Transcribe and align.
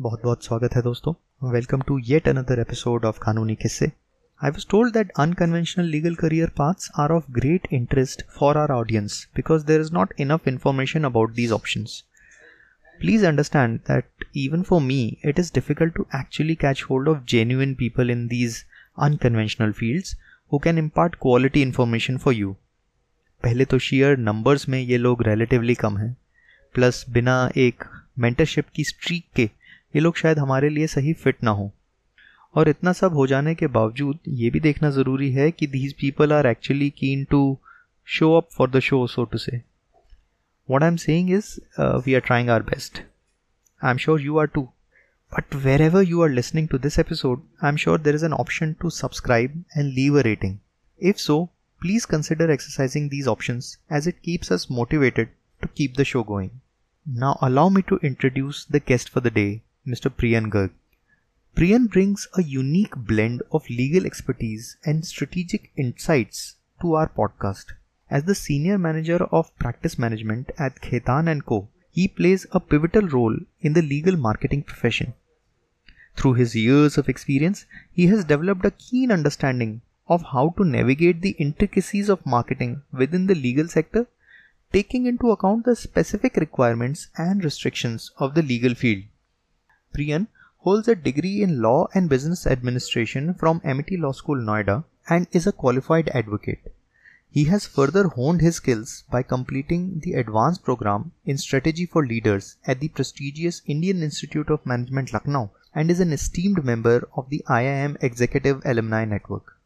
बहुत 0.00 0.22
बहुत 0.22 0.44
स्वागत 0.44 0.74
है 0.76 0.82
दोस्तों। 0.82 1.52
Welcome 1.52 1.80
to 1.80 1.98
yet 1.98 2.28
another 2.28 2.60
episode 2.60 3.04
of 3.04 3.18
Kanooni 3.18 3.54
Kisse 3.54 3.86
I 4.44 4.50
was 4.50 4.66
told 4.70 4.94
that 4.94 5.10
unconventional 5.18 5.84
legal 5.84 6.14
career 6.14 6.48
paths 6.48 6.90
are 6.98 7.10
of 7.10 7.24
great 7.30 7.68
interest 7.72 8.22
for 8.26 8.58
our 8.58 8.70
audience 8.70 9.28
because 9.36 9.66
there 9.66 9.80
is 9.80 9.92
not 9.92 10.14
enough 10.20 10.48
information 10.48 11.04
about 11.04 11.32
these 11.32 11.52
option 11.52 11.84
please 13.00 13.26
understand 13.26 13.80
that 13.80 14.04
even 14.36 14.62
for 14.62 14.80
me 14.80 15.16
it 15.24 15.38
is 15.38 15.52
difficult 15.54 15.94
to 15.94 16.06
actually 16.16 16.54
catch 16.54 16.84
hold 16.90 17.08
of 17.08 17.18
genuine 17.24 17.74
people 17.74 18.10
in 18.10 18.26
these 18.26 18.64
unconventional 19.04 19.72
fields 19.72 20.14
who 20.52 20.58
can 20.58 20.78
impart 20.78 21.14
quality 21.14 21.62
information 21.62 22.16
for 22.16 22.34
you 22.34 22.52
पहले 23.42 23.64
तो 23.64 23.78
share 23.78 24.16
numbers 24.16 24.68
में 24.68 24.80
ये 24.80 24.98
लोग 24.98 25.22
relatively 25.22 25.74
कम 25.74 25.98
हैं। 25.98 26.16
Plus 26.74 27.06
बिना 27.10 27.50
एक 27.56 27.84
mentorship 28.18 28.64
की 28.74 28.84
streak 28.84 29.24
के 29.36 29.50
ये 29.98 30.02
लोग 30.02 30.16
शायद 30.16 30.38
हमारे 30.38 30.68
लिए 30.68 30.86
सही 30.86 31.12
फिट 31.12 31.42
ना 31.42 31.50
हो। 31.50 31.70
और 32.54 32.68
इतना 32.68 32.92
सब 32.92 33.14
हो 33.14 33.26
जाने 33.26 33.54
के 33.54 33.66
बावजूद 33.66 34.18
ये 34.28 34.50
भी 34.50 34.60
देखना 34.60 34.90
ज़रूरी 34.90 35.30
है 35.32 35.50
कि 35.50 35.66
these 35.66 35.92
people 35.92 36.32
are 36.32 36.46
actually 36.46 36.90
keen 36.90 37.24
to 37.24 37.40
show 38.08 38.32
up 38.36 38.48
for 38.56 38.70
the 38.70 38.80
show 38.80 39.06
so 39.06 39.24
to 39.24 39.38
say 39.38 39.60
what 40.68 40.82
I 40.82 40.88
am 40.88 40.96
saying 40.96 41.30
is 41.30 41.48
we 42.06 42.14
are 42.14 42.20
trying 42.20 42.50
our 42.50 42.62
best 42.62 43.02
I 43.82 43.90
am 43.90 43.96
sure 43.96 44.20
you 44.20 44.38
are 44.38 44.46
too 44.46 44.62
but 45.32 45.54
wherever 45.82 46.02
you 46.02 46.22
are 46.22 46.30
listening 46.30 46.68
to 46.68 46.78
this 46.78 46.98
episode 46.98 47.42
I 47.64 47.68
am 47.68 47.76
sure 47.76 48.00
there 48.00 48.14
is 48.14 48.24
an 48.24 48.32
option 48.32 48.72
to 48.72 48.90
subscribe 48.90 49.62
and 49.76 49.92
leave 49.92 50.18
a 50.18 50.22
rating 50.22 50.58
if 51.00 51.16
so 51.16 51.44
please 51.82 52.06
consider 52.06 52.50
exercising 52.50 53.10
these 53.10 53.28
option 53.28 53.60
as 53.96 54.08
it 54.08 54.20
keeps 54.24 54.52
us 54.52 54.66
motivated 54.70 55.28
to 55.62 55.68
keep 55.76 56.00
the 56.00 56.04
show 56.06 56.22
going 56.22 56.50
now 57.06 57.46
allow 57.46 57.68
me 57.68 57.82
to 57.82 57.98
introduce 58.04 58.66
the 58.72 58.80
guest 58.88 59.12
for 59.12 59.22
the 59.22 59.32
day 59.32 59.48
Mr. 59.88 60.10
Priyan 60.14 60.50
Garg. 60.50 60.70
Priyan 61.56 61.90
brings 61.90 62.28
a 62.36 62.42
unique 62.42 62.94
blend 62.94 63.42
of 63.50 63.70
legal 63.70 64.04
expertise 64.04 64.76
and 64.84 65.06
strategic 65.06 65.72
insights 65.76 66.56
to 66.82 66.92
our 66.92 67.08
podcast. 67.08 67.72
As 68.10 68.24
the 68.24 68.34
senior 68.34 68.76
manager 68.76 69.24
of 69.32 69.56
practice 69.58 69.98
management 69.98 70.50
at 70.58 70.82
Khaitan 70.82 71.42
& 71.44 71.46
Co., 71.46 71.68
he 71.90 72.06
plays 72.06 72.46
a 72.52 72.60
pivotal 72.60 73.08
role 73.08 73.36
in 73.60 73.72
the 73.72 73.82
legal 73.82 74.16
marketing 74.16 74.62
profession. 74.62 75.14
Through 76.16 76.34
his 76.34 76.54
years 76.54 76.98
of 76.98 77.08
experience, 77.08 77.64
he 77.90 78.08
has 78.08 78.24
developed 78.24 78.66
a 78.66 78.70
keen 78.72 79.10
understanding 79.10 79.80
of 80.06 80.22
how 80.32 80.54
to 80.58 80.64
navigate 80.64 81.22
the 81.22 81.36
intricacies 81.38 82.08
of 82.10 82.26
marketing 82.26 82.82
within 82.92 83.26
the 83.26 83.34
legal 83.34 83.68
sector, 83.68 84.06
taking 84.70 85.06
into 85.06 85.30
account 85.30 85.64
the 85.64 85.74
specific 85.74 86.36
requirements 86.36 87.08
and 87.16 87.42
restrictions 87.42 88.10
of 88.18 88.34
the 88.34 88.42
legal 88.42 88.74
field. 88.74 89.04
Priyan 89.94 90.28
holds 90.58 90.88
a 90.88 90.94
degree 90.94 91.42
in 91.42 91.62
Law 91.62 91.88
and 91.94 92.08
Business 92.08 92.46
Administration 92.46 93.34
from 93.34 93.60
Amity 93.64 93.96
Law 93.96 94.12
School, 94.12 94.36
Noida, 94.36 94.84
and 95.08 95.26
is 95.32 95.46
a 95.46 95.52
qualified 95.52 96.08
advocate. 96.10 96.72
He 97.30 97.44
has 97.44 97.66
further 97.66 98.08
honed 98.08 98.40
his 98.40 98.56
skills 98.56 99.04
by 99.10 99.22
completing 99.22 100.00
the 100.00 100.14
advanced 100.14 100.64
program 100.64 101.12
in 101.24 101.38
Strategy 101.38 101.86
for 101.86 102.06
Leaders 102.06 102.56
at 102.66 102.80
the 102.80 102.88
prestigious 102.88 103.62
Indian 103.66 104.02
Institute 104.02 104.50
of 104.50 104.64
Management, 104.64 105.12
Lucknow, 105.12 105.50
and 105.74 105.90
is 105.90 106.00
an 106.00 106.12
esteemed 106.12 106.64
member 106.64 107.06
of 107.14 107.28
the 107.28 107.44
IIM 107.48 107.96
Executive 108.00 108.62
Alumni 108.64 109.04
Network. 109.04 109.56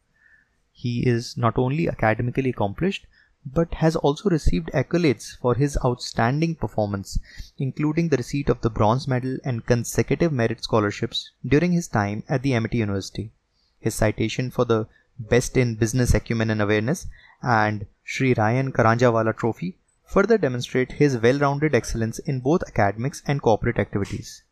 He 0.73 1.07
is 1.07 1.37
not 1.37 1.57
only 1.57 1.89
academically 1.89 2.51
accomplished 2.51 3.07
but 3.45 3.75
has 3.75 3.97
also 3.97 4.31
received 4.31 4.71
accolades 4.73 5.37
for 5.39 5.55
his 5.55 5.77
outstanding 5.85 6.55
performance, 6.55 7.19
including 7.59 8.09
the 8.09 8.17
receipt 8.17 8.49
of 8.49 8.61
the 8.61 8.71
bronze 8.71 9.09
medal 9.09 9.37
and 9.45 9.67
consecutive 9.67 10.33
merit 10.33 10.63
scholarships 10.63 11.31
during 11.45 11.73
his 11.73 11.89
time 11.89 12.23
at 12.29 12.43
the 12.43 12.55
Amity 12.55 12.79
University. 12.79 13.33
His 13.81 13.95
citation 13.95 14.51
for 14.51 14.65
the 14.65 14.87
Best 15.19 15.57
in 15.57 15.75
Business 15.75 16.15
Acumen 16.15 16.51
and 16.51 16.63
Awareness 16.63 17.07
and 17.43 17.87
Sri 18.05 18.35
Raian 18.35 18.73
Karanjawala 18.73 19.37
Trophy 19.37 19.77
further 20.05 20.39
demonstrate 20.39 20.93
his 20.93 21.19
well-rounded 21.19 21.75
excellence 21.75 22.19
in 22.21 22.41
both 22.41 22.63
academics 22.69 23.23
and 23.27 23.43
corporate 23.43 23.79
activities. 23.79 24.43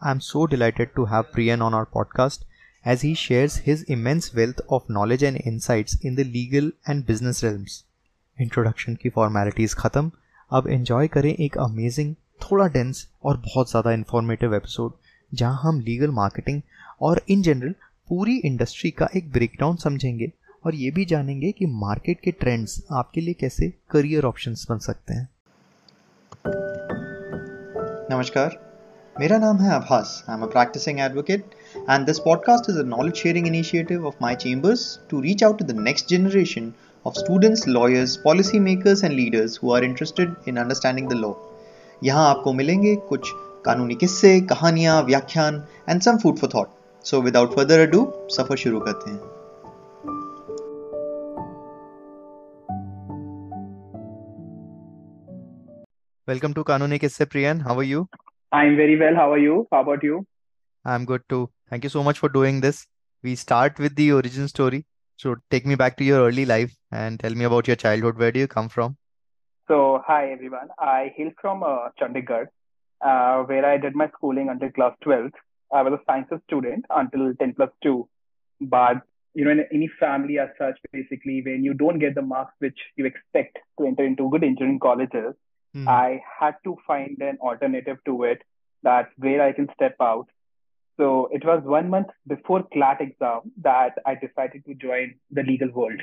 I 0.00 0.10
am 0.10 0.20
so 0.20 0.46
delighted 0.46 0.94
to 0.94 1.06
have 1.06 1.32
Priyan 1.32 1.62
on 1.62 1.72
our 1.72 1.86
podcast 1.86 2.40
as 2.84 3.00
he 3.00 3.14
shares 3.14 3.56
his 3.56 3.82
immense 3.84 4.34
wealth 4.34 4.60
of 4.68 4.88
knowledge 4.90 5.22
and 5.22 5.40
insights 5.40 5.96
in 6.02 6.16
the 6.16 6.24
legal 6.24 6.70
and 6.86 7.06
business 7.06 7.42
realms. 7.42 7.84
Introduction 8.38 8.94
की 8.94 9.08
formalities 9.08 9.74
ख़त्म। 9.76 10.10
अब 10.50 10.68
enjoy 10.68 11.08
करें 11.08 11.34
एक 11.34 11.58
amazing 11.58 12.14
थोड़ा 12.42 12.66
dense 12.68 13.06
और 13.24 13.36
बहुत 13.36 13.70
ज़्यादा 13.70 13.92
informative 13.92 14.54
episode 14.54 14.92
जहाँ 15.32 15.60
हम 15.62 15.80
लीगल 15.80 16.10
मार्केटिंग 16.10 16.60
और 17.00 17.20
इन 17.28 17.42
जनरल 17.42 17.74
पूरी 18.08 18.36
इंडस्ट्री 18.44 18.90
का 18.90 19.08
एक 19.16 19.30
ब्रेकडाउन 19.32 19.76
समझेंगे 19.76 20.30
और 20.64 20.74
ये 20.74 20.90
भी 20.90 21.04
जानेंगे 21.04 21.50
कि 21.52 21.66
मार्केट 21.66 22.20
के 22.20 22.30
ट्रेंड्स 22.32 22.82
आपके 22.92 23.20
लिए 23.20 23.34
कैसे 23.34 23.72
करियर 23.90 24.24
ऑप्शंस 24.24 24.66
बन 24.70 24.78
सकते 24.78 25.14
हैं। 25.14 25.28
नमस्कार, 28.10 28.58
मेरा 29.16 29.38
नाम 29.38 29.58
है 29.58 29.70
Abhas 29.70 30.24
I 30.28 30.36
am 30.36 30.42
a 30.42 30.46
practising 30.46 31.00
advocate 31.00 31.54
and 31.76 32.06
this 32.06 32.18
podcast 32.18 32.70
is 32.70 32.78
a 32.78 32.82
knowledge 32.86 33.14
sharing 33.14 33.46
initiative 33.46 34.06
of 34.06 34.14
my 34.22 34.34
chambers 34.36 34.88
to 35.10 35.20
reach 35.20 35.44
out 35.44 35.58
to 35.58 35.64
the 35.64 35.78
next 35.80 36.08
generation 36.08 36.72
of 37.06 37.16
students, 37.16 37.66
lawyers, 37.68 38.16
policy 38.16 38.58
makers 38.58 39.02
and 39.04 39.14
leaders 39.14 39.56
who 39.56 39.72
are 39.72 39.82
interested 39.88 40.34
in 40.46 40.58
understanding 40.58 41.08
the 41.10 41.18
law. 41.18 41.34
यहाँ 42.02 42.28
आपको 42.28 42.52
मिलेंगे 42.52 42.94
कुछ 43.08 43.30
कानूनी 43.64 43.94
किस्से 43.94 44.40
कहानियाँ 44.50 45.02
व्याख्यान 45.02 45.62
and 45.88 46.00
some 46.02 46.16
food 46.22 46.38
for 46.38 46.50
thought 46.54 46.68
so 47.04 47.20
without 47.22 47.54
further 47.56 47.86
ado 47.86 48.00
सफ़र 48.36 48.56
शुरू 48.56 48.80
करते 48.88 49.10
हैं। 49.10 49.20
Welcome 56.28 56.52
to 56.52 56.62
Kanooni 56.62 56.98
Kisse 56.98 57.24
Priyan 57.24 57.60
how 57.60 57.78
are 57.78 57.84
you 57.84 58.06
I 58.54 58.66
am 58.66 58.76
very 58.76 58.96
well 59.04 59.16
how 59.16 59.32
are 59.32 59.38
you 59.38 59.60
how 59.72 59.82
about 59.82 60.04
you 60.04 60.24
I 60.84 60.94
am 60.94 61.04
good 61.06 61.22
too 61.28 61.44
thank 61.72 61.84
you 61.84 61.90
so 61.90 62.02
much 62.02 62.18
for 62.18 62.32
doing 62.32 62.60
this 62.62 62.86
we 63.24 63.36
start 63.36 63.80
with 63.80 63.96
the 64.00 64.10
origin 64.14 64.46
story 64.46 64.84
So 65.18 65.36
take 65.50 65.64
me 65.64 65.76
back 65.76 65.96
to 65.96 66.04
your 66.04 66.28
early 66.28 66.44
life 66.44 66.76
and 66.92 67.18
tell 67.18 67.34
me 67.34 67.44
about 67.44 67.66
your 67.66 67.76
childhood. 67.76 68.18
Where 68.18 68.32
do 68.32 68.38
you 68.38 68.46
come 68.46 68.68
from? 68.68 68.96
So 69.66 70.02
hi 70.06 70.30
everyone. 70.30 70.68
I 70.78 71.12
hail 71.16 71.30
from 71.40 71.62
uh, 71.62 71.88
Chandigarh, 72.00 72.46
uh, 73.04 73.42
where 73.44 73.64
I 73.64 73.78
did 73.78 73.96
my 73.96 74.08
schooling 74.16 74.48
until 74.50 74.70
class 74.70 74.94
12th. 75.04 75.32
I 75.72 75.82
was 75.82 75.94
a 75.94 76.02
sciences 76.06 76.40
student 76.46 76.84
until 76.90 77.34
10 77.34 77.54
plus 77.54 77.70
2. 77.82 78.08
But 78.60 79.02
you 79.34 79.44
know, 79.44 79.50
in 79.50 79.64
any 79.72 79.90
family 80.00 80.38
as 80.38 80.48
such, 80.58 80.78
basically, 80.92 81.42
when 81.44 81.64
you 81.64 81.74
don't 81.74 81.98
get 81.98 82.14
the 82.14 82.22
marks 82.22 82.54
which 82.58 82.78
you 82.96 83.06
expect 83.06 83.58
to 83.78 83.86
enter 83.86 84.04
into 84.04 84.30
good 84.30 84.44
engineering 84.44 84.78
colleges, 84.78 85.34
mm. 85.74 85.88
I 85.88 86.22
had 86.40 86.54
to 86.64 86.76
find 86.86 87.16
an 87.20 87.38
alternative 87.40 87.98
to 88.06 88.24
it. 88.24 88.42
That's 88.82 89.10
where 89.18 89.42
I 89.42 89.52
can 89.52 89.68
step 89.74 89.96
out 90.00 90.28
so 90.96 91.28
it 91.30 91.44
was 91.44 91.62
one 91.64 91.90
month 91.90 92.08
before 92.26 92.62
CLAT 92.72 93.00
exam 93.00 93.52
that 93.62 93.94
I 94.06 94.14
decided 94.14 94.64
to 94.66 94.74
join 94.74 95.14
the 95.30 95.42
legal 95.42 95.70
world 95.70 96.00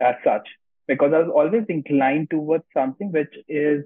as 0.00 0.14
such, 0.24 0.46
because 0.86 1.12
I 1.12 1.18
was 1.18 1.32
always 1.34 1.64
inclined 1.68 2.30
towards 2.30 2.64
something 2.72 3.10
which 3.10 3.34
is 3.48 3.84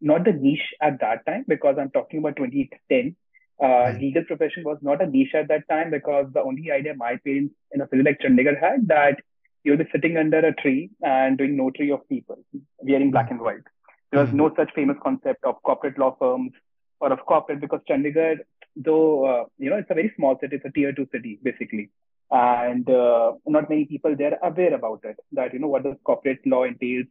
not 0.00 0.24
the 0.24 0.32
niche 0.32 0.74
at 0.80 1.00
that 1.00 1.26
time, 1.26 1.44
because 1.46 1.76
I'm 1.78 1.90
talking 1.90 2.20
about 2.20 2.36
2010. 2.36 3.16
Uh. 3.62 3.92
Legal 3.98 4.24
profession 4.24 4.64
was 4.64 4.78
not 4.80 5.02
a 5.02 5.06
niche 5.06 5.34
at 5.34 5.48
that 5.48 5.68
time 5.68 5.90
because 5.90 6.26
the 6.32 6.42
only 6.42 6.70
idea 6.70 6.94
my 6.94 7.16
parents 7.16 7.54
in 7.72 7.82
a 7.82 7.88
city 7.90 8.02
like 8.02 8.18
Chandigarh 8.18 8.58
had 8.58 8.88
that 8.88 9.20
you'll 9.64 9.76
be 9.76 9.84
sitting 9.92 10.16
under 10.16 10.38
a 10.38 10.54
tree 10.54 10.88
and 11.02 11.36
doing 11.36 11.58
notary 11.58 11.90
of 11.90 12.08
people 12.08 12.38
wearing 12.78 13.10
black 13.10 13.26
mm. 13.26 13.32
and 13.32 13.40
white. 13.40 13.66
There 14.10 14.22
was 14.22 14.30
mm. 14.30 14.34
no 14.36 14.54
such 14.56 14.72
famous 14.74 14.96
concept 15.02 15.44
of 15.44 15.62
corporate 15.62 15.98
law 15.98 16.16
firms 16.18 16.52
or 17.00 17.12
of 17.12 17.24
corporate 17.26 17.60
because 17.60 17.80
Chandigarh, 17.88 18.38
though, 18.76 19.24
uh, 19.26 19.44
you 19.58 19.70
know, 19.70 19.76
it's 19.76 19.90
a 19.90 19.94
very 19.94 20.12
small 20.16 20.38
city, 20.40 20.56
it's 20.56 20.64
a 20.64 20.70
tier 20.70 20.92
two 20.92 21.08
city 21.12 21.38
basically. 21.42 21.90
And 22.30 22.88
uh, 22.88 23.32
not 23.46 23.68
many 23.68 23.86
people 23.86 24.14
there 24.16 24.38
are 24.42 24.50
aware 24.50 24.74
about 24.74 25.00
it, 25.04 25.16
that, 25.32 25.52
you 25.52 25.58
know, 25.58 25.68
what 25.68 25.82
the 25.82 25.96
corporate 26.04 26.40
law 26.46 26.64
entails. 26.64 27.06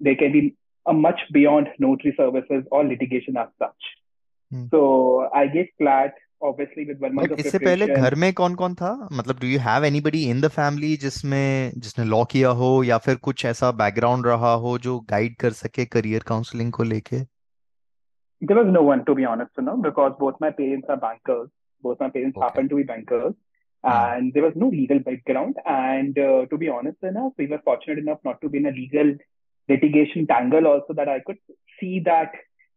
They 0.00 0.14
can 0.14 0.32
be 0.32 0.56
a 0.86 0.92
much 0.92 1.20
beyond 1.32 1.68
notary 1.78 2.14
services 2.16 2.64
or 2.70 2.84
litigation 2.84 3.36
as 3.36 3.48
such. 3.58 3.82
Hmm. 4.50 4.66
So 4.70 5.28
I 5.34 5.46
gave 5.46 5.68
CLAT 5.78 6.14
obviously 6.42 6.84
with 6.84 7.00
one 7.00 7.14
month 7.14 7.30
But 7.30 7.38
इससे 7.38 7.58
पहले 7.58 7.86
घर 7.86 8.14
में 8.14 8.32
कौन 8.32 8.54
कौन 8.54 8.74
था 8.74 9.08
मतलब 9.12 9.40
you 9.40 9.58
have 9.58 9.84
anybody 9.84 10.24
in 10.30 10.40
the 10.40 10.50
family 10.56 10.96
जिसमें 11.00 11.72
जिसने 11.78 12.04
law 12.10 12.24
किया 12.30 12.48
हो 12.48 12.82
या 12.84 12.98
फिर 12.98 13.16
कुछ 13.28 13.44
ऐसा 13.44 13.72
background 13.78 14.26
रहा 14.26 14.52
हो 14.64 14.76
जो 14.78 14.98
guide 15.12 15.34
कर 15.40 15.52
सके 15.62 15.86
career 15.96 16.22
counselling 16.32 16.70
को 16.70 16.82
लेके 16.82 17.35
there 18.40 18.56
was 18.56 18.66
no 18.70 18.82
one 18.82 19.04
to 19.04 19.14
be 19.14 19.24
honest, 19.24 19.50
you 19.56 19.64
know, 19.64 19.76
because 19.76 20.12
both 20.18 20.34
my 20.40 20.50
parents 20.50 20.86
are 20.88 20.96
bankers. 20.96 21.48
Both 21.82 22.00
my 22.00 22.10
parents 22.10 22.36
okay. 22.36 22.44
happen 22.44 22.68
to 22.68 22.76
be 22.76 22.82
bankers, 22.82 23.34
hmm. 23.84 23.90
and 23.90 24.34
there 24.34 24.42
was 24.42 24.54
no 24.56 24.68
legal 24.68 24.98
background. 24.98 25.56
And 25.64 26.18
uh, 26.18 26.46
to 26.46 26.56
be 26.56 26.68
honest 26.68 27.02
enough, 27.02 27.32
we 27.38 27.46
were 27.46 27.60
fortunate 27.64 27.98
enough 27.98 28.18
not 28.24 28.40
to 28.40 28.48
be 28.48 28.58
in 28.58 28.66
a 28.66 28.70
legal 28.70 29.14
litigation 29.68 30.26
tangle. 30.26 30.66
Also, 30.66 30.94
that 30.94 31.08
I 31.08 31.20
could 31.20 31.38
see 31.80 32.00
that 32.00 32.32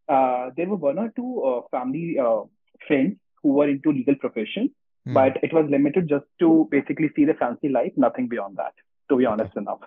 uh, 0.08 0.50
there 0.56 0.68
were 0.68 0.76
one 0.76 1.00
or 1.00 1.12
two 1.16 1.44
uh, 1.44 1.62
family 1.72 2.18
uh, 2.20 2.42
friends 2.88 3.18
who 3.42 3.54
were 3.54 3.70
into 3.70 3.92
legal 3.92 4.16
profession, 4.16 4.72
mm. 5.08 5.14
but 5.14 5.38
it 5.44 5.54
was 5.54 5.66
limited 5.70 6.10
just 6.10 6.26
to 6.40 6.68
basically 6.72 7.10
see 7.16 7.26
the 7.26 7.34
fancy 7.36 7.70
life, 7.70 7.94
nothing 7.96 8.28
beyond 8.28 8.58
that, 8.58 8.74
to 9.10 9.16
be 9.16 9.26
honest 9.26 9.56
enough. 9.56 9.80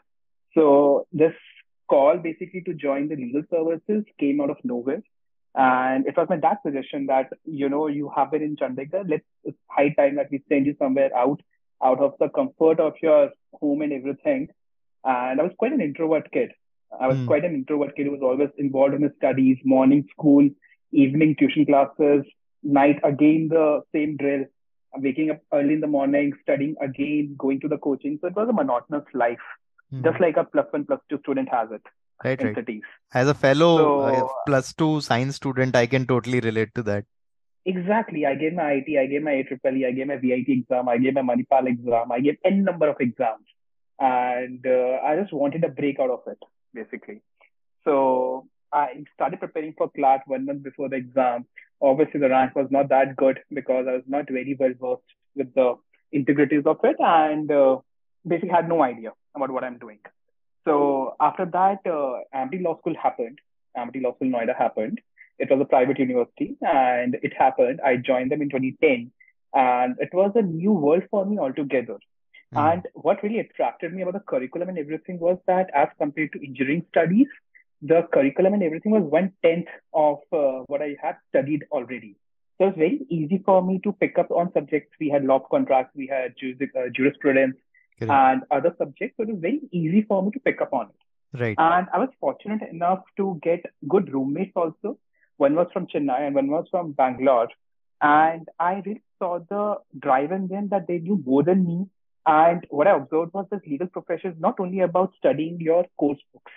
So 0.55 1.07
this 1.13 1.35
call 1.89 2.19
basically 2.19 2.63
to 2.63 2.75
join 2.75 3.09
the 3.09 3.17
legal 3.17 3.43
services 3.51 4.05
came 4.19 4.41
out 4.41 4.51
of 4.51 4.57
nowhere. 4.65 5.03
And 5.55 6.07
it 6.07 6.17
was 6.17 6.29
my 6.31 6.37
dad's 6.37 6.61
suggestion 6.65 7.07
that, 7.07 7.31
you 7.45 7.69
know, 7.69 7.87
you 7.87 8.11
have 8.17 8.31
been 8.31 8.43
in 8.43 8.57
Chandigarh. 8.57 9.09
Let's, 9.09 9.25
it's 9.45 9.59
high 9.69 9.91
time 9.91 10.17
that 10.17 10.31
we 10.31 10.43
send 10.49 10.67
you 10.67 10.75
somewhere 10.79 11.11
out, 11.17 11.43
out 11.85 12.01
of 12.01 12.15
the 12.19 12.29
comfort 12.29 12.81
of 12.81 12.95
your 13.03 13.31
home 13.61 13.83
and 13.83 13.93
everything. 13.93 14.49
And 15.05 15.41
I 15.41 15.43
was 15.43 15.53
quite 15.59 15.73
an 15.73 15.81
introvert 15.81 16.31
kid. 16.33 16.53
I 16.99 17.09
was 17.09 17.17
mm. 17.17 17.27
quite 17.27 17.45
an 17.45 17.55
introvert 17.55 17.97
kid 17.97 18.07
who 18.07 18.13
was 18.13 18.23
always 18.23 18.51
involved 18.57 18.95
in 18.95 19.03
his 19.03 19.13
studies, 19.17 19.59
morning 19.65 20.07
school, 20.11 20.49
evening 20.93 21.37
tuition 21.39 21.67
classes, 21.67 22.25
night 22.63 23.01
again 23.03 23.49
the 23.51 23.83
same 23.93 24.17
drill, 24.17 24.45
waking 24.97 25.31
up 25.31 25.41
early 25.53 25.75
in 25.75 25.81
the 25.81 25.87
morning, 25.87 26.33
studying 26.43 26.77
again, 26.81 27.35
going 27.39 27.61
to 27.61 27.69
the 27.69 27.79
coaching. 27.79 28.19
So 28.21 28.29
it 28.29 28.37
was 28.37 28.49
a 28.49 28.53
monotonous 28.53 29.05
life, 29.15 29.39
mm. 29.93 30.05
just 30.05 30.21
like 30.21 30.37
a 30.37 30.45
plus 30.45 30.67
one, 30.71 30.85
plus 30.85 31.01
two 31.09 31.19
student 31.19 31.49
has 31.51 31.71
it. 31.73 31.83
Right, 32.25 32.43
right. 32.43 32.81
As 33.15 33.29
a 33.29 33.35
fellow 33.35 33.77
so, 33.77 34.01
uh, 34.01 34.29
plus 34.47 34.73
two 34.73 35.01
science 35.01 35.37
student, 35.37 35.77
I 35.77 35.87
can 35.87 36.07
totally 36.07 36.41
relate 36.41 36.75
to 36.77 36.83
that. 36.85 37.05
Exactly. 37.65 38.27
I 38.27 38.35
gave 38.35 38.55
my 38.55 38.63
IIT, 38.63 38.99
I 38.99 39.07
gave 39.07 39.23
my 39.23 39.33
AIEEE, 39.33 39.87
I 39.87 39.93
gave 39.93 40.07
my 40.07 40.17
VIT 40.17 40.49
exam, 40.49 40.89
I 40.89 40.99
gave 40.99 41.15
my 41.15 41.23
Manipal 41.23 41.69
exam, 41.69 42.11
I 42.11 42.21
gave 42.21 42.37
n 42.45 42.65
number 42.65 42.89
of 42.89 42.97
exams. 43.01 43.47
And 44.01 44.67
uh, 44.67 44.99
I 45.05 45.17
just 45.21 45.33
wanted 45.33 45.63
a 45.65 45.69
break 45.69 46.01
out 46.01 46.11
of 46.11 46.21
it, 46.27 46.39
basically. 46.75 47.23
So 47.85 48.49
I 48.73 49.05
started 49.15 49.39
preparing 49.39 49.75
for 49.77 49.91
CLAT 49.91 50.23
one 50.27 50.47
month 50.47 50.63
before 50.63 50.89
the 50.89 50.97
exam. 50.97 51.47
Obviously, 51.81 52.21
the 52.21 52.29
rank 52.29 52.57
was 52.57 52.69
not 52.71 52.89
that 52.89 53.17
good 53.17 53.41
because 53.53 53.87
I 53.89 53.93
was 53.93 54.03
not 54.07 54.27
very 54.29 54.57
well 54.59 54.75
versed 54.81 55.03
with 55.37 55.55
the 55.55 55.75
integrities 56.13 56.65
of 56.67 56.79
it 56.85 56.97
and 56.99 57.51
uh, 57.51 57.79
basically 58.27 58.51
had 58.51 58.69
no 58.69 58.83
idea 58.83 59.13
about 59.35 59.51
what 59.51 59.65
I'm 59.65 59.79
doing. 59.79 59.99
So 60.65 61.17
after 61.21 61.45
that, 61.47 61.81
uh, 61.87 62.21
Amity 62.33 62.59
Law 62.59 62.79
School 62.79 62.95
happened. 63.01 63.39
Amity 63.77 64.01
Law 64.01 64.15
School 64.15 64.29
Noida 64.29 64.57
happened. 64.57 65.01
It 65.39 65.51
was 65.51 65.61
a 65.61 65.65
private 65.65 65.99
university 65.99 66.57
and 66.61 67.17
it 67.23 67.33
happened. 67.37 67.81
I 67.85 67.97
joined 67.97 68.31
them 68.31 68.43
in 68.43 68.51
2010 68.51 69.11
and 69.55 69.97
it 69.99 70.11
was 70.13 70.33
a 70.35 70.43
new 70.43 70.73
world 70.73 71.03
for 71.11 71.25
me 71.27 71.39
altogether. 71.39 71.99
Mm. 72.55 72.73
And 72.73 72.89
what 72.95 73.23
really 73.23 73.41
attracted 73.41 73.93
me 73.93 74.03
about 74.03 74.15
the 74.15 74.21
curriculum 74.21 74.69
and 74.69 74.79
everything 74.79 75.19
was 75.19 75.39
that 75.47 75.71
as 75.75 75.89
compared 75.99 76.33
to 76.33 76.47
engineering 76.47 76.85
studies, 76.91 77.27
the 77.81 78.07
curriculum 78.13 78.55
and 78.55 78.63
everything 78.63 78.93
was 78.93 79.03
one 79.03 79.33
tenth 79.45 79.67
of 79.93 80.19
uh, 80.33 80.63
what 80.67 80.83
I 80.83 80.97
had 81.03 81.17
studied 81.31 81.65
already. 81.73 82.17
So 82.59 82.67
it 82.67 82.69
was 82.69 82.75
very 82.77 83.01
easy 83.09 83.43
for 83.45 83.63
me 83.63 83.81
to 83.83 83.93
pick 83.93 84.19
up 84.19 84.31
on 84.31 84.53
subjects. 84.53 84.95
We 85.01 85.09
had 85.09 85.25
law 85.25 85.41
contracts, 85.41 85.97
we 85.97 86.07
had 86.07 86.35
uh, 86.41 86.89
jurisprudence, 86.95 87.57
and 88.11 88.43
other 88.51 88.75
subjects. 88.79 89.17
So 89.17 89.25
it 89.25 89.31
was 89.31 89.41
very 89.41 89.61
easy 89.71 90.03
for 90.03 90.23
me 90.23 90.31
to 90.33 90.41
pick 90.41 90.61
up 90.61 90.73
on 90.73 90.87
it. 90.87 91.39
Right. 91.39 91.57
And 91.59 91.87
I 91.93 91.99
was 91.99 92.11
fortunate 92.21 92.63
enough 92.71 93.01
to 93.17 93.39
get 93.43 93.65
good 93.89 94.13
roommates 94.13 94.53
also. 94.55 94.99
One 95.39 95.55
was 95.55 95.69
from 95.73 95.87
Chennai 95.87 96.27
and 96.27 96.35
one 96.35 96.49
was 96.49 96.67
from 96.71 96.93
Bangalore. 96.93 97.49
And 98.01 98.49
I 98.59 98.83
really 98.85 99.03
saw 99.19 99.39
the 99.39 99.77
drive 99.99 100.33
in 100.33 100.49
them 100.49 100.69
that 100.71 100.87
they 100.87 100.99
knew 100.99 101.23
more 101.25 101.43
than 101.43 101.65
me. 101.65 101.87
And 102.27 102.67
what 102.69 102.87
I 102.87 102.97
observed 102.97 103.33
was 103.33 103.47
this 103.51 103.61
legal 103.67 103.87
profession 103.87 104.33
is 104.33 104.41
not 104.41 104.61
only 104.61 104.81
about 104.81 105.13
studying 105.19 105.61
your 105.61 105.87
course 105.97 106.21
books 106.33 106.53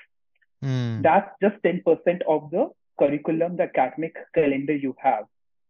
Mm. 0.66 1.04
That's 1.04 1.30
just 1.42 1.62
10% 1.64 2.22
of 2.28 2.50
the 2.52 2.70
curriculum, 2.98 3.58
the 3.58 3.64
academic 3.64 4.16
calendar 4.34 4.76
you 4.76 4.96
have. 5.02 5.26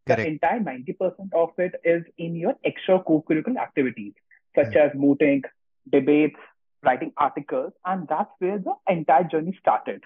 Correct. 0.06 0.22
The 0.22 0.26
entire 0.26 0.60
90% 0.60 1.34
of 1.34 1.50
it 1.58 1.74
is 1.84 2.04
in 2.18 2.36
your 2.36 2.54
extra 2.64 3.02
co-curricular 3.02 3.58
activities, 3.58 4.12
such 4.54 4.68
mm. 4.68 4.76
as 4.76 4.92
mooting, 4.94 5.42
debates, 5.90 6.36
writing 6.82 7.12
articles. 7.16 7.72
And 7.84 8.06
that's 8.08 8.30
where 8.38 8.58
the 8.58 8.74
entire 8.88 9.24
journey 9.24 9.56
started, 9.60 10.02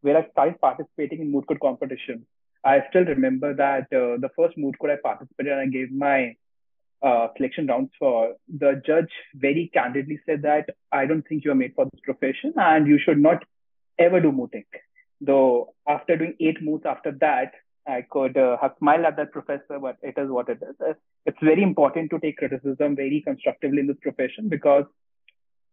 where 0.00 0.16
I 0.16 0.28
started 0.30 0.60
participating 0.60 1.20
in 1.20 1.32
moot 1.32 1.46
court 1.46 1.60
competition. 1.60 2.26
I 2.64 2.82
still 2.90 3.04
remember 3.04 3.54
that 3.54 3.84
uh, 3.92 4.18
the 4.20 4.30
first 4.36 4.56
moot 4.56 4.78
court 4.78 4.92
I 4.92 4.96
participated, 5.02 5.52
and 5.52 5.60
I 5.60 5.66
gave 5.66 5.90
my 5.90 6.36
uh, 7.02 7.28
selection 7.36 7.66
rounds 7.66 7.90
for, 7.98 8.34
the 8.48 8.80
judge 8.86 9.10
very 9.34 9.70
candidly 9.74 10.20
said 10.24 10.42
that 10.42 10.70
I 10.92 11.06
don't 11.06 11.26
think 11.26 11.44
you're 11.44 11.54
made 11.54 11.74
for 11.74 11.86
this 11.86 12.00
profession 12.04 12.52
and 12.56 12.86
you 12.86 12.98
should 13.04 13.18
not 13.18 13.42
ever 13.98 14.20
do 14.20 14.30
mooting. 14.30 14.64
Though 15.20 15.74
after 15.88 16.16
doing 16.16 16.36
eight 16.40 16.62
moots 16.62 16.84
after 16.86 17.12
that, 17.20 17.52
I 17.86 18.02
could 18.08 18.36
uh, 18.36 18.56
have 18.60 18.74
smiled 18.78 19.04
at 19.04 19.16
that 19.16 19.32
professor, 19.32 19.80
but 19.80 19.96
it 20.02 20.14
is 20.16 20.30
what 20.30 20.48
it 20.48 20.62
is. 20.62 20.94
It's 21.26 21.38
very 21.42 21.62
important 21.62 22.10
to 22.10 22.20
take 22.20 22.36
criticism 22.36 22.94
very 22.94 23.20
constructively 23.26 23.80
in 23.80 23.88
this 23.88 23.96
profession 24.00 24.48
because 24.48 24.84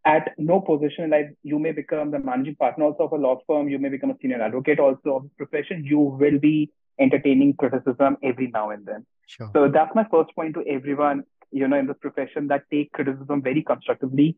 at 0.10 0.34
no 0.38 0.60
position 0.60 1.06
in 1.06 1.10
life, 1.12 1.30
you 1.44 1.60
may 1.60 1.72
become 1.72 2.12
the 2.12 2.20
managing 2.20 2.56
partner 2.56 2.86
also 2.86 3.04
of 3.04 3.12
a 3.12 3.22
law 3.26 3.38
firm, 3.48 3.70
you 3.70 3.80
may 3.80 3.90
become 3.90 4.12
a 4.12 4.18
senior 4.22 4.42
advocate 4.42 4.80
also 4.80 5.16
of 5.18 5.24
this 5.24 5.32
profession. 5.38 5.84
You 5.86 6.00
will 6.00 6.40
be 6.40 6.72
entertaining 7.00 7.54
criticism 7.54 8.18
every 8.24 8.48
now 8.48 8.70
and 8.72 8.86
then. 8.86 9.06
Sure. 9.28 9.50
So 9.54 9.68
that's 9.68 9.94
my 9.94 10.06
first 10.12 10.36
point 10.36 10.56
to 10.56 10.64
everyone, 10.68 11.24
you 11.52 11.68
know, 11.68 11.78
in 11.78 11.88
this 11.88 11.98
profession 12.02 12.48
that 12.48 12.64
take 12.72 12.92
criticism 12.92 13.42
very 13.42 13.64
constructively 13.64 14.38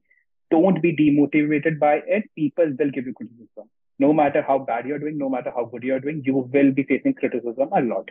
don't 0.52 0.82
be 0.82 0.96
demotivated 0.96 1.80
by 1.80 2.02
it. 2.06 2.30
People 2.36 2.74
will 2.78 2.92
give 2.92 3.08
you 3.08 3.14
criticism. 3.14 3.70
No 4.00 4.14
matter 4.14 4.44
how 4.46 4.60
bad 4.60 4.86
you're 4.86 5.00
doing, 5.00 5.18
no 5.18 5.30
matter 5.30 5.52
how 5.56 5.66
good 5.66 5.84
you're 5.84 6.00
doing, 6.00 6.22
you 6.26 6.34
will 6.36 6.72
be 6.72 6.84
facing 6.84 7.14
criticism 7.14 7.70
a 7.72 7.82
lot. 7.82 8.10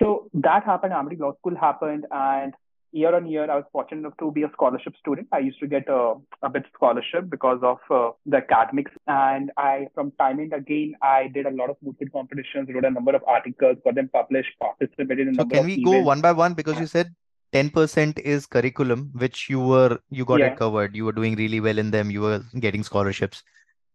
So 0.00 0.28
that 0.34 0.64
happened. 0.64 0.92
Amity 0.92 1.16
Law 1.16 1.34
School 1.38 1.56
happened, 1.56 2.06
and 2.10 2.54
year 2.92 3.14
on 3.14 3.26
year, 3.26 3.50
I 3.50 3.56
was 3.56 3.64
fortunate 3.72 4.00
enough 4.00 4.16
to 4.18 4.30
be 4.30 4.42
a 4.42 4.50
scholarship 4.52 4.94
student. 5.00 5.28
I 5.32 5.38
used 5.38 5.60
to 5.60 5.66
get 5.66 5.88
a, 5.88 6.14
a 6.42 6.48
bit 6.48 6.64
scholarship 6.74 7.28
because 7.28 7.60
of 7.62 7.78
uh, 7.90 8.12
the 8.24 8.38
academics. 8.38 8.92
And 9.06 9.50
I, 9.56 9.88
from 9.94 10.12
time 10.18 10.38
and 10.38 10.52
again, 10.52 10.94
I 11.02 11.28
did 11.28 11.46
a 11.46 11.50
lot 11.50 11.70
of 11.70 11.76
moot 11.82 11.96
competitions, 12.12 12.68
wrote 12.72 12.84
a 12.84 12.90
number 12.90 13.14
of 13.14 13.22
articles, 13.26 13.76
got 13.84 13.94
them 13.94 14.08
published, 14.12 14.50
participated 14.60 15.28
in 15.28 15.34
so 15.34 15.44
can 15.44 15.66
we 15.66 15.74
events. 15.74 15.90
go 15.90 16.02
one 16.02 16.20
by 16.20 16.32
one? 16.32 16.54
Because 16.54 16.78
you 16.78 16.86
said 16.86 17.14
10% 17.52 18.18
is 18.18 18.46
curriculum 18.46 19.10
which 19.14 19.48
you 19.48 19.60
were 19.60 19.98
you 20.10 20.24
got 20.24 20.40
yeah. 20.40 20.46
it 20.46 20.58
covered 20.58 20.96
you 20.96 21.04
were 21.04 21.12
doing 21.12 21.36
really 21.36 21.60
well 21.60 21.78
in 21.78 21.90
them 21.90 22.10
you 22.10 22.20
were 22.20 22.42
getting 22.58 22.82
scholarships 22.82 23.42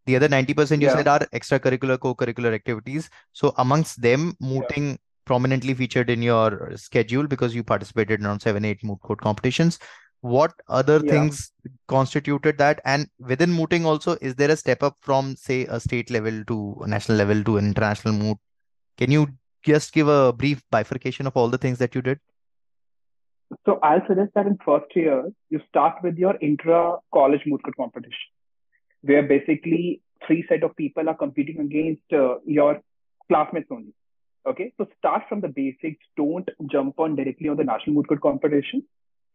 the 0.06 0.16
other 0.16 0.28
90% 0.28 0.82
you 0.82 0.88
yeah. 0.88 0.96
said 0.96 1.08
are 1.08 1.20
extracurricular 1.34 2.00
co-curricular 2.00 2.54
activities 2.54 3.10
so 3.34 3.54
amongst 3.58 4.02
them 4.02 4.36
mooting 4.40 4.92
yeah. 4.92 4.98
Prominently 5.26 5.74
featured 5.74 6.10
in 6.10 6.22
your 6.22 6.72
schedule 6.76 7.28
because 7.28 7.56
you 7.56 7.64
participated 7.64 8.20
in 8.20 8.26
around 8.26 8.40
7 8.40 8.64
8 8.64 8.84
moot 8.84 9.00
court 9.02 9.22
competitions. 9.22 9.80
What 10.22 10.54
other 10.68 11.00
things 11.00 11.52
constituted 11.88 12.60
that? 12.60 12.80
And 12.86 13.08
within 13.20 13.52
mooting 13.52 13.86
also 13.86 14.18
is 14.22 14.36
there 14.36 14.52
a 14.52 14.56
step 14.56 14.84
up 14.84 14.98
from 15.02 15.36
say 15.36 15.66
a 15.66 15.80
state 15.80 16.12
level 16.12 16.44
to 16.46 16.78
a 16.82 16.88
national 16.88 17.18
level 17.18 17.44
to 17.44 17.58
an 17.58 17.66
international 17.66 18.14
moot? 18.14 18.38
Can 18.98 19.10
you 19.10 19.28
just 19.64 19.94
give 19.94 20.08
a 20.08 20.32
brief 20.32 20.62
bifurcation 20.70 21.26
of 21.26 21.36
all 21.36 21.48
the 21.48 21.58
things 21.58 21.80
that 21.80 21.96
you 21.96 22.02
did? 22.02 22.20
So 23.66 23.80
I'll 23.84 24.06
suggest 24.08 24.32
that 24.36 24.48
in 24.48 24.58
first 24.64 24.96
year, 24.96 25.30
you 25.50 25.60
start 25.68 25.96
with 26.04 26.18
your 26.18 26.38
intra-college 26.42 27.42
moot 27.46 27.62
court 27.64 27.76
competition, 27.76 28.30
where 29.02 29.24
basically 29.24 30.02
three 30.26 30.46
set 30.48 30.64
of 30.64 30.76
people 30.76 31.10
are 31.10 31.16
competing 31.16 31.60
against 31.60 32.14
uh, 32.14 32.36
your 32.46 32.82
classmates 33.28 33.68
only. 33.72 33.94
Okay, 34.46 34.74
so 34.78 34.88
start 34.98 35.24
from 35.30 35.42
the 35.42 35.48
basics. 35.48 36.04
Don't 36.18 36.50
jump 36.72 37.00
on 37.00 37.16
directly 37.16 37.50
on 37.50 37.58
the 37.58 37.64
national 37.64 37.96
moot 37.96 38.08
court 38.08 38.22
competition. 38.22 38.84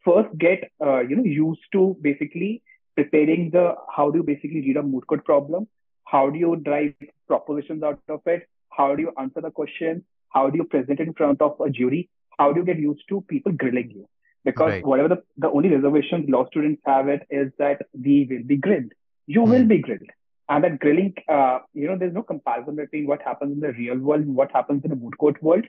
First, 0.05 0.37
get 0.39 0.71
uh, 0.85 1.01
you 1.01 1.17
know 1.17 1.25
used 1.25 1.63
to 1.73 1.97
basically 2.01 2.63
preparing 2.97 3.51
the 3.51 3.75
how 3.95 4.11
do 4.11 4.19
you 4.19 4.25
basically 4.25 4.63
read 4.63 4.77
a 4.79 4.83
moot 4.83 5.07
court 5.07 5.25
problem, 5.25 5.69
how 6.05 6.31
do 6.31 6.39
you 6.39 6.57
drive 6.57 6.95
propositions 7.29 7.83
out 7.83 8.01
of 8.09 8.21
it, 8.27 8.49
how 8.71 8.95
do 8.95 9.03
you 9.03 9.13
answer 9.19 9.41
the 9.41 9.51
question, 9.51 10.05
how 10.31 10.49
do 10.51 10.57
you 10.57 10.65
present 10.65 10.99
it 10.99 11.07
in 11.07 11.15
front 11.15 11.41
of 11.43 11.61
a 11.61 11.71
jury, 11.71 12.09
how 12.39 12.53
do 12.53 12.61
you 12.61 12.67
get 12.67 12.79
used 12.79 13.03
to 13.09 13.21
people 13.29 13.53
grilling 13.53 13.91
you? 13.91 14.09
Because 14.45 14.71
right. 14.71 14.87
whatever 14.87 15.09
the, 15.09 15.23
the 15.37 15.51
only 15.51 15.69
reservations 15.69 16.29
law 16.29 16.47
students 16.47 16.81
have 16.87 17.09
it 17.09 17.27
is 17.31 17.53
that 17.59 17.83
we 17.93 18.27
will 18.31 18.45
be 18.45 18.57
grilled. 18.57 18.93
You 19.27 19.41
mm. 19.41 19.51
will 19.51 19.65
be 19.65 19.79
grilled. 19.79 20.11
And 20.49 20.63
that 20.63 20.79
grilling, 20.79 21.15
uh, 21.29 21.59
you 21.75 21.89
know, 21.89 21.97
there's 21.99 22.15
no 22.15 22.23
comparison 22.23 22.77
between 22.77 23.07
what 23.07 23.23
happens 23.23 23.53
in 23.53 23.61
the 23.61 23.73
real 23.73 23.99
world 23.99 24.23
and 24.23 24.37
what 24.37 24.53
happens 24.53 24.85
in 24.85 24.91
the 24.91 24.97
moot 24.97 25.19
court 25.19 25.43
world. 25.43 25.65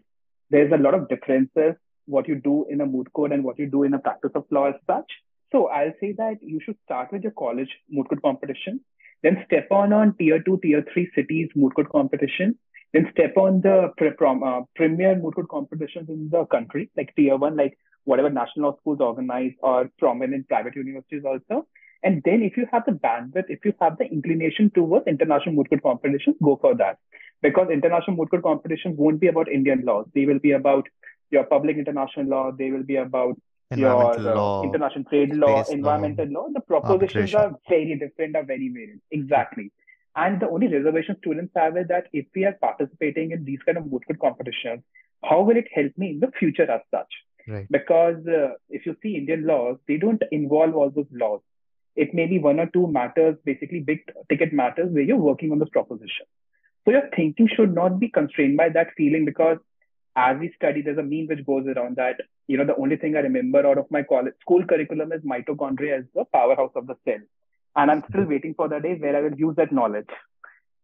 There's 0.52 0.72
a 0.72 0.78
lot 0.78 0.94
of 0.94 1.10
differences, 1.10 1.76
what 2.06 2.28
you 2.28 2.36
do 2.36 2.66
in 2.70 2.82
a 2.82 2.86
moot 2.86 3.12
court 3.14 3.32
and 3.32 3.44
what 3.44 3.58
you 3.58 3.66
do 3.66 3.84
in 3.84 3.94
a 3.94 4.00
practice 4.00 4.32
of 4.36 4.46
law 4.52 4.68
as 4.68 4.76
such. 4.86 5.12
So 5.52 5.68
I'll 5.68 5.94
say 6.00 6.14
that 6.18 6.38
you 6.42 6.60
should 6.64 6.78
start 6.86 7.12
with 7.12 7.24
your 7.24 7.32
college 7.32 7.70
moot 7.90 8.08
court 8.08 8.22
competition, 8.22 8.82
then 9.24 9.44
step 9.46 9.68
on 9.72 9.94
on 9.94 10.16
tier 10.18 10.42
two, 10.44 10.60
tier 10.62 10.86
three 10.94 11.10
cities 11.16 11.50
moot 11.56 11.74
court 11.74 11.90
competition, 11.90 12.58
then 12.94 13.08
step 13.12 13.36
on 13.36 13.62
the 13.62 13.92
pre- 13.98 14.12
prom, 14.12 14.44
uh, 14.44 14.62
premier 14.76 15.16
moot 15.16 15.36
court 15.36 15.50
competitions 15.50 16.10
in 16.10 16.30
the 16.30 16.46
country, 16.46 16.92
like 16.96 17.16
tier 17.16 17.36
one, 17.36 17.58
like 17.58 17.78
whatever 18.04 18.30
national 18.30 18.70
law 18.70 18.78
schools 18.78 19.00
organize 19.02 19.54
or 19.62 19.90
prominent 19.98 20.48
private 20.48 20.76
universities 20.76 21.24
also. 21.26 21.68
And 22.04 22.22
then 22.24 22.42
if 22.44 22.58
you 22.58 22.68
have 22.72 22.84
the 22.86 22.92
bandwidth, 22.92 23.46
if 23.50 23.66
you 23.66 23.74
have 23.82 23.98
the 23.98 24.06
inclination 24.06 24.72
towards 24.74 25.08
international 25.08 25.56
moot 25.56 25.70
court 25.70 25.84
competitions, 25.84 26.36
go 26.44 26.58
for 26.62 26.76
that. 26.76 27.00
Because 27.42 27.70
international 27.72 28.18
moot 28.18 28.30
court 28.30 28.44
competitions 28.44 28.96
won't 28.98 29.20
be 29.20 29.28
about 29.28 29.50
Indian 29.50 29.84
laws. 29.84 30.06
They 30.14 30.26
will 30.26 30.40
be 30.40 30.52
about 30.52 30.88
your 31.30 31.44
public 31.44 31.78
international 31.78 32.28
law, 32.28 32.52
they 32.52 32.72
will 32.72 32.84
be 32.84 32.96
about 32.96 33.36
your 33.76 34.18
uh, 34.18 34.18
law, 34.18 34.64
international 34.64 35.04
trade 35.06 35.36
law, 35.36 35.64
space 35.64 35.74
law, 35.74 35.76
environmental 35.76 36.28
law. 36.28 36.48
The 36.54 36.62
propositions 36.62 37.36
are 37.36 37.54
very 37.68 37.98
different, 38.00 38.36
are 38.36 38.44
very 38.44 38.70
varied. 38.70 39.02
Exactly. 39.12 39.72
And 40.16 40.40
the 40.40 40.50
only 40.50 40.68
reservation 40.68 41.18
students 41.20 41.52
have 41.56 41.78
is 41.78 41.88
that 41.90 42.08
if 42.14 42.26
we 42.34 42.46
are 42.46 42.54
participating 42.54 43.32
in 43.32 43.44
these 43.44 43.60
kind 43.66 43.78
of 43.78 43.92
moot 43.92 44.06
court 44.08 44.20
competitions, 44.20 44.84
how 45.24 45.42
will 45.42 45.58
it 45.58 45.68
help 45.74 45.92
me 45.98 46.12
in 46.12 46.20
the 46.20 46.32
future 46.40 46.70
as 46.72 46.82
such? 46.92 47.12
Right. 47.48 47.68
Because 47.70 48.26
uh, 48.28 48.54
if 48.70 48.86
you 48.86 48.96
see 49.02 49.16
Indian 49.16 49.46
laws, 49.46 49.78
they 49.88 49.98
don't 49.98 50.22
involve 50.32 50.76
all 50.76 50.90
those 50.90 51.08
laws. 51.12 51.42
It 51.98 52.14
may 52.14 52.28
be 52.28 52.40
one 52.40 52.60
or 52.60 52.68
two 52.68 52.88
matters, 52.88 53.36
basically 53.44 53.82
big 53.82 54.00
ticket 54.30 54.54
matters 54.54 54.94
where 54.94 55.04
you're 55.04 55.18
working 55.18 55.52
on 55.52 55.60
this 55.60 55.70
proposition. 55.70 56.28
So 56.86 56.92
your 56.92 57.10
thinking 57.16 57.50
should 57.54 57.74
not 57.74 58.00
be 58.00 58.08
constrained 58.08 58.56
by 58.56 58.70
that 58.70 58.94
feeling 58.96 59.26
because 59.26 59.58
as 60.16 60.38
we 60.40 60.54
study, 60.56 60.82
there's 60.82 60.98
a 60.98 61.04
meme 61.04 61.28
which 61.28 61.46
goes 61.46 61.66
around 61.68 61.98
that, 61.98 62.22
you 62.48 62.58
know, 62.58 62.66
the 62.66 62.76
only 62.76 62.98
thing 62.98 63.16
I 63.16 63.20
remember 63.20 63.66
out 63.68 63.78
of 63.78 63.92
my 63.92 64.04
college 64.04 64.34
school 64.42 64.66
curriculum 64.66 65.12
is 65.12 65.22
mitochondria 65.22 66.00
as 66.00 66.06
the 66.14 66.26
powerhouse 66.26 66.72
of 66.76 66.88
the 66.88 66.96
cell. 67.04 67.20
And 67.76 67.92
I'm 67.92 68.04
still 68.10 68.26
waiting 68.26 68.54
for 68.56 68.70
the 68.70 68.80
day 68.80 68.96
where 68.96 69.16
I 69.16 69.22
will 69.22 69.38
use 69.38 69.56
that 69.58 69.72
knowledge, 69.72 70.10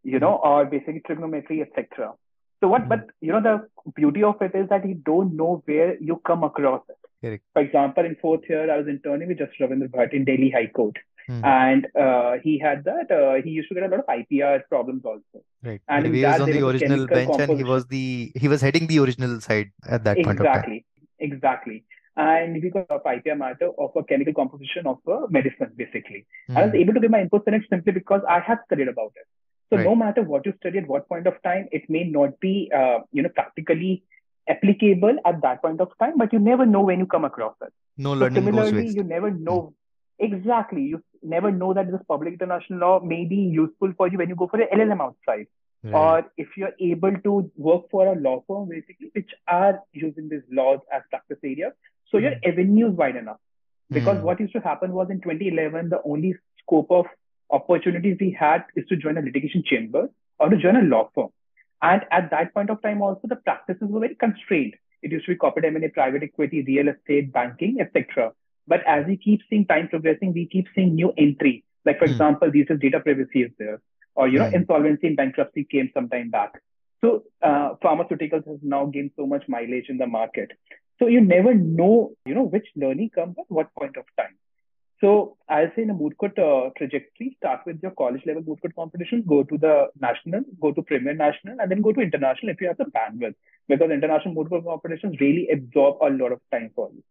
you 0.03 0.19
know, 0.19 0.35
or 0.43 0.65
basically 0.65 1.01
trigonometry, 1.05 1.61
etc. 1.61 2.13
So 2.59 2.67
what, 2.67 2.81
mm-hmm. 2.81 2.89
but 2.89 3.09
you 3.21 3.31
know, 3.31 3.41
the 3.41 3.91
beauty 3.95 4.23
of 4.23 4.41
it 4.41 4.55
is 4.55 4.69
that 4.69 4.87
you 4.87 4.95
don't 4.95 5.35
know 5.35 5.63
where 5.65 5.97
you 5.99 6.21
come 6.25 6.43
across 6.43 6.83
it. 6.89 7.02
Correct. 7.23 7.43
For 7.53 7.61
example, 7.61 8.05
in 8.11 8.15
fourth 8.21 8.47
year, 8.49 8.69
I 8.73 8.77
was 8.77 8.87
interning 8.93 9.29
with 9.29 9.41
Justice 9.41 9.59
Ravindra 9.63 9.89
Bhat 9.97 10.13
in 10.13 10.25
Delhi 10.29 10.49
High 10.55 10.67
Court. 10.77 10.97
Hmm. 11.27 11.45
And 11.45 11.87
uh, 12.05 12.31
he 12.43 12.53
had 12.59 12.83
that, 12.83 13.11
uh, 13.17 13.41
he 13.43 13.51
used 13.51 13.69
to 13.69 13.75
get 13.75 13.83
a 13.83 13.87
lot 13.87 14.01
of 14.01 14.07
IPR 14.07 14.55
problems 14.67 15.05
also. 15.05 15.43
Right. 15.63 15.79
And 15.87 16.13
he 16.13 16.23
was 16.25 16.41
on 16.41 16.51
the 16.51 16.67
original 16.67 17.07
bench 17.07 17.39
and 17.39 17.57
he 17.57 17.63
was 17.63 17.85
the 17.87 18.31
he 18.35 18.49
was 18.53 18.65
heading 18.67 18.87
the 18.87 18.99
original 18.99 19.39
side 19.45 19.69
at 19.97 20.03
that 20.03 20.17
point 20.17 20.41
of 20.41 20.45
time. 20.45 20.55
Exactly, 20.55 20.85
exactly. 21.19 21.83
And 22.17 22.61
we 22.61 22.69
got 22.69 22.87
a 22.89 22.99
IPR 22.99 23.37
matter 23.37 23.69
of 23.85 23.91
a 23.95 24.03
chemical 24.03 24.33
composition 24.33 24.85
of 24.85 24.99
a 25.07 25.31
medicine, 25.37 25.71
basically. 25.77 26.25
I 26.49 26.63
was 26.65 26.71
Hmm. 26.71 26.81
able 26.83 26.93
to 26.99 26.99
give 27.05 27.11
my 27.15 27.21
input 27.21 27.47
on 27.47 27.53
it 27.53 27.63
simply 27.69 27.93
because 27.93 28.21
I 28.29 28.39
have 28.41 28.59
studied 28.65 28.89
about 28.89 29.13
it. 29.21 29.27
So 29.69 29.77
Right. 29.77 29.85
no 29.85 29.95
matter 29.95 30.23
what 30.33 30.45
you 30.45 30.53
study 30.57 30.77
at 30.79 30.87
what 30.87 31.07
point 31.07 31.25
of 31.25 31.41
time, 31.41 31.69
it 31.71 31.89
may 31.89 32.03
not 32.03 32.39
be, 32.41 32.69
uh, 32.81 32.99
you 33.13 33.23
know, 33.23 33.29
practically 33.29 34.03
applicable 34.49 35.17
at 35.25 35.41
that 35.41 35.61
point 35.61 35.81
of 35.81 35.89
time, 35.99 36.17
but 36.17 36.33
you 36.33 36.39
never 36.39 36.65
know 36.65 36.81
when 36.81 36.99
you 36.99 37.05
come 37.05 37.25
across 37.25 37.55
it. 37.61 37.73
No 37.97 38.13
So 38.13 38.19
learning 38.19 38.45
goes 38.45 38.69
similarly, 38.69 38.87
you 38.89 39.03
never 39.03 39.31
know 39.31 39.73
exactly. 40.19 40.81
You 40.81 41.03
never 41.21 41.51
know 41.51 41.73
that 41.73 41.91
this 41.91 42.01
public 42.07 42.33
international 42.33 42.79
law 42.79 42.99
may 42.99 43.25
be 43.25 43.35
useful 43.35 43.93
for 43.97 44.07
you 44.07 44.17
when 44.17 44.29
you 44.29 44.35
go 44.35 44.47
for 44.47 44.59
an 44.61 44.67
LLM 44.73 45.01
outside, 45.01 45.47
Right. 45.83 45.93
or 45.93 46.31
if 46.37 46.47
you're 46.55 46.71
able 46.79 47.11
to 47.23 47.51
work 47.57 47.89
for 47.91 48.07
a 48.07 48.15
law 48.15 48.43
firm, 48.47 48.69
basically, 48.69 49.09
which 49.13 49.31
are 49.47 49.81
using 49.91 50.29
these 50.29 50.43
laws 50.49 50.79
as 50.93 51.01
practice 51.09 51.37
areas. 51.43 51.73
So 52.09 52.17
your 52.19 52.35
avenue 52.45 52.91
is 52.91 52.95
wide 52.95 53.17
enough. 53.17 53.39
Because 53.91 54.17
Hmm. 54.17 54.23
what 54.23 54.39
used 54.39 54.53
to 54.53 54.61
happen 54.61 54.93
was 54.93 55.09
in 55.09 55.19
2011, 55.19 55.89
the 55.89 56.01
only 56.03 56.35
scope 56.61 56.89
of 56.89 57.05
opportunities 57.49 58.17
we 58.19 58.31
had 58.31 58.63
is 58.75 58.85
to 58.87 58.95
join 58.95 59.17
a 59.17 59.21
litigation 59.21 59.63
chamber 59.65 60.09
or 60.39 60.49
to 60.49 60.57
join 60.57 60.77
a 60.77 60.81
law 60.81 61.09
firm. 61.13 61.29
And 61.83 62.03
at 62.11 62.31
that 62.31 62.53
point 62.55 62.71
of 62.71 62.81
time, 62.81 63.01
also 63.03 63.27
the 63.27 63.35
practices 63.37 63.89
were 63.89 63.99
very 64.01 64.15
constrained. 64.15 64.75
It 65.03 65.11
used 65.11 65.25
to 65.27 65.33
be 65.33 65.37
corporate 65.37 65.65
M&A, 65.65 65.89
private 65.89 66.23
equity, 66.23 66.63
real 66.63 66.89
estate, 66.89 67.33
banking, 67.33 67.79
etc. 67.81 68.31
But 68.67 68.81
as 68.87 69.05
we 69.05 69.17
keep 69.17 69.41
seeing 69.49 69.67
time 69.67 69.89
progressing, 69.89 70.33
we 70.33 70.47
keep 70.47 70.67
seeing 70.75 70.95
new 70.95 71.13
entry. 71.17 71.63
Like 71.85 71.99
for 71.99 72.05
Hmm. 72.05 72.11
example, 72.11 72.51
these 72.51 72.69
are 72.71 72.77
data 72.77 73.01
privacy 73.01 73.43
is 73.43 73.51
there, 73.59 73.81
or 74.15 74.27
you 74.29 74.39
know, 74.39 74.49
Hmm. 74.49 74.55
insolvency 74.55 75.07
and 75.07 75.17
bankruptcy 75.17 75.65
came 75.65 75.91
some 75.93 76.09
time 76.09 76.31
back. 76.31 76.53
So 77.01 77.23
uh, 77.41 77.75
pharmaceuticals 77.83 78.47
has 78.47 78.59
now 78.63 78.85
gained 78.85 79.11
so 79.17 79.27
much 79.27 79.43
mileage 79.49 79.89
in 79.89 79.97
the 79.97 80.07
market. 80.07 80.51
So 80.99 81.07
you 81.07 81.21
never 81.21 81.53
know, 81.53 82.13
you 82.25 82.33
know, 82.35 82.43
which 82.43 82.67
learning 82.75 83.11
comes 83.15 83.35
at 83.39 83.45
what 83.49 83.73
point 83.75 83.97
of 83.97 84.05
time. 84.17 84.35
So 85.03 85.35
I'll 85.49 85.69
say 85.75 85.81
in 85.81 85.89
a 85.89 85.93
moot 85.93 86.17
court 86.17 86.39
uh, 86.39 86.69
trajectory, 86.77 87.35
start 87.37 87.59
with 87.65 87.79
your 87.83 87.91
college 87.91 88.21
level 88.25 88.41
moot 88.47 88.61
court 88.61 88.73
competitions, 88.73 89.25
go 89.27 89.43
to 89.43 89.57
the 89.57 89.87
national, 89.99 90.43
go 90.61 90.71
to 90.71 90.81
premier 90.81 91.13
national, 91.13 91.57
and 91.59 91.69
then 91.69 91.81
go 91.81 91.91
to 91.91 91.99
international 91.99 92.53
if 92.53 92.61
you 92.61 92.67
have 92.67 92.77
the 92.77 92.85
bandwidth, 92.85 93.35
because 93.67 93.91
international 93.91 94.33
moot 94.33 94.47
court 94.47 94.63
competitions 94.63 95.17
really 95.19 95.49
absorb 95.51 95.97
a 96.01 96.09
lot 96.09 96.31
of 96.31 96.39
time 96.53 96.71
for 96.73 96.89
you. 96.93 97.03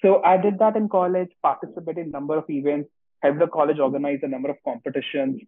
So 0.00 0.22
I 0.22 0.38
did 0.38 0.58
that 0.60 0.76
in 0.76 0.88
college, 0.88 1.28
participated 1.42 2.04
in 2.04 2.08
a 2.08 2.12
number 2.12 2.38
of 2.38 2.48
events, 2.48 2.88
helped 3.22 3.40
the 3.40 3.48
college 3.48 3.80
organize 3.80 4.20
a 4.22 4.28
number 4.28 4.48
of 4.48 4.56
competitions. 4.64 5.42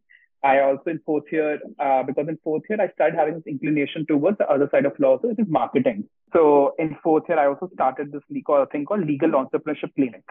I 0.45 0.61
also 0.61 0.91
in 0.91 1.01
fourth 1.07 1.33
year, 1.33 1.59
uh, 1.79 2.03
because 2.03 2.29
in 2.29 2.39
fourth 2.45 2.65
year 2.69 2.83
I 2.83 2.93
started 2.93 3.17
having 3.17 3.37
this 3.37 3.47
inclination 3.47 4.05
towards 4.05 4.37
the 4.37 4.49
other 4.51 4.69
side 4.71 4.85
of 4.85 4.93
law, 4.99 5.19
so 5.23 5.31
it 5.31 5.39
is 5.39 5.49
marketing. 5.49 6.05
So 6.35 6.75
in 6.79 6.99
fourth 7.03 7.25
year, 7.31 7.39
I 7.39 7.47
also 7.47 7.71
started 7.73 8.13
this 8.13 8.21
thing 8.31 8.85
called 8.85 9.07
Legal 9.07 9.31
Entrepreneurship 9.31 9.95
Clinic, 9.95 10.25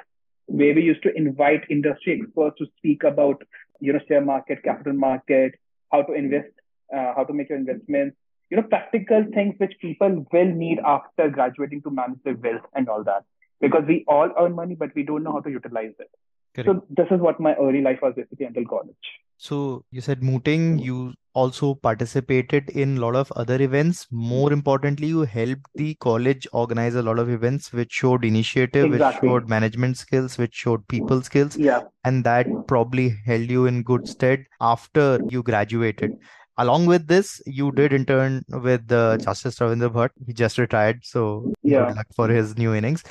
where 0.48 0.74
we 0.74 0.82
used 0.82 1.04
to 1.04 1.16
invite 1.16 1.64
industry 1.70 2.22
experts 2.22 2.58
to 2.58 2.66
speak 2.78 3.04
about, 3.04 3.42
you 3.80 3.94
know, 3.94 4.00
share 4.08 4.22
market, 4.22 4.64
capital 4.64 4.94
market, 4.94 5.54
how 5.92 6.02
to 6.02 6.14
invest, 6.14 6.52
uh, 6.94 7.14
how 7.16 7.24
to 7.24 7.34
make 7.34 7.50
your 7.50 7.58
investments, 7.58 8.18
you 8.50 8.58
know, 8.58 8.64
practical 8.64 9.26
things 9.34 9.56
which 9.58 9.74
people 9.82 10.26
will 10.32 10.46
need 10.46 10.80
after 10.86 11.30
graduating 11.30 11.82
to 11.82 11.92
manage 11.92 12.20
their 12.24 12.36
wealth 12.36 12.66
and 12.74 12.88
all 12.90 13.04
that. 13.04 13.24
Because 13.60 13.84
we 13.88 14.06
all 14.08 14.30
earn 14.40 14.54
money, 14.54 14.76
but 14.76 14.96
we 14.96 15.04
don't 15.04 15.24
know 15.24 15.34
how 15.34 15.42
to 15.42 15.50
utilize 15.50 15.94
it. 16.00 16.10
Correct. 16.58 16.68
So 16.70 16.86
this 16.90 17.08
is 17.12 17.22
what 17.22 17.40
my 17.40 17.54
early 17.56 17.82
life 17.82 18.00
was 18.02 18.14
basically 18.16 18.46
until 18.48 18.66
college. 18.66 18.96
So 19.38 19.86
you 19.92 20.02
said 20.02 20.24
mooting, 20.24 20.80
you 20.80 21.14
also 21.36 21.76
participated 21.76 22.70
in 22.72 22.98
a 22.98 23.00
lot 23.00 23.16
of 23.16 23.32
other 23.34 23.62
events. 23.62 24.08
More 24.10 24.52
importantly, 24.52 25.10
you 25.10 25.22
helped 25.22 25.68
the 25.76 25.94
college 25.96 26.48
organize 26.52 26.96
a 26.96 27.04
lot 27.04 27.20
of 27.20 27.30
events 27.30 27.72
which 27.72 27.92
showed 27.92 28.26
initiative, 28.26 28.90
which 28.90 29.04
showed 29.22 29.48
management 29.48 29.98
skills, 29.98 30.40
which 30.40 30.56
showed 30.56 30.88
people 30.88 31.22
skills, 31.22 31.56
Yeah. 31.56 31.84
and 32.04 32.24
that 32.24 32.48
probably 32.68 33.14
held 33.28 33.52
you 33.52 33.68
in 33.68 33.84
good 33.84 34.08
stead 34.08 34.46
after 34.60 35.20
you 35.30 35.44
graduated. 35.44 36.18
Along 36.58 36.88
with 36.88 37.06
this, 37.06 37.40
you 37.46 37.72
did 37.72 37.94
intern 37.94 38.44
with 38.50 38.92
uh, 38.92 39.18
Justice 39.20 39.60
Ravindra 39.60 39.92
Bhat. 39.94 40.10
He 40.26 40.34
just 40.34 40.58
retired, 40.58 41.02
so 41.04 41.54
Yeah. 41.62 41.86
good 41.86 41.98
luck 41.98 42.08
for 42.16 42.28
his 42.30 42.58
new 42.58 42.74
innings. 42.74 43.04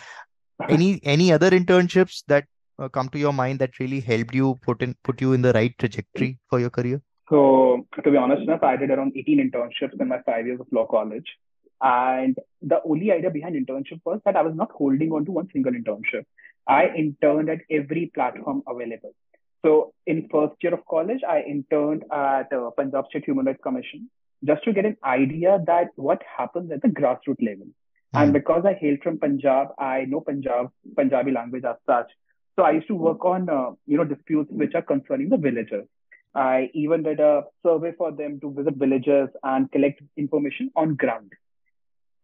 Any 0.68 1.00
any 1.04 1.32
other 1.32 1.50
internships 1.50 2.24
that 2.26 2.46
uh, 2.78 2.88
come 2.88 3.08
to 3.10 3.18
your 3.18 3.32
mind 3.32 3.58
that 3.60 3.78
really 3.78 4.00
helped 4.00 4.34
you 4.34 4.58
put 4.62 4.82
in 4.82 4.94
put 5.04 5.20
you 5.20 5.32
in 5.32 5.42
the 5.42 5.52
right 5.52 5.74
trajectory 5.78 6.38
for 6.50 6.60
your 6.60 6.70
career? 6.70 7.00
So 7.30 7.86
to 8.04 8.10
be 8.10 8.16
honest 8.16 8.42
enough, 8.42 8.62
I 8.62 8.76
did 8.76 8.90
around 8.90 9.12
18 9.16 9.50
internships 9.50 10.00
in 10.00 10.08
my 10.08 10.20
five 10.22 10.46
years 10.46 10.60
of 10.60 10.66
law 10.70 10.86
college. 10.86 11.26
And 11.82 12.36
the 12.62 12.80
only 12.84 13.12
idea 13.12 13.30
behind 13.30 13.54
internship 13.56 14.00
was 14.04 14.20
that 14.24 14.36
I 14.36 14.42
was 14.42 14.54
not 14.54 14.70
holding 14.72 15.12
on 15.12 15.24
to 15.26 15.32
one 15.32 15.48
single 15.52 15.72
internship. 15.72 16.24
I 16.66 16.88
interned 16.96 17.50
at 17.50 17.60
every 17.70 18.10
platform 18.14 18.62
available. 18.66 19.14
So 19.64 19.92
in 20.06 20.28
first 20.30 20.54
year 20.62 20.74
of 20.74 20.86
college, 20.86 21.20
I 21.28 21.42
interned 21.42 22.04
at 22.12 22.52
uh, 22.52 22.70
Punjab 22.76 23.06
State 23.10 23.24
Human 23.24 23.46
Rights 23.46 23.60
Commission 23.62 24.08
just 24.44 24.62
to 24.64 24.72
get 24.72 24.84
an 24.86 24.96
idea 25.04 25.58
that 25.66 25.88
what 25.96 26.22
happens 26.38 26.70
at 26.70 26.82
the 26.82 26.88
grassroots 26.88 27.42
level. 27.42 27.66
And 28.14 28.28
Hmm. 28.28 28.32
because 28.32 28.64
I 28.64 28.74
hail 28.74 28.96
from 29.02 29.18
Punjab, 29.18 29.68
I 29.78 30.04
know 30.04 30.20
Punjab, 30.20 30.70
Punjabi 30.96 31.32
language 31.32 31.64
as 31.64 31.76
such. 31.86 32.10
So 32.56 32.62
I 32.62 32.72
used 32.72 32.88
to 32.88 32.94
work 32.94 33.24
on, 33.24 33.48
uh, 33.48 33.72
you 33.86 33.98
know, 33.98 34.04
disputes 34.04 34.50
which 34.50 34.74
are 34.74 34.82
concerning 34.82 35.28
the 35.28 35.36
villagers. 35.36 35.86
I 36.34 36.70
even 36.74 37.02
did 37.02 37.20
a 37.20 37.44
survey 37.62 37.92
for 37.96 38.12
them 38.12 38.40
to 38.40 38.52
visit 38.52 38.76
villages 38.76 39.28
and 39.42 39.70
collect 39.72 40.02
information 40.16 40.70
on 40.76 40.94
ground. 40.96 41.32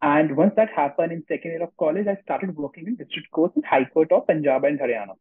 And 0.03 0.37
once 0.37 0.53
that 0.57 0.69
happened 0.75 1.13
in 1.13 1.25
second 1.29 1.53
year 1.53 1.63
of 1.63 1.77
college, 1.79 2.07
I 2.07 2.21
started 2.23 2.57
working 2.57 2.87
in 2.87 2.97
district 2.97 3.31
courts 3.31 3.57
in 3.57 3.63
High 3.63 3.85
Court 3.85 4.11
of 4.11 4.27
Punjab 4.27 4.65
and 4.65 4.79
Haryana. 4.79 5.15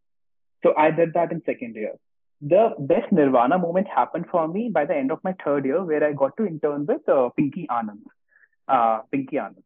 So 0.64 0.74
I 0.76 0.92
did 0.92 1.14
that 1.14 1.32
in 1.32 1.42
second 1.46 1.76
year. 1.76 1.94
The 2.42 2.74
best 2.80 3.12
Nirvana 3.12 3.60
moment 3.60 3.88
happened 3.88 4.26
for 4.32 4.48
me 4.48 4.70
by 4.74 4.86
the 4.86 4.96
end 4.96 5.12
of 5.12 5.24
my 5.24 5.36
third 5.44 5.66
year, 5.66 5.84
where 5.84 6.04
I 6.04 6.14
got 6.14 6.36
to 6.38 6.46
intern 6.48 6.88
with 6.88 7.08
uh, 7.08 7.30
Pinky 7.38 7.68
Anand. 7.70 8.02
Uh, 8.68 9.02
Pinky 9.12 9.36
Anand. 9.36 9.64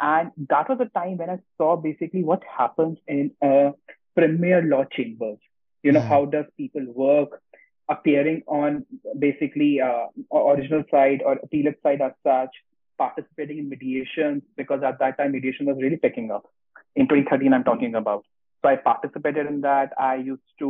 And 0.00 0.32
that 0.48 0.68
was 0.68 0.78
a 0.80 0.98
time 0.98 1.18
when 1.18 1.30
I 1.30 1.38
saw 1.56 1.76
basically 1.76 2.24
what 2.24 2.42
happens 2.44 2.98
in 3.06 3.30
uh, 3.40 3.70
premier 4.18 4.62
law 4.72 4.84
chambers. 4.96 5.38
You 5.88 5.92
know, 5.92 6.04
Mhm. 6.04 6.08
how 6.12 6.22
does 6.36 6.46
people 6.62 6.86
work, 7.02 7.36
appearing 7.96 8.40
on 8.60 8.78
basically 9.26 9.80
uh, 9.80 10.06
original 10.38 10.82
side 10.94 11.22
or 11.24 11.34
appellate 11.42 11.78
side 11.82 12.02
as 12.08 12.16
such, 12.30 12.56
participating 13.02 13.58
in 13.58 13.68
mediations, 13.74 14.42
because 14.56 14.82
at 14.82 14.98
that 14.98 15.16
time 15.18 15.32
mediation 15.32 15.66
was 15.66 15.78
really 15.84 16.00
picking 16.06 16.30
up. 16.38 16.44
In 16.96 17.06
2013, 17.12 17.54
I'm 17.54 17.64
talking 17.70 17.94
about. 17.94 18.24
So 18.62 18.68
I 18.70 18.76
participated 18.76 19.46
in 19.46 19.60
that. 19.60 19.92
I 20.04 20.14
used 20.16 20.52
to, 20.58 20.68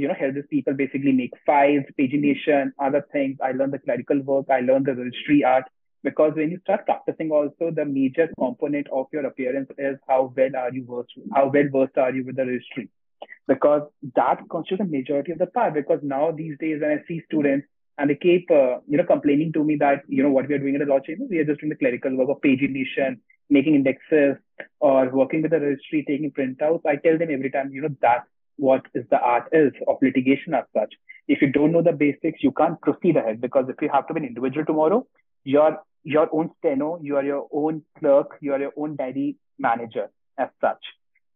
you 0.00 0.08
know, 0.08 0.14
help 0.22 0.34
these 0.34 0.50
people 0.50 0.74
basically 0.74 1.12
make 1.12 1.36
files, 1.46 1.84
pagination, 1.98 2.72
other 2.78 3.02
things. 3.12 3.38
I 3.40 3.52
learned 3.52 3.72
the 3.72 3.78
clerical 3.78 4.20
work. 4.20 4.50
I 4.50 4.60
learned 4.60 4.86
the 4.86 4.94
registry 4.94 5.42
art. 5.42 5.64
Because 6.06 6.34
when 6.36 6.52
you 6.52 6.58
start 6.60 6.84
practicing 6.86 7.32
also, 7.32 7.72
the 7.74 7.84
major 7.84 8.28
component 8.38 8.86
of 8.92 9.06
your 9.12 9.26
appearance 9.26 9.68
is 9.76 9.96
how 10.08 10.32
well 10.36 10.56
are 10.56 10.72
you 10.72 10.86
versed, 10.88 11.14
how 11.34 11.50
well 11.52 11.68
versed 11.72 11.98
are 11.98 12.12
you 12.14 12.24
with 12.24 12.36
the 12.36 12.46
registry. 12.46 12.88
Because 13.48 13.82
that 14.14 14.38
constitutes 14.48 14.84
the 14.84 14.98
majority 14.98 15.32
of 15.32 15.38
the 15.38 15.46
part. 15.46 15.74
Because 15.74 15.98
now 16.04 16.30
these 16.30 16.56
days 16.60 16.80
when 16.80 16.92
I 16.92 17.02
see 17.08 17.22
students 17.26 17.66
and 17.98 18.08
they 18.08 18.14
keep, 18.14 18.48
uh, 18.52 18.78
you 18.86 18.98
know, 18.98 19.04
complaining 19.04 19.52
to 19.54 19.64
me 19.64 19.76
that, 19.80 20.02
you 20.06 20.22
know, 20.22 20.30
what 20.30 20.48
we 20.48 20.54
are 20.54 20.58
doing 20.58 20.74
in 20.74 20.80
the 20.80 20.86
law 20.86 21.00
chamber, 21.00 21.24
we 21.28 21.38
are 21.38 21.44
just 21.44 21.60
doing 21.60 21.70
the 21.70 21.82
clerical 21.82 22.14
work 22.16 22.28
of 22.28 22.40
pagination, 22.40 23.18
making 23.50 23.74
indexes 23.74 24.36
or 24.78 25.08
working 25.10 25.42
with 25.42 25.50
the 25.50 25.60
registry, 25.60 26.04
taking 26.06 26.30
printouts, 26.30 26.86
I 26.86 26.96
tell 26.96 27.18
them 27.18 27.30
every 27.32 27.50
time, 27.50 27.70
you 27.72 27.82
know, 27.82 27.96
that 28.00 28.24
what 28.56 28.82
is 28.94 29.04
the 29.10 29.18
art 29.18 29.48
is 29.52 29.72
of 29.88 29.96
litigation 30.02 30.54
as 30.54 30.64
such. 30.72 30.94
If 31.28 31.42
you 31.42 31.50
don't 31.50 31.72
know 31.72 31.82
the 31.82 31.92
basics, 31.92 32.44
you 32.44 32.52
can't 32.52 32.80
proceed 32.80 33.16
ahead 33.16 33.40
because 33.40 33.64
if 33.68 33.82
you 33.82 33.90
have 33.92 34.06
to 34.06 34.14
be 34.14 34.20
an 34.20 34.26
individual 34.26 34.64
tomorrow, 34.64 35.06
you're 35.45 35.77
your 36.03 36.27
own 36.31 36.49
steno, 36.57 36.99
you 37.01 37.17
are 37.17 37.23
your 37.23 37.47
own 37.51 37.83
clerk, 37.99 38.37
you 38.41 38.53
are 38.53 38.59
your 38.59 38.73
own 38.77 38.95
diary 38.95 39.37
manager 39.59 40.09
as 40.37 40.49
such. 40.61 40.83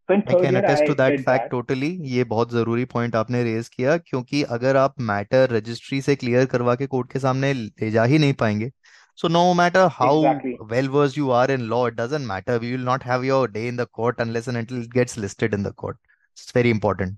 So 0.07 0.13
in 0.13 0.23
I 0.27 0.33
can 0.33 0.55
attest 0.55 0.85
to 0.85 0.93
that 0.95 1.19
fact 1.21 1.45
that. 1.45 1.51
totally. 1.51 1.91
ये 2.15 2.23
बहुत 2.23 2.51
जरूरी 2.51 2.85
point 2.85 3.15
आपने 3.15 3.43
raise 3.43 3.67
किया 3.69 3.97
क्योंकि 3.97 4.43
अगर 4.57 4.77
आप 4.77 4.99
matter 5.01 5.49
registry 5.51 6.01
से 6.01 6.15
clear 6.15 6.45
करवा 6.45 6.75
के 6.75 6.87
कोर्ट 6.87 7.11
के 7.11 7.19
सामने 7.19 7.53
ले 7.53 7.89
जा 7.91 8.03
ही 8.03 8.19
नहीं 8.19 8.33
पाएंगे 8.33 8.71
So 9.17 9.29
no 9.29 9.41
matter 9.57 9.87
how 9.97 10.13
exactly. 10.17 10.57
well 10.69 10.87
versed 10.93 11.17
you 11.17 11.31
are 11.31 11.49
in 11.49 11.69
law, 11.69 11.85
it 11.85 11.95
doesn't 11.95 12.27
matter. 12.27 12.59
We 12.59 12.71
will 12.73 12.83
not 12.87 13.03
have 13.03 13.23
your 13.23 13.47
day 13.47 13.67
in 13.67 13.77
the 13.77 13.85
court 13.85 14.15
unless 14.19 14.49
and 14.49 14.57
until 14.57 14.81
it 14.81 14.91
gets 14.91 15.15
listed 15.17 15.53
in 15.53 15.63
the 15.63 15.71
court. 15.71 15.97
It's 16.33 16.51
very 16.51 16.69
important. 16.69 17.15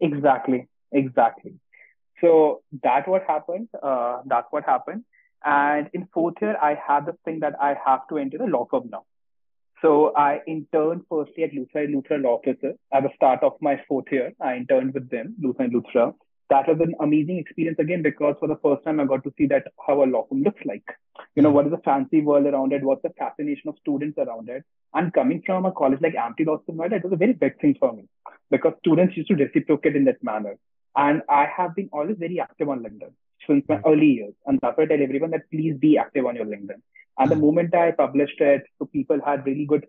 Exactly. 0.00 0.68
Exactly. 0.92 1.52
So 2.22 2.62
that 2.82 3.06
what 3.06 3.24
happened. 3.28 3.68
Uh, 3.82 4.22
that's 4.24 4.46
what 4.50 4.64
happened. 4.64 5.04
And 5.43 5.89
in 5.93 6.07
fourth 6.13 6.35
year, 6.41 6.57
I 6.61 6.75
had 6.75 7.05
the 7.05 7.15
thing 7.23 7.39
that 7.41 7.55
I 7.61 7.75
have 7.85 8.07
to 8.09 8.17
enter 8.17 8.37
the 8.37 8.45
law 8.45 8.67
firm 8.69 8.89
now. 8.91 9.05
So 9.81 10.13
I 10.15 10.41
interned 10.45 11.03
firstly 11.09 11.43
at 11.43 11.51
Luthra 11.51 11.87
Luthra 11.87 12.21
Law 12.21 12.35
Offices 12.35 12.75
at 12.93 13.03
the 13.03 13.09
start 13.15 13.43
of 13.43 13.53
my 13.61 13.81
fourth 13.87 14.11
year. 14.11 14.33
I 14.41 14.57
interned 14.57 14.93
with 14.93 15.09
them, 15.09 15.35
Luthra 15.41 15.65
and 15.65 15.73
Luthra. 15.73 16.13
That 16.49 16.67
was 16.67 16.79
an 16.81 16.95
amazing 16.99 17.37
experience 17.37 17.77
again 17.79 18.01
because 18.01 18.35
for 18.39 18.47
the 18.49 18.57
first 18.61 18.83
time 18.83 18.99
I 18.99 19.05
got 19.05 19.23
to 19.23 19.33
see 19.37 19.45
that 19.47 19.71
how 19.85 20.03
a 20.03 20.05
law 20.05 20.25
firm 20.27 20.43
looks 20.43 20.59
like. 20.65 20.83
You 21.35 21.43
know, 21.43 21.49
hmm. 21.49 21.55
what 21.55 21.65
is 21.67 21.71
the 21.71 21.77
fancy 21.77 22.21
world 22.21 22.45
around 22.45 22.73
it? 22.73 22.83
What's 22.83 23.03
the 23.03 23.13
fascination 23.17 23.69
of 23.69 23.77
students 23.79 24.17
around 24.17 24.49
it? 24.49 24.65
And 24.93 25.13
coming 25.13 25.43
from 25.45 25.65
a 25.65 25.71
college 25.71 26.01
like 26.01 26.15
Amity 26.15 26.45
Law 26.45 26.61
School, 26.63 26.81
it 26.81 27.03
was 27.03 27.13
a 27.13 27.15
very 27.15 27.33
big 27.33 27.61
thing 27.61 27.75
for 27.79 27.93
me 27.93 28.09
because 28.49 28.73
students 28.79 29.15
used 29.15 29.29
to 29.29 29.35
reciprocate 29.35 29.95
in 29.95 30.05
that 30.05 30.21
manner. 30.23 30.57
And 30.95 31.21
I 31.29 31.47
have 31.55 31.75
been 31.75 31.89
always 31.93 32.17
very 32.17 32.39
active 32.41 32.67
on 32.67 32.83
LinkedIn 32.83 33.13
since 33.49 33.65
my 33.67 33.79
early 33.85 34.05
years. 34.05 34.33
And 34.45 34.59
that's 34.61 34.77
why 34.77 34.83
I 34.83 34.87
tell 34.87 35.01
everyone 35.01 35.31
that 35.31 35.49
please 35.51 35.75
be 35.79 35.97
active 35.97 36.25
on 36.25 36.35
your 36.35 36.45
LinkedIn. 36.45 36.81
And 37.17 37.31
the 37.31 37.35
hmm. 37.35 37.41
moment 37.41 37.75
I 37.75 37.91
published 37.91 38.39
it, 38.39 38.63
so 38.77 38.85
people 38.85 39.19
had 39.25 39.45
really 39.45 39.65
good, 39.65 39.87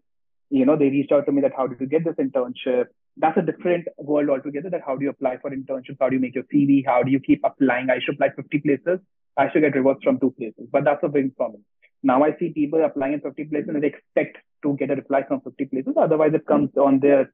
you 0.50 0.66
know, 0.66 0.76
they 0.76 0.88
reached 0.88 1.12
out 1.12 1.26
to 1.26 1.32
me 1.32 1.42
that 1.42 1.52
how 1.56 1.66
did 1.66 1.80
you 1.80 1.86
get 1.86 2.04
this 2.04 2.16
internship? 2.16 2.86
That's 3.16 3.38
a 3.38 3.42
different 3.42 3.86
world 3.98 4.30
altogether. 4.30 4.70
That 4.70 4.82
how 4.84 4.96
do 4.96 5.04
you 5.04 5.10
apply 5.10 5.36
for 5.38 5.50
internships? 5.50 5.98
How 6.00 6.08
do 6.08 6.16
you 6.16 6.20
make 6.20 6.34
your 6.34 6.44
CV? 6.52 6.84
How 6.84 7.02
do 7.02 7.10
you 7.10 7.20
keep 7.20 7.40
applying? 7.44 7.90
I 7.90 8.00
should 8.00 8.14
apply 8.14 8.30
50 8.30 8.58
places. 8.60 8.98
I 9.36 9.50
should 9.50 9.62
get 9.62 9.74
rewards 9.76 10.02
from 10.02 10.18
two 10.18 10.32
places. 10.32 10.68
But 10.72 10.84
that's 10.84 11.04
a 11.04 11.08
big 11.08 11.36
problem. 11.36 11.64
Now 12.02 12.24
I 12.24 12.36
see 12.38 12.50
people 12.50 12.82
applying 12.84 13.12
in 13.14 13.20
50 13.20 13.44
places 13.44 13.68
and 13.68 13.82
they 13.82 13.88
expect 13.88 14.38
to 14.62 14.76
get 14.76 14.90
a 14.90 14.96
reply 14.96 15.22
from 15.28 15.40
50 15.42 15.66
places. 15.66 15.94
Otherwise, 15.96 16.32
it 16.34 16.46
comes 16.46 16.70
on 16.76 17.00
their 17.00 17.32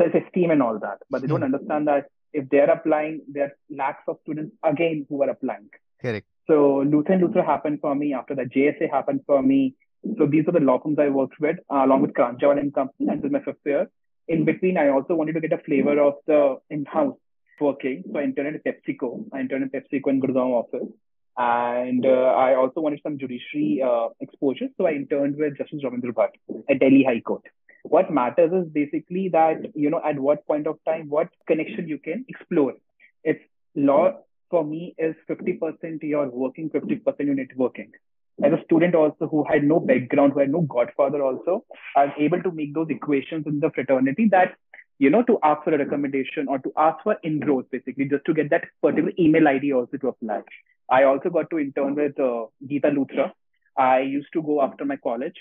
self-esteem 0.00 0.50
and 0.50 0.62
all 0.62 0.78
that. 0.78 0.98
But 1.10 1.22
they 1.22 1.28
don't 1.28 1.40
hmm. 1.40 1.54
understand 1.54 1.86
that 1.88 2.06
if 2.38 2.48
they're 2.50 2.70
applying, 2.70 3.20
there 3.34 3.44
are 3.44 3.52
lakhs 3.82 4.06
of 4.08 4.18
students 4.22 4.54
again 4.62 5.06
who 5.08 5.22
are 5.22 5.30
applying. 5.30 5.68
Correct. 6.02 6.26
So 6.46 6.56
Luthra 6.92 7.14
and 7.14 7.22
Luthra 7.24 7.44
happened 7.44 7.80
for 7.80 7.94
me. 7.94 8.14
After 8.14 8.34
that, 8.36 8.52
JSA 8.54 8.90
happened 8.90 9.22
for 9.26 9.42
me. 9.42 9.74
So 10.18 10.26
these 10.26 10.46
are 10.46 10.52
the 10.52 10.60
law 10.60 10.78
firms 10.80 10.98
I 11.00 11.08
worked 11.08 11.40
with, 11.40 11.56
uh, 11.70 11.84
along 11.86 12.02
with 12.02 12.12
Karanjawala 12.12 12.60
and 12.60 12.74
Company 12.74 13.08
until 13.08 13.30
my 13.30 13.40
fifth 13.40 13.64
year. 13.64 13.88
In 14.28 14.44
between, 14.44 14.76
I 14.76 14.88
also 14.88 15.14
wanted 15.14 15.34
to 15.34 15.40
get 15.40 15.52
a 15.52 15.62
flavor 15.68 15.98
of 16.00 16.14
the 16.26 16.58
in-house 16.70 17.16
working. 17.60 18.04
So 18.12 18.18
I 18.18 18.24
interned 18.24 18.54
at 18.56 18.64
PepsiCo. 18.64 19.10
I 19.32 19.40
interned 19.40 19.64
at 19.64 19.72
PepsiCo 19.72 20.08
in 20.10 20.20
Gurgaon 20.20 20.52
office. 20.62 20.88
And 21.38 22.06
uh, 22.06 22.30
I 22.46 22.54
also 22.54 22.80
wanted 22.80 23.00
some 23.02 23.18
judiciary 23.18 23.82
uh, 23.84 24.08
exposure. 24.20 24.68
So 24.76 24.86
I 24.86 24.92
interned 24.92 25.36
with 25.36 25.58
Justice 25.58 25.82
Ravindra 25.84 26.12
Bhat 26.12 26.32
at 26.70 26.80
Delhi 26.80 27.04
High 27.04 27.20
Court. 27.20 27.42
What 27.88 28.10
matters 28.10 28.52
is 28.52 28.72
basically 28.72 29.28
that, 29.30 29.58
you 29.74 29.90
know, 29.90 30.00
at 30.04 30.18
what 30.18 30.46
point 30.46 30.66
of 30.66 30.78
time, 30.84 31.08
what 31.08 31.28
connection 31.46 31.88
you 31.88 31.98
can 31.98 32.24
explore. 32.28 32.74
It's 33.22 33.42
law 33.74 34.18
for 34.50 34.64
me 34.64 34.94
is 34.98 35.14
50% 35.28 36.02
you're 36.02 36.28
working, 36.28 36.70
50% 36.70 37.04
you're 37.20 37.34
networking. 37.34 37.90
As 38.42 38.52
a 38.52 38.62
student 38.64 38.94
also 38.94 39.28
who 39.28 39.44
had 39.44 39.64
no 39.64 39.80
background, 39.80 40.32
who 40.32 40.40
had 40.40 40.50
no 40.50 40.62
godfather 40.62 41.22
also, 41.22 41.64
I 41.96 42.06
was 42.06 42.14
able 42.18 42.42
to 42.42 42.50
make 42.50 42.74
those 42.74 42.88
equations 42.90 43.46
in 43.46 43.60
the 43.60 43.70
fraternity 43.70 44.28
that, 44.30 44.56
you 44.98 45.08
know, 45.10 45.22
to 45.22 45.38
ask 45.42 45.64
for 45.64 45.74
a 45.74 45.78
recommendation 45.78 46.48
or 46.48 46.58
to 46.58 46.72
ask 46.76 47.02
for 47.02 47.16
inroads, 47.22 47.68
basically, 47.70 48.06
just 48.06 48.24
to 48.26 48.34
get 48.34 48.50
that 48.50 48.64
particular 48.82 49.12
email 49.18 49.48
ID 49.48 49.72
also 49.72 49.96
to 49.96 50.08
apply. 50.08 50.42
I 50.90 51.04
also 51.04 51.30
got 51.30 51.50
to 51.50 51.58
intern 51.58 51.94
with 51.94 52.18
uh, 52.20 52.46
Geeta 52.66 52.94
Luthra. 52.94 53.32
I 53.76 54.00
used 54.00 54.28
to 54.34 54.42
go 54.42 54.62
after 54.62 54.84
my 54.84 54.96
college 54.96 55.36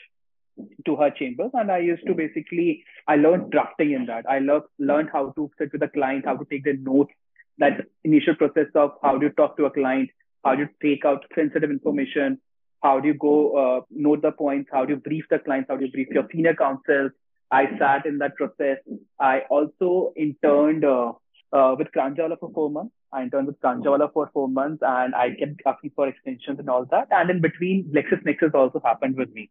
to 0.85 0.95
her 0.95 1.09
chambers 1.09 1.51
and 1.53 1.71
i 1.71 1.77
used 1.77 2.05
to 2.07 2.13
basically 2.13 2.83
i 3.07 3.15
learned 3.15 3.51
drafting 3.51 3.91
in 3.91 4.05
that 4.05 4.25
i 4.29 4.39
learned 4.39 4.63
learned 4.79 5.09
how 5.11 5.29
to 5.31 5.49
sit 5.57 5.71
with 5.71 5.81
the 5.81 5.87
client 5.87 6.25
how 6.25 6.35
to 6.35 6.45
take 6.45 6.63
the 6.63 6.73
notes 6.73 7.13
that 7.57 7.85
initial 8.03 8.35
process 8.35 8.67
of 8.75 8.91
how 9.01 9.17
do 9.17 9.25
you 9.27 9.31
talk 9.33 9.57
to 9.57 9.65
a 9.65 9.71
client 9.71 10.09
how 10.43 10.55
do 10.55 10.63
you 10.63 10.69
take 10.81 11.05
out 11.05 11.25
sensitive 11.35 11.69
information 11.69 12.39
how 12.83 12.99
do 12.99 13.07
you 13.07 13.13
go 13.15 13.35
uh, 13.63 13.81
note 13.89 14.21
the 14.21 14.31
points 14.31 14.69
how 14.71 14.85
do 14.85 14.93
you 14.93 14.99
brief 14.99 15.25
the 15.29 15.39
clients 15.39 15.69
how 15.69 15.77
do 15.77 15.85
you 15.85 15.91
brief 15.91 16.07
your 16.09 16.27
senior 16.31 16.55
counsel 16.55 17.09
i 17.51 17.65
sat 17.79 18.05
in 18.05 18.17
that 18.17 18.35
process 18.35 18.77
i 19.19 19.39
also 19.49 20.13
interned 20.15 20.85
uh, 20.85 21.11
uh, 21.55 21.75
with 21.77 21.87
Karanjawala 21.95 22.39
for 22.39 22.51
four 22.53 22.69
months. 22.69 22.93
I 23.13 23.23
interned 23.23 23.47
with 23.47 23.59
Karanjawala 23.61 24.11
for 24.13 24.29
four 24.33 24.47
months 24.49 24.83
and 24.85 25.15
I 25.15 25.29
kept 25.29 25.61
asking 25.65 25.91
for 25.95 26.07
extensions 26.07 26.59
and 26.59 26.69
all 26.69 26.85
that. 26.91 27.07
And 27.11 27.29
in 27.29 27.41
between, 27.41 27.91
LexisNexis 27.93 28.53
also 28.53 28.81
happened 28.83 29.15
with 29.15 29.31
me. 29.33 29.49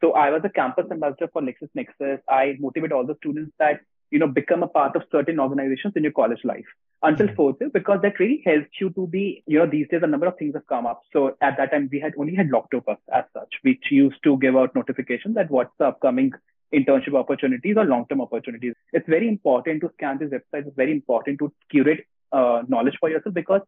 So 0.00 0.12
I 0.12 0.30
was 0.30 0.42
a 0.44 0.48
campus 0.48 0.86
ambassador 0.90 1.28
for 1.32 1.42
LexisNexis. 1.42 2.20
I 2.28 2.56
motivate 2.58 2.92
all 2.92 3.06
the 3.06 3.16
students 3.16 3.52
that, 3.58 3.80
you 4.10 4.18
know, 4.18 4.28
become 4.28 4.62
a 4.62 4.68
part 4.68 4.94
of 4.96 5.02
certain 5.10 5.40
organizations 5.40 5.94
in 5.96 6.02
your 6.02 6.12
college 6.12 6.40
life 6.44 6.64
until 7.02 7.26
mm-hmm. 7.26 7.36
fourth 7.36 7.56
year 7.60 7.70
because 7.72 8.00
that 8.02 8.18
really 8.18 8.42
helps 8.44 8.80
you 8.80 8.90
to 8.90 9.06
be, 9.06 9.42
you 9.46 9.58
know, 9.58 9.66
these 9.66 9.88
days 9.88 10.02
a 10.02 10.06
number 10.06 10.26
of 10.26 10.36
things 10.38 10.54
have 10.54 10.66
come 10.66 10.86
up. 10.86 11.00
So 11.12 11.36
at 11.40 11.56
that 11.56 11.72
time 11.72 11.88
we 11.90 12.00
had 12.00 12.14
only 12.18 12.34
had 12.34 12.50
Lawctopus 12.50 12.98
as 13.12 13.24
such, 13.32 13.54
which 13.62 13.84
used 13.90 14.22
to 14.24 14.36
give 14.38 14.56
out 14.56 14.74
notifications 14.74 15.34
that 15.34 15.50
what's 15.50 15.72
the 15.78 15.86
upcoming 15.86 16.32
internship 16.74 17.14
opportunities 17.14 17.76
or 17.76 17.84
long-term 17.84 18.20
opportunities. 18.20 18.74
It's 18.92 19.08
very 19.08 19.28
important 19.28 19.80
to 19.82 19.90
scan 19.94 20.18
these 20.18 20.30
websites. 20.30 20.66
It's 20.66 20.76
very 20.76 20.92
important 20.92 21.38
to 21.38 21.52
curate 21.70 22.06
uh, 22.32 22.62
knowledge 22.68 22.96
for 22.98 23.08
yourself 23.08 23.34
because 23.34 23.60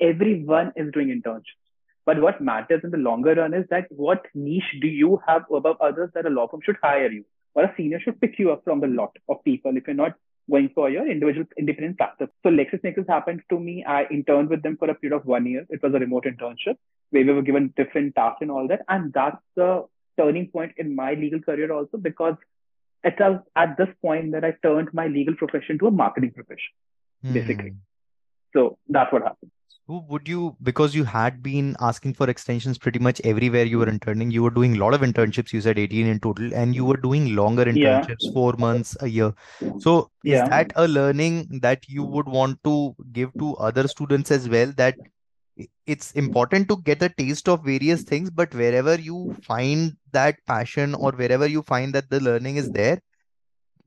everyone 0.00 0.72
is 0.76 0.92
doing 0.92 1.08
internships. 1.08 1.65
But 2.06 2.20
what 2.22 2.40
matters 2.40 2.82
in 2.84 2.92
the 2.92 2.98
longer 2.98 3.34
run 3.34 3.52
is 3.52 3.66
that 3.70 3.86
what 3.90 4.24
niche 4.34 4.76
do 4.80 4.86
you 4.86 5.20
have 5.26 5.42
above 5.52 5.76
others 5.80 6.10
that 6.14 6.24
a 6.24 6.30
law 6.30 6.46
firm 6.48 6.60
should 6.64 6.76
hire 6.82 7.10
you 7.10 7.24
or 7.54 7.64
a 7.64 7.74
senior 7.76 8.00
should 8.00 8.20
pick 8.20 8.38
you 8.38 8.52
up 8.52 8.62
from 8.64 8.80
the 8.80 8.86
lot 8.86 9.16
of 9.28 9.42
people 9.42 9.76
if 9.76 9.86
you're 9.86 9.96
not 9.96 10.14
going 10.48 10.70
for 10.74 10.88
your 10.88 11.10
individual 11.10 11.46
independent 11.58 11.96
practice. 11.96 12.28
So 12.44 12.50
LexisNexis 12.50 13.08
happened 13.08 13.42
to 13.50 13.58
me. 13.58 13.84
I 13.84 14.04
interned 14.10 14.48
with 14.48 14.62
them 14.62 14.76
for 14.76 14.88
a 14.88 14.94
period 14.94 15.16
of 15.16 15.26
one 15.26 15.46
year. 15.46 15.66
It 15.68 15.82
was 15.82 15.92
a 15.94 15.98
remote 15.98 16.24
internship 16.24 16.76
where 17.10 17.24
we 17.24 17.32
were 17.32 17.42
given 17.42 17.74
different 17.76 18.14
tasks 18.14 18.38
and 18.42 18.50
all 18.50 18.68
that. 18.68 18.82
And 18.88 19.12
that's 19.12 19.42
the 19.56 19.86
turning 20.18 20.48
point 20.48 20.72
in 20.76 20.94
my 20.94 21.14
legal 21.14 21.40
career 21.40 21.72
also 21.72 21.96
because 21.96 22.36
it 23.02 23.14
was 23.18 23.40
at 23.56 23.76
this 23.76 23.88
point 24.00 24.32
that 24.32 24.44
I 24.44 24.54
turned 24.62 24.90
my 24.92 25.06
legal 25.08 25.34
profession 25.34 25.78
to 25.80 25.88
a 25.88 25.90
marketing 25.90 26.32
profession, 26.32 26.72
mm. 27.24 27.32
basically. 27.32 27.74
So 28.52 28.78
that's 28.88 29.12
what 29.12 29.22
happened. 29.22 29.50
Who 29.88 30.02
would 30.08 30.26
you, 30.26 30.56
because 30.64 30.96
you 30.96 31.04
had 31.04 31.44
been 31.44 31.76
asking 31.80 32.14
for 32.14 32.28
extensions 32.28 32.76
pretty 32.76 32.98
much 32.98 33.20
everywhere 33.22 33.62
you 33.64 33.78
were 33.78 33.88
interning, 33.88 34.32
you 34.32 34.42
were 34.42 34.50
doing 34.50 34.74
a 34.74 34.78
lot 34.80 34.94
of 34.94 35.02
internships, 35.02 35.52
you 35.52 35.60
said 35.60 35.78
18 35.78 36.06
in 36.08 36.18
total, 36.18 36.52
and 36.52 36.74
you 36.74 36.84
were 36.84 36.96
doing 36.96 37.36
longer 37.36 37.64
internships, 37.64 38.16
yeah. 38.18 38.32
four 38.32 38.54
months, 38.58 38.96
a 39.00 39.06
year. 39.06 39.32
So, 39.78 40.10
yeah. 40.24 40.42
is 40.42 40.50
that 40.50 40.72
a 40.74 40.88
learning 40.88 41.60
that 41.62 41.88
you 41.88 42.02
would 42.02 42.26
want 42.26 42.58
to 42.64 42.96
give 43.12 43.32
to 43.38 43.54
other 43.58 43.86
students 43.86 44.32
as 44.32 44.48
well? 44.48 44.72
That 44.76 44.96
it's 45.86 46.10
important 46.12 46.68
to 46.68 46.78
get 46.78 47.00
a 47.02 47.08
taste 47.08 47.48
of 47.48 47.64
various 47.64 48.02
things, 48.02 48.28
but 48.28 48.52
wherever 48.54 48.96
you 48.96 49.36
find 49.42 49.96
that 50.10 50.36
passion 50.48 50.96
or 50.96 51.12
wherever 51.12 51.46
you 51.46 51.62
find 51.62 51.94
that 51.94 52.10
the 52.10 52.18
learning 52.18 52.56
is 52.56 52.72
there, 52.72 53.00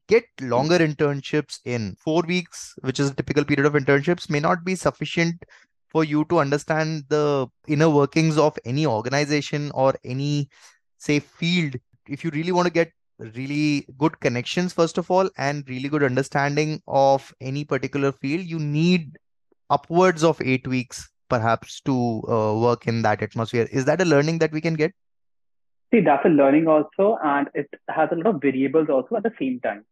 get 0.08 0.24
longer 0.42 0.80
internships 0.80 1.60
in 1.66 1.96
four 2.04 2.24
weeks 2.24 2.74
which 2.82 3.00
is 3.00 3.12
a 3.12 3.14
typical 3.14 3.46
period 3.46 3.68
of 3.68 3.74
internships 3.74 4.28
may 4.28 4.40
not 4.40 4.66
be 4.66 4.74
sufficient 4.74 5.46
for 5.89 6.04
you 6.04 6.25
to 6.25 6.39
understand 6.39 7.04
the 7.10 7.47
inner 7.67 7.89
workings 7.89 8.38
of 8.38 8.58
any 8.65 8.86
organization 8.86 9.71
or 9.73 9.93
any 10.04 10.49
say 10.97 11.19
field 11.19 11.75
if 12.08 12.23
you 12.23 12.32
really 12.32 12.52
want 12.52 12.67
to 12.67 12.73
get 12.73 12.91
really 13.19 13.86
good 13.97 14.19
connections 14.19 14.73
first 14.73 14.97
of 14.97 15.12
all 15.12 15.30
and 15.38 15.67
really 15.67 15.89
good 15.89 16.04
understanding 16.04 16.82
of 16.88 17.34
any 17.41 17.63
particular 17.65 18.12
field 18.12 18.45
you 18.45 18.60
need 18.60 19.17
upwards 19.69 20.23
of 20.23 20.41
8 20.41 20.67
weeks 20.67 21.10
perhaps 21.30 21.80
to 21.82 22.23
uh, 22.28 22.54
work 22.60 22.88
in 22.88 23.04
that 23.04 23.21
atmosphere. 23.21 23.67
Is 23.71 23.86
that 23.86 24.02
a 24.02 24.06
learning 24.06 24.39
that 24.39 24.52
we 24.52 24.62
can 24.62 24.73
get? 24.73 24.93
See 25.91 26.02
that's 26.02 26.25
a 26.25 26.30
learning 26.30 26.67
also 26.67 27.17
and 27.23 27.47
it 27.54 27.69
has 27.88 28.10
a 28.12 28.15
lot 28.15 28.36
of 28.36 28.41
variables 28.41 28.89
also 28.89 29.15
at 29.15 29.23
the 29.23 29.34
same 29.39 29.60
time. 29.60 29.86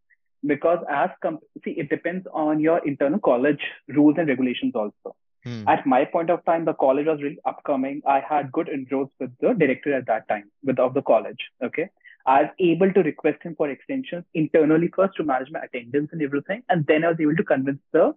Because 0.45 0.79
as 0.89 1.09
com- 1.21 1.39
see 1.63 1.71
it 1.71 1.89
depends 1.89 2.27
on 2.33 2.59
your 2.59 2.85
internal 2.87 3.19
college 3.19 3.61
rules 3.87 4.15
and 4.17 4.27
regulations 4.27 4.73
also 4.75 5.15
Hmm. 5.47 5.67
At 5.67 5.85
my 5.85 6.03
point 6.03 6.29
of 6.29 6.43
time, 6.43 6.65
the 6.65 6.73
college 6.73 7.07
was 7.07 7.21
really 7.21 7.39
upcoming. 7.45 8.01
I 8.05 8.19
had 8.19 8.51
good 8.51 8.67
inroads 8.67 9.11
with 9.19 9.31
the 9.39 9.53
director 9.53 9.93
at 9.93 10.07
that 10.07 10.27
time 10.27 10.51
with 10.63 10.77
of 10.77 10.93
the 10.93 11.01
college. 11.01 11.39
Okay. 11.63 11.89
I 12.25 12.41
was 12.41 12.51
able 12.59 12.91
to 12.91 13.03
request 13.03 13.43
him 13.43 13.55
for 13.55 13.69
extensions 13.69 14.25
internally 14.33 14.89
first 14.93 15.15
to 15.15 15.23
manage 15.23 15.49
my 15.49 15.61
attendance 15.61 16.09
and 16.11 16.21
everything. 16.21 16.63
And 16.67 16.85
then 16.85 17.05
I 17.05 17.11
was 17.11 17.21
able 17.21 17.37
to 17.37 17.43
convince 17.43 17.79
the 17.93 18.13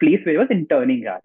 place 0.00 0.18
where 0.24 0.34
I 0.34 0.42
was 0.42 0.50
interning 0.50 1.06
at. 1.06 1.22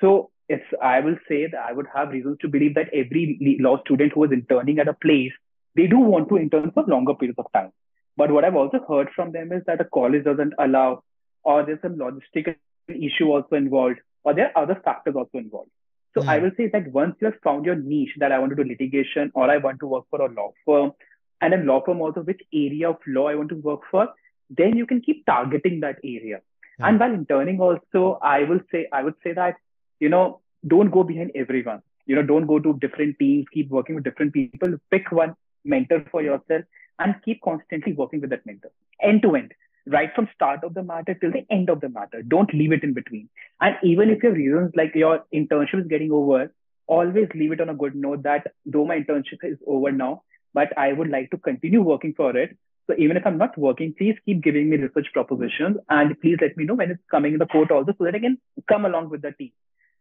So 0.00 0.30
it's 0.48 0.64
I 0.82 1.00
will 1.00 1.16
say 1.28 1.46
that 1.46 1.60
I 1.60 1.72
would 1.72 1.86
have 1.94 2.08
reasons 2.08 2.38
to 2.40 2.48
believe 2.48 2.74
that 2.76 2.88
every 2.94 3.58
law 3.60 3.80
student 3.82 4.12
who 4.14 4.24
is 4.24 4.32
interning 4.32 4.78
at 4.78 4.88
a 4.88 4.94
place, 4.94 5.32
they 5.74 5.86
do 5.86 5.98
want 5.98 6.30
to 6.30 6.38
intern 6.38 6.70
for 6.70 6.84
longer 6.84 7.14
periods 7.14 7.38
of 7.38 7.52
time. 7.52 7.72
But 8.16 8.30
what 8.30 8.44
I've 8.44 8.56
also 8.56 8.80
heard 8.88 9.10
from 9.14 9.32
them 9.32 9.52
is 9.52 9.62
that 9.66 9.78
the 9.78 9.88
college 9.92 10.24
doesn't 10.24 10.54
allow, 10.58 11.02
or 11.42 11.62
there's 11.66 11.82
some 11.82 11.96
logistical 11.96 12.54
issue 12.88 13.30
also 13.30 13.56
involved, 13.56 13.98
or 14.24 14.34
there 14.34 14.50
are 14.54 14.64
other 14.64 14.80
factors 14.84 15.14
also 15.16 15.38
involved. 15.38 15.70
So 16.14 16.22
mm. 16.22 16.28
I 16.28 16.38
will 16.38 16.52
say 16.56 16.68
that 16.72 16.90
once 16.92 17.16
you 17.20 17.26
have 17.26 17.40
found 17.42 17.64
your 17.64 17.76
niche 17.76 18.14
that 18.18 18.32
I 18.32 18.38
want 18.38 18.50
to 18.50 18.56
do 18.56 18.68
litigation 18.68 19.30
or 19.34 19.50
I 19.50 19.58
want 19.58 19.80
to 19.80 19.86
work 19.86 20.04
for 20.10 20.20
a 20.22 20.32
law 20.32 20.52
firm 20.64 20.92
and 21.40 21.54
a 21.54 21.58
law 21.58 21.82
firm 21.84 22.00
also 22.00 22.20
which 22.22 22.40
area 22.52 22.90
of 22.90 22.96
law 23.06 23.28
I 23.28 23.34
want 23.34 23.48
to 23.50 23.56
work 23.56 23.80
for, 23.90 24.08
then 24.50 24.76
you 24.76 24.86
can 24.86 25.00
keep 25.00 25.26
targeting 25.26 25.80
that 25.80 25.98
area. 26.04 26.40
Mm. 26.80 26.88
And 26.88 27.00
while 27.00 27.14
interning 27.14 27.60
also, 27.60 28.18
I 28.22 28.44
will 28.44 28.60
say 28.70 28.86
I 28.92 29.02
would 29.02 29.14
say 29.22 29.32
that, 29.32 29.56
you 30.00 30.08
know, 30.08 30.40
don't 30.66 30.90
go 30.90 31.02
behind 31.02 31.32
everyone. 31.34 31.82
You 32.06 32.16
know, 32.16 32.22
don't 32.22 32.46
go 32.46 32.58
to 32.58 32.78
different 32.80 33.18
teams, 33.18 33.46
keep 33.52 33.70
working 33.70 33.94
with 33.94 34.04
different 34.04 34.32
people, 34.32 34.74
pick 34.90 35.10
one 35.10 35.34
mentor 35.64 36.04
for 36.10 36.22
yourself 36.22 36.64
and 36.98 37.14
keep 37.24 37.40
constantly 37.42 37.92
working 37.92 38.20
with 38.20 38.30
that 38.30 38.46
mentor 38.46 38.70
end 39.02 39.22
to 39.22 39.34
end 39.34 39.52
right 39.86 40.10
from 40.14 40.28
start 40.34 40.64
of 40.64 40.74
the 40.74 40.82
matter 40.82 41.14
till 41.14 41.30
the 41.30 41.46
end 41.50 41.68
of 41.68 41.80
the 41.80 41.88
matter. 41.88 42.22
Don't 42.22 42.52
leave 42.54 42.72
it 42.72 42.82
in 42.82 42.94
between. 42.94 43.28
And 43.60 43.76
even 43.82 44.10
if 44.10 44.22
your 44.22 44.32
reasons 44.32 44.72
like 44.74 44.94
your 44.94 45.24
internship 45.32 45.80
is 45.80 45.86
getting 45.88 46.10
over 46.12 46.52
always 46.86 47.28
leave 47.34 47.52
it 47.52 47.60
on 47.60 47.68
a 47.68 47.74
good 47.74 47.94
note 47.94 48.22
that 48.22 48.52
though 48.66 48.84
my 48.84 48.98
internship 49.00 49.42
is 49.42 49.58
over 49.66 49.90
now 49.90 50.22
but 50.52 50.76
i 50.78 50.92
would 50.92 51.08
like 51.08 51.30
to 51.30 51.38
continue 51.38 51.82
working 51.82 52.14
for 52.14 52.36
it. 52.36 52.56
So 52.86 52.94
even 52.98 53.16
if 53.16 53.26
i'm 53.26 53.38
not 53.38 53.56
working 53.56 53.94
please 53.96 54.16
keep 54.26 54.42
giving 54.42 54.68
me 54.68 54.76
research 54.76 55.06
propositions 55.12 55.78
and 55.88 56.20
please 56.20 56.36
let 56.40 56.56
me 56.56 56.64
know 56.64 56.74
when 56.74 56.90
it's 56.90 57.02
coming 57.10 57.32
in 57.32 57.38
the 57.38 57.46
court 57.46 57.70
also 57.70 57.94
so 57.96 58.04
that 58.04 58.14
i 58.14 58.18
can 58.18 58.38
come 58.68 58.84
along 58.84 59.08
with 59.10 59.22
the 59.22 59.32
team. 59.32 59.52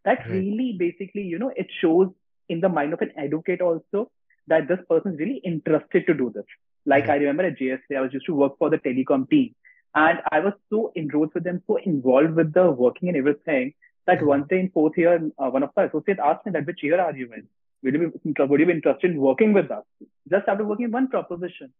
That 0.05 0.19
right. 0.19 0.31
really 0.31 0.75
basically 0.77 1.21
you 1.21 1.39
know 1.39 1.51
it 1.55 1.67
shows 1.79 2.09
in 2.49 2.59
the 2.59 2.69
mind 2.69 2.93
of 2.93 3.01
an 3.01 3.11
advocate 3.17 3.61
also 3.61 4.11
that 4.47 4.67
this 4.67 4.79
person 4.89 5.13
is 5.13 5.19
really 5.19 5.41
interested 5.45 6.05
to 6.05 6.13
do 6.13 6.29
this. 6.35 6.43
Like 6.85 7.07
I 7.07 7.15
remember 7.15 7.45
at 7.45 7.57
JSA, 7.57 7.95
I 7.95 8.01
was 8.01 8.11
used 8.11 8.25
to 8.25 8.35
work 8.35 8.57
for 8.59 8.69
the 8.69 8.77
telecom 8.77 9.29
team 9.29 9.55
and 9.95 10.19
I 10.31 10.39
was 10.39 10.53
so 10.69 10.91
enrolled 10.95 11.33
with 11.33 11.43
them, 11.43 11.61
so 11.67 11.77
involved 11.77 12.35
with 12.35 12.53
the 12.53 12.69
working 12.71 13.09
and 13.09 13.17
everything 13.17 13.73
that 14.07 14.17
mm-hmm. 14.17 14.27
one 14.27 14.43
day 14.49 14.59
in 14.59 14.69
fourth 14.69 14.97
year, 14.97 15.15
uh, 15.37 15.49
one 15.49 15.63
of 15.63 15.69
our 15.77 15.85
associates 15.85 16.19
asked 16.23 16.45
me 16.45 16.51
that 16.53 16.65
which 16.65 16.83
year 16.83 16.99
are 16.99 17.15
you 17.15 17.31
in? 17.33 17.47
Would 17.83 17.93
you, 17.93 17.99
be, 17.99 18.43
would 18.43 18.59
you 18.59 18.65
be 18.65 18.71
interested 18.71 19.11
in 19.11 19.17
working 19.17 19.53
with 19.53 19.69
us? 19.69 19.83
Just 20.29 20.47
after 20.47 20.63
working 20.63 20.91
one 20.91 21.09
proposition. 21.09 21.73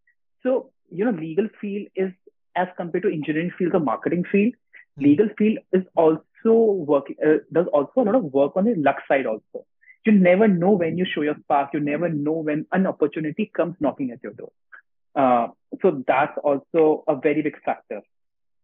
So, 0.44 0.72
you 0.90 1.06
know, 1.06 1.12
legal 1.12 1.48
field 1.62 1.88
is 1.96 2.12
as 2.56 2.68
compared 2.78 3.04
to 3.04 3.12
engineering 3.12 3.52
field 3.58 3.74
or 3.74 3.80
marketing 3.80 4.26
field, 4.32 4.54
mm-hmm. 4.54 5.04
legal 5.04 5.30
field 5.38 5.60
is 5.72 5.84
also 5.96 6.22
working, 6.46 7.16
uh, 7.26 7.38
does 7.52 7.68
also 7.68 8.02
a 8.02 8.04
lot 8.04 8.16
of 8.16 8.26
work 8.26 8.54
on 8.56 8.66
the 8.66 8.76
luck 8.76 8.98
side 9.08 9.26
also 9.26 9.66
you 10.06 10.12
never 10.12 10.48
know 10.48 10.72
when 10.72 10.98
you 10.98 11.06
show 11.06 11.22
your 11.22 11.36
spark. 11.44 11.70
You 11.74 11.80
never 11.80 12.10
know 12.10 12.34
when 12.34 12.66
an 12.72 12.88
opportunity 12.88 13.52
comes 13.56 13.76
knocking 13.80 14.12
at 14.12 14.22
your 14.22 14.34
door. 14.34 14.52
Uh, 15.16 15.48
so 15.82 16.04
that's 16.08 16.38
also 16.44 17.04
a 17.08 17.16
very 17.16 17.42
big 17.42 17.62
factor. 17.64 18.02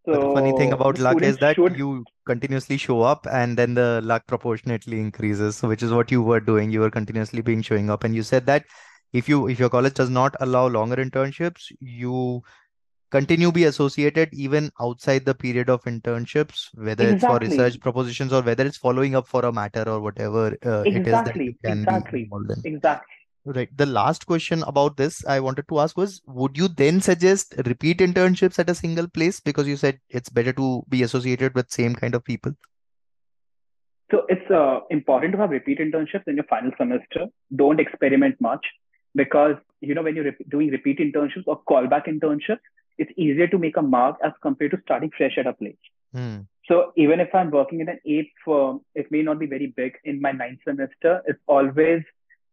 So 0.06 0.14
but 0.14 0.22
the 0.22 0.34
funny 0.34 0.58
thing 0.58 0.74
about 0.74 0.98
luck 1.00 1.22
is 1.22 1.38
that 1.38 1.56
should... 1.56 1.78
you 1.78 2.06
continuously 2.26 2.78
show 2.78 3.02
up 3.02 3.28
and 3.32 3.58
then 3.58 3.74
the 3.74 4.02
luck 4.04 4.26
proportionately 4.28 5.00
increases. 5.00 5.62
Which 5.62 5.84
is 5.84 5.92
what 5.92 6.12
you 6.12 6.22
were 6.22 6.40
doing. 6.40 6.72
You 6.72 6.82
were 6.82 6.92
continuously 6.92 7.42
being 7.42 7.62
showing 7.62 7.90
up. 7.90 8.04
And 8.04 8.16
you 8.16 8.24
said 8.24 8.46
that 8.46 8.66
if 9.14 9.28
you 9.28 9.48
if 9.48 9.60
your 9.60 9.70
college 9.70 9.94
does 9.94 10.10
not 10.10 10.36
allow 10.40 10.68
longer 10.68 10.96
internships, 10.96 11.72
you 11.80 12.42
continue 13.12 13.52
be 13.52 13.64
associated 13.64 14.30
even 14.34 14.72
outside 14.80 15.26
the 15.26 15.34
period 15.34 15.70
of 15.70 15.84
internships 15.86 16.70
whether 16.76 17.10
exactly. 17.10 17.16
it's 17.16 17.26
for 17.26 17.40
research 17.40 17.80
propositions 17.82 18.32
or 18.32 18.42
whether 18.44 18.66
it's 18.66 18.78
following 18.78 19.16
up 19.16 19.28
for 19.28 19.46
a 19.46 19.52
matter 19.52 19.84
or 19.88 20.00
whatever 20.00 20.56
uh, 20.66 20.84
exactly. 20.86 20.92
it 20.92 21.08
is 21.08 21.14
that 21.14 21.36
you 21.36 21.56
can 21.66 21.80
exactly. 21.80 22.20
be 22.20 22.24
involved 22.26 22.52
in 22.52 22.76
exactly 22.76 23.19
right 23.56 23.76
the 23.78 23.86
last 23.86 24.26
question 24.26 24.64
about 24.64 24.98
this 24.98 25.26
i 25.26 25.40
wanted 25.40 25.68
to 25.68 25.80
ask 25.80 25.98
was 25.98 26.22
would 26.28 26.58
you 26.58 26.68
then 26.68 27.02
suggest 27.02 27.54
repeat 27.66 28.00
internships 28.00 28.60
at 28.60 28.70
a 28.70 28.76
single 28.76 29.08
place 29.08 29.40
because 29.40 29.68
you 29.68 29.78
said 29.78 30.00
it's 30.10 30.30
better 30.30 30.54
to 30.54 30.84
be 30.90 31.04
associated 31.04 31.54
with 31.56 31.72
same 31.72 31.96
kind 31.96 32.16
of 32.16 32.24
people 32.24 32.52
so 34.12 34.26
it's 34.28 34.50
uh, 34.50 34.80
important 34.90 35.34
to 35.34 35.38
have 35.38 35.52
repeat 35.52 35.80
internships 35.80 36.28
in 36.28 36.36
your 36.36 36.46
final 36.46 36.72
semester 36.78 37.28
don't 37.56 37.80
experiment 37.80 38.36
much 38.40 38.66
because 39.16 39.56
you 39.82 39.96
know 39.96 40.02
when 40.02 40.16
you're 40.16 40.32
re- 40.32 40.46
doing 40.50 40.70
repeat 40.70 41.00
internships 41.00 41.48
or 41.48 41.62
callback 41.64 42.08
internships 42.08 42.76
it's 43.00 43.12
easier 43.18 43.48
to 43.48 43.58
make 43.58 43.78
a 43.78 43.82
mark 43.82 44.18
as 44.24 44.34
compared 44.42 44.72
to 44.72 44.82
starting 44.84 45.10
fresh 45.18 45.38
at 45.38 45.48
a 45.48 45.54
place. 45.54 45.78
Mm. 46.14 46.46
So 46.68 46.92
even 46.98 47.20
if 47.20 47.34
I'm 47.34 47.50
working 47.50 47.80
in 47.80 47.90
an 47.90 48.00
eighth 48.06 48.32
firm, 48.46 48.82
it 48.94 49.10
may 49.10 49.24
not 49.24 49.40
be 49.40 49.48
very 49.48 49.68
big 49.68 49.94
in 50.04 50.22
my 50.22 50.32
ninth 50.32 50.60
semester. 50.68 51.22
It's 51.26 51.40
always 51.48 52.04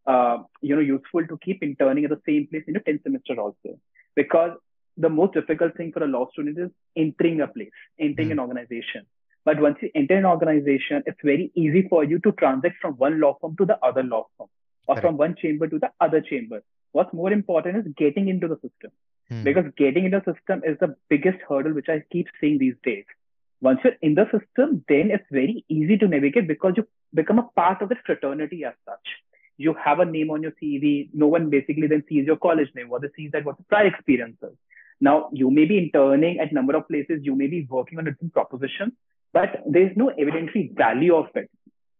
uh, 0.07 0.37
you 0.61 0.75
know 0.75 0.81
useful 0.81 1.27
to 1.27 1.37
keep 1.43 1.61
interning 1.61 2.05
at 2.05 2.11
the 2.11 2.21
same 2.25 2.47
place 2.47 2.63
in 2.67 2.73
your 2.75 2.83
tenth 2.83 3.03
semester 3.03 3.35
also, 3.39 3.79
because 4.15 4.51
the 4.97 5.09
most 5.09 5.33
difficult 5.33 5.75
thing 5.77 5.91
for 5.91 6.03
a 6.03 6.07
law 6.07 6.27
student 6.31 6.57
is 6.57 6.71
entering 6.95 7.41
a 7.41 7.47
place, 7.47 7.77
entering 7.99 8.29
mm. 8.29 8.31
an 8.33 8.39
organization. 8.39 9.05
But 9.45 9.61
once 9.61 9.77
you 9.81 9.89
enter 9.95 10.15
an 10.15 10.25
organization, 10.25 11.03
it's 11.05 11.19
very 11.23 11.51
easy 11.55 11.87
for 11.89 12.03
you 12.03 12.19
to 12.19 12.31
transact 12.33 12.77
from 12.81 12.93
one 12.93 13.19
law 13.21 13.37
firm 13.39 13.55
to 13.57 13.65
the 13.65 13.77
other 13.85 14.03
law 14.03 14.25
firm, 14.37 14.49
or 14.87 14.95
Correct. 14.95 15.05
from 15.05 15.17
one 15.17 15.35
chamber 15.41 15.67
to 15.67 15.79
the 15.79 15.91
other 16.01 16.21
chamber. 16.21 16.63
What's 16.91 17.13
more 17.13 17.31
important 17.31 17.77
is 17.77 17.93
getting 17.95 18.27
into 18.27 18.47
the 18.47 18.55
system. 18.55 18.91
Hmm. 19.29 19.43
Because 19.43 19.65
getting 19.77 20.05
in 20.05 20.11
the 20.11 20.23
system 20.25 20.63
is 20.65 20.77
the 20.79 20.95
biggest 21.09 21.39
hurdle, 21.47 21.73
which 21.73 21.89
I 21.89 22.03
keep 22.11 22.27
seeing 22.39 22.57
these 22.57 22.75
days. 22.83 23.05
Once 23.61 23.79
you're 23.83 23.93
in 24.01 24.15
the 24.15 24.25
system, 24.25 24.83
then 24.87 25.11
it's 25.11 25.25
very 25.31 25.65
easy 25.67 25.97
to 25.97 26.07
navigate 26.07 26.47
because 26.47 26.73
you 26.77 26.87
become 27.13 27.39
a 27.39 27.49
part 27.55 27.81
of 27.81 27.89
the 27.89 27.95
fraternity 28.05 28.63
as 28.63 28.73
such. 28.85 29.07
You 29.57 29.75
have 29.83 29.99
a 29.99 30.05
name 30.05 30.29
on 30.29 30.43
your 30.43 30.53
CV. 30.61 31.09
No 31.13 31.27
one 31.27 31.49
basically 31.49 31.87
then 31.87 32.03
sees 32.07 32.25
your 32.25 32.37
college 32.37 32.69
name. 32.75 32.89
What 32.89 33.01
they 33.01 33.09
see 33.15 33.23
is 33.23 33.31
that 33.31 33.45
what 33.45 33.57
the 33.57 33.63
prior 33.63 33.87
experiences. 33.87 34.55
Now, 34.99 35.29
you 35.31 35.51
may 35.51 35.65
be 35.65 35.77
interning 35.77 36.39
at 36.39 36.53
number 36.53 36.75
of 36.75 36.87
places. 36.87 37.21
You 37.23 37.35
may 37.35 37.47
be 37.47 37.67
working 37.69 37.99
on 37.99 38.07
a 38.07 38.11
different 38.11 38.33
propositions, 38.33 38.93
but 39.33 39.61
there's 39.69 39.95
no 39.95 40.11
evidentiary 40.19 40.75
value 40.75 41.15
of 41.15 41.27
it. 41.35 41.49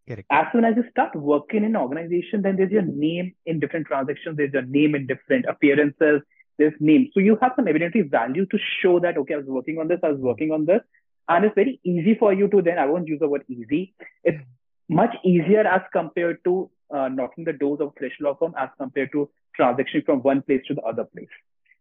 Correct. 0.07 0.27
As 0.31 0.45
soon 0.51 0.63
as 0.65 0.75
you 0.77 0.83
start 0.89 1.15
working 1.15 1.63
in 1.63 1.75
an 1.75 1.75
organization, 1.75 2.41
then 2.41 2.55
there's 2.55 2.71
your 2.71 2.81
name 2.83 3.33
in 3.45 3.59
different 3.59 3.87
transactions. 3.87 4.37
There's 4.37 4.53
your 4.53 4.61
name 4.63 4.95
in 4.95 5.05
different 5.05 5.45
appearances 5.45 6.21
There's 6.57 6.73
name. 6.79 7.09
So 7.13 7.19
you 7.19 7.37
have 7.41 7.53
some 7.55 7.65
evidentiary 7.65 8.09
value 8.09 8.45
to 8.47 8.57
show 8.81 8.99
that, 8.99 9.17
okay, 9.17 9.35
I 9.35 9.37
was 9.37 9.45
working 9.47 9.77
on 9.79 9.87
this, 9.87 9.99
I 10.03 10.09
was 10.09 10.19
working 10.19 10.51
on 10.51 10.65
this. 10.65 10.81
And 11.29 11.45
it's 11.45 11.55
very 11.55 11.79
easy 11.83 12.15
for 12.15 12.33
you 12.33 12.47
to 12.47 12.61
then, 12.61 12.79
I 12.79 12.85
won't 12.85 13.07
use 13.07 13.19
the 13.19 13.27
word 13.27 13.43
easy. 13.47 13.93
It's 14.23 14.41
much 14.89 15.15
easier 15.23 15.67
as 15.67 15.81
compared 15.91 16.43
to 16.45 16.69
uh, 16.93 17.07
knocking 17.07 17.43
the 17.43 17.53
doors 17.53 17.79
of 17.81 17.93
fresh 17.97 18.13
law 18.19 18.35
firm 18.35 18.53
as 18.57 18.69
compared 18.79 19.11
to 19.11 19.29
transitioning 19.59 20.05
from 20.05 20.21
one 20.21 20.41
place 20.41 20.61
to 20.67 20.73
the 20.73 20.81
other 20.81 21.05
place. 21.05 21.27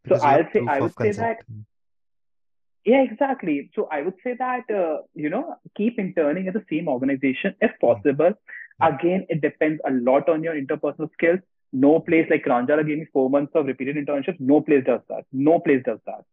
So 0.08 0.16
I'll 0.16 0.44
say, 0.52 0.64
I 0.68 0.80
would 0.80 0.94
say 1.00 1.12
that, 1.12 1.38
yeah, 2.84 3.02
exactly. 3.02 3.70
So 3.74 3.88
I 3.90 4.02
would 4.02 4.14
say 4.22 4.34
that, 4.38 4.70
uh, 4.70 5.02
you 5.14 5.30
know, 5.30 5.56
keep 5.76 5.98
interning 5.98 6.46
at 6.46 6.54
the 6.54 6.64
same 6.70 6.88
organization 6.88 7.54
if 7.60 7.72
possible. 7.80 8.32
Again, 8.80 9.26
it 9.28 9.40
depends 9.40 9.80
a 9.86 9.90
lot 9.90 10.28
on 10.28 10.44
your 10.44 10.54
interpersonal 10.54 11.10
skills 11.14 11.40
no 11.72 12.00
place 12.00 12.26
like 12.30 12.44
Karanjawala 12.44 12.86
gave 12.86 12.98
me 12.98 13.06
four 13.12 13.28
months 13.28 13.52
of 13.54 13.66
repeated 13.66 13.96
internships. 13.96 14.40
No 14.40 14.60
place 14.60 14.84
does 14.84 15.00
that. 15.08 15.24
No 15.32 15.60
place 15.60 15.82
does 15.84 15.98
that. 16.06 16.24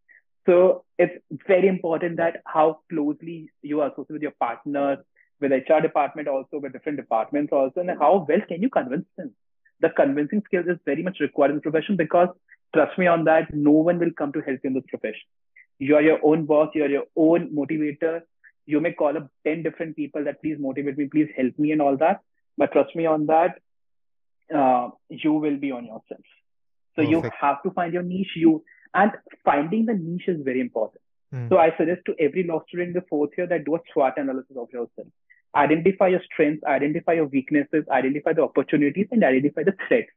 So 0.45 0.83
it's 0.97 1.13
very 1.47 1.67
important 1.67 2.17
that 2.17 2.41
how 2.45 2.79
closely 2.89 3.49
you 3.61 3.81
are 3.81 3.87
associated 3.87 4.13
with 4.13 4.21
your 4.21 4.37
partner, 4.39 5.03
with 5.39 5.51
HR 5.51 5.81
department 5.81 6.27
also, 6.27 6.59
with 6.59 6.73
different 6.73 6.97
departments 6.97 7.51
also, 7.51 7.81
and 7.81 7.89
how 7.99 8.25
well 8.27 8.41
can 8.47 8.61
you 8.61 8.69
convince 8.69 9.05
them. 9.17 9.33
The 9.81 9.89
convincing 9.89 10.41
skills 10.45 10.65
is 10.67 10.77
very 10.85 11.03
much 11.03 11.17
required 11.19 11.51
in 11.51 11.57
the 11.57 11.61
profession 11.61 11.97
because 11.97 12.29
trust 12.73 12.97
me 12.97 13.07
on 13.07 13.25
that, 13.25 13.53
no 13.53 13.71
one 13.71 13.99
will 13.99 14.11
come 14.17 14.31
to 14.33 14.41
help 14.41 14.59
you 14.63 14.69
in 14.69 14.73
this 14.73 14.83
profession. 14.87 15.27
You 15.79 15.95
are 15.95 16.01
your 16.01 16.19
own 16.23 16.45
boss, 16.45 16.69
you 16.73 16.83
are 16.83 16.89
your 16.89 17.05
own 17.15 17.49
motivator. 17.53 18.21
You 18.65 18.79
may 18.79 18.93
call 18.93 19.17
up 19.17 19.29
10 19.45 19.63
different 19.63 19.95
people 19.95 20.23
that 20.23 20.41
please 20.41 20.55
motivate 20.59 20.97
me, 20.97 21.09
please 21.11 21.29
help 21.35 21.57
me 21.59 21.71
and 21.71 21.81
all 21.81 21.97
that. 21.97 22.21
But 22.57 22.71
trust 22.71 22.95
me 22.95 23.05
on 23.05 23.25
that, 23.25 23.59
uh, 24.55 24.89
you 25.09 25.33
will 25.33 25.57
be 25.57 25.71
on 25.71 25.85
yourself. 25.85 26.23
So 26.95 27.01
Perfect. 27.03 27.11
you 27.11 27.31
have 27.41 27.63
to 27.63 27.71
find 27.71 27.93
your 27.93 28.03
niche. 28.03 28.35
You 28.35 28.63
and 28.93 29.11
finding 29.43 29.85
the 29.85 29.93
niche 29.93 30.27
is 30.27 30.41
very 30.43 30.61
important. 30.61 31.01
Mm. 31.33 31.49
So 31.49 31.57
I 31.57 31.75
suggest 31.77 32.01
to 32.05 32.15
every 32.19 32.43
law 32.43 32.61
student 32.67 32.89
in 32.89 32.93
the 32.93 33.05
fourth 33.09 33.31
year 33.37 33.47
that 33.47 33.65
do 33.65 33.75
a 33.75 33.79
SWOT 33.91 34.13
analysis 34.17 34.55
of 34.57 34.69
yourself. 34.71 35.07
Identify 35.55 36.07
your 36.07 36.21
strengths, 36.31 36.63
identify 36.63 37.13
your 37.13 37.25
weaknesses, 37.25 37.85
identify 37.89 38.33
the 38.33 38.43
opportunities, 38.43 39.07
and 39.11 39.23
identify 39.23 39.63
the 39.63 39.75
threats. 39.87 40.09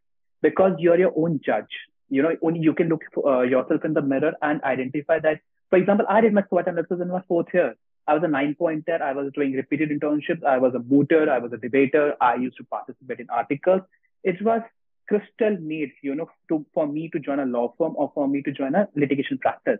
Because 0.43 0.73
you're 0.79 0.99
your 0.99 1.13
own 1.17 1.41
judge. 1.45 1.73
You 2.09 2.23
know, 2.23 2.37
only 2.43 2.61
you 2.61 2.73
can 2.75 2.89
look 2.89 3.03
uh, 3.25 3.41
yourself 3.41 3.85
in 3.85 3.95
the 3.95 4.03
mirror 4.03 4.33
and 4.43 4.63
identify 4.63 5.19
that. 5.21 5.41
For 5.71 5.79
example, 5.79 6.07
I 6.09 6.21
did 6.21 6.33
my 6.33 6.45
SWOT 6.49 6.69
analysis 6.69 7.01
in 7.01 7.09
my 7.09 7.23
fourth 7.27 7.47
year. 7.53 7.75
I 8.07 8.15
was 8.15 8.23
a 8.23 8.29
nine 8.29 8.55
pointer. 8.55 9.03
I 9.03 9.13
was 9.13 9.33
doing 9.35 9.53
repeated 9.53 9.91
internships. 9.91 10.45
I 10.45 10.59
was 10.59 10.75
a 10.75 10.79
mooter. 10.79 11.29
I 11.29 11.39
was 11.39 11.53
a 11.53 11.57
debater. 11.57 12.15
I 12.21 12.37
used 12.37 12.57
to 12.59 12.65
participate 12.65 13.19
in 13.19 13.29
articles 13.31 13.83
it 14.27 14.43
was 14.43 14.63
crystal 15.09 15.57
made, 15.61 15.93
you 16.03 16.15
know, 16.15 16.29
to 16.49 16.67
for 16.75 16.87
me 16.87 17.09
to 17.11 17.21
join 17.21 17.39
a 17.39 17.47
law 17.47 17.73
firm 17.79 17.95
or 17.97 18.11
for 18.15 18.27
me 18.29 18.43
to 18.43 18.53
join 18.53 18.75
a 18.75 18.89
litigation 18.97 19.39
practice. 19.39 19.79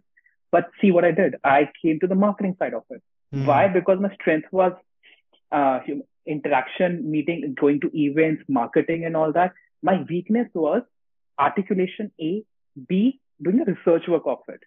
But 0.53 0.71
see 0.81 0.93
what 0.93 1.05
I 1.05 1.11
did. 1.11 1.35
I 1.45 1.69
came 1.83 1.99
to 2.01 2.07
the 2.07 2.15
marketing 2.15 2.57
side 2.59 2.75
of 2.75 2.85
it. 2.91 3.03
Mm. 3.35 3.45
Why? 3.47 3.67
Because 3.67 3.99
my 4.01 4.15
strength 4.15 4.47
was 4.53 4.73
uh, 5.53 5.81
interaction, 6.27 7.11
meeting, 7.11 7.55
going 7.59 7.81
to 7.81 7.91
events, 7.97 8.43
marketing, 8.49 9.05
and 9.05 9.17
all 9.17 9.33
that. 9.33 9.53
My 9.83 10.05
weakness 10.09 10.49
was 10.55 10.83
articulation. 11.39 12.11
A, 12.21 12.45
B, 12.89 13.21
doing 13.43 13.59
the 13.59 13.75
research 13.75 14.09
work 14.09 14.23
of 14.27 14.39
it. 14.49 14.61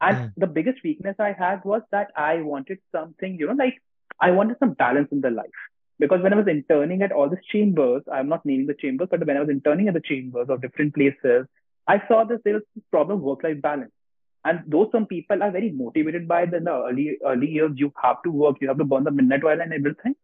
And 0.00 0.16
mm. 0.16 0.32
the 0.36 0.46
biggest 0.46 0.78
weakness 0.82 1.16
I 1.18 1.32
had 1.32 1.64
was 1.64 1.82
that 1.90 2.10
I 2.16 2.42
wanted 2.42 2.78
something, 2.92 3.38
you 3.38 3.46
know, 3.46 3.52
like 3.52 3.82
I 4.20 4.30
wanted 4.30 4.56
some 4.58 4.72
balance 4.72 5.08
in 5.12 5.20
the 5.20 5.30
life. 5.30 5.50
Because 5.98 6.22
when 6.22 6.32
I 6.32 6.36
was 6.36 6.48
interning 6.48 7.02
at 7.02 7.12
all 7.12 7.28
these 7.28 7.44
chambers, 7.52 8.02
I'm 8.10 8.28
not 8.28 8.46
naming 8.46 8.66
the 8.66 8.74
chambers, 8.74 9.08
but 9.10 9.26
when 9.26 9.36
I 9.36 9.40
was 9.40 9.50
interning 9.50 9.88
at 9.88 9.94
the 9.94 10.00
chambers 10.00 10.48
of 10.48 10.62
different 10.62 10.94
places, 10.94 11.46
I 11.86 12.00
saw 12.08 12.24
that 12.24 12.42
there 12.44 12.54
was 12.54 12.62
this 12.74 12.84
problem 12.90 13.20
work-life 13.20 13.60
balance. 13.60 13.92
And 14.44 14.62
though 14.66 14.88
some 14.90 15.06
people 15.06 15.42
are 15.42 15.50
very 15.50 15.70
motivated 15.70 16.26
by 16.26 16.46
the, 16.46 16.60
the 16.60 16.70
early 16.70 17.18
early 17.24 17.50
years, 17.50 17.72
you 17.74 17.92
have 18.02 18.22
to 18.22 18.30
work, 18.30 18.56
you 18.60 18.68
have 18.68 18.78
to 18.78 18.84
burn 18.84 19.04
the 19.04 19.10
midnight 19.10 19.44
oil 19.44 19.60
and 19.60 19.72
everything. 19.72 20.14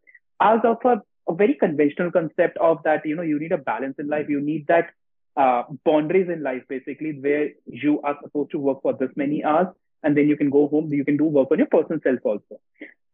As 0.41 0.59
of 0.63 0.77
a, 0.85 1.01
a 1.29 1.35
very 1.35 1.53
conventional 1.53 2.11
concept 2.11 2.57
of 2.57 2.81
that, 2.83 3.05
you 3.05 3.15
know, 3.15 3.21
you 3.21 3.39
need 3.39 3.51
a 3.51 3.57
balance 3.57 3.95
in 3.99 4.07
life. 4.07 4.27
You 4.29 4.41
need 4.41 4.65
that 4.67 4.89
uh, 5.35 5.63
boundaries 5.85 6.29
in 6.29 6.41
life, 6.41 6.63
basically, 6.67 7.19
where 7.19 7.49
you 7.65 8.01
are 8.01 8.17
supposed 8.23 8.51
to 8.51 8.59
work 8.59 8.81
for 8.81 8.93
this 8.93 9.11
many 9.15 9.43
hours 9.43 9.67
and 10.03 10.17
then 10.17 10.27
you 10.27 10.37
can 10.37 10.49
go 10.49 10.67
home, 10.67 10.91
you 10.93 11.05
can 11.05 11.17
do 11.17 11.25
work 11.25 11.49
on 11.51 11.57
your 11.57 11.67
personal 11.67 11.99
self 12.03 12.19
also. 12.23 12.59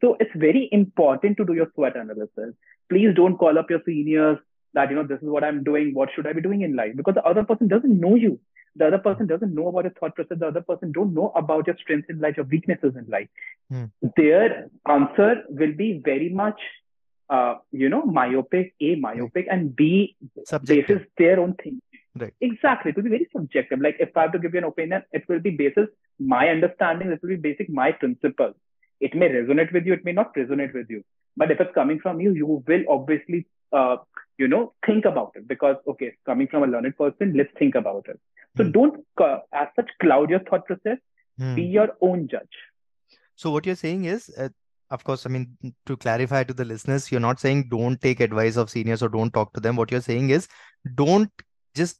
So 0.01 0.17
it's 0.19 0.31
very 0.35 0.69
important 0.71 1.37
to 1.37 1.45
do 1.45 1.53
your 1.53 1.67
SWOT 1.75 1.95
analysis. 1.95 2.55
Please 2.89 3.13
don't 3.15 3.37
call 3.37 3.57
up 3.57 3.69
your 3.69 3.81
seniors 3.85 4.37
that, 4.73 4.89
you 4.89 4.95
know, 4.95 5.07
this 5.07 5.21
is 5.21 5.29
what 5.29 5.43
I'm 5.43 5.63
doing. 5.63 5.93
What 5.93 6.09
should 6.13 6.27
I 6.27 6.33
be 6.33 6.41
doing 6.41 6.61
in 6.61 6.75
life? 6.75 6.91
Because 6.95 7.15
the 7.15 7.23
other 7.23 7.43
person 7.43 7.67
doesn't 7.67 7.99
know 7.99 8.15
you. 8.15 8.39
The 8.75 8.87
other 8.87 8.97
person 8.97 9.27
doesn't 9.27 9.53
know 9.53 9.67
about 9.67 9.83
your 9.83 9.93
thought 9.93 10.15
process. 10.15 10.39
The 10.39 10.47
other 10.47 10.61
person 10.61 10.91
don't 10.91 11.13
know 11.13 11.31
about 11.35 11.67
your 11.67 11.77
strengths 11.81 12.09
in 12.09 12.19
life, 12.19 12.37
your 12.37 12.45
weaknesses 12.45 12.95
in 12.95 13.05
life. 13.07 13.27
Hmm. 13.69 13.85
Their 14.17 14.69
answer 14.87 15.43
will 15.49 15.73
be 15.73 16.01
very 16.03 16.29
much, 16.29 16.59
uh, 17.29 17.55
you 17.71 17.89
know, 17.89 18.03
myopic, 18.03 18.73
A, 18.81 18.95
myopic, 18.95 19.47
and 19.49 19.75
B, 19.75 20.15
Subjective. 20.45 20.87
basis 20.87 21.07
their 21.17 21.39
own 21.39 21.53
thing. 21.55 21.81
Right. 22.15 22.33
Exactly. 22.41 22.91
It 22.91 22.95
will 22.95 23.03
be 23.03 23.09
very 23.09 23.27
subjective. 23.35 23.79
Like 23.79 23.97
if 23.99 24.15
I 24.15 24.23
have 24.23 24.31
to 24.33 24.39
give 24.39 24.53
you 24.53 24.59
an 24.59 24.65
opinion, 24.65 25.03
it 25.11 25.23
will 25.27 25.39
be 25.39 25.51
basis 25.51 25.87
my 26.19 26.47
understanding. 26.47 27.11
It 27.11 27.21
will 27.21 27.29
be 27.29 27.35
basic 27.35 27.69
my 27.69 27.91
principles. 27.91 28.55
It 28.99 29.15
may 29.15 29.29
resonate 29.29 29.73
with 29.73 29.85
you. 29.85 29.93
It 29.93 30.05
may 30.05 30.11
not 30.11 30.35
resonate 30.35 30.73
with 30.73 30.89
you. 30.89 31.03
But 31.35 31.51
if 31.51 31.59
it's 31.59 31.73
coming 31.73 31.99
from 31.99 32.21
you, 32.21 32.33
you 32.33 32.45
will 32.45 32.83
obviously, 32.87 33.47
uh, 33.71 33.97
you 34.37 34.47
know, 34.47 34.73
think 34.85 35.05
about 35.05 35.31
it 35.35 35.47
because 35.47 35.77
okay, 35.87 36.07
it's 36.07 36.17
coming 36.25 36.47
from 36.47 36.63
a 36.63 36.67
learned 36.67 36.95
person. 36.97 37.33
Let's 37.35 37.49
think 37.57 37.75
about 37.75 38.05
it. 38.07 38.19
So 38.57 38.63
mm. 38.63 38.73
don't, 38.73 39.05
uh, 39.17 39.39
as 39.53 39.67
such, 39.75 39.89
cloud 40.01 40.29
your 40.29 40.39
thought 40.39 40.65
process. 40.65 40.97
Mm. 41.39 41.55
Be 41.55 41.63
your 41.63 41.89
own 42.01 42.27
judge. 42.29 42.55
So 43.35 43.49
what 43.49 43.65
you're 43.65 43.75
saying 43.75 44.05
is, 44.05 44.29
uh, 44.37 44.49
of 44.91 45.03
course, 45.03 45.25
I 45.25 45.29
mean 45.29 45.57
to 45.87 45.97
clarify 45.97 46.43
to 46.43 46.53
the 46.53 46.65
listeners, 46.65 47.11
you're 47.11 47.19
not 47.19 47.39
saying 47.39 47.69
don't 47.69 47.99
take 47.99 48.19
advice 48.19 48.57
of 48.57 48.69
seniors 48.69 49.01
or 49.01 49.09
don't 49.09 49.33
talk 49.33 49.53
to 49.53 49.59
them. 49.59 49.75
What 49.75 49.91
you're 49.91 50.01
saying 50.01 50.29
is, 50.29 50.47
don't 50.95 51.31
just 51.73 51.99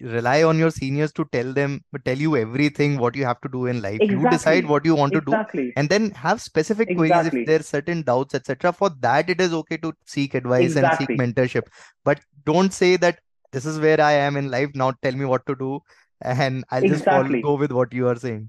rely 0.00 0.42
on 0.42 0.58
your 0.58 0.70
seniors 0.70 1.12
to 1.12 1.26
tell 1.30 1.52
them 1.52 1.84
tell 2.04 2.16
you 2.16 2.36
everything 2.36 2.96
what 2.96 3.14
you 3.14 3.24
have 3.24 3.40
to 3.42 3.48
do 3.48 3.66
in 3.66 3.82
life 3.82 4.00
exactly. 4.00 4.16
you 4.16 4.30
decide 4.30 4.66
what 4.66 4.84
you 4.84 4.94
want 4.94 5.12
to 5.12 5.18
exactly. 5.18 5.64
do 5.64 5.72
and 5.76 5.88
then 5.90 6.10
have 6.12 6.40
specific 6.40 6.88
exactly. 6.90 7.10
queries 7.10 7.34
if 7.34 7.46
there's 7.46 7.66
certain 7.66 8.02
doubts 8.02 8.34
etc 8.34 8.72
for 8.72 8.90
that 9.00 9.28
it 9.28 9.40
is 9.40 9.52
okay 9.52 9.76
to 9.76 9.92
seek 10.06 10.34
advice 10.34 10.76
and 10.76 10.88
seek 10.96 11.10
mentorship 11.18 11.66
but 12.04 12.20
don't 12.46 12.72
say 12.72 12.96
that 12.96 13.18
this 13.52 13.66
is 13.66 13.78
where 13.80 14.00
i 14.00 14.12
am 14.12 14.36
in 14.36 14.50
life 14.50 14.70
now 14.74 14.92
tell 15.02 15.12
me 15.12 15.24
what 15.24 15.44
to 15.46 15.54
do 15.54 15.80
and 16.22 16.64
i'll 16.70 16.82
just 16.82 17.04
follow, 17.04 17.40
go 17.40 17.54
with 17.54 17.72
what 17.72 17.92
you 17.92 18.08
are 18.08 18.16
saying 18.16 18.48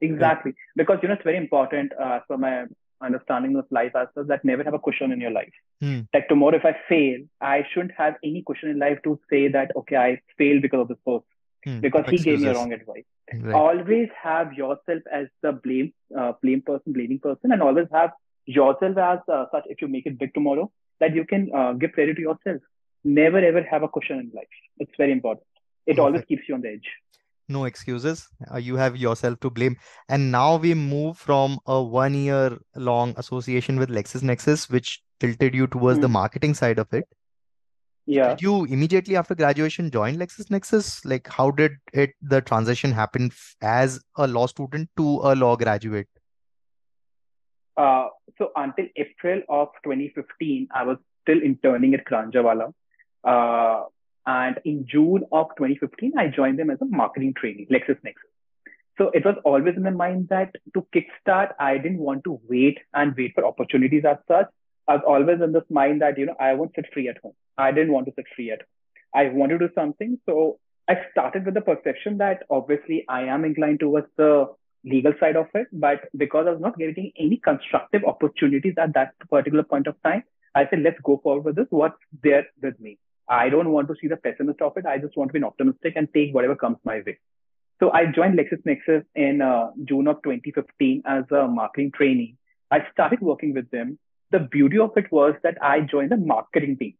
exactly 0.00 0.54
because 0.76 0.98
you 1.02 1.08
know 1.08 1.14
it's 1.14 1.24
very 1.24 1.36
important 1.36 1.92
uh, 2.00 2.20
for 2.26 2.38
my 2.38 2.64
understanding 3.02 3.56
of 3.56 3.66
life 3.70 3.92
as 3.94 4.08
such 4.14 4.26
that 4.28 4.44
never 4.44 4.62
have 4.62 4.74
a 4.74 4.78
cushion 4.78 5.12
in 5.12 5.20
your 5.20 5.30
life. 5.30 5.52
Hmm. 5.80 6.00
Like 6.14 6.28
tomorrow, 6.28 6.56
if 6.56 6.64
I 6.64 6.76
fail, 6.88 7.20
I 7.40 7.66
shouldn't 7.72 7.92
have 7.96 8.14
any 8.24 8.42
cushion 8.46 8.70
in 8.70 8.78
life 8.78 8.98
to 9.04 9.18
say 9.28 9.48
that, 9.48 9.72
okay, 9.76 9.96
I 9.96 10.20
failed 10.38 10.62
because 10.62 10.80
of 10.82 10.88
this 10.88 10.98
person, 11.04 11.26
hmm. 11.64 11.80
because 11.80 12.04
he 12.08 12.18
gave 12.18 12.40
me 12.40 12.48
a 12.48 12.54
wrong 12.54 12.72
advice. 12.72 13.04
Right. 13.34 13.54
Always 13.54 14.08
have 14.22 14.52
yourself 14.52 15.02
as 15.12 15.26
the 15.42 15.52
blame, 15.52 15.92
uh, 16.16 16.32
blame 16.42 16.62
person, 16.62 16.92
blaming 16.92 17.18
person, 17.18 17.52
and 17.52 17.62
always 17.62 17.86
have 17.92 18.10
yourself 18.46 18.96
as 18.98 19.18
uh, 19.32 19.46
such. 19.52 19.64
If 19.66 19.80
you 19.80 19.88
make 19.88 20.06
it 20.06 20.18
big 20.18 20.34
tomorrow, 20.34 20.70
that 21.00 21.14
you 21.14 21.24
can 21.24 21.50
uh, 21.54 21.72
give 21.72 21.92
credit 21.92 22.16
to 22.16 22.22
yourself. 22.22 22.62
Never 23.04 23.38
ever 23.38 23.62
have 23.62 23.82
a 23.82 23.88
cushion 23.88 24.18
in 24.18 24.30
life. 24.34 24.46
It's 24.78 24.92
very 24.96 25.12
important. 25.12 25.46
It 25.86 25.98
always 25.98 26.24
keeps 26.24 26.42
you 26.48 26.54
on 26.54 26.62
the 26.62 26.68
edge 26.68 26.88
no 27.48 27.64
excuses 27.64 28.28
uh, 28.52 28.56
you 28.56 28.76
have 28.76 28.96
yourself 28.96 29.38
to 29.40 29.50
blame 29.50 29.76
and 30.08 30.30
now 30.30 30.56
we 30.56 30.74
move 30.74 31.18
from 31.18 31.58
a 31.66 31.82
one 31.82 32.14
year 32.14 32.58
long 32.76 33.14
association 33.16 33.78
with 33.78 33.90
LexisNexis 33.90 34.70
which 34.70 35.02
tilted 35.20 35.54
you 35.54 35.66
towards 35.66 35.98
mm. 35.98 36.02
the 36.02 36.06
hmm. 36.06 36.12
marketing 36.14 36.54
side 36.54 36.78
of 36.78 36.92
it 36.92 37.04
yeah 38.06 38.30
did 38.30 38.42
you 38.42 38.64
immediately 38.64 39.16
after 39.16 39.34
graduation 39.34 39.90
join 39.90 40.16
LexisNexis 40.16 41.04
like 41.04 41.28
how 41.28 41.50
did 41.50 41.72
it 41.92 42.14
the 42.22 42.40
transition 42.40 42.92
happen 42.92 43.30
as 43.60 44.00
a 44.16 44.26
law 44.26 44.46
student 44.46 44.88
to 44.96 45.20
a 45.22 45.34
law 45.34 45.56
graduate 45.56 46.08
uh, 47.76 48.06
so 48.38 48.50
until 48.56 48.86
april 48.96 49.42
of 49.48 49.68
2015 49.84 50.68
i 50.74 50.82
was 50.84 50.98
still 51.22 51.40
interning 51.40 51.94
at 51.94 52.04
Karanjawala. 52.04 52.72
Uh, 53.24 53.84
and 54.26 54.60
in 54.64 54.86
June 54.88 55.24
of 55.32 55.48
2015, 55.56 56.12
I 56.16 56.28
joined 56.28 56.58
them 56.58 56.70
as 56.70 56.80
a 56.80 56.84
marketing 56.84 57.34
trainee, 57.36 57.66
LexisNexis. 57.70 58.30
So 58.98 59.10
it 59.14 59.24
was 59.24 59.36
always 59.44 59.74
in 59.76 59.82
my 59.82 59.90
mind 59.90 60.28
that 60.28 60.54
to 60.74 60.86
kickstart, 60.94 61.52
I 61.58 61.78
didn't 61.78 61.98
want 61.98 62.24
to 62.24 62.40
wait 62.48 62.78
and 62.92 63.14
wait 63.16 63.32
for 63.34 63.44
opportunities 63.44 64.04
as 64.08 64.18
such. 64.28 64.46
I 64.86 64.96
was 64.96 65.04
always 65.06 65.40
in 65.40 65.52
this 65.52 65.64
mind 65.70 66.02
that, 66.02 66.18
you 66.18 66.26
know, 66.26 66.36
I 66.38 66.54
won't 66.54 66.72
sit 66.74 66.86
free 66.92 67.08
at 67.08 67.18
home. 67.18 67.32
I 67.56 67.72
didn't 67.72 67.92
want 67.92 68.06
to 68.06 68.12
sit 68.14 68.26
free 68.36 68.50
at 68.50 68.60
home. 68.60 68.66
I 69.14 69.28
wanted 69.34 69.58
to 69.58 69.68
do 69.68 69.74
something. 69.74 70.18
So 70.26 70.58
I 70.88 70.96
started 71.10 71.44
with 71.44 71.54
the 71.54 71.60
perception 71.60 72.18
that 72.18 72.42
obviously 72.50 73.04
I 73.08 73.22
am 73.22 73.44
inclined 73.44 73.80
towards 73.80 74.08
the 74.16 74.46
legal 74.84 75.12
side 75.20 75.36
of 75.36 75.46
it. 75.54 75.68
But 75.72 76.08
because 76.16 76.46
I 76.46 76.52
was 76.52 76.60
not 76.60 76.78
getting 76.78 77.12
any 77.18 77.38
constructive 77.38 78.04
opportunities 78.04 78.74
at 78.78 78.94
that 78.94 79.14
particular 79.30 79.62
point 79.62 79.86
of 79.86 80.00
time, 80.02 80.24
I 80.54 80.66
said, 80.68 80.80
let's 80.82 81.00
go 81.02 81.18
forward 81.22 81.44
with 81.44 81.56
this. 81.56 81.66
What's 81.70 81.98
there 82.22 82.46
with 82.62 82.78
me? 82.78 82.98
I 83.32 83.48
don't 83.48 83.70
want 83.70 83.88
to 83.88 83.94
see 83.98 84.08
the 84.08 84.16
pessimist 84.16 84.60
of 84.60 84.76
it. 84.76 84.84
I 84.84 84.98
just 84.98 85.16
want 85.16 85.32
to 85.32 85.40
be 85.40 85.44
optimistic 85.44 85.94
and 85.96 86.06
take 86.12 86.34
whatever 86.34 86.54
comes 86.54 86.76
my 86.84 87.00
way. 87.06 87.18
So 87.80 87.90
I 87.90 88.04
joined 88.04 88.38
LexisNexis 88.38 89.04
in 89.14 89.40
uh, 89.40 89.70
June 89.84 90.06
of 90.06 90.22
2015 90.22 91.02
as 91.06 91.24
a 91.30 91.48
marketing 91.48 91.92
trainee. 91.96 92.36
I 92.70 92.80
started 92.92 93.20
working 93.22 93.54
with 93.54 93.70
them. 93.70 93.98
The 94.32 94.40
beauty 94.40 94.78
of 94.78 94.90
it 94.96 95.10
was 95.10 95.34
that 95.44 95.56
I 95.62 95.80
joined 95.80 96.10
the 96.10 96.18
marketing 96.18 96.76
team. 96.76 96.94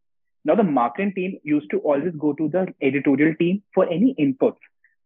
Now 0.45 0.55
the 0.55 0.63
marketing 0.63 1.13
team 1.15 1.39
used 1.43 1.71
to 1.71 1.81
always 1.81 2.15
go 2.19 2.33
to 2.33 2.49
the 2.49 2.67
editorial 2.81 3.35
team 3.35 3.63
for 3.75 3.87
any 3.87 4.15
inputs. 4.19 4.57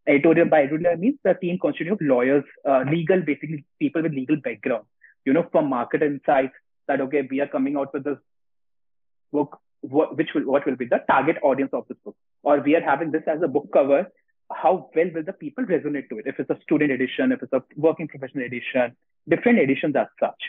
Editorial 0.07 0.49
by 0.49 0.63
editorial 0.63 0.97
means 0.97 1.19
the 1.25 1.35
team 1.35 1.59
consisting 1.59 1.93
of 1.93 1.99
lawyers, 2.01 2.45
uh, 2.69 2.85
legal, 2.89 3.21
basically 3.21 3.65
people 3.81 4.03
with 4.03 4.13
legal 4.13 4.37
background. 4.37 4.85
You 5.25 5.33
know, 5.33 5.49
from 5.51 5.69
market 5.69 6.05
insights 6.05 6.55
that 6.87 7.01
okay, 7.01 7.27
we 7.29 7.41
are 7.41 7.49
coming 7.49 7.77
out 7.77 7.93
with 7.93 8.05
this 8.05 8.19
book 9.33 9.59
what, 9.81 10.17
which 10.17 10.31
will, 10.35 10.43
what 10.43 10.67
will 10.67 10.77
be 10.77 10.87
the 10.87 11.01
target 11.09 11.37
audience 11.43 11.71
of 11.73 11.87
this 11.89 11.99
book? 12.05 12.17
Or 12.43 12.61
we 12.61 12.77
are 12.77 12.81
having 12.81 13.11
this 13.11 13.23
as 13.27 13.43
a 13.43 13.49
book 13.49 13.69
cover. 13.73 14.07
How 14.53 14.91
well 14.95 15.11
will 15.15 15.25
the 15.25 15.33
people 15.33 15.65
resonate 15.65 16.09
to 16.11 16.19
it? 16.19 16.27
If 16.27 16.39
it's 16.39 16.51
a 16.51 16.59
student 16.63 16.93
edition, 16.93 17.33
if 17.33 17.43
it's 17.43 17.53
a 17.53 17.63
working 17.77 18.09
professional 18.09 18.45
edition, 18.45 18.97
different 19.29 19.59
editions 19.59 19.97
as 19.97 20.07
such. 20.21 20.41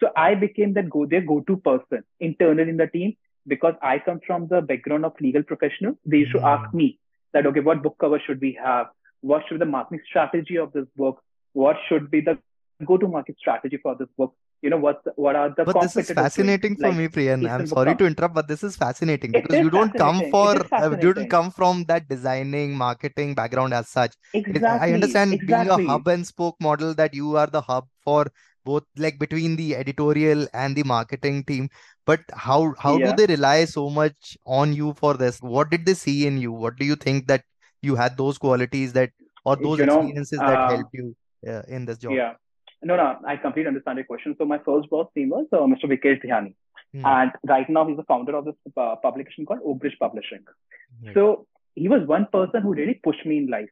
So 0.00 0.10
I 0.16 0.34
became 0.34 0.74
that 0.74 0.90
go 0.90 1.06
their 1.06 1.22
go-to 1.22 1.56
person 1.56 2.04
internally 2.20 2.70
in 2.70 2.76
the 2.76 2.86
team 2.86 3.16
because 3.46 3.74
I 3.82 3.98
come 3.98 4.20
from 4.26 4.46
the 4.48 4.60
background 4.60 5.04
of 5.04 5.14
legal 5.20 5.42
professionals. 5.42 5.96
They 6.04 6.18
used 6.18 6.32
to 6.32 6.40
hmm. 6.40 6.46
ask 6.46 6.74
me 6.74 6.98
that, 7.32 7.46
okay, 7.46 7.60
what 7.60 7.82
book 7.82 7.96
cover 7.98 8.20
should 8.24 8.40
we 8.40 8.58
have? 8.62 8.86
What 9.20 9.42
should 9.48 9.54
be 9.54 9.64
the 9.64 9.70
marketing 9.70 10.00
strategy 10.08 10.58
of 10.58 10.72
this 10.72 10.86
book? 10.96 11.22
What 11.52 11.76
should 11.88 12.10
be 12.10 12.20
the 12.20 12.38
go-to 12.84 13.08
market 13.08 13.36
strategy 13.38 13.78
for 13.82 13.96
this 13.96 14.08
book? 14.16 14.34
You 14.62 14.70
know 14.70 14.76
what 14.76 15.00
what 15.16 15.36
are 15.36 15.50
the 15.56 15.64
but 15.64 15.80
this 15.80 15.96
is 15.96 16.10
fascinating 16.10 16.74
for 16.76 16.88
like, 16.88 16.96
me 16.96 17.06
priyan 17.08 17.48
i'm 17.48 17.66
sorry 17.66 17.94
to 17.94 18.06
interrupt 18.06 18.34
but 18.34 18.48
this 18.48 18.64
is 18.64 18.76
fascinating 18.76 19.30
because 19.38 19.58
you 19.58 19.70
don't 19.70 19.94
come 19.94 20.20
for 20.30 20.54
uh, 20.74 20.90
you 21.00 21.12
don't 21.12 21.30
come 21.30 21.50
from 21.50 21.84
that 21.84 22.08
designing 22.08 22.76
marketing 22.76 23.34
background 23.34 23.72
as 23.72 23.88
such. 23.88 24.14
Exactly, 24.34 24.88
i 24.88 24.92
understand 24.92 25.34
exactly. 25.34 25.84
being 25.84 25.88
a 25.88 25.90
hub 25.92 26.08
and 26.08 26.26
spoke 26.26 26.56
model 26.60 26.94
that 26.94 27.14
you 27.14 27.36
are 27.36 27.46
the 27.46 27.60
hub 27.60 27.86
for 28.02 28.26
both 28.64 28.84
like 28.96 29.18
between 29.18 29.54
the 29.56 29.76
editorial 29.76 30.46
and 30.52 30.76
the 30.76 30.82
marketing 30.82 31.44
team 31.44 31.70
but 32.08 32.20
how 32.32 32.74
how 32.78 32.96
yeah. 32.96 33.10
do 33.10 33.16
they 33.16 33.26
rely 33.34 33.64
so 33.66 33.88
much 33.90 34.36
on 34.46 34.72
you 34.72 34.94
for 34.94 35.14
this? 35.22 35.40
What 35.42 35.70
did 35.70 35.84
they 35.84 35.94
see 35.94 36.26
in 36.26 36.38
you? 36.38 36.52
What 36.52 36.76
do 36.76 36.86
you 36.86 36.96
think 36.96 37.26
that 37.26 37.42
you 37.82 37.96
had 37.96 38.16
those 38.16 38.38
qualities 38.38 38.94
that 38.94 39.10
or 39.44 39.56
those 39.56 39.78
you 39.78 39.86
know, 39.86 39.98
experiences 39.98 40.38
that 40.38 40.58
uh, 40.58 40.68
helped 40.70 40.94
you 40.94 41.14
uh, 41.46 41.62
in 41.68 41.84
this 41.84 41.98
job? 41.98 42.12
yeah 42.12 42.32
no, 42.82 42.96
no, 42.96 43.18
I 43.26 43.36
completely 43.36 43.68
understand 43.68 43.98
your 43.98 44.04
question. 44.04 44.34
So 44.38 44.44
my 44.44 44.58
first 44.58 44.88
boss 44.90 45.08
team 45.14 45.30
was 45.30 45.46
uh, 45.52 45.58
Mr. 45.58 45.84
Vikesh 45.84 46.54
Hmm. 46.92 47.04
And 47.04 47.32
right 47.46 47.68
now 47.68 47.86
he's 47.86 47.98
the 47.98 48.04
founder 48.04 48.34
of 48.34 48.46
this 48.46 48.54
uh, 48.76 48.96
publication 48.96 49.44
called 49.44 49.60
Oakbridge 49.60 49.98
Publishing. 49.98 50.44
So 51.12 51.46
he 51.74 51.86
was 51.88 52.06
one 52.06 52.26
person 52.32 52.62
who 52.62 52.72
really 52.72 52.94
pushed 52.94 53.26
me 53.26 53.38
in 53.38 53.48
life. 53.48 53.68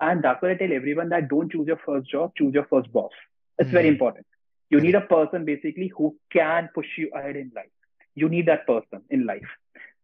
And 0.00 0.22
that's 0.22 0.40
why 0.40 0.52
I 0.52 0.54
tell 0.54 0.72
everyone 0.72 1.08
that 1.08 1.28
don't 1.28 1.50
choose 1.50 1.66
your 1.66 1.80
first 1.84 2.08
job, 2.08 2.32
choose 2.36 2.54
your 2.54 2.66
first 2.66 2.92
boss. 2.92 3.10
It's 3.58 3.68
mm. 3.68 3.72
very 3.72 3.88
hmm. 3.88 3.94
important. 3.94 4.26
You 4.70 4.80
need 4.80 4.94
a 4.94 5.00
person 5.00 5.44
basically 5.44 5.92
who 5.96 6.16
can 6.32 6.68
push 6.72 6.86
you 6.96 7.10
ahead 7.14 7.36
in 7.36 7.50
life. 7.54 7.70
You 8.14 8.28
need 8.28 8.46
that 8.46 8.66
person 8.66 9.02
in 9.10 9.26
life. 9.26 9.48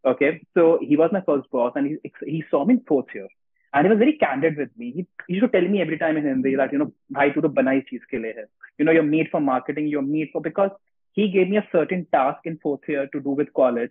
Okay. 0.04 0.42
So 0.54 0.78
he 0.82 0.96
was 0.96 1.10
my 1.12 1.20
first 1.20 1.48
boss 1.50 1.72
and 1.76 1.86
he, 1.86 2.12
he 2.26 2.44
saw 2.50 2.64
me 2.64 2.74
in 2.74 2.80
fourth 2.80 3.06
year. 3.14 3.28
And 3.76 3.86
he 3.86 3.90
was 3.90 3.98
very 3.98 4.14
candid 4.16 4.56
with 4.56 4.70
me. 4.78 4.90
He, 4.90 5.06
he 5.28 5.34
used 5.34 5.44
to 5.44 5.50
tell 5.54 5.68
me 5.68 5.82
every 5.82 5.98
time 5.98 6.16
in 6.16 6.24
Hindi 6.24 6.54
that, 6.56 6.72
you 6.72 6.78
know, 6.78 6.92
bhai 7.10 7.30
tu 7.32 7.42
to 7.42 7.48
banai 7.56 7.74
cheez 7.88 8.06
ke 8.12 8.20
liye 8.24 8.34
hai. 8.36 8.44
You 8.78 8.86
know, 8.86 8.92
you're 8.98 9.08
made 9.08 9.28
for 9.30 9.40
marketing, 9.48 9.88
you're 9.88 10.06
made 10.10 10.30
for, 10.32 10.40
because 10.40 10.70
he 11.12 11.28
gave 11.34 11.50
me 11.50 11.58
a 11.58 11.68
certain 11.72 12.06
task 12.16 12.46
in 12.46 12.58
fourth 12.62 12.88
year 12.88 13.06
to 13.12 13.20
do 13.20 13.34
with 13.40 13.52
college. 13.52 13.90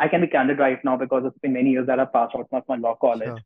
I 0.00 0.08
can 0.08 0.20
be 0.22 0.26
candid 0.26 0.58
right 0.58 0.84
now 0.84 0.96
because 0.96 1.22
it's 1.26 1.38
been 1.38 1.52
many 1.52 1.70
years 1.76 1.86
that 1.86 2.00
I've 2.00 2.12
passed 2.12 2.34
out 2.34 2.48
of 2.52 2.64
my 2.68 2.76
law 2.76 2.96
college. 2.96 3.28
Sure. 3.28 3.38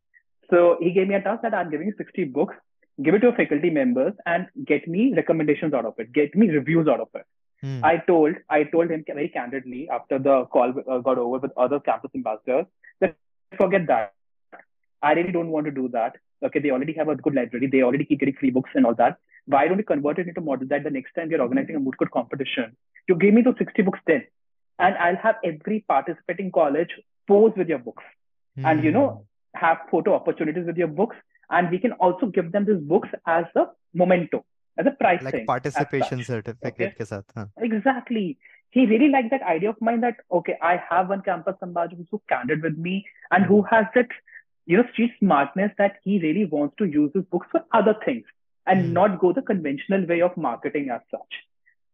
So 0.51 0.79
he 0.81 0.93
gave 0.93 1.09
me 1.09 1.17
a 1.17 1.23
task 1.23 1.43
that 1.43 1.55
I'm 1.55 1.71
giving 1.71 1.89
you 1.89 1.95
60 1.99 2.25
books, 2.25 2.55
give 3.03 3.15
it 3.15 3.21
to 3.21 3.29
your 3.29 3.37
faculty 3.37 3.71
members 3.71 4.15
and 4.25 4.47
get 4.65 4.89
me 4.89 5.13
recommendations 5.15 5.75
out 5.75 5.85
of 5.85 5.95
it, 5.99 6.13
get 6.13 6.35
me 6.35 6.49
reviews 6.49 6.89
out 6.89 7.01
of 7.01 7.09
it. 7.15 7.27
Hmm. 7.63 7.85
I 7.85 7.99
told 7.99 8.35
I 8.51 8.65
told 8.65 8.91
him 8.91 9.05
very 9.07 9.29
candidly 9.29 9.89
after 9.91 10.19
the 10.19 10.47
call 10.47 10.75
uh, 10.91 10.99
got 10.99 11.19
over 11.19 11.39
with 11.39 11.53
other 11.57 11.79
campus 11.79 12.11
ambassadors 12.15 12.67
that 13.01 13.17
forget 13.57 13.87
that. 13.87 14.15
I 15.03 15.13
really 15.13 15.33
don't 15.33 15.51
want 15.51 15.67
to 15.67 15.73
do 15.73 15.89
that. 15.93 16.17
Okay, 16.45 16.61
they 16.61 16.71
already 16.71 16.93
have 16.95 17.09
a 17.09 17.17
good 17.17 17.35
library. 17.35 17.69
They 17.71 17.83
already 17.83 18.05
keep 18.05 18.21
getting 18.21 18.35
free 18.35 18.51
books 18.51 18.71
and 18.75 18.87
all 18.87 18.95
that. 18.97 19.19
Why 19.47 19.67
don't 19.67 19.77
we 19.77 19.83
convert 19.83 20.19
it 20.19 20.29
into 20.29 20.41
a 20.41 20.45
model 20.45 20.69
that 20.69 20.85
the 20.85 20.91
next 20.91 21.15
time 21.15 21.29
we 21.29 21.35
are 21.35 21.43
organizing 21.43 21.77
a 21.77 21.81
moot 21.81 21.97
court 21.97 22.11
competition, 22.11 22.77
you 23.09 23.17
give 23.17 23.35
me 23.35 23.43
those 23.43 23.57
60 23.59 23.83
books 23.83 23.99
then, 24.07 24.25
and 24.79 24.97
I'll 24.97 25.17
have 25.17 25.37
every 25.45 25.85
participating 25.89 26.53
college 26.53 26.91
pose 27.27 27.53
with 27.57 27.69
your 27.69 27.79
books, 27.79 28.05
hmm. 28.57 28.67
and 28.67 28.85
you 28.85 28.93
know 28.93 29.25
have 29.55 29.79
photo 29.91 30.15
opportunities 30.15 30.67
with 30.67 30.77
your 30.77 30.89
books, 30.89 31.17
and 31.51 31.71
we 31.71 31.79
can 31.79 31.93
also 31.93 32.27
give 32.27 32.53
them 32.53 32.65
these 32.65 32.81
books 32.81 33.09
as 33.27 33.45
a 33.57 33.67
memento 33.95 34.45
as 34.79 34.87
a 34.87 34.91
price 34.91 35.23
like 35.23 35.35
thing, 35.35 35.47
participation 35.47 36.25
certificate 36.25 36.95
okay? 37.01 37.23
huh? 37.35 37.47
exactly 37.59 38.39
he 38.71 38.87
really 38.87 39.09
liked 39.09 39.31
that 39.31 39.43
idea 39.43 39.71
of 39.71 39.77
mine 39.81 40.01
that 40.01 40.17
okay 40.31 40.57
i 40.63 40.81
have 40.89 41.09
one 41.09 41.23
campus 41.23 41.55
ambassador 41.63 41.97
who's 41.97 42.07
so 42.11 42.23
candid 42.29 42.63
with 42.63 42.77
me 42.77 43.05
and 43.31 43.45
who 43.45 43.63
has 43.63 43.85
that 43.95 44.09
you 44.67 44.77
know 44.77 44.85
street 44.93 45.13
smartness 45.19 45.71
that 45.79 45.97
he 46.05 46.19
really 46.21 46.45
wants 46.45 46.75
to 46.79 46.85
use 46.85 47.11
his 47.15 47.25
books 47.25 47.47
for 47.51 47.65
other 47.73 47.95
things 48.05 48.25
and 48.67 48.85
mm. 48.85 48.93
not 48.93 49.21
go 49.21 49.33
the 49.33 49.43
conventional 49.43 50.07
way 50.07 50.21
of 50.21 50.37
marketing 50.37 50.91
as 50.91 51.01
such 51.11 51.35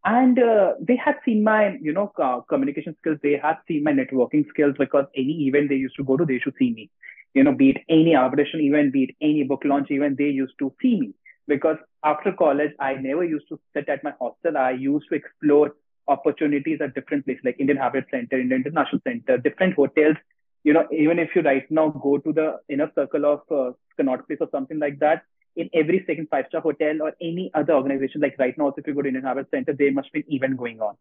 and 0.05 0.39
uh, 0.39 0.75
they 0.81 0.97
had 0.97 1.17
seen 1.25 1.43
my 1.43 1.77
you 1.81 1.93
know 1.93 2.13
uh, 2.23 2.41
communication 2.49 2.97
skills 3.01 3.19
they 3.23 3.39
had 3.43 3.57
seen 3.67 3.83
my 3.83 3.93
networking 3.93 4.49
skills 4.49 4.75
because 4.79 5.07
any 5.17 5.47
event 5.49 5.69
they 5.69 5.77
used 5.77 5.97
to 5.97 6.05
go 6.05 6.17
to 6.17 6.25
they 6.25 6.39
should 6.39 6.55
see 6.59 6.73
me 6.73 6.91
you 7.35 7.43
know 7.43 7.53
be 7.53 7.71
it 7.71 7.79
any 7.89 8.15
arbitration 8.15 8.61
event 8.61 8.93
be 8.93 9.05
it 9.05 9.17
any 9.21 9.43
book 9.43 9.63
launch 9.65 9.91
event 9.91 10.19
they 10.19 10.33
used 10.43 10.59
to 10.59 10.73
see 10.81 11.01
me 11.01 11.15
because 11.49 11.79
after 12.05 12.33
college, 12.33 12.73
I 12.79 12.95
never 12.95 13.25
used 13.25 13.49
to 13.49 13.59
sit 13.75 13.89
at 13.89 14.05
my 14.05 14.13
hostel. 14.21 14.57
I 14.57 14.71
used 14.73 15.09
to 15.09 15.17
explore 15.17 15.75
opportunities 16.07 16.81
at 16.81 16.95
different 16.95 17.25
places 17.25 17.43
like 17.45 17.57
Indian 17.59 17.79
Habitat 17.79 18.11
Center, 18.11 18.39
Indian 18.39 18.63
International 18.65 19.01
Center, 19.07 19.39
different 19.39 19.75
hotels. 19.75 20.17
You 20.65 20.73
know, 20.73 20.87
even 20.93 21.19
if 21.19 21.31
you 21.35 21.43
right 21.43 21.71
now 21.71 21.89
go 21.89 22.19
to 22.19 22.33
the 22.33 22.61
inner 22.69 22.91
circle 22.95 23.25
of 23.25 23.41
uh, 23.51 23.73
Connaught 23.97 24.27
Place 24.27 24.39
or 24.41 24.49
something 24.51 24.79
like 24.79 24.99
that, 25.01 25.23
in 25.57 25.69
every 25.75 26.05
second 26.07 26.29
five 26.31 26.45
star 26.49 26.61
hotel 26.61 27.03
or 27.03 27.13
any 27.21 27.51
other 27.55 27.75
organization, 27.75 28.21
like 28.21 28.37
right 28.39 28.57
now, 28.57 28.67
also 28.67 28.77
if 28.79 28.87
you 28.87 28.95
go 28.95 29.03
to 29.03 29.09
Indian 29.09 29.25
Habitat 29.25 29.51
Center, 29.51 29.73
there 29.73 29.93
must 29.93 30.13
be 30.13 30.21
an 30.21 30.27
event 30.29 30.57
going 30.57 30.81
on. 30.81 30.97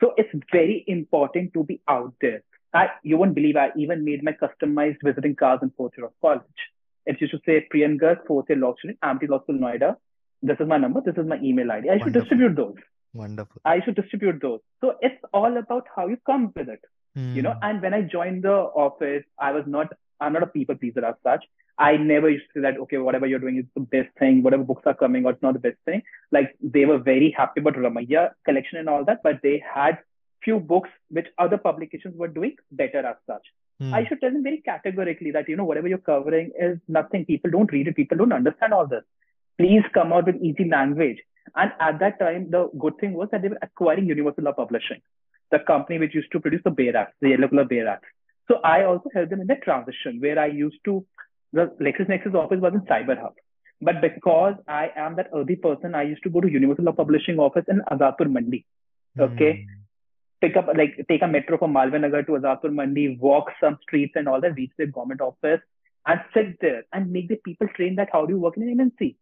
So 0.00 0.12
it's 0.16 0.30
very 0.50 0.84
important 0.86 1.54
to 1.54 1.64
be 1.64 1.80
out 1.88 2.12
there. 2.20 2.42
I, 2.74 2.88
you 3.02 3.16
won't 3.16 3.34
believe 3.34 3.56
I 3.56 3.70
even 3.76 4.04
made 4.04 4.22
my 4.22 4.32
customized 4.32 4.98
visiting 5.04 5.34
cards 5.36 5.62
in 5.62 5.70
fourth 5.76 5.92
year 5.96 6.06
of 6.06 6.12
college. 6.20 6.42
It 7.06 7.20
used 7.20 7.32
to 7.32 7.40
say 7.44 7.66
Priyan 7.72 7.98
Garg, 8.00 8.26
fourth 8.26 8.46
year 8.48 8.58
law 8.58 8.74
student, 8.76 8.98
Amity 9.02 9.26
Law 9.26 9.42
School, 9.42 9.56
Noida. 9.56 9.96
This 10.42 10.56
is 10.58 10.66
my 10.66 10.78
number. 10.78 11.00
This 11.00 11.16
is 11.16 11.26
my 11.26 11.38
email 11.42 11.70
ID. 11.70 11.88
I 11.90 11.98
should 11.98 12.12
distribute 12.12 12.56
those. 12.56 12.74
Wonderful. 13.14 13.60
I 13.64 13.80
should 13.84 13.94
distribute 13.94 14.40
those. 14.40 14.60
So 14.80 14.94
it's 15.00 15.22
all 15.32 15.56
about 15.56 15.86
how 15.94 16.08
you 16.08 16.16
come 16.24 16.52
with 16.56 16.68
it. 16.68 16.80
Mm. 17.16 17.34
You 17.34 17.42
know, 17.42 17.56
and 17.62 17.82
when 17.82 17.94
I 17.94 18.02
joined 18.02 18.44
the 18.44 18.52
office, 18.52 19.24
I 19.38 19.52
was 19.52 19.64
not, 19.66 19.92
I'm 20.20 20.32
not 20.32 20.42
a 20.42 20.46
people 20.46 20.76
pleaser 20.76 21.04
as 21.04 21.14
such. 21.22 21.44
I 21.78 21.96
never 21.96 22.28
used 22.28 22.44
to 22.54 22.58
say 22.58 22.62
that, 22.62 22.78
okay, 22.80 22.98
whatever 22.98 23.26
you're 23.26 23.38
doing 23.38 23.56
is 23.58 23.64
the 23.74 23.80
best 23.80 24.08
thing, 24.18 24.42
whatever 24.42 24.62
books 24.62 24.82
are 24.86 24.94
coming 24.94 25.24
or 25.24 25.32
it's 25.32 25.42
not 25.42 25.54
the 25.54 25.58
best 25.58 25.78
thing. 25.84 26.02
Like 26.30 26.54
they 26.60 26.84
were 26.84 26.98
very 26.98 27.34
happy 27.36 27.60
about 27.60 27.74
Ramaiya 27.74 28.30
collection 28.44 28.78
and 28.78 28.88
all 28.88 29.04
that, 29.06 29.22
but 29.22 29.40
they 29.42 29.62
had 29.74 29.98
few 30.44 30.58
books 30.60 30.90
which 31.08 31.26
other 31.38 31.56
publications 31.56 32.14
were 32.16 32.28
doing 32.28 32.56
better 32.70 32.98
as 32.98 33.16
such. 33.26 33.42
Mm. 33.80 33.94
I 33.94 34.04
should 34.06 34.20
tell 34.20 34.32
them 34.32 34.42
very 34.42 34.58
categorically 34.58 35.30
that, 35.32 35.48
you 35.48 35.56
know, 35.56 35.64
whatever 35.64 35.88
you're 35.88 35.98
covering 35.98 36.52
is 36.58 36.78
nothing. 36.88 37.24
People 37.24 37.50
don't 37.50 37.72
read 37.72 37.88
it. 37.88 37.96
People 37.96 38.18
don't 38.18 38.32
understand 38.32 38.72
all 38.74 38.86
this. 38.86 39.02
Please 39.58 39.82
come 39.94 40.12
out 40.12 40.26
with 40.26 40.36
easy 40.36 40.68
language. 40.68 41.18
And 41.56 41.72
at 41.80 41.98
that 42.00 42.18
time, 42.18 42.50
the 42.50 42.70
good 42.78 42.98
thing 42.98 43.14
was 43.14 43.28
that 43.32 43.42
they 43.42 43.48
were 43.48 43.58
acquiring 43.62 44.06
Universal 44.06 44.44
Law 44.44 44.52
Publishing, 44.52 45.00
the 45.52 45.60
company 45.60 45.98
which 46.00 46.14
used 46.14 46.32
to 46.32 46.40
produce 46.40 46.62
the 46.64 46.70
Bare 46.70 46.96
Acts, 46.96 47.14
the 47.20 47.28
Yellow 47.28 47.48
Color 47.48 47.66
Bare 47.66 47.88
Acts. 47.88 48.08
So 48.48 48.56
I 48.64 48.84
also 48.84 49.08
helped 49.14 49.30
them 49.30 49.40
in 49.40 49.46
the 49.46 49.56
transition 49.62 50.20
where 50.20 50.38
I 50.38 50.46
used 50.46 50.78
to, 50.86 51.06
the 51.52 51.66
LexisNexis 51.80 52.34
office 52.34 52.60
was 52.60 52.74
in 52.74 52.80
Cyber 52.80 53.20
Hub. 53.20 53.34
But 53.80 54.00
because 54.00 54.54
I 54.66 54.90
am 54.96 55.14
that 55.16 55.30
early 55.32 55.56
person, 55.56 55.94
I 55.94 56.02
used 56.02 56.24
to 56.24 56.30
go 56.30 56.40
to 56.40 56.50
Universal 56.50 56.86
Law 56.86 56.92
Publishing 56.92 57.38
office 57.38 57.64
in 57.68 57.82
Azadpur 57.92 58.30
Mandi. 58.30 58.64
Okay. 59.18 59.52
Mm 59.52 59.82
pick 60.42 60.56
up 60.56 60.66
like 60.76 60.96
take 61.08 61.22
a 61.22 61.28
metro 61.28 61.56
from 61.56 61.72
Malviya 61.72 62.00
Nagar 62.00 62.22
to 62.24 62.32
Azadpur 62.32 62.72
Mandi, 62.74 63.16
walk 63.20 63.50
some 63.60 63.78
streets 63.82 64.14
and 64.16 64.28
all 64.28 64.40
that, 64.40 64.56
reach 64.56 64.72
the 64.76 64.86
government 64.86 65.20
office 65.20 65.60
and 66.04 66.20
sit 66.34 66.58
there 66.60 66.82
and 66.92 67.12
make 67.12 67.28
the 67.28 67.36
people 67.36 67.68
train 67.76 67.94
that 67.96 68.08
how 68.12 68.26
do 68.26 68.34
you 68.34 68.40
work 68.40 68.56
in 68.56 68.64
an 68.64 68.76
MNC. 68.76 69.14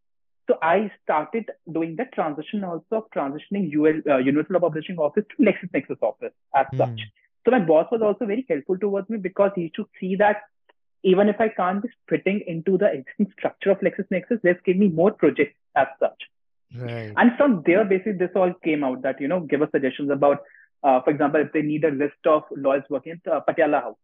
So 0.51 0.59
I 0.61 0.91
started 1.05 1.49
doing 1.73 1.95
that 1.97 2.13
transition 2.13 2.65
also 2.65 2.85
of 2.91 3.05
transitioning 3.15 3.73
UL, 3.73 4.01
uh, 4.13 4.19
Universal 4.19 4.55
Law 4.55 4.61
Publishing 4.61 4.99
Office 4.99 5.23
to 5.31 5.45
LexisNexis 5.45 6.03
office 6.03 6.33
as 6.57 6.67
mm. 6.75 6.79
such. 6.79 7.01
So 7.45 7.53
my 7.53 7.61
boss 7.61 7.87
was 7.93 8.03
also 8.03 8.27
very 8.27 8.45
helpful 8.49 8.77
towards 8.77 9.09
me 9.09 9.19
because 9.19 9.53
he 9.55 9.71
should 9.77 9.87
see 10.01 10.17
that 10.17 10.39
even 11.05 11.29
if 11.29 11.41
I 11.41 11.51
can't 11.51 11.83
be 11.83 11.89
fitting 12.09 12.43
into 12.49 12.77
the 12.79 12.87
existing 12.87 13.33
structure 13.39 13.71
of 13.71 13.79
LexisNexis, 13.79 14.41
let's 14.43 14.59
give 14.67 14.77
me 14.77 14.89
more 14.89 15.13
projects 15.13 15.55
as 15.77 15.87
such. 16.01 16.21
Right. 16.77 17.13
And 17.17 17.37
from 17.37 17.63
there, 17.65 17.85
basically, 17.85 18.15
this 18.15 18.31
all 18.35 18.53
came 18.65 18.83
out 18.83 19.03
that, 19.03 19.21
you 19.21 19.29
know, 19.29 19.39
give 19.39 19.63
us 19.63 19.71
suggestions 19.71 20.11
about 20.11 20.41
uh, 20.83 21.01
for 21.03 21.11
example, 21.11 21.41
if 21.41 21.53
they 21.53 21.63
need 21.63 21.85
a 21.85 21.91
list 21.91 22.27
of 22.27 22.43
lawyers 22.57 22.85
working 22.89 23.21
at 23.25 23.33
uh, 23.33 23.41
Patiala 23.49 23.83
House, 23.83 23.97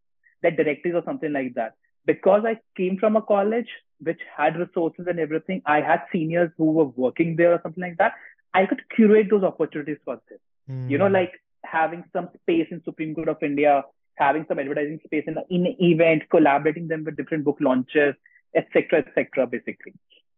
that 0.43 0.57
directories 0.57 0.95
or 0.95 1.03
something 1.05 1.33
like 1.33 1.55
that. 1.55 1.75
Because 2.07 2.45
I 2.45 2.61
came 2.77 2.99
from 2.99 3.17
a 3.17 3.23
college 3.23 3.69
which 4.01 4.21
had 4.37 4.57
resources 4.57 5.07
and 5.09 5.19
everything, 5.19 5.63
I 5.67 5.81
had 5.81 6.03
seniors 6.13 6.51
who 6.57 6.73
were 6.73 6.85
working 6.85 7.37
there 7.37 7.53
or 7.53 7.61
something 7.63 7.83
like 7.83 7.99
that. 7.99 8.13
I 8.55 8.67
could 8.67 8.83
curate 8.95 9.29
those 9.31 9.43
opportunities 9.43 9.99
for 10.05 10.21
them. 10.29 10.39
Mm. 10.71 10.91
You 10.91 10.99
know, 10.99 11.09
like 11.09 11.33
having 11.65 12.05
some 12.13 12.29
space 12.43 12.69
in 12.71 12.83
Supreme 12.85 13.15
Court 13.15 13.29
of 13.29 13.43
India, 13.43 13.85
having 14.15 14.45
some 14.49 14.59
advertising 14.59 15.01
space 15.05 15.25
in 15.27 15.37
in 15.51 15.77
event, 15.81 16.23
collaborating 16.31 16.89
them 16.89 17.05
with 17.05 17.17
different 17.17 17.45
book 17.45 17.59
launches, 17.61 18.15
etc., 18.55 19.01
etc. 19.01 19.47
basically. 19.47 19.93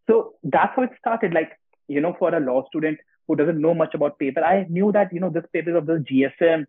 So 0.08 0.34
that's 0.42 0.74
how 0.74 0.82
it 0.82 0.90
started. 0.98 1.34
Like, 1.34 1.52
you 1.86 2.00
know, 2.00 2.16
for 2.18 2.34
a 2.34 2.40
law 2.40 2.66
student, 2.68 2.98
who 3.28 3.36
doesn't 3.36 3.60
know 3.60 3.74
much 3.74 3.94
about 3.94 4.18
paper. 4.18 4.42
I 4.42 4.66
knew 4.68 4.90
that, 4.92 5.12
you 5.12 5.20
know, 5.20 5.30
this 5.30 5.44
paper 5.52 5.70
is 5.70 5.76
of 5.76 5.86
the 5.86 6.04
GSM. 6.10 6.66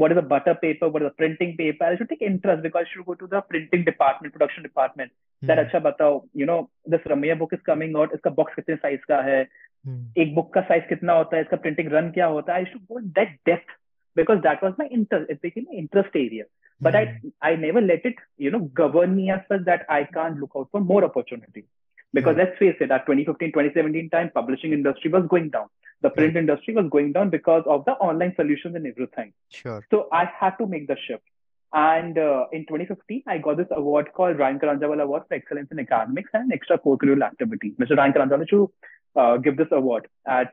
What 0.00 0.12
is 0.12 0.18
a 0.18 0.26
butter 0.32 0.54
paper? 0.60 0.88
What 0.88 1.02
is 1.02 1.08
a 1.08 1.16
printing 1.22 1.56
paper? 1.56 1.84
I 1.84 1.96
should 1.96 2.08
take 2.08 2.22
interest 2.28 2.62
because 2.62 2.86
I 2.86 2.90
should 2.92 3.06
go 3.06 3.14
to 3.22 3.26
the 3.26 3.40
printing 3.40 3.84
department, 3.84 4.34
production 4.34 4.62
department. 4.62 5.12
Hmm. 5.42 5.48
That 5.48 5.58
अच्छा 5.58 5.80
बताओ, 5.86 6.14
you 6.42 6.46
know, 6.50 6.60
this 6.86 7.08
Ramaya 7.12 7.38
book 7.38 7.52
is 7.52 7.64
coming 7.66 7.96
out. 7.96 8.14
इसका 8.14 8.34
box 8.36 8.54
कितने 8.58 8.76
size 8.84 9.04
का 9.10 9.20
है? 9.30 9.42
Hmm. 9.88 10.00
एक 10.22 10.34
book 10.38 10.48
का 10.54 10.66
size 10.68 10.88
कितना 10.88 11.12
होता 11.12 11.36
है? 11.36 11.42
इसका 11.42 11.60
printing 11.66 11.92
run 11.96 12.12
क्या 12.14 12.26
होता 12.36 12.54
है? 12.54 12.64
I 12.64 12.70
should 12.70 12.86
go 12.92 13.02
in 13.02 13.12
that 13.18 13.36
depth 13.50 13.76
because 14.20 14.42
that 14.48 14.64
was 14.66 14.80
my 14.82 14.88
interest. 15.00 15.30
It 15.36 15.42
became 15.42 15.68
my 15.72 15.78
interest 15.82 16.18
area. 16.22 16.48
But 16.80 16.96
I 17.02 17.04
hmm. 17.04 17.34
I 17.50 17.54
never 17.66 17.84
let 17.90 18.08
it, 18.12 18.24
you 18.38 18.50
know, 18.56 18.64
govern 18.82 19.14
me 19.16 19.30
as 19.30 19.46
such 19.52 19.68
that 19.70 19.86
I 19.98 20.04
can't 20.18 20.40
look 20.44 20.58
out 20.62 20.68
for 20.72 20.80
more 20.92 21.04
opportunities. 21.10 21.68
Because 22.12 22.36
let's 22.36 22.58
face 22.58 22.76
it, 22.80 22.90
at 22.90 23.06
2015, 23.06 23.52
2017 23.52 24.10
time, 24.10 24.30
publishing 24.34 24.72
industry 24.72 25.10
was 25.10 25.26
going 25.28 25.50
down 25.50 25.68
the 26.02 26.10
print 26.10 26.36
industry 26.36 26.74
was 26.74 26.86
going 26.90 27.12
down 27.12 27.30
because 27.30 27.62
of 27.66 27.84
the 27.84 27.92
online 27.92 28.34
solutions 28.36 28.74
and 28.74 28.86
everything. 28.86 29.32
Sure. 29.50 29.84
So 29.90 30.08
I 30.12 30.24
had 30.38 30.56
to 30.58 30.66
make 30.66 30.86
the 30.86 30.96
shift. 31.06 31.22
And 31.72 32.18
uh, 32.18 32.46
in 32.52 32.62
2015, 32.66 33.22
I 33.28 33.38
got 33.38 33.56
this 33.56 33.68
award 33.70 34.08
called 34.14 34.38
Raian 34.38 34.60
Karanjawala 34.60 35.02
Award 35.02 35.22
for 35.28 35.34
Excellence 35.34 35.68
in 35.70 35.78
Academics 35.78 36.30
and 36.32 36.52
Extracurricular 36.52 37.22
Activities. 37.22 37.74
Mr. 37.78 37.96
Raian 37.96 38.14
Karanjawala 38.16 38.48
to 38.48 38.72
uh, 39.16 39.36
give 39.36 39.56
this 39.56 39.68
award 39.70 40.08
at. 40.26 40.52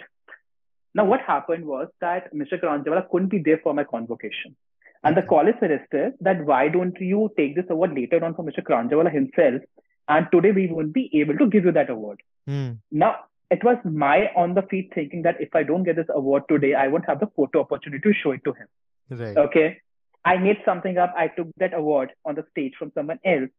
Now, 0.94 1.06
what 1.06 1.22
happened 1.22 1.66
was 1.66 1.88
that 2.02 2.34
Mr. 2.34 2.62
Karanjawala 2.62 3.10
couldn't 3.10 3.30
be 3.30 3.40
there 3.40 3.60
for 3.64 3.74
my 3.74 3.84
convocation. 3.84 4.56
And 5.04 5.16
the 5.16 5.22
college 5.22 5.56
suggested 5.60 6.14
that 6.22 6.44
why 6.44 6.68
don't 6.70 7.00
you 7.00 7.32
take 7.38 7.56
this 7.56 7.66
award 7.70 7.94
later 7.94 8.24
on 8.24 8.36
for 8.36 8.44
Mr. 8.44 8.62
Karanjawala 8.64 9.12
himself? 9.12 9.62
And 10.08 10.28
today 10.32 10.52
we 10.52 10.68
won't 10.68 10.94
be 10.94 11.10
able 11.14 11.38
to 11.38 11.48
give 11.48 11.66
you 11.66 11.72
that 11.74 11.90
award. 11.90 12.22
Mm. 12.48 12.80
Now, 12.92 13.26
it 13.50 13.64
was 13.64 13.78
my 13.84 14.30
on 14.36 14.54
the 14.54 14.62
feet 14.64 14.92
thinking 14.94 15.22
that 15.24 15.40
if 15.40 15.56
I 15.56 15.64
don't 15.64 15.84
get 15.84 15.96
this 15.96 16.08
award 16.10 16.44
today, 16.50 16.74
I 16.74 16.88
won't 16.88 17.06
have 17.08 17.20
the 17.20 17.28
photo 17.36 17.62
opportunity 17.62 18.02
to 18.02 18.14
show 18.14 18.32
it 18.32 18.44
to 18.46 18.54
him. 18.54 18.68
Right. 19.10 19.38
Okay. 19.38 19.82
I 20.26 20.38
made 20.38 20.58
something 20.66 20.98
up. 20.98 21.14
I 21.16 21.28
took 21.30 21.48
that 21.58 21.74
award 21.74 22.12
on 22.26 22.36
the 22.36 22.46
stage 22.52 22.74
from 22.78 22.92
someone 22.94 23.20
else. 23.24 23.50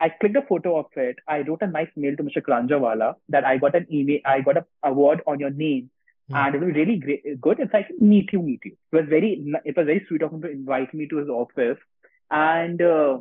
I 0.00 0.08
clicked 0.08 0.36
a 0.36 0.42
photo 0.42 0.78
of 0.78 0.86
it. 0.96 1.16
I 1.28 1.40
wrote 1.40 1.62
a 1.62 1.66
nice 1.66 1.88
mail 1.96 2.16
to 2.16 2.22
Mr. 2.22 2.42
Karanjawala 2.42 3.14
that 3.28 3.44
I 3.44 3.58
got 3.58 3.74
an 3.74 3.86
email, 3.92 4.20
I 4.24 4.40
got 4.40 4.56
an 4.56 4.64
award 4.82 5.22
on 5.26 5.40
your 5.40 5.50
name. 5.50 5.90
Mm. 6.30 6.36
And 6.36 6.54
it 6.54 6.60
was 6.60 6.74
really 6.74 6.96
great, 6.96 7.40
good. 7.40 7.60
It's 7.60 7.72
like 7.72 7.88
meet 8.00 8.32
you, 8.32 8.42
meet 8.42 8.60
you. 8.64 8.76
It 8.92 8.96
was 8.96 9.06
very, 9.08 9.44
it 9.64 9.76
was 9.76 9.86
very 9.86 10.04
sweet 10.08 10.22
of 10.22 10.32
him 10.32 10.42
to 10.42 10.50
invite 10.50 10.92
me 10.94 11.06
to 11.08 11.16
his 11.16 11.28
office. 11.28 11.78
And 12.30 12.80
uh, 12.80 13.18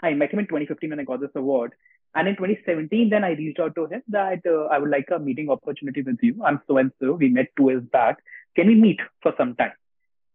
I 0.00 0.14
met 0.14 0.32
him 0.32 0.40
in 0.40 0.46
2015 0.46 0.90
when 0.90 1.00
I 1.00 1.04
got 1.04 1.20
this 1.20 1.30
award. 1.34 1.72
And 2.14 2.26
in 2.26 2.36
2017, 2.36 3.10
then 3.10 3.24
I 3.24 3.30
reached 3.30 3.60
out 3.60 3.74
to 3.76 3.86
him 3.86 4.02
that 4.08 4.40
uh, 4.44 4.64
I 4.64 4.78
would 4.78 4.90
like 4.90 5.08
a 5.14 5.18
meeting 5.18 5.48
opportunity 5.48 6.02
with 6.02 6.18
you. 6.22 6.42
I'm 6.44 6.60
so 6.66 6.78
and 6.78 6.90
so. 7.00 7.12
We 7.12 7.28
met 7.28 7.48
two 7.56 7.70
years 7.70 7.84
back. 7.92 8.18
Can 8.56 8.66
we 8.66 8.74
meet 8.74 8.98
for 9.22 9.32
some 9.38 9.54
time? 9.54 9.72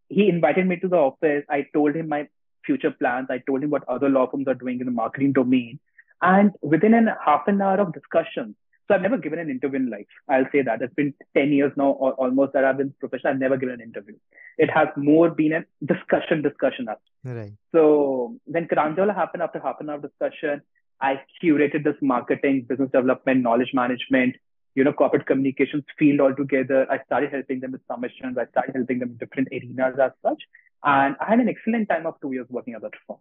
He 0.08 0.28
invited 0.28 0.66
me 0.66 0.76
to 0.76 0.88
the 0.88 0.96
office. 0.96 1.44
I 1.50 1.66
told 1.74 1.94
him 1.94 2.08
my 2.08 2.28
future 2.64 2.90
plans. 2.90 3.28
I 3.30 3.38
told 3.46 3.62
him 3.62 3.70
what 3.70 3.86
other 3.88 4.08
law 4.08 4.26
firms 4.30 4.48
are 4.48 4.54
doing 4.54 4.80
in 4.80 4.86
the 4.86 4.92
marketing 4.92 5.32
domain. 5.32 5.78
And 6.22 6.52
within 6.62 6.94
an 6.94 7.10
half 7.24 7.42
an 7.46 7.60
hour 7.60 7.78
of 7.78 7.92
discussion, 7.92 8.56
so 8.88 8.94
I've 8.94 9.02
never 9.02 9.18
given 9.18 9.38
an 9.38 9.50
interview 9.50 9.80
in 9.80 9.90
life. 9.90 10.06
I'll 10.28 10.46
say 10.52 10.62
that. 10.62 10.80
It's 10.80 10.94
been 10.94 11.12
10 11.36 11.52
years 11.52 11.72
now, 11.76 11.90
or 11.90 12.12
almost 12.12 12.52
that 12.52 12.64
I've 12.64 12.76
been 12.76 12.94
professional. 13.00 13.32
I've 13.32 13.40
never 13.40 13.56
given 13.56 13.74
an 13.74 13.80
interview. 13.80 14.14
It 14.58 14.70
has 14.70 14.88
more 14.96 15.28
been 15.28 15.52
a 15.52 15.64
discussion, 15.84 16.42
discussion. 16.42 16.86
Right. 17.24 17.52
So 17.72 18.36
when 18.44 18.68
Karanjawala 18.68 19.14
happened 19.14 19.42
after 19.42 19.58
half 19.58 19.80
an 19.80 19.90
hour 19.90 19.98
discussion, 19.98 20.62
I 21.00 21.20
curated 21.42 21.84
this 21.84 21.96
marketing, 22.00 22.66
business 22.68 22.90
development, 22.90 23.42
knowledge 23.42 23.70
management, 23.74 24.36
you 24.74 24.84
know, 24.84 24.92
corporate 24.92 25.26
communications 25.26 25.84
field 25.98 26.20
altogether. 26.20 26.86
I 26.90 27.02
started 27.04 27.32
helping 27.32 27.60
them 27.60 27.72
with 27.72 27.80
submissions. 27.90 28.38
I 28.38 28.46
started 28.46 28.74
helping 28.74 28.98
them 28.98 29.10
in 29.10 29.16
different 29.16 29.48
arenas 29.52 29.98
as 30.00 30.12
such. 30.22 30.42
And 30.84 31.16
I 31.20 31.30
had 31.30 31.40
an 31.40 31.48
excellent 31.48 31.88
time 31.88 32.06
of 32.06 32.14
two 32.20 32.32
years 32.32 32.46
working 32.48 32.74
at 32.74 32.82
that 32.82 32.92
firm. 33.06 33.18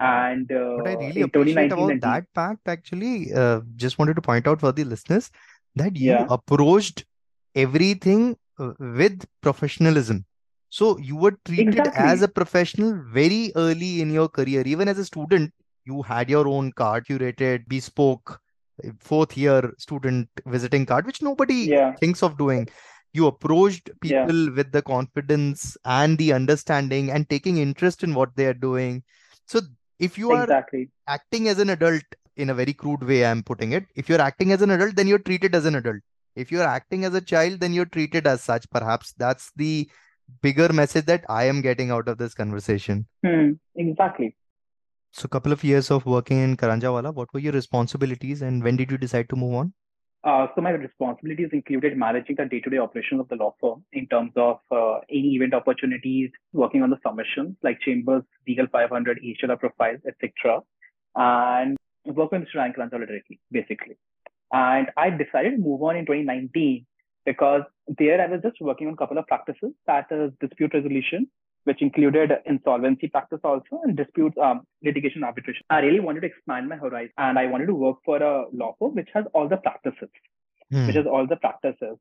And 0.00 0.50
uh, 0.50 0.74
what 0.76 0.88
I 0.88 0.94
really 0.94 1.22
appreciate 1.22 1.72
about 1.72 2.00
that 2.00 2.26
fact, 2.34 2.66
actually, 2.66 3.32
uh, 3.32 3.60
just 3.76 3.98
wanted 3.98 4.16
to 4.16 4.22
point 4.22 4.46
out 4.46 4.60
for 4.60 4.72
the 4.72 4.84
listeners 4.84 5.30
that 5.76 5.96
you 5.96 6.10
yeah. 6.10 6.26
approached 6.28 7.04
everything 7.54 8.36
uh, 8.58 8.72
with 8.78 9.24
professionalism. 9.40 10.24
So 10.70 10.98
you 10.98 11.16
were 11.16 11.38
treated 11.44 11.78
exactly. 11.78 12.04
as 12.04 12.22
a 12.22 12.28
professional 12.28 13.00
very 13.12 13.52
early 13.54 14.00
in 14.00 14.12
your 14.12 14.28
career. 14.28 14.62
Even 14.66 14.88
as 14.88 14.98
a 14.98 15.04
student, 15.04 15.52
you 15.84 16.02
had 16.02 16.30
your 16.30 16.48
own 16.48 16.72
card, 16.72 17.06
curated, 17.06 17.68
bespoke, 17.68 18.40
fourth 18.98 19.36
year 19.36 19.72
student 19.78 20.28
visiting 20.46 20.84
card, 20.86 21.06
which 21.06 21.22
nobody 21.22 21.68
yeah. 21.70 21.94
thinks 21.94 22.22
of 22.22 22.36
doing 22.36 22.68
you 23.14 23.28
approached 23.28 23.90
people 24.00 24.38
yeah. 24.44 24.54
with 24.56 24.72
the 24.72 24.82
confidence 24.82 25.76
and 25.84 26.18
the 26.18 26.32
understanding 26.32 27.10
and 27.10 27.30
taking 27.30 27.58
interest 27.58 28.02
in 28.02 28.12
what 28.12 28.34
they 28.36 28.46
are 28.46 28.60
doing 28.68 29.02
so 29.46 29.60
if 29.98 30.18
you 30.18 30.32
are 30.32 30.42
exactly. 30.42 30.90
acting 31.06 31.48
as 31.48 31.58
an 31.60 31.70
adult 31.70 32.02
in 32.36 32.50
a 32.50 32.54
very 32.54 32.74
crude 32.74 33.04
way 33.04 33.24
i'm 33.24 33.42
putting 33.42 33.72
it 33.72 33.86
if 33.94 34.08
you're 34.08 34.20
acting 34.20 34.52
as 34.52 34.60
an 34.60 34.70
adult 34.70 34.96
then 34.96 35.06
you're 35.06 35.26
treated 35.30 35.54
as 35.54 35.64
an 35.64 35.76
adult 35.76 36.02
if 36.34 36.50
you're 36.50 36.70
acting 36.76 37.04
as 37.04 37.14
a 37.14 37.20
child 37.20 37.60
then 37.60 37.72
you're 37.72 37.92
treated 37.96 38.26
as 38.26 38.42
such 38.42 38.68
perhaps 38.70 39.14
that's 39.16 39.52
the 39.56 39.88
bigger 40.42 40.72
message 40.72 41.06
that 41.06 41.24
i 41.28 41.44
am 41.44 41.60
getting 41.60 41.90
out 41.92 42.08
of 42.08 42.18
this 42.18 42.34
conversation 42.34 43.06
hmm, 43.24 43.52
exactly 43.76 44.34
so 45.16 45.26
a 45.26 45.28
couple 45.28 45.52
of 45.52 45.62
years 45.62 45.90
of 45.94 46.06
working 46.12 46.38
in 46.44 46.56
karanjawala 46.60 47.14
what 47.18 47.32
were 47.32 47.42
your 47.46 47.56
responsibilities 47.56 48.42
and 48.46 48.64
when 48.64 48.76
did 48.80 48.90
you 48.90 48.98
decide 48.98 49.28
to 49.32 49.36
move 49.42 49.54
on 49.62 49.72
uh, 50.24 50.46
so 50.54 50.62
my 50.62 50.70
responsibilities 50.70 51.50
included 51.52 51.96
managing 51.98 52.34
the 52.36 52.46
day-to-day 52.46 52.78
operations 52.78 53.20
of 53.20 53.28
the 53.28 53.36
law 53.36 53.54
firm 53.60 53.84
in 53.92 54.06
terms 54.06 54.32
of 54.36 54.58
uh, 54.70 54.98
any 55.10 55.34
event 55.34 55.52
opportunities, 55.52 56.30
working 56.54 56.82
on 56.82 56.88
the 56.88 56.96
submissions 57.06 57.54
like 57.62 57.78
Chambers, 57.82 58.22
Legal 58.48 58.66
500, 58.72 59.20
HLR 59.22 59.60
profiles, 59.60 60.00
etc., 60.08 60.60
and 61.14 61.76
working 62.06 62.40
with. 62.40 62.48
Raian 62.56 62.74
Karanjawala 62.74 63.06
directly, 63.06 63.38
basically. 63.52 63.98
And 64.50 64.88
I 64.96 65.10
decided 65.10 65.56
to 65.56 65.58
move 65.58 65.82
on 65.82 65.96
in 65.96 66.06
2019 66.06 66.86
because 67.26 67.62
there 67.98 68.18
I 68.18 68.26
was 68.26 68.40
just 68.42 68.62
working 68.62 68.86
on 68.86 68.94
a 68.94 68.96
couple 68.96 69.18
of 69.18 69.26
practices, 69.26 69.72
that 69.86 70.06
is 70.10 70.32
dispute 70.40 70.72
resolution, 70.72 71.28
which 71.64 71.82
included 71.82 72.30
insolvency 72.46 73.08
practice 73.08 73.40
also 73.42 73.80
and 73.82 73.96
dispute 73.96 74.36
um, 74.38 74.66
litigation 74.82 75.24
arbitration. 75.24 75.62
I 75.70 75.80
really 75.80 76.00
wanted 76.00 76.20
to 76.20 76.26
expand 76.26 76.68
my 76.68 76.76
horizon 76.76 77.12
and 77.18 77.38
I 77.38 77.46
wanted 77.46 77.66
to 77.66 77.74
work 77.74 77.98
for 78.04 78.22
a 78.22 78.44
law 78.52 78.74
firm 78.78 78.94
which 78.94 79.08
has 79.14 79.24
all 79.34 79.48
the 79.48 79.56
practices, 79.56 80.10
hmm. 80.70 80.86
which 80.86 80.96
has 80.96 81.06
all 81.06 81.26
the 81.26 81.36
practices. 81.36 81.96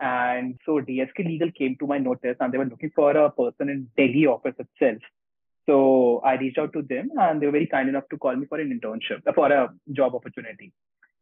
And 0.00 0.58
so 0.66 0.80
DSK 0.80 1.24
Legal 1.24 1.50
came 1.52 1.76
to 1.78 1.86
my 1.86 1.98
notice 1.98 2.36
and 2.40 2.52
they 2.52 2.58
were 2.58 2.64
looking 2.64 2.90
for 2.94 3.16
a 3.16 3.30
person 3.30 3.68
in 3.68 3.88
Delhi 3.96 4.26
office 4.26 4.54
itself. 4.58 5.00
So 5.66 6.20
I 6.24 6.34
reached 6.34 6.58
out 6.58 6.72
to 6.74 6.82
them 6.82 7.10
and 7.16 7.40
they 7.40 7.46
were 7.46 7.52
very 7.52 7.66
kind 7.66 7.88
enough 7.88 8.04
to 8.10 8.18
call 8.18 8.34
me 8.36 8.46
for 8.46 8.58
an 8.60 8.78
internship, 8.78 9.22
for 9.34 9.50
a 9.50 9.72
job 9.92 10.14
opportunity. 10.14 10.72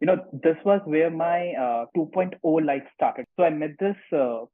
You 0.01 0.07
know, 0.07 0.25
this 0.33 0.57
was 0.65 0.81
where 0.85 1.11
my 1.11 1.53
uh, 1.53 1.87
2.0 1.97 2.67
life 2.67 2.83
started. 2.95 3.27
So 3.37 3.45
I 3.45 3.51
met 3.51 3.79
this 3.79 3.97
uh, 4.13 4.47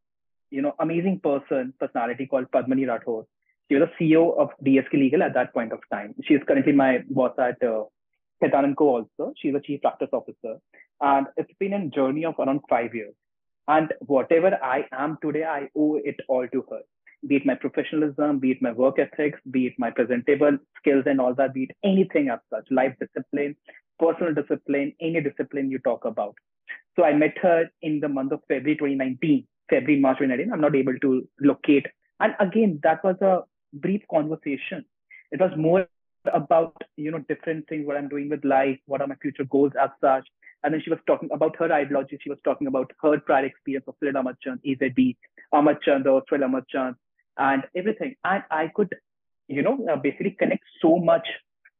you 0.50 0.62
know, 0.62 0.74
amazing 0.78 1.20
person, 1.20 1.74
personality 1.78 2.26
called 2.26 2.50
Padmini 2.50 2.86
Rathore. 2.86 3.24
She 3.68 3.76
was 3.76 3.88
the 3.98 4.04
CEO 4.04 4.38
of 4.38 4.50
DSK 4.64 4.92
Legal 4.94 5.22
at 5.22 5.34
that 5.34 5.52
point 5.52 5.72
of 5.72 5.80
time. 5.92 6.14
She 6.24 6.34
is 6.34 6.42
currently 6.46 6.72
my 6.72 7.04
boss 7.10 7.32
at 7.38 7.62
uh, 7.62 7.84
also. 8.40 9.32
She's 9.36 9.54
a 9.54 9.60
chief 9.60 9.82
practice 9.82 10.08
officer. 10.12 10.58
And 11.00 11.26
it's 11.36 11.52
been 11.58 11.74
a 11.74 11.88
journey 11.88 12.24
of 12.24 12.34
around 12.38 12.60
five 12.68 12.94
years. 12.94 13.14
And 13.66 13.92
whatever 14.00 14.58
I 14.62 14.86
am 14.92 15.18
today, 15.20 15.44
I 15.44 15.68
owe 15.76 15.96
it 15.96 16.16
all 16.28 16.48
to 16.48 16.64
her. 16.70 16.80
Be 17.26 17.36
it 17.36 17.44
my 17.44 17.54
professionalism, 17.56 18.38
be 18.38 18.52
it 18.52 18.62
my 18.62 18.72
work 18.72 18.98
ethics, 18.98 19.40
be 19.50 19.66
it 19.66 19.74
my 19.76 19.90
presentable 19.90 20.56
skills 20.78 21.04
and 21.06 21.20
all 21.20 21.34
that, 21.34 21.52
be 21.52 21.64
it 21.64 21.76
anything 21.84 22.28
as 22.30 22.38
such, 22.48 22.64
life 22.70 22.94
discipline, 23.00 23.56
personal 23.98 24.32
discipline, 24.32 24.94
any 25.00 25.20
discipline 25.20 25.70
you 25.70 25.80
talk 25.80 26.04
about. 26.04 26.36
So 26.96 27.04
I 27.04 27.12
met 27.12 27.36
her 27.42 27.68
in 27.82 28.00
the 28.00 28.08
month 28.08 28.32
of 28.32 28.40
February 28.48 28.76
2019 28.76 29.46
February, 29.70 30.00
March 30.00 30.18
2019. 30.18 30.32
I 30.32 30.36
did, 30.36 30.52
I'm 30.52 30.60
not 30.60 30.76
able 30.76 30.98
to 30.98 31.28
locate. 31.40 31.86
And 32.20 32.34
again, 32.40 32.80
that 32.82 33.02
was 33.04 33.16
a 33.20 33.42
brief 33.72 34.02
conversation. 34.10 34.84
It 35.30 35.40
was 35.40 35.52
more 35.56 35.86
about, 36.32 36.76
you 36.96 37.10
know, 37.10 37.20
different 37.28 37.68
things, 37.68 37.86
what 37.86 37.96
I'm 37.96 38.08
doing 38.08 38.28
with 38.28 38.44
life, 38.44 38.78
what 38.86 39.00
are 39.00 39.06
my 39.06 39.14
future 39.16 39.44
goals 39.44 39.72
as 39.80 39.90
such. 40.00 40.26
And 40.64 40.74
then 40.74 40.82
she 40.82 40.90
was 40.90 40.98
talking 41.06 41.28
about 41.32 41.54
her 41.56 41.72
ideology. 41.72 42.18
She 42.20 42.30
was 42.30 42.38
talking 42.44 42.66
about 42.66 42.90
her 43.02 43.20
prior 43.20 43.44
experience 43.44 43.84
of 43.86 43.94
Syed 44.02 44.16
Ahmad 44.16 44.36
Chand, 44.42 44.60
AZB, 44.66 45.16
Ahmad 45.52 45.80
Chand, 45.82 46.04
the 46.04 46.10
Australia 46.10 46.46
Ahmad 46.46 46.64
and 47.38 47.62
everything. 47.76 48.16
And 48.24 48.42
I 48.50 48.68
could, 48.74 48.94
you 49.46 49.62
know, 49.62 49.86
uh, 49.90 49.96
basically 49.96 50.36
connect 50.38 50.64
so 50.82 50.98
much 50.98 51.26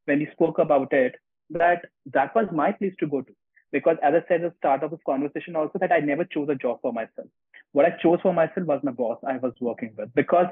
when 0.05 0.19
we 0.19 0.29
spoke 0.31 0.59
about 0.59 0.93
it 0.93 1.15
that 1.51 1.85
that 2.13 2.33
was 2.35 2.47
my 2.53 2.71
place 2.71 2.93
to 2.99 3.07
go 3.07 3.21
to. 3.21 3.33
Because 3.71 3.97
as 4.01 4.13
I 4.13 4.27
said 4.27 4.43
at 4.43 4.51
the 4.51 4.57
start 4.57 4.83
of 4.83 4.91
this 4.91 4.99
conversation 5.05 5.55
also 5.55 5.79
that 5.79 5.91
I 5.91 5.99
never 5.99 6.25
chose 6.25 6.49
a 6.49 6.55
job 6.55 6.79
for 6.81 6.91
myself 6.91 7.27
what 7.71 7.85
I 7.85 7.91
chose 8.01 8.19
for 8.21 8.33
myself 8.33 8.65
was 8.65 8.81
my 8.83 8.91
boss 8.91 9.19
I 9.27 9.37
was 9.37 9.53
working 9.59 9.93
with 9.97 10.13
because 10.15 10.47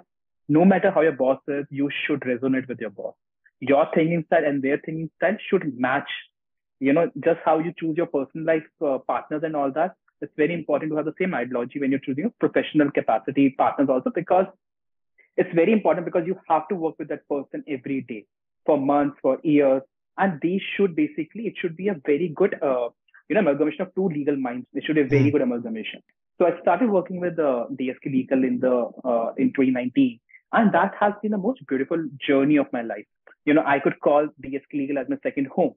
no 0.49 0.63
matter 0.63 0.91
how 0.91 1.01
your 1.01 1.13
boss 1.13 1.39
is, 1.47 1.65
you 1.70 1.89
should 2.05 2.22
resonate 2.22 2.68
with 2.68 2.80
your 2.80 2.89
boss. 2.89 3.13
Your 3.59 3.88
thinking 3.93 4.24
style 4.28 4.45
and 4.45 4.63
their 4.63 4.78
thinking 4.78 5.09
style 5.18 5.38
should 5.49 5.78
match. 5.78 6.09
You 6.80 6.93
know, 6.93 7.11
just 7.24 7.39
how 7.43 7.59
you 7.59 7.74
choose 7.78 7.97
your 7.97 8.05
personal 8.05 8.45
life 8.45 8.63
uh, 8.86 8.99
partners 8.99 9.41
and 9.43 9.55
all 9.55 9.72
that. 9.72 9.95
It's 10.22 10.32
very 10.38 10.53
important 10.53 10.91
to 10.91 10.95
have 10.95 11.05
the 11.05 11.13
same 11.20 11.34
ideology 11.34 11.80
when 11.80 11.91
you're 11.91 11.99
choosing 11.99 12.26
a 12.26 12.30
professional 12.39 12.91
capacity 12.91 13.49
partners 13.57 13.89
also 13.89 14.11
because 14.13 14.45
it's 15.36 15.53
very 15.53 15.74
important 15.74 16.05
because 16.05 16.26
you 16.26 16.39
have 16.47 16.68
to 16.70 16.76
work 16.76 16.95
with 16.97 17.09
that 17.09 17.28
person 17.28 17.63
every 17.68 18.01
day 18.01 18.26
for 18.65 18.80
months, 18.80 19.18
for 19.22 19.39
years. 19.43 19.82
And 20.18 20.39
they 20.41 20.61
should 20.76 20.95
basically, 20.95 21.43
it 21.47 21.53
should 21.59 21.76
be 21.76 21.89
a 21.89 22.01
very 22.05 22.30
good, 22.30 22.55
uh, 22.61 22.89
you 23.30 23.36
know, 23.36 23.42
amalgamation 23.42 23.82
of 23.82 23.94
two 23.96 24.08
legal 24.08 24.36
minds. 24.36 24.68
It 24.74 24.84
should 24.86 24.96
be 24.96 25.02
a 25.02 25.08
very 25.08 25.24
hmm. 25.24 25.30
good 25.30 25.42
amalgamation. 25.42 26.02
So 26.40 26.46
I 26.46 26.60
started 26.62 26.90
working 26.90 27.20
with 27.20 27.36
the 27.36 27.66
DSK 27.72 28.12
Legal 28.12 28.44
in 28.44 28.60
the 28.60 28.92
uh, 29.04 29.34
in 29.38 29.50
2019, 29.50 30.20
and 30.54 30.74
that 30.74 30.94
has 31.00 31.14
been 31.22 31.32
the 31.32 31.38
most 31.38 31.66
beautiful 31.68 31.98
journey 32.26 32.58
of 32.58 32.68
my 32.72 32.82
life. 32.84 33.06
You 33.46 33.54
know, 33.54 33.64
I 33.66 33.80
could 33.80 34.00
call 34.00 34.28
DSK 34.44 34.74
Legal 34.74 35.00
as 35.00 35.10
my 35.10 35.18
second 35.24 35.48
home. 35.48 35.74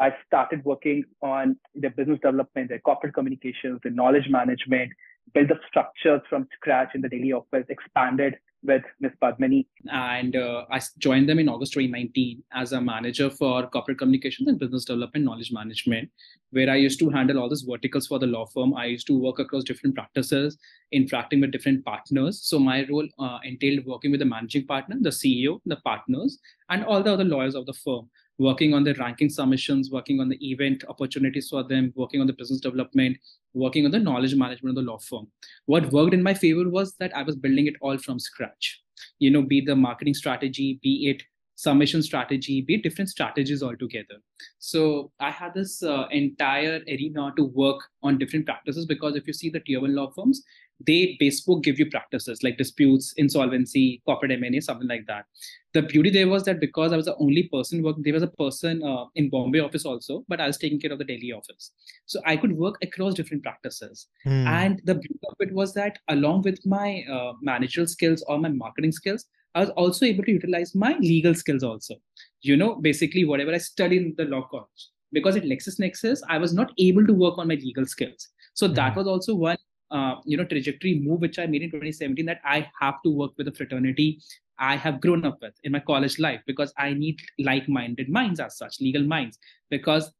I 0.00 0.10
started 0.26 0.64
working 0.64 1.04
on 1.22 1.56
the 1.74 1.88
business 1.88 2.18
development, 2.20 2.68
the 2.68 2.78
corporate 2.78 3.14
communications, 3.14 3.80
the 3.82 3.90
knowledge 3.90 4.26
management, 4.28 4.92
build 5.32 5.48
the 5.48 5.58
structures 5.68 6.20
from 6.28 6.48
scratch 6.54 6.90
in 6.94 7.00
the 7.00 7.08
Delhi 7.08 7.32
office, 7.32 7.64
expanded 7.68 8.34
with 8.64 8.82
Ms. 9.00 9.12
Padmini. 9.22 9.66
And 9.92 10.36
uh, 10.36 10.64
I 10.70 10.80
joined 10.98 11.28
them 11.28 11.38
in 11.38 11.48
August 11.48 11.74
2019 11.74 12.42
as 12.52 12.72
a 12.72 12.80
manager 12.80 13.30
for 13.30 13.66
corporate 13.68 13.98
communications 13.98 14.48
and 14.48 14.58
business 14.58 14.84
development 14.84 15.24
knowledge 15.24 15.52
management, 15.52 16.10
where 16.50 16.70
I 16.70 16.76
used 16.76 16.98
to 17.00 17.10
handle 17.10 17.38
all 17.38 17.48
these 17.48 17.62
verticals 17.62 18.06
for 18.06 18.18
the 18.18 18.26
law 18.26 18.46
firm. 18.46 18.74
I 18.74 18.86
used 18.86 19.06
to 19.08 19.18
work 19.18 19.38
across 19.38 19.64
different 19.64 19.94
practices, 19.94 20.58
interacting 20.92 21.40
with 21.40 21.52
different 21.52 21.84
partners. 21.84 22.40
So 22.42 22.58
my 22.58 22.86
role 22.90 23.08
uh, 23.18 23.38
entailed 23.44 23.84
working 23.86 24.10
with 24.10 24.20
the 24.20 24.26
managing 24.26 24.66
partner, 24.66 24.96
the 25.00 25.10
CEO, 25.10 25.60
the 25.66 25.76
partners, 25.76 26.38
and 26.70 26.84
all 26.84 27.02
the 27.02 27.12
other 27.12 27.24
lawyers 27.24 27.54
of 27.54 27.66
the 27.66 27.74
firm 27.74 28.08
working 28.38 28.74
on 28.74 28.84
the 28.84 28.94
ranking 28.94 29.28
submissions, 29.28 29.90
working 29.90 30.20
on 30.20 30.28
the 30.28 30.50
event 30.50 30.84
opportunities 30.88 31.48
for 31.48 31.62
them, 31.62 31.92
working 31.94 32.20
on 32.20 32.26
the 32.26 32.32
business 32.32 32.60
development, 32.60 33.16
working 33.52 33.84
on 33.84 33.90
the 33.90 33.98
knowledge 33.98 34.34
management 34.34 34.76
of 34.76 34.84
the 34.84 34.90
law 34.90 34.98
firm. 34.98 35.26
What 35.66 35.92
worked 35.92 36.14
in 36.14 36.22
my 36.22 36.34
favor 36.34 36.68
was 36.68 36.94
that 36.96 37.16
I 37.16 37.22
was 37.22 37.36
building 37.36 37.66
it 37.66 37.76
all 37.80 37.98
from 37.98 38.18
scratch. 38.18 38.80
You 39.18 39.30
know, 39.30 39.42
be 39.42 39.60
the 39.60 39.76
marketing 39.76 40.14
strategy, 40.14 40.78
be 40.82 41.08
it 41.08 41.22
submission 41.56 42.02
strategy, 42.02 42.60
be 42.62 42.74
it 42.74 42.82
different 42.82 43.08
strategies 43.08 43.62
altogether. 43.62 44.16
So 44.58 45.12
I 45.20 45.30
had 45.30 45.54
this 45.54 45.82
uh, 45.82 46.06
entire 46.10 46.80
arena 46.88 47.32
to 47.36 47.44
work 47.44 47.80
on 48.02 48.18
different 48.18 48.46
practices 48.46 48.86
because 48.86 49.14
if 49.14 49.26
you 49.26 49.32
see 49.32 49.50
the 49.50 49.60
tier 49.60 49.80
one 49.80 49.94
law 49.94 50.10
firms, 50.10 50.42
they 50.80 51.16
bespoke 51.18 51.62
give 51.62 51.78
you 51.78 51.88
practices 51.90 52.42
like 52.42 52.58
disputes, 52.58 53.14
insolvency, 53.16 54.02
corporate 54.04 54.32
M&A, 54.32 54.60
something 54.60 54.88
like 54.88 55.06
that. 55.06 55.24
The 55.72 55.82
beauty 55.82 56.10
there 56.10 56.28
was 56.28 56.44
that 56.44 56.60
because 56.60 56.92
I 56.92 56.96
was 56.96 57.06
the 57.06 57.16
only 57.16 57.44
person 57.44 57.82
working, 57.82 58.02
there 58.02 58.12
was 58.12 58.22
a 58.22 58.28
person 58.28 58.82
uh, 58.82 59.06
in 59.14 59.30
Bombay 59.30 59.60
office 59.60 59.84
also, 59.84 60.24
but 60.28 60.40
I 60.40 60.46
was 60.46 60.58
taking 60.58 60.80
care 60.80 60.92
of 60.92 60.98
the 60.98 61.04
Delhi 61.04 61.32
office. 61.32 61.72
So 62.06 62.20
I 62.26 62.36
could 62.36 62.52
work 62.52 62.76
across 62.82 63.14
different 63.14 63.42
practices. 63.42 64.08
Mm. 64.26 64.46
And 64.46 64.82
the 64.84 64.94
beauty 64.94 65.18
of 65.28 65.34
it 65.40 65.52
was 65.52 65.74
that 65.74 65.98
along 66.08 66.42
with 66.42 66.64
my 66.66 67.04
uh, 67.10 67.32
managerial 67.40 67.88
skills 67.88 68.24
or 68.28 68.38
my 68.38 68.50
marketing 68.50 68.92
skills, 68.92 69.26
I 69.54 69.60
was 69.60 69.70
also 69.70 70.06
able 70.06 70.24
to 70.24 70.32
utilize 70.32 70.74
my 70.74 70.96
legal 70.98 71.34
skills 71.34 71.62
also. 71.62 71.94
You 72.42 72.56
know, 72.56 72.76
basically 72.76 73.24
whatever 73.24 73.52
I 73.52 73.58
studied 73.58 74.02
in 74.02 74.14
the 74.16 74.24
law 74.24 74.46
college. 74.50 74.90
Because 75.12 75.36
at 75.36 75.44
LexisNexis, 75.44 76.20
I 76.28 76.38
was 76.38 76.52
not 76.52 76.72
able 76.78 77.06
to 77.06 77.12
work 77.12 77.38
on 77.38 77.46
my 77.46 77.54
legal 77.54 77.86
skills. 77.86 78.28
So 78.54 78.68
mm. 78.68 78.74
that 78.74 78.92
hmm. 78.92 78.98
was 78.98 79.06
also 79.06 79.34
one 79.34 79.56
uh, 79.90 80.16
you 80.24 80.36
know 80.36 80.44
trajectory 80.44 81.00
move 81.00 81.20
which 81.20 81.38
I 81.38 81.46
made 81.46 81.62
in 81.62 81.70
2017 81.70 82.26
that 82.26 82.40
I 82.44 82.68
have 82.80 83.02
to 83.04 83.10
work 83.10 83.32
with 83.36 83.48
a 83.48 83.52
fraternity 83.52 84.20
I 84.58 84.76
have 84.76 85.00
grown 85.00 85.24
up 85.24 85.38
with 85.42 85.54
in 85.64 85.72
my 85.72 85.80
college 85.80 86.18
life 86.18 86.40
because 86.46 86.72
I 86.78 86.92
need 86.94 87.20
like-minded 87.38 88.08
minds 88.08 88.40
as 88.40 88.56
such, 88.56 88.80
legal 88.80 89.02
minds, 89.02 89.38
because 89.70 90.12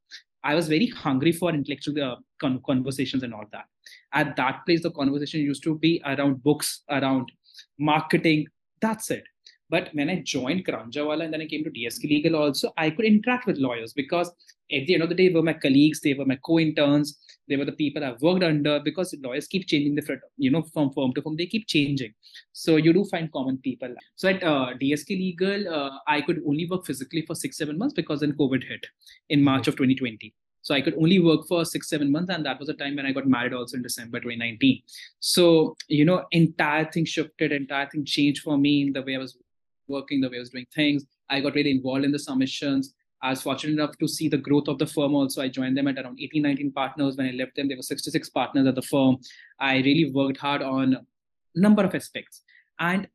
I 0.43 0.55
was 0.55 0.69
very 0.69 0.89
hungry 0.89 1.33
for 1.33 1.51
intellectual 1.51 2.03
uh, 2.03 2.17
con- 2.41 2.61
conversations 2.67 3.23
and 3.23 3.33
all 3.33 3.45
that. 3.53 3.65
At 4.13 4.37
that 4.37 4.67
place, 4.67 4.83
the 4.83 4.91
conversation 4.91 5.41
used 5.41 5.63
to 5.65 5.79
be 5.79 6.03
around 6.05 6.43
books, 6.43 6.83
around 6.91 7.31
marketing. 7.79 8.47
That's 8.81 9.11
it. 9.11 9.25
But 9.71 9.89
when 9.95 10.11
I 10.11 10.23
joined 10.25 10.67
Karanjawala 10.67 11.25
and 11.25 11.33
then 11.33 11.41
I 11.41 11.47
came 11.47 11.65
to 11.65 11.71
DSK 11.71 12.05
Legal 12.05 12.37
also, 12.37 12.73
I 12.77 12.91
could 12.91 13.07
interact 13.07 13.47
with 13.47 13.57
lawyers 13.57 13.93
because 13.93 14.31
at 14.73 14.87
the 14.87 14.95
end 14.95 15.03
of 15.03 15.09
the 15.09 15.15
day, 15.15 15.29
were 15.29 15.43
my 15.43 15.53
colleagues, 15.53 16.01
they 16.01 16.15
were 16.15 16.25
my 16.25 16.39
co-interns, 16.45 17.19
they 17.49 17.57
were 17.57 17.65
the 17.65 17.73
people 17.73 18.03
I've 18.03 18.23
worked 18.23 18.43
under 18.43 18.81
because 18.81 19.15
lawyers 19.23 19.47
keep 19.47 19.67
changing 19.67 19.95
different, 19.95 20.23
you 20.39 20.51
know, 20.51 20.63
from 20.63 20.91
firm 20.93 21.13
to 21.15 21.23
firm, 21.23 21.37
they 21.37 21.47
keep 21.47 21.67
changing. 21.67 22.15
So 22.53 22.77
you 22.77 22.93
do 22.93 23.05
find 23.05 23.31
common 23.31 23.59
people. 23.59 23.95
So 24.17 24.29
at 24.29 24.43
uh, 24.43 24.71
DSK 24.81 25.11
Legal, 25.11 25.69
uh, 25.69 25.91
I 26.07 26.23
could 26.23 26.43
only 26.47 26.67
work 26.67 26.87
physically 26.87 27.23
for 27.27 27.35
six, 27.35 27.59
seven 27.59 27.77
months 27.77 27.95
because 27.95 28.21
then 28.21 28.33
COVID 28.33 28.67
hit 28.67 28.87
in 29.29 29.45
March 29.45 29.69
of 29.69 29.75
2020. 29.75 30.33
So 30.63 30.75
I 30.75 30.81
could 30.81 30.95
only 30.95 31.19
work 31.19 31.47
for 31.47 31.63
six, 31.67 31.91
seven 31.91 32.11
months. 32.11 32.33
And 32.35 32.47
that 32.47 32.59
was 32.59 32.69
the 32.69 32.75
time 32.75 32.97
when 32.97 33.05
I 33.05 33.13
got 33.13 33.27
married 33.27 33.53
also 33.53 33.77
in 33.77 33.83
December 33.83 34.19
2019. 34.19 34.81
So, 35.21 35.77
you 35.89 36.07
know, 36.07 36.25
entire 36.33 36.91
thing 36.91 37.05
shifted, 37.05 37.53
entire 37.53 37.87
thing 37.91 38.07
changed 38.07 38.43
for 38.43 38.57
me 38.57 38.81
in 38.81 38.95
the 38.95 39.03
way 39.03 39.17
I 39.17 39.19
was 39.19 39.37
working, 39.89 40.23
the 40.23 40.31
way 40.31 40.39
I 40.39 40.41
was 40.41 40.49
doing 40.49 40.67
things. 40.75 41.05
I 41.29 41.41
got 41.41 41.55
really 41.55 41.71
involved 41.71 42.07
in 42.07 42.13
the 42.13 42.19
submissions. 42.19 42.95
I 43.25 43.31
was 43.31 43.41
fortunate 43.41 43.73
enough 43.73 43.97
to 43.99 44.07
see 44.07 44.29
the 44.29 44.37
growth 44.37 44.69
of 44.69 44.79
the 44.79 44.87
firm 44.87 45.15
also. 45.15 45.41
I 45.41 45.49
joined 45.49 45.79
them 45.79 45.89
at 45.89 45.99
around 45.99 46.21
18, 46.21 46.43
19 46.43 46.73
partners. 46.73 47.17
When 47.17 47.27
I 47.27 47.31
left 47.31 47.57
them, 47.57 47.69
there 47.69 47.79
were 47.79 47.83
66 47.83 48.29
partners 48.29 48.67
at 48.67 48.75
the 48.75 48.83
firm. 48.83 49.17
I 49.59 49.79
really 49.79 50.11
worked 50.11 50.37
hard 50.37 50.61
on 50.63 50.93
a 50.93 51.01
number 51.59 51.83
of 51.83 51.95
aspects. 51.95 52.43
And 52.79 53.09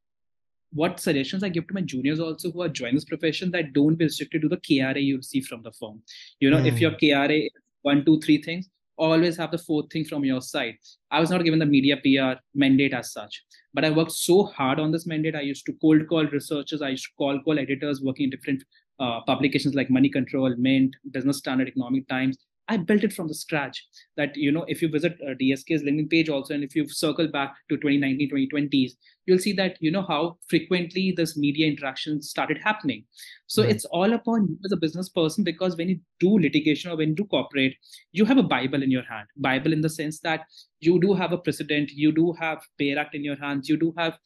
what 0.72 0.99
suggestions 0.99 1.43
I 1.43 1.49
give 1.49 1.68
to 1.68 1.76
my 1.76 1.82
juniors 1.82 2.20
also 2.20 2.49
who 2.51 2.64
are 2.64 2.70
joining 2.70 2.95
this 2.95 3.05
profession 3.05 3.51
that 3.51 3.74
don't 3.74 3.95
be 3.95 4.05
restricted 4.05 4.41
to 4.41 4.49
the 4.49 4.57
KRA 4.57 5.03
you 5.03 5.18
receive 5.18 5.45
from 5.45 5.62
the 5.62 5.72
firm. 5.74 6.01
You 6.39 6.49
know, 6.49 6.57
mm. 6.57 6.66
if 6.66 6.74
hmm. 6.74 6.80
your 6.80 6.91
KRA 6.91 7.47
one, 7.84 8.03
two, 8.03 8.20
three 8.20 8.41
things, 8.41 8.68
always 8.97 9.38
have 9.38 9.51
the 9.51 9.60
fourth 9.60 9.91
thing 9.91 10.05
from 10.05 10.26
your 10.26 10.41
side. 10.41 10.76
I 11.12 11.20
was 11.20 11.30
not 11.30 11.43
given 11.43 11.60
the 11.60 11.66
media 11.66 11.97
PR 11.97 12.39
mandate 12.55 12.93
as 12.93 13.14
such, 13.14 13.43
but 13.74 13.86
I 13.86 13.91
worked 13.91 14.12
so 14.12 14.43
hard 14.43 14.80
on 14.80 14.91
this 14.91 15.05
mandate. 15.05 15.36
I 15.36 15.41
used 15.41 15.66
to 15.68 15.74
cold 15.74 16.07
call 16.07 16.26
researchers, 16.26 16.82
I 16.82 16.89
used 16.89 17.05
to 17.05 17.12
call 17.18 17.39
call 17.41 17.60
editors 17.60 18.01
working 18.01 18.26
in 18.26 18.30
different 18.32 18.64
uh, 19.00 19.22
publications 19.22 19.76
like 19.76 19.89
Money 19.89 20.10
Control, 20.10 20.54
Mint, 20.58 20.95
Business 21.12 21.38
Standard, 21.38 21.68
Economic 21.68 22.08
Times, 22.08 22.38
I 22.70 22.78
built 22.78 23.04
it 23.04 23.14
from 23.14 23.28
the 23.28 23.34
scratch. 23.34 23.84
That 24.16 24.36
you 24.36 24.52
know, 24.52 24.64
if 24.68 24.82
you 24.82 24.89
visit 24.89 25.18
uh, 25.28 25.34
DSK's 25.41 25.82
LinkedIn 25.82 26.10
page 26.10 26.30
also, 26.30 26.54
and 26.54 26.64
if 26.64 26.76
you 26.76 26.88
circle 26.88 27.28
back 27.28 27.56
to 27.70 27.78
2019, 27.78 28.30
2020s, 28.30 28.91
you'll 29.26 29.39
see 29.39 29.54
that 29.54 29.78
you 29.80 29.91
know 29.91 30.06
how 30.08 30.38
frequently 30.47 31.12
this 31.18 31.36
media 31.36 31.66
interaction 31.66 32.22
started 32.22 32.60
happening. 32.64 33.04
So 33.47 33.64
it's 33.64 33.86
all 33.86 34.14
upon 34.14 34.47
you 34.47 34.58
as 34.64 34.72
a 34.72 34.78
business 34.78 35.10
person 35.10 35.43
because 35.43 35.76
when 35.76 35.89
you 35.89 36.00
do 36.20 36.38
litigation 36.38 36.91
or 36.91 36.97
when 36.97 37.10
you 37.10 37.16
do 37.16 37.26
corporate, 37.26 37.74
you 38.12 38.26
have 38.26 38.38
a 38.38 38.43
Bible 38.43 38.84
in 38.84 38.91
your 38.91 39.04
hand. 39.04 39.28
Bible 39.38 39.74
in 39.74 39.82
the 39.82 39.89
sense 39.89 40.20
that 40.20 40.41
you 40.80 41.00
do 41.00 41.16
have 41.16 41.32
a 41.32 41.38
precedent, 41.39 41.89
you 41.91 42.12
do 42.12 42.34
have 42.34 42.62
Bare 42.78 43.00
Act 43.00 43.16
in 43.16 43.24
your 43.24 43.38
hands, 43.38 43.68
you 43.68 43.78
do 43.78 43.91
have 43.97 44.20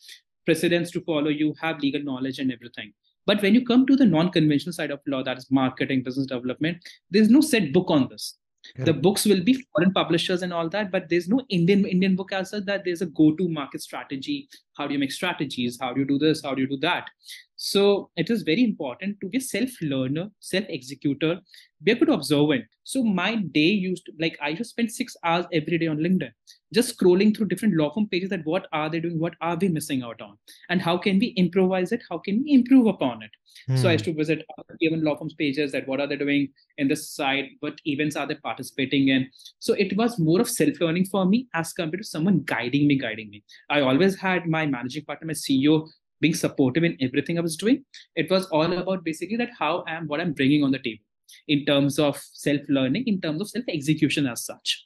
precedents 0.46 0.92
to 0.92 1.02
follow, 1.02 1.30
you 1.30 1.54
have 1.62 1.80
legal 1.80 2.04
knowledge 2.04 2.40
and 2.40 2.52
everything. 2.52 2.92
But 3.26 3.42
when 3.42 3.54
you 3.56 3.66
come 3.66 3.86
to 3.88 3.96
the 3.96 4.06
non-conventional 4.06 4.74
side 4.74 4.92
of 4.92 5.00
law, 5.08 5.24
that 5.24 5.38
is 5.38 5.50
marketing, 5.50 6.04
business 6.04 6.28
development, 6.28 6.78
there's 7.10 7.30
no 7.30 7.42
set 7.42 7.72
book 7.72 7.90
on 7.90 8.08
this. 8.10 8.38
Yeah. 8.78 8.86
The 8.86 8.94
books 8.94 9.26
will 9.26 9.44
be 9.44 9.62
foreign 9.74 9.92
publishers 9.92 10.42
and 10.42 10.54
all 10.54 10.70
that, 10.70 10.90
but 10.90 11.10
there's 11.10 11.28
no 11.28 11.42
Indian 11.50 11.86
Indian 11.86 12.16
book 12.16 12.32
as 12.32 12.52
such 12.52 12.64
that 12.66 12.84
there's 12.86 13.02
a 13.02 13.08
go-to 13.08 13.50
market 13.50 13.82
strategy. 13.82 14.48
How 14.78 14.88
do 14.88 14.94
you 14.94 15.00
make 15.00 15.12
strategies? 15.12 15.78
How 15.82 15.94
do 15.94 16.00
you 16.00 16.08
do 16.08 16.18
this? 16.18 16.42
How 16.44 16.56
do 16.56 16.62
you 16.62 16.68
do 16.70 16.78
that? 16.78 17.10
So 17.58 18.10
it 18.16 18.30
is 18.30 18.44
very 18.44 18.64
important 18.64 19.18
to 19.22 19.28
be 19.28 19.38
a 19.38 19.42
self-learner, 19.42 20.30
self-executor, 20.40 21.42
be 21.84 21.92
a 21.92 21.96
good 21.96 22.10
observant. 22.10 22.64
So 22.84 23.04
my 23.04 23.36
day 23.36 23.60
used 23.60 24.06
to 24.06 24.14
like 24.18 24.38
I 24.42 24.54
just 24.54 24.70
spend 24.70 24.92
six 24.92 25.16
hours 25.26 25.46
every 25.52 25.78
day 25.78 25.88
on 25.88 25.98
LinkedIn, 25.98 26.32
just 26.74 26.98
scrolling 26.98 27.36
through 27.36 27.48
different 27.48 27.76
law 27.76 27.94
firm 27.94 28.08
pages 28.08 28.30
that 28.30 28.46
what 28.46 28.68
are 28.74 28.90
they 28.90 29.00
doing, 29.00 29.20
what 29.20 29.36
are 29.42 29.56
we 29.56 29.68
missing 29.68 30.04
out 30.04 30.22
on, 30.22 30.38
and 30.70 30.82
how 30.82 30.98
can 30.98 31.20
we 31.20 31.28
improvise 31.28 31.92
it, 31.92 32.02
how 32.10 32.18
can 32.18 32.44
we 32.44 32.54
improve 32.54 32.88
upon 32.88 33.24
it. 33.24 33.32
Hmm. 33.68 33.78
So 33.78 33.90
I 33.90 33.94
used 33.94 34.06
to 34.06 34.14
visit 34.14 34.46
even 34.82 35.04
law 35.04 35.16
firms 35.16 35.34
pages 35.34 35.72
that 35.72 35.88
what 35.88 36.00
are 36.00 36.08
they 36.08 36.16
doing 36.16 36.50
in 36.78 36.88
this 36.88 37.10
side, 37.12 37.46
what 37.60 37.80
events 37.86 38.16
are 38.16 38.28
they 38.28 38.36
participating 38.36 39.10
in. 39.10 39.30
So 39.60 39.74
it 39.74 39.96
was 39.96 40.20
more 40.20 40.42
of 40.42 40.50
self-learning 40.50 41.06
for 41.06 41.26
me 41.26 41.48
as 41.54 41.74
compared 41.74 42.02
to 42.02 42.08
someone 42.08 42.42
guiding 42.46 42.88
me, 42.88 42.98
guiding 42.98 43.30
me. 43.30 43.44
I 43.70 43.82
always 43.82 44.16
had 44.16 44.48
my 44.48 44.66
managing 44.66 45.06
partner, 45.06 45.28
my 45.28 45.34
CEO 45.34 45.88
being 46.20 46.34
supportive 46.34 46.84
in 46.84 46.98
everything 47.02 47.38
I 47.38 47.42
was 47.42 47.58
doing. 47.58 47.84
It 48.16 48.32
was 48.32 48.46
all 48.48 48.72
about 48.72 49.04
basically 49.04 49.38
that 49.38 49.50
how 49.58 49.84
I 49.88 49.96
am, 49.96 50.08
what 50.08 50.22
I'm 50.22 50.34
bringing 50.34 50.64
on 50.64 50.72
the 50.72 50.80
table 50.80 51.04
in 51.48 51.66
terms 51.66 52.00
of 52.00 52.22
self-learning, 52.34 53.06
in 53.08 53.20
terms 53.22 53.42
of 53.42 53.50
self-execution 53.50 54.28
as 54.28 54.46
such. 54.46 54.86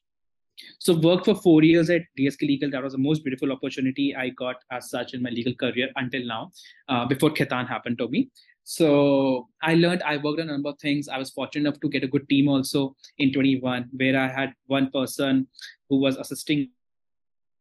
So 0.80 0.94
worked 0.94 1.26
for 1.26 1.36
four 1.36 1.64
years 1.64 1.90
at 1.90 2.04
DSK 2.18 2.42
Legal. 2.42 2.70
That 2.72 2.84
was 2.84 2.94
the 2.94 3.00
most 3.00 3.24
beautiful 3.24 3.52
opportunity 3.52 4.16
I 4.16 4.30
got 4.30 4.58
as 4.72 4.90
such 4.90 5.14
in 5.14 5.22
my 5.22 5.30
legal 5.30 5.54
career 5.56 5.90
until 5.96 6.26
now, 6.26 6.52
uh, 6.90 7.06
before 7.06 7.32
Khaitan 7.32 7.68
happened 7.68 7.98
to 8.00 8.08
me. 8.08 8.30
So 8.64 9.48
I 9.62 9.76
learned, 9.76 10.04
I 10.04 10.18
worked 10.18 10.42
on 10.42 10.50
a 10.50 10.52
number 10.52 10.70
of 10.70 10.80
things. 10.80 11.08
I 11.08 11.18
was 11.18 11.30
fortunate 11.30 11.70
enough 11.70 11.80
to 11.80 11.90
get 11.90 12.04
a 12.04 12.08
good 12.08 12.28
team 12.28 12.50
also 12.50 12.96
in 13.18 13.32
21, 13.32 13.90
where 13.94 14.20
I 14.20 14.28
had 14.28 14.54
one 14.66 14.92
person 14.92 15.48
who 15.90 16.00
was 16.00 16.18
assisting 16.18 16.70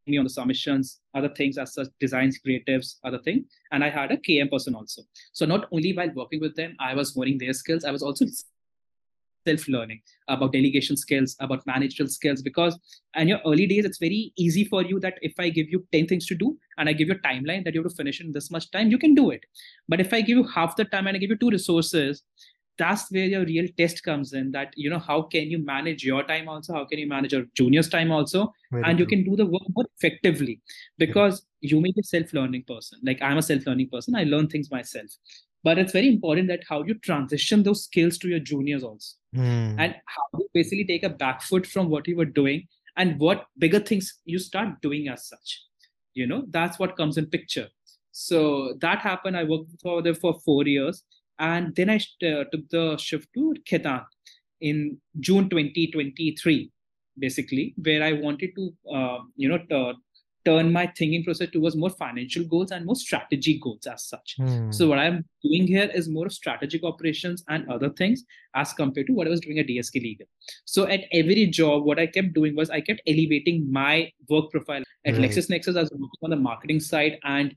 me 0.07 0.19
on 0.19 0.25
the 0.25 0.31
submissions, 0.31 1.01
other 1.15 1.29
things 1.29 1.59
as 1.59 1.75
such, 1.75 1.89
designs, 2.01 2.41
creatives, 2.45 2.97
other 3.05 3.19
thing. 3.19 3.45
And 3.73 3.85
I 3.85 3.91
had 3.91 4.13
a 4.13 4.17
KM 4.17 4.51
person 4.51 4.75
also. 4.75 5.03
So 5.33 5.47
not 5.47 5.69
only 5.73 5.93
while 5.93 6.11
working 6.15 6.41
with 6.41 6.57
them, 6.57 6.77
I 6.81 6.95
was 6.95 7.15
honing 7.15 7.39
their 7.39 7.53
skills, 7.53 7.85
I 7.85 7.91
was 7.91 8.03
also 8.03 8.27
self-learning 9.47 10.01
about 10.29 10.53
delegation 10.53 10.97
skills 10.97 11.37
about 11.41 11.67
managerial 11.67 12.11
skills 12.11 12.43
because 12.43 12.79
in 13.17 13.29
your 13.29 13.41
early 13.47 13.67
days 13.67 13.85
it's 13.85 13.99
very 13.99 14.33
easy 14.37 14.65
for 14.65 14.83
you 14.83 15.01
that 15.01 15.19
if 15.23 15.39
i 15.39 15.49
give 15.49 15.69
you 15.69 15.85
10 15.93 16.07
things 16.07 16.27
to 16.27 16.35
do 16.35 16.57
and 16.79 16.89
i 16.89 16.93
give 16.93 17.09
you 17.09 17.15
a 17.15 17.29
timeline 17.29 17.65
that 17.65 17.75
you 17.75 17.83
have 17.83 17.91
to 17.91 17.97
finish 17.97 18.21
in 18.21 18.33
this 18.33 18.51
much 18.51 18.71
time 18.71 18.91
you 18.91 18.99
can 18.99 19.15
do 19.15 19.31
it. 19.31 19.45
But 19.89 20.01
if 20.01 20.13
i 20.13 20.21
give 20.21 20.37
you 20.39 20.47
half 20.57 20.77
the 20.77 20.85
time 20.85 21.07
and 21.07 21.17
i 21.17 21.19
give 21.19 21.31
you 21.31 21.37
two 21.45 21.51
resources 21.51 22.23
that's 22.79 23.11
where 23.11 23.25
your 23.25 23.45
real 23.45 23.67
test 23.79 24.03
comes 24.03 24.33
in 24.33 24.51
that 24.53 24.73
you 24.77 24.91
know 24.91 24.99
how 24.99 25.23
can 25.23 25.51
you 25.51 25.59
manage 25.65 26.05
your 26.05 26.23
time 26.23 26.49
also? 26.49 26.75
How 26.75 26.85
can 26.85 26.99
you 26.99 27.09
manage 27.09 27.33
your 27.33 27.45
juniors 27.55 27.89
time 27.89 28.13
also? 28.13 28.53
Very 28.71 28.85
and 28.85 28.99
true. 28.99 29.05
you 29.05 29.07
can 29.07 29.25
do 29.25 29.37
the 29.37 29.47
work 29.47 29.63
more 29.75 29.87
effectively 29.97 30.61
because 30.99 31.47
yeah. 31.61 31.71
you 31.71 31.81
may 31.81 31.93
be 31.93 32.01
a 32.01 32.05
self-learning 32.05 32.65
person. 32.67 32.99
Like 33.03 33.23
i'm 33.23 33.39
a 33.39 33.43
self-learning 33.43 33.89
person. 33.91 34.15
I 34.15 34.25
learn 34.25 34.49
things 34.49 34.71
myself. 34.71 35.11
But 35.65 35.79
it's 35.79 35.93
very 35.93 36.09
important 36.09 36.49
that 36.49 36.61
how 36.69 36.85
you 36.85 36.95
transition 36.95 37.63
those 37.63 37.85
skills 37.85 38.19
to 38.19 38.29
your 38.29 38.39
juniors 38.39 38.85
also 38.85 39.17
mm. 39.37 39.76
and 39.78 39.95
how 40.07 40.39
you 40.39 40.49
basically 40.55 40.84
take 40.84 41.05
a 41.05 41.09
back 41.09 41.43
foot 41.43 41.66
from 41.66 41.89
what 41.91 42.09
you 42.09 42.16
were 42.16 42.32
doing 42.41 42.66
and 42.97 43.20
what 43.20 43.47
bigger 43.59 43.80
things 43.80 44.20
you 44.24 44.39
start 44.39 44.80
doing 44.82 45.09
as 45.09 45.28
such. 45.28 45.62
You 46.14 46.26
know 46.26 46.45
that's 46.49 46.78
what 46.78 46.97
comes 46.97 47.18
in 47.18 47.26
picture. 47.26 47.68
So 48.12 48.74
that 48.80 49.01
happened. 49.01 49.37
I 49.37 49.45
worked 49.45 49.70
for 49.82 50.01
there 50.03 50.14
for 50.14 50.41
four 50.45 50.66
years. 50.66 51.03
And 51.39 51.74
then 51.76 51.91
i 51.91 51.97
uh, 51.97 52.45
took 52.51 52.66
the 52.70 52.97
shift 52.97 53.28
to 53.34 53.55
Khaitan 53.70 54.07
in 54.61 54.99
june 55.20 55.49
2023 55.51 56.70
basically 57.18 57.74
where 57.82 58.03
i 58.03 58.12
wanted 58.12 58.55
to 58.55 58.72
uh, 58.95 59.18
you 59.37 59.49
know 59.49 59.59
t- 59.59 59.95
turn 60.47 60.73
my 60.73 60.87
thinking 60.99 61.23
process 61.27 61.51
towards 61.51 61.77
more 61.83 61.91
financial 61.91 62.45
goals 62.53 62.71
and 62.71 62.87
more 62.89 62.97
strategy 62.97 63.55
goals 63.63 63.87
as 63.93 64.05
such. 64.13 64.37
Mm. 64.41 64.73
So 64.79 64.89
what 64.91 64.99
I'm 65.05 65.25
doing 65.43 65.67
here 65.67 65.91
is 66.01 66.09
more 66.17 66.27
of 66.27 66.33
strategic 66.33 66.85
operations 66.91 67.45
and 67.49 67.69
other 67.77 67.91
things 68.01 68.25
as 68.55 68.73
compared 68.73 69.09
to 69.09 69.13
what 69.13 69.27
I 69.27 69.31
was 69.31 69.41
doing 69.47 69.59
at 69.59 69.67
DSK 69.67 70.03
Legal. 70.03 70.27
So 70.65 70.87
at 70.97 71.01
every 71.13 71.47
job, 71.61 71.85
what 71.85 71.99
I 71.99 72.07
kept 72.07 72.33
doing 72.35 72.55
was 72.61 72.71
I 72.71 72.81
kept 72.81 73.03
elevating 73.15 73.71
my 73.81 74.11
work 74.29 74.51
profile 74.51 74.83
At 75.09 75.15
Right. 75.19 75.25
LexisNexis, 75.31 75.77
I 75.77 75.83
was 75.83 75.91
working 75.93 76.23
on 76.29 76.31
the 76.31 76.37
marketing 76.51 76.81
side 76.81 77.19
and 77.35 77.55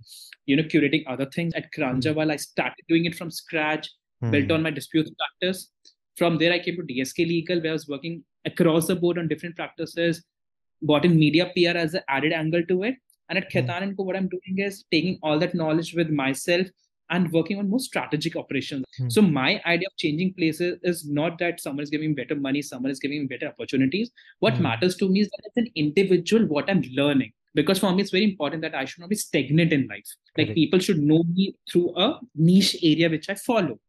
you 0.50 0.56
know 0.58 0.64
curating 0.74 1.04
other 1.14 1.26
things. 1.36 1.54
At 1.60 1.72
Karanjawala 1.76 2.34
I 2.34 2.42
started 2.48 2.84
doing 2.92 3.06
it 3.10 3.16
from 3.20 3.32
scratch, 3.42 3.86
built 4.34 4.46
Hmm. 4.50 4.52
on 4.58 4.64
my 4.68 4.72
disputes 4.80 5.12
practice. 5.22 5.60
From 6.20 6.38
there, 6.42 6.52
I 6.58 6.60
came 6.66 6.76
to 6.80 6.84
DSK 6.92 7.26
Legal, 7.34 7.62
where 7.62 7.72
I 7.74 7.78
was 7.80 7.88
working 7.94 8.16
across 8.52 8.88
the 8.92 8.96
board 9.04 9.18
on 9.22 9.28
different 9.34 9.56
practices, 9.62 10.24
brought 10.82 11.06
in 11.06 11.18
media 11.18 11.52
PR 11.56 11.78
as 11.78 11.94
an 11.94 12.02
added 12.08 12.34
angle 12.34 12.64
to 12.66 12.84
it. 12.84 12.96
And 13.30 13.38
at 13.38 13.52
Hmm. 13.52 13.60
Khaitan 13.60 13.84
and 13.84 13.98
Co, 13.98 14.04
what 14.04 14.16
I'm 14.16 14.28
doing 14.30 14.58
is 14.58 14.86
taking 14.92 15.20
all 15.22 15.38
that 15.40 15.54
knowledge 15.54 15.94
with 15.94 16.10
myself 16.10 16.68
and 17.12 17.32
working 17.32 17.58
on 17.58 17.70
more 17.70 17.80
strategic 17.80 18.36
operations. 18.36 18.86
Hmm. 18.98 19.10
So 19.10 19.22
my 19.22 19.62
idea 19.66 19.88
of 19.88 19.98
changing 19.98 20.34
places 20.34 20.80
is 20.84 21.08
not 21.10 21.40
that 21.40 21.60
someone 21.60 21.84
is 21.84 21.90
giving 21.90 22.10
me 22.10 22.16
better 22.16 22.36
money, 22.36 22.62
someone 22.62 22.92
is 22.92 23.00
giving 23.00 23.22
me 23.22 23.28
better 23.28 23.48
opportunities. 23.48 24.12
What 24.40 24.58
Hmm. 24.58 24.64
matters 24.64 24.96
to 24.98 25.10
me 25.10 25.22
is 25.22 25.30
that 25.30 25.46
as 25.48 25.58
an 25.66 25.72
individual, 25.76 26.46
what 26.48 26.70
I'm 26.70 26.82
learning. 26.94 27.34
Because 27.56 27.80
for 27.80 27.92
me, 27.92 28.02
it's 28.04 28.12
very 28.12 28.26
important 28.26 28.62
that 28.62 28.76
I 28.76 28.86
should 28.86 29.00
not 29.00 29.10
be 29.10 29.16
stagnant 29.16 29.74
in 29.74 29.88
life. 29.88 30.06
Like 30.38 30.48
Correct. 30.48 30.56
people 30.56 30.80
should 30.80 31.00
know 31.02 31.24
me 31.24 31.56
through 31.72 31.96
a 31.98 32.20
niche 32.36 32.76
area 32.84 33.10
which 33.10 33.28
I 33.28 33.34
follow. 33.36 33.80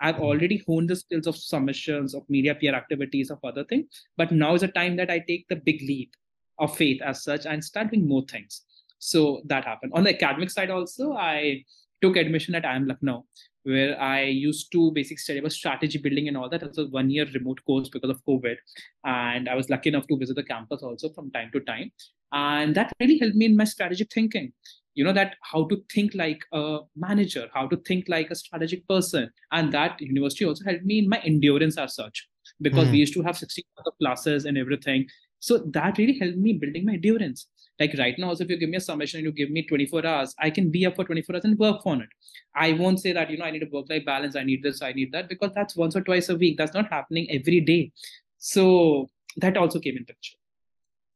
I've 0.00 0.16
Mhm. 0.16 0.20
already 0.28 0.62
honed 0.66 0.88
the 0.90 0.96
skills 0.96 1.26
of 1.26 1.36
submissions, 1.36 2.14
of 2.14 2.28
media 2.30 2.54
PR 2.54 2.74
activities, 2.74 3.30
of 3.30 3.38
other 3.42 3.64
things. 3.64 3.86
But 4.16 4.30
now 4.30 4.54
is 4.54 4.62
a 4.62 4.68
time 4.68 4.94
that 4.96 5.10
I 5.10 5.18
take 5.18 5.46
the 5.48 5.56
big 5.56 5.82
leap 5.82 6.14
of 6.58 6.76
faith 6.76 7.00
as 7.02 7.22
such 7.22 7.46
and 7.46 7.64
start 7.64 7.90
doing 7.90 8.06
more 8.06 8.24
things. 8.30 8.62
So 8.98 9.42
that 9.46 9.64
happened. 9.64 9.92
On 9.94 10.04
the 10.04 10.14
academic 10.14 10.50
side, 10.50 10.70
also, 10.70 11.12
I 11.12 11.64
took 12.02 12.16
admission 12.16 12.54
at 12.54 12.64
IIM 12.64 12.86
Lucknow, 12.88 13.26
where 13.62 14.00
I 14.00 14.22
used 14.24 14.72
to 14.72 14.90
basically 14.92 15.16
study 15.18 15.38
about 15.40 15.52
strategy 15.52 15.98
building 15.98 16.28
and 16.28 16.36
all 16.36 16.48
that. 16.48 16.62
It 16.62 16.68
was 16.68 16.78
a 16.78 16.86
one 16.86 17.10
year 17.10 17.26
remote 17.32 17.60
course 17.64 17.88
because 17.88 18.10
of 18.10 18.24
COVID. 18.24 18.56
And 19.04 19.48
I 19.48 19.54
was 19.54 19.70
lucky 19.70 19.90
enough 19.90 20.06
to 20.08 20.16
visit 20.16 20.36
the 20.36 20.42
campus 20.42 20.82
also 20.82 21.10
from 21.10 21.30
time 21.30 21.50
to 21.52 21.60
time. 21.60 21.92
And 22.32 22.74
that 22.74 22.92
really 23.00 23.18
helped 23.18 23.36
me 23.36 23.46
in 23.46 23.56
my 23.56 23.64
strategic 23.64 24.12
thinking 24.12 24.52
you 24.94 25.04
know 25.04 25.12
that 25.12 25.36
how 25.42 25.64
to 25.68 25.80
think 25.94 26.12
like 26.14 26.44
a 26.52 26.80
manager 26.96 27.48
how 27.54 27.68
to 27.68 27.76
think 27.88 28.08
like 28.08 28.30
a 28.30 28.34
strategic 28.34 28.86
person 28.88 29.30
and 29.52 29.70
that 29.72 30.00
university 30.00 30.44
also 30.44 30.64
helped 30.64 30.84
me 30.84 30.98
in 30.98 31.08
my 31.08 31.20
endurance 31.20 31.78
as 31.78 31.94
such 31.94 32.26
because 32.60 32.88
Mhm. 32.88 32.92
we 32.92 32.98
used 32.98 33.14
to 33.14 33.22
have 33.22 33.38
60 33.38 33.64
other 33.78 33.92
classes 34.00 34.44
and 34.44 34.58
everything 34.58 35.06
so 35.40 35.58
that 35.58 35.98
really 35.98 36.18
helped 36.18 36.36
me 36.36 36.52
building 36.52 36.84
my 36.84 36.94
endurance 36.94 37.46
like 37.80 37.94
right 37.98 38.18
now 38.18 38.28
also 38.28 38.44
if 38.44 38.50
you 38.50 38.56
give 38.56 38.70
me 38.70 38.76
a 38.76 38.80
submission 38.80 39.18
and 39.18 39.26
you 39.26 39.32
give 39.32 39.50
me 39.50 39.66
24 39.66 40.04
hours 40.06 40.34
i 40.38 40.50
can 40.50 40.70
be 40.70 40.84
up 40.86 40.96
for 40.96 41.04
24 41.04 41.36
hours 41.36 41.44
and 41.44 41.58
work 41.58 41.86
on 41.86 42.00
it 42.00 42.08
i 42.54 42.72
won't 42.72 43.00
say 43.00 43.12
that 43.12 43.30
you 43.30 43.38
know 43.38 43.44
i 43.44 43.50
need 43.50 43.62
a 43.62 43.70
work 43.72 43.86
life 43.88 44.04
balance 44.04 44.36
i 44.36 44.42
need 44.42 44.62
this 44.62 44.82
i 44.82 44.92
need 44.92 45.12
that 45.12 45.28
because 45.28 45.50
that's 45.54 45.76
once 45.76 45.96
or 45.96 46.00
twice 46.02 46.28
a 46.28 46.36
week 46.36 46.56
that's 46.58 46.74
not 46.74 46.90
happening 46.90 47.30
every 47.30 47.60
day 47.60 47.92
so 48.38 49.08
that 49.36 49.56
also 49.56 49.78
came 49.78 49.96
in 49.96 50.04
picture 50.04 50.36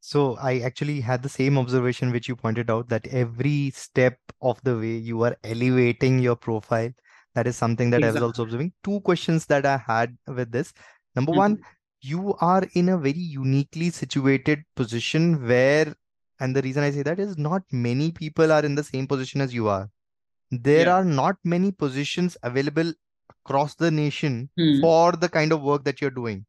So 0.04 0.36
I 0.36 0.58
actually 0.68 1.00
had 1.00 1.22
the 1.22 1.28
same 1.28 1.56
observation 1.58 2.10
which 2.10 2.28
you 2.28 2.34
pointed 2.34 2.70
out 2.70 2.88
that 2.88 3.06
every 3.06 3.70
step 3.70 4.18
of 4.40 4.62
the 4.64 4.76
way 4.76 4.96
you 4.96 5.22
are 5.22 5.36
elevating 5.44 6.18
your 6.18 6.34
profile. 6.34 6.90
That 7.36 7.46
is 7.46 7.56
something 7.56 7.90
that 7.90 8.02
I 8.02 8.10
was 8.10 8.20
also 8.20 8.42
observing. 8.42 8.72
Two 8.82 9.00
questions 9.00 9.46
that 9.46 9.64
I 9.64 9.76
had 9.76 10.16
with 10.26 10.50
this. 10.50 10.72
Number 11.14 11.32
Mhm. 11.32 11.36
one, 11.44 11.58
you 12.03 12.34
are 12.40 12.64
in 12.74 12.88
a 12.90 12.98
very 12.98 13.18
uniquely 13.18 13.90
situated 13.90 14.64
position 14.74 15.46
where, 15.46 15.94
and 16.40 16.55
the 16.55 16.62
reason 16.62 16.82
I 16.82 16.90
say 16.90 17.03
that 17.03 17.20
is 17.20 17.38
not 17.38 17.62
many 17.70 18.12
people 18.12 18.53
are 18.53 18.64
in 18.64 18.74
the 18.74 18.84
same 18.84 19.07
position 19.07 19.40
as 19.40 19.55
you 19.55 19.68
are. 19.68 19.88
There 20.50 20.86
Yeah. 20.86 20.94
are 20.96 21.05
not 21.05 21.36
many 21.44 21.72
positions 21.72 22.36
available 22.42 22.92
across 23.30 23.74
the 23.76 23.90
nation 23.90 24.50
Hmm. 24.57 24.80
for 24.80 25.12
the 25.12 25.28
kind 25.28 25.53
of 25.53 25.62
work 25.62 25.84
that 25.84 26.00
you're 26.00 26.11
doing. 26.11 26.46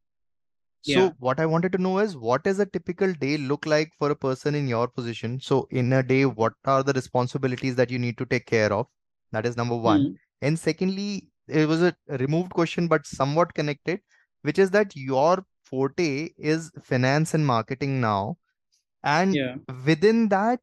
So 0.82 0.92
Yeah. 0.92 1.12
what 1.18 1.40
I 1.40 1.46
wanted 1.46 1.72
to 1.72 1.78
know 1.78 1.98
is 1.98 2.16
what 2.16 2.44
does 2.44 2.58
a 2.58 2.66
typical 2.66 3.12
day 3.14 3.36
look 3.38 3.64
like 3.64 3.92
for 3.98 4.10
a 4.10 4.16
person 4.16 4.54
in 4.54 4.68
your 4.68 4.88
position? 4.88 5.40
So 5.40 5.66
in 5.70 5.92
a 5.92 6.02
day, 6.02 6.24
what 6.26 6.52
are 6.64 6.82
the 6.82 6.92
responsibilities 6.92 7.76
that 7.76 7.90
you 7.90 7.98
need 7.98 8.18
to 8.18 8.26
take 8.26 8.46
care 8.46 8.72
of? 8.72 8.86
That 9.32 9.46
is 9.46 9.56
number 9.56 9.76
one. 9.76 10.02
Hmm. 10.02 10.12
And 10.42 10.58
secondly, 10.58 11.30
it 11.48 11.66
was 11.68 11.82
a 11.82 11.96
removed 12.08 12.52
question, 12.52 12.86
but 12.88 13.06
somewhat 13.06 13.54
connected, 13.54 14.00
which 14.44 14.58
is 14.58 14.70
that 14.70 14.96
your 14.96 15.44
forte 15.64 16.30
is 16.38 16.70
finance 16.82 17.34
and 17.34 17.46
marketing 17.46 18.00
now. 18.00 18.36
And 19.02 19.34
yeah 19.34 19.56
within 19.86 20.28
that, 20.30 20.60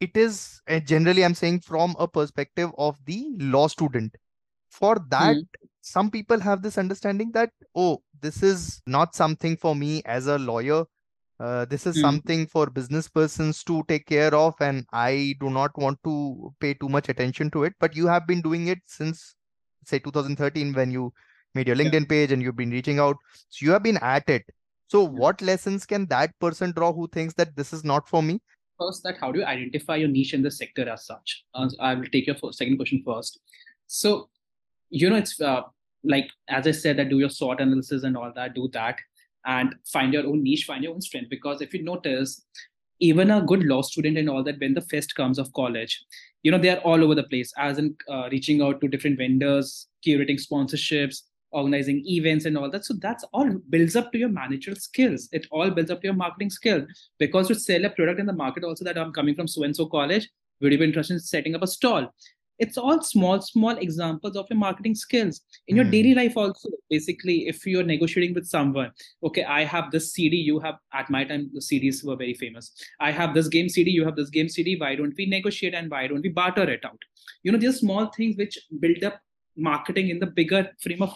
it 0.00 0.16
is 0.16 0.60
generally, 0.84 1.24
I'm 1.24 1.34
saying 1.34 1.60
from 1.60 1.96
a 1.98 2.08
perspective 2.08 2.70
of 2.78 2.98
the 3.06 3.36
law 3.38 3.68
student. 3.68 4.16
For 4.70 4.96
that, 5.10 5.36
some 5.82 6.10
people 6.10 6.40
have 6.40 6.62
this 6.62 6.78
understanding 6.78 7.32
that, 7.32 7.50
oh, 7.74 8.02
this 8.20 8.42
is 8.42 8.82
not 8.86 9.14
something 9.14 9.56
for 9.56 9.74
me 9.74 10.02
as 10.04 10.26
a 10.26 10.38
lawyer. 10.38 10.84
Uh, 11.38 11.64
this 11.66 11.86
is 11.86 11.96
Hmm. 11.96 12.00
something 12.00 12.46
for 12.46 12.70
business 12.70 13.08
persons 13.08 13.62
to 13.64 13.84
take 13.88 14.06
care 14.06 14.34
of, 14.34 14.54
and 14.60 14.86
I 14.92 15.34
do 15.40 15.50
not 15.50 15.76
want 15.78 15.98
to 16.04 16.54
pay 16.60 16.74
too 16.74 16.88
much 16.88 17.08
attention 17.08 17.50
to 17.52 17.64
it. 17.64 17.74
But 17.78 17.96
you 17.96 18.06
have 18.06 18.26
been 18.26 18.42
doing 18.42 18.68
it 18.68 18.80
since, 18.86 19.34
say, 19.84 19.98
2013 19.98 20.72
when 20.74 20.90
you 20.90 21.12
made 21.56 21.66
your. 21.66 21.76
LinkedIn 21.76 22.08
page 22.08 22.32
and 22.32 22.42
you've 22.42 22.56
been 22.56 22.70
reaching 22.70 23.00
out. 23.06 23.16
So 23.48 23.66
you 23.66 23.72
have 23.72 23.82
been 23.82 23.98
at 23.98 24.28
it. 24.28 24.44
So 24.88 25.02
what 25.02 25.42
lessons 25.42 25.84
can 25.84 26.06
that 26.06 26.38
person 26.38 26.72
draw 26.76 26.92
who 26.92 27.08
thinks 27.08 27.34
that 27.34 27.56
this 27.56 27.72
is 27.72 27.84
not 27.92 28.08
for 28.08 28.22
me? 28.22 28.40
first 28.78 29.02
that 29.02 29.16
how 29.20 29.32
do 29.32 29.40
you 29.40 29.44
identify 29.44 29.96
your 29.96 30.08
niche 30.08 30.34
in 30.34 30.42
the 30.42 30.50
sector 30.50 30.88
as 30.88 31.06
such 31.06 31.44
uh, 31.54 31.68
i 31.80 31.94
will 31.94 32.06
take 32.12 32.26
your 32.26 32.36
first, 32.36 32.58
second 32.58 32.76
question 32.76 33.02
first 33.04 33.40
so 33.86 34.28
you 34.90 35.08
know 35.10 35.16
it's 35.16 35.40
uh, 35.40 35.62
like 36.04 36.28
as 36.48 36.66
i 36.66 36.70
said 36.70 36.96
that 36.96 37.08
do 37.08 37.18
your 37.18 37.30
SWOT 37.30 37.60
analysis 37.60 38.04
and 38.04 38.16
all 38.16 38.32
that 38.34 38.54
do 38.54 38.68
that 38.72 38.96
and 39.46 39.74
find 39.92 40.12
your 40.12 40.26
own 40.26 40.42
niche 40.42 40.64
find 40.64 40.84
your 40.84 40.94
own 40.94 41.00
strength 41.00 41.30
because 41.30 41.60
if 41.60 41.72
you 41.74 41.82
notice 41.82 42.44
even 43.00 43.30
a 43.30 43.42
good 43.42 43.62
law 43.64 43.82
student 43.82 44.16
and 44.16 44.30
all 44.30 44.42
that 44.42 44.58
when 44.58 44.74
the 44.74 44.80
fest 44.80 45.14
comes 45.14 45.38
of 45.38 45.52
college 45.52 46.04
you 46.42 46.50
know 46.50 46.58
they 46.58 46.70
are 46.70 46.78
all 46.78 47.02
over 47.04 47.14
the 47.14 47.24
place 47.24 47.52
as 47.58 47.78
in 47.78 47.94
uh, 48.10 48.28
reaching 48.30 48.62
out 48.62 48.80
to 48.80 48.88
different 48.88 49.18
vendors 49.18 49.88
curating 50.06 50.40
sponsorships 50.40 51.22
organizing 51.52 52.02
events 52.06 52.44
and 52.44 52.56
all 52.58 52.70
that. 52.70 52.84
So 52.84 52.94
that's 52.94 53.24
all 53.32 53.50
builds 53.70 53.96
up 53.96 54.12
to 54.12 54.18
your 54.18 54.28
managerial 54.28 54.78
skills. 54.80 55.28
It 55.32 55.46
all 55.50 55.70
builds 55.70 55.90
up 55.90 56.00
to 56.02 56.06
your 56.08 56.14
marketing 56.14 56.50
skills 56.50 56.84
because 57.18 57.48
to 57.48 57.54
sell 57.54 57.84
a 57.84 57.90
product 57.90 58.20
in 58.20 58.26
the 58.26 58.32
market 58.32 58.64
also 58.64 58.84
that 58.84 58.98
i'm 58.98 59.12
coming 59.12 59.34
from 59.34 59.48
so 59.48 59.62
and 59.62 59.74
so 59.74 59.86
college 59.86 60.28
would 60.60 60.72
you 60.72 60.78
be 60.78 60.84
interested 60.84 61.14
in 61.14 61.20
setting 61.20 61.54
up 61.54 61.62
a 61.62 61.66
stall? 61.66 62.12
It's 62.58 62.78
all 62.78 63.02
small 63.02 63.42
small 63.42 63.76
examples 63.76 64.34
of 64.34 64.46
your 64.48 64.58
marketing 64.58 64.94
skills 64.94 65.42
in 65.68 65.76
your 65.76 65.84
Hmm. 65.84 65.90
daily 65.90 66.14
life 66.14 66.36
also. 66.38 66.70
Basically 66.88 67.48
if 67.48 67.66
you're 67.66 67.82
negotiating 67.82 68.34
with 68.34 68.46
someone 68.46 68.90
okay 69.22 69.44
i 69.44 69.62
have 69.64 69.90
this 69.90 70.12
cd 70.14 70.36
you 70.36 70.58
have 70.60 70.76
at 70.94 71.10
my 71.10 71.22
time 71.24 71.50
the 71.52 71.60
cds 71.60 72.02
were 72.04 72.16
very 72.16 72.32
famous. 72.34 72.72
I 72.98 73.10
have 73.10 73.34
this 73.34 73.48
game 73.48 73.68
cd 73.68 73.90
you 73.90 74.06
have 74.06 74.16
this 74.16 74.30
game 74.30 74.48
cd 74.48 74.76
why 74.80 74.94
don't 74.94 75.14
we 75.18 75.26
negotiate 75.26 75.74
and 75.74 75.90
why 75.90 76.06
don't 76.06 76.22
we 76.22 76.30
barter 76.30 76.68
it 76.70 76.84
out? 76.84 76.98
You 77.42 77.52
know 77.52 77.58
these 77.58 77.80
small 77.80 78.06
things 78.06 78.36
which 78.38 78.58
build 78.80 79.04
up 79.04 79.20
marketing 79.56 80.10
in 80.10 80.18
the 80.18 80.26
bigger 80.26 80.70
frame 80.80 81.02
of 81.02 81.14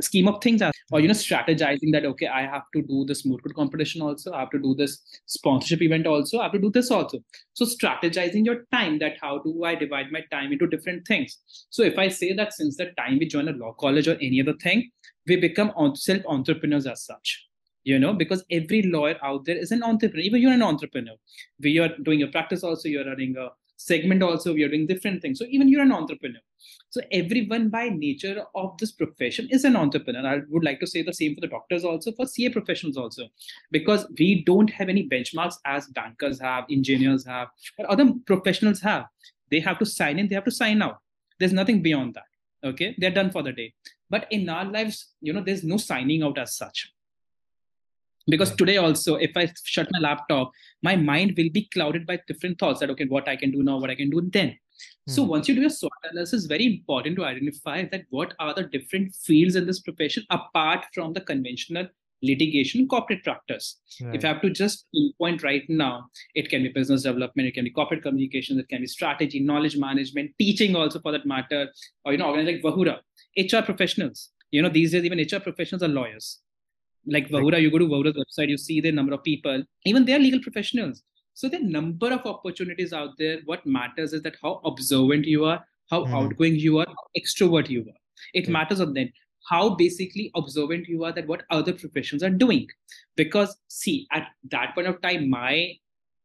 scheme 0.00 0.28
of 0.28 0.42
things 0.42 0.62
or 0.90 1.00
you 1.00 1.08
know 1.08 1.14
strategizing 1.14 1.92
that 1.92 2.04
okay 2.04 2.26
i 2.26 2.42
have 2.42 2.62
to 2.74 2.82
do 2.82 3.04
this 3.04 3.22
court 3.22 3.54
competition 3.54 4.02
also 4.02 4.32
i 4.32 4.40
have 4.40 4.50
to 4.50 4.58
do 4.58 4.74
this 4.74 5.02
sponsorship 5.26 5.82
event 5.82 6.06
also 6.06 6.38
i 6.38 6.44
have 6.44 6.52
to 6.52 6.58
do 6.58 6.70
this 6.70 6.90
also. 6.90 7.18
So 7.52 7.64
strategizing 7.64 8.44
your 8.44 8.64
time 8.72 8.98
that 9.00 9.16
how 9.20 9.38
do 9.38 9.64
i 9.64 9.74
divide 9.74 10.10
my 10.10 10.22
time 10.30 10.52
into 10.52 10.66
different 10.66 11.06
things? 11.06 11.38
So 11.70 11.82
if 11.82 11.98
i 11.98 12.08
say 12.08 12.32
that 12.32 12.52
since 12.54 12.76
the 12.76 12.86
time 12.96 13.18
we 13.18 13.26
join 13.26 13.48
a 13.48 13.52
law 13.52 13.72
college 13.72 14.08
or 14.08 14.14
any 14.14 14.40
other 14.40 14.54
thing 14.54 14.90
we 15.26 15.36
become 15.36 15.72
self 15.94 16.22
entrepreneurs 16.26 16.86
as 16.86 17.04
such 17.04 17.46
you 17.84 17.98
know 17.98 18.12
because 18.12 18.44
every 18.50 18.82
lawyer 18.82 19.16
out 19.22 19.44
there 19.44 19.56
is 19.56 19.70
an 19.70 19.82
entrepreneur. 19.82 20.24
Even 20.24 20.42
you're 20.42 20.52
an 20.52 20.62
entrepreneur. 20.62 21.14
We 21.60 21.78
are 21.78 21.96
doing 22.02 22.22
a 22.22 22.28
practice 22.28 22.62
also 22.62 22.88
you're 22.88 23.06
running 23.06 23.36
a 23.36 23.48
segment 23.80 24.22
also 24.22 24.52
we 24.52 24.62
are 24.62 24.68
doing 24.68 24.86
different 24.86 25.22
things. 25.22 25.38
So 25.38 25.46
even 25.48 25.68
you're 25.68 25.82
an 25.82 25.92
entrepreneur. 25.92 26.40
So 26.90 27.00
everyone 27.12 27.70
by 27.70 27.88
nature 27.88 28.44
of 28.54 28.76
this 28.78 28.92
profession 28.92 29.48
is 29.50 29.64
an 29.64 29.76
entrepreneur. 29.76 30.26
I 30.26 30.40
would 30.48 30.64
like 30.64 30.80
to 30.80 30.86
say 30.86 31.02
the 31.02 31.14
same 31.14 31.34
for 31.34 31.40
the 31.40 31.46
doctors 31.46 31.84
also 31.84 32.12
for 32.12 32.26
ca 32.26 32.50
professionals 32.50 32.96
also. 32.96 33.28
Because 33.70 34.06
we 34.18 34.44
don't 34.44 34.70
have 34.70 34.88
any 34.88 35.08
benchmarks 35.08 35.54
as 35.64 35.86
bankers 35.88 36.40
have 36.40 36.64
engineers 36.70 37.24
have 37.26 37.48
or 37.78 37.90
other 37.90 38.12
professionals 38.26 38.80
have. 38.80 39.06
They 39.50 39.60
have 39.60 39.78
to 39.78 39.86
sign 39.86 40.18
in 40.18 40.28
they 40.28 40.34
have 40.34 40.44
to 40.44 40.50
sign 40.50 40.82
out. 40.82 40.98
There's 41.38 41.52
nothing 41.52 41.80
beyond 41.82 42.14
that. 42.14 42.68
Okay? 42.68 42.94
They're 42.98 43.10
done 43.10 43.30
for 43.30 43.42
the 43.42 43.52
day. 43.52 43.72
But 44.10 44.26
in 44.30 44.48
our 44.48 44.64
lives 44.64 45.06
you 45.20 45.32
know 45.32 45.42
there's 45.42 45.64
no 45.64 45.78
signing 45.78 46.22
out 46.22 46.38
as 46.38 46.56
such 46.56 46.92
because 48.28 48.54
today 48.54 48.76
also 48.76 49.16
if 49.16 49.36
i 49.36 49.50
shut 49.64 49.88
my 49.92 49.98
laptop 49.98 50.50
my 50.82 50.96
mind 50.96 51.34
will 51.36 51.50
be 51.50 51.68
clouded 51.72 52.06
by 52.06 52.18
different 52.26 52.58
thoughts 52.58 52.80
that 52.80 52.90
okay 52.90 53.06
what 53.06 53.28
i 53.28 53.36
can 53.36 53.50
do 53.50 53.62
now 53.62 53.78
what 53.78 53.90
i 53.90 53.94
can 53.94 54.10
do 54.10 54.20
then 54.32 54.56
so 55.08 55.22
Hmm. 55.24 55.28
once 55.28 55.48
you 55.48 55.54
do 55.54 55.62
your 55.62 55.70
SWOT 55.70 55.92
analysis, 56.04 56.44
it's 56.44 56.46
very 56.46 56.66
important 56.66 57.16
to 57.16 57.24
identify 57.24 57.84
that 57.86 58.04
what 58.10 58.34
are 58.38 58.54
the 58.54 58.64
different 58.64 59.14
fields 59.14 59.56
in 59.56 59.66
this 59.66 59.80
profession 59.80 60.24
apart 60.30 60.86
from 60.94 61.12
the 61.12 61.20
conventional 61.20 61.88
litigation 62.22 62.86
corporate 62.86 63.24
practice. 63.24 63.80
If 63.98 64.06
Right. 64.06 64.24
I 64.24 64.28
have 64.28 64.42
to 64.42 64.50
just 64.50 64.86
pinpoint 64.94 65.42
right 65.42 65.68
now, 65.68 66.10
it 66.34 66.48
can 66.50 66.62
be 66.62 66.68
business 66.68 67.02
development, 67.02 67.48
it 67.48 67.54
can 67.54 67.64
be 67.64 67.70
corporate 67.70 68.02
communications, 68.02 68.58
it 68.58 68.68
can 68.68 68.82
be 68.82 68.86
strategy, 68.86 69.40
knowledge 69.40 69.76
management, 69.76 70.32
teaching 70.38 70.76
also 70.76 71.00
for 71.00 71.12
that 71.12 71.26
matter, 71.26 71.72
or 72.04 72.12
you 72.12 72.18
know, 72.18 72.26
organizations 72.26 72.64
like 72.64 72.74
Vahura, 72.74 73.00
HR 73.36 73.64
professionals. 73.64 74.30
You 74.50 74.62
know, 74.62 74.68
these 74.68 74.92
days 74.92 75.04
even 75.04 75.18
HR 75.18 75.40
professionals 75.40 75.82
are 75.82 75.88
lawyers. 75.88 76.40
Like 77.06 77.28
Vahura, 77.28 77.60
you 77.60 77.70
go 77.70 77.78
to 77.78 77.86
Vahura's 77.86 78.16
website, 78.16 78.48
you 78.48 78.58
see 78.58 78.80
the 78.80 78.92
number 78.92 79.14
of 79.14 79.22
people, 79.24 79.62
even 79.84 80.04
they 80.04 80.14
are 80.14 80.18
legal 80.18 80.40
professionals. 80.40 81.02
So 81.34 81.48
the 81.48 81.58
number 81.58 82.12
of 82.12 82.26
opportunities 82.26 82.92
out 82.92 83.10
there. 83.18 83.38
What 83.46 83.64
matters 83.64 84.12
is 84.12 84.22
that 84.22 84.36
how 84.42 84.60
observant 84.64 85.24
you 85.24 85.44
are, 85.44 85.64
how 85.90 86.04
mm-hmm. 86.04 86.14
outgoing 86.14 86.56
you 86.56 86.78
are, 86.78 86.86
how 86.86 87.06
extrovert 87.18 87.68
you 87.68 87.80
are. 87.80 88.00
It 88.34 88.44
yeah. 88.44 88.50
matters 88.50 88.80
on 88.80 88.92
then 88.92 89.10
how 89.48 89.74
basically 89.74 90.30
observant 90.34 90.86
you 90.86 91.04
are 91.04 91.12
that 91.12 91.26
what 91.26 91.42
other 91.50 91.72
professions 91.72 92.22
are 92.22 92.30
doing. 92.30 92.68
Because 93.16 93.56
see, 93.68 94.06
at 94.12 94.28
that 94.50 94.74
point 94.74 94.86
of 94.86 95.00
time, 95.00 95.30
my 95.30 95.72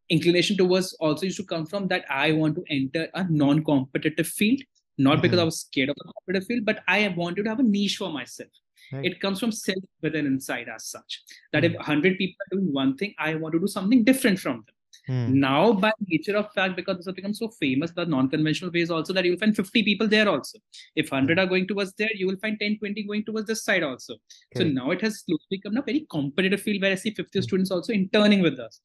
inclination 0.09 0.57
towards 0.57 0.93
also 0.93 1.26
used 1.26 1.38
to 1.38 1.45
come 1.45 1.65
from 1.65 1.88
that 1.88 2.05
I 2.09 2.32
want 2.32 2.55
to 2.55 2.63
enter 2.69 3.07
a 3.13 3.26
non-competitive 3.30 4.28
field, 4.28 4.61
not 4.97 5.13
mm-hmm. 5.13 5.21
because 5.21 5.39
I 5.39 5.43
was 5.43 5.61
scared 5.61 5.89
of 5.89 5.95
the 5.95 6.11
competitive 6.11 6.47
field, 6.47 6.65
but 6.65 6.84
I 6.88 7.07
wanted 7.09 7.43
to 7.43 7.49
have 7.49 7.59
a 7.59 7.63
niche 7.63 7.97
for 7.97 8.09
myself. 8.09 8.49
Right. 8.92 9.06
It 9.06 9.20
comes 9.20 9.40
from 9.40 9.52
self 9.52 9.84
within 10.02 10.26
inside 10.26 10.68
as 10.74 10.86
such. 10.86 11.24
That 11.54 11.64
mm-hmm. 11.64 11.74
if 11.74 11.80
100 11.80 12.18
people 12.18 12.36
are 12.42 12.58
doing 12.58 12.74
one 12.74 12.98
thing, 12.98 13.14
I 13.20 13.36
want 13.36 13.54
to 13.54 13.60
do 13.60 13.68
something 13.68 14.04
different 14.04 14.40
from 14.40 14.64
them. 14.66 14.76
Hmm. 15.08 15.40
Now, 15.40 15.74
by 15.74 15.92
nature 16.08 16.36
of 16.36 16.52
fact, 16.54 16.76
because 16.76 16.98
this 16.98 17.06
has 17.06 17.16
become 17.16 17.34
so 17.34 17.50
famous, 17.50 17.92
the 17.92 18.06
non-conventional 18.06 18.72
ways 18.72 18.90
also 18.90 19.14
that 19.14 19.24
you'll 19.24 19.38
find 19.38 19.56
50 19.56 19.84
people 19.84 20.08
there 20.08 20.28
also. 20.28 20.58
If 20.96 21.12
100 21.12 21.38
hmm. 21.38 21.44
are 21.44 21.48
going 21.48 21.68
towards 21.68 21.94
there, 21.94 22.10
you 22.16 22.28
will 22.28 22.38
find 22.38 22.60
10, 22.60 22.80
20 22.80 23.04
going 23.04 23.26
towards 23.26 23.48
this 23.48 23.64
side 23.64 23.84
also. 23.84 24.14
Okay. 24.56 24.64
So 24.64 24.64
now 24.64 24.92
it 24.92 25.02
has 25.02 25.22
slowly 25.22 25.42
become 25.50 25.78
a 25.78 25.82
very 25.82 26.08
competitive 26.10 26.62
field 26.62 26.82
where 26.82 26.92
I 26.92 26.96
see 26.96 27.12
50 27.12 27.40
hmm. 27.40 27.44
students 27.44 27.72
also 27.72 27.94
interning 27.94 28.42
with 28.42 28.60
us. 28.60 28.82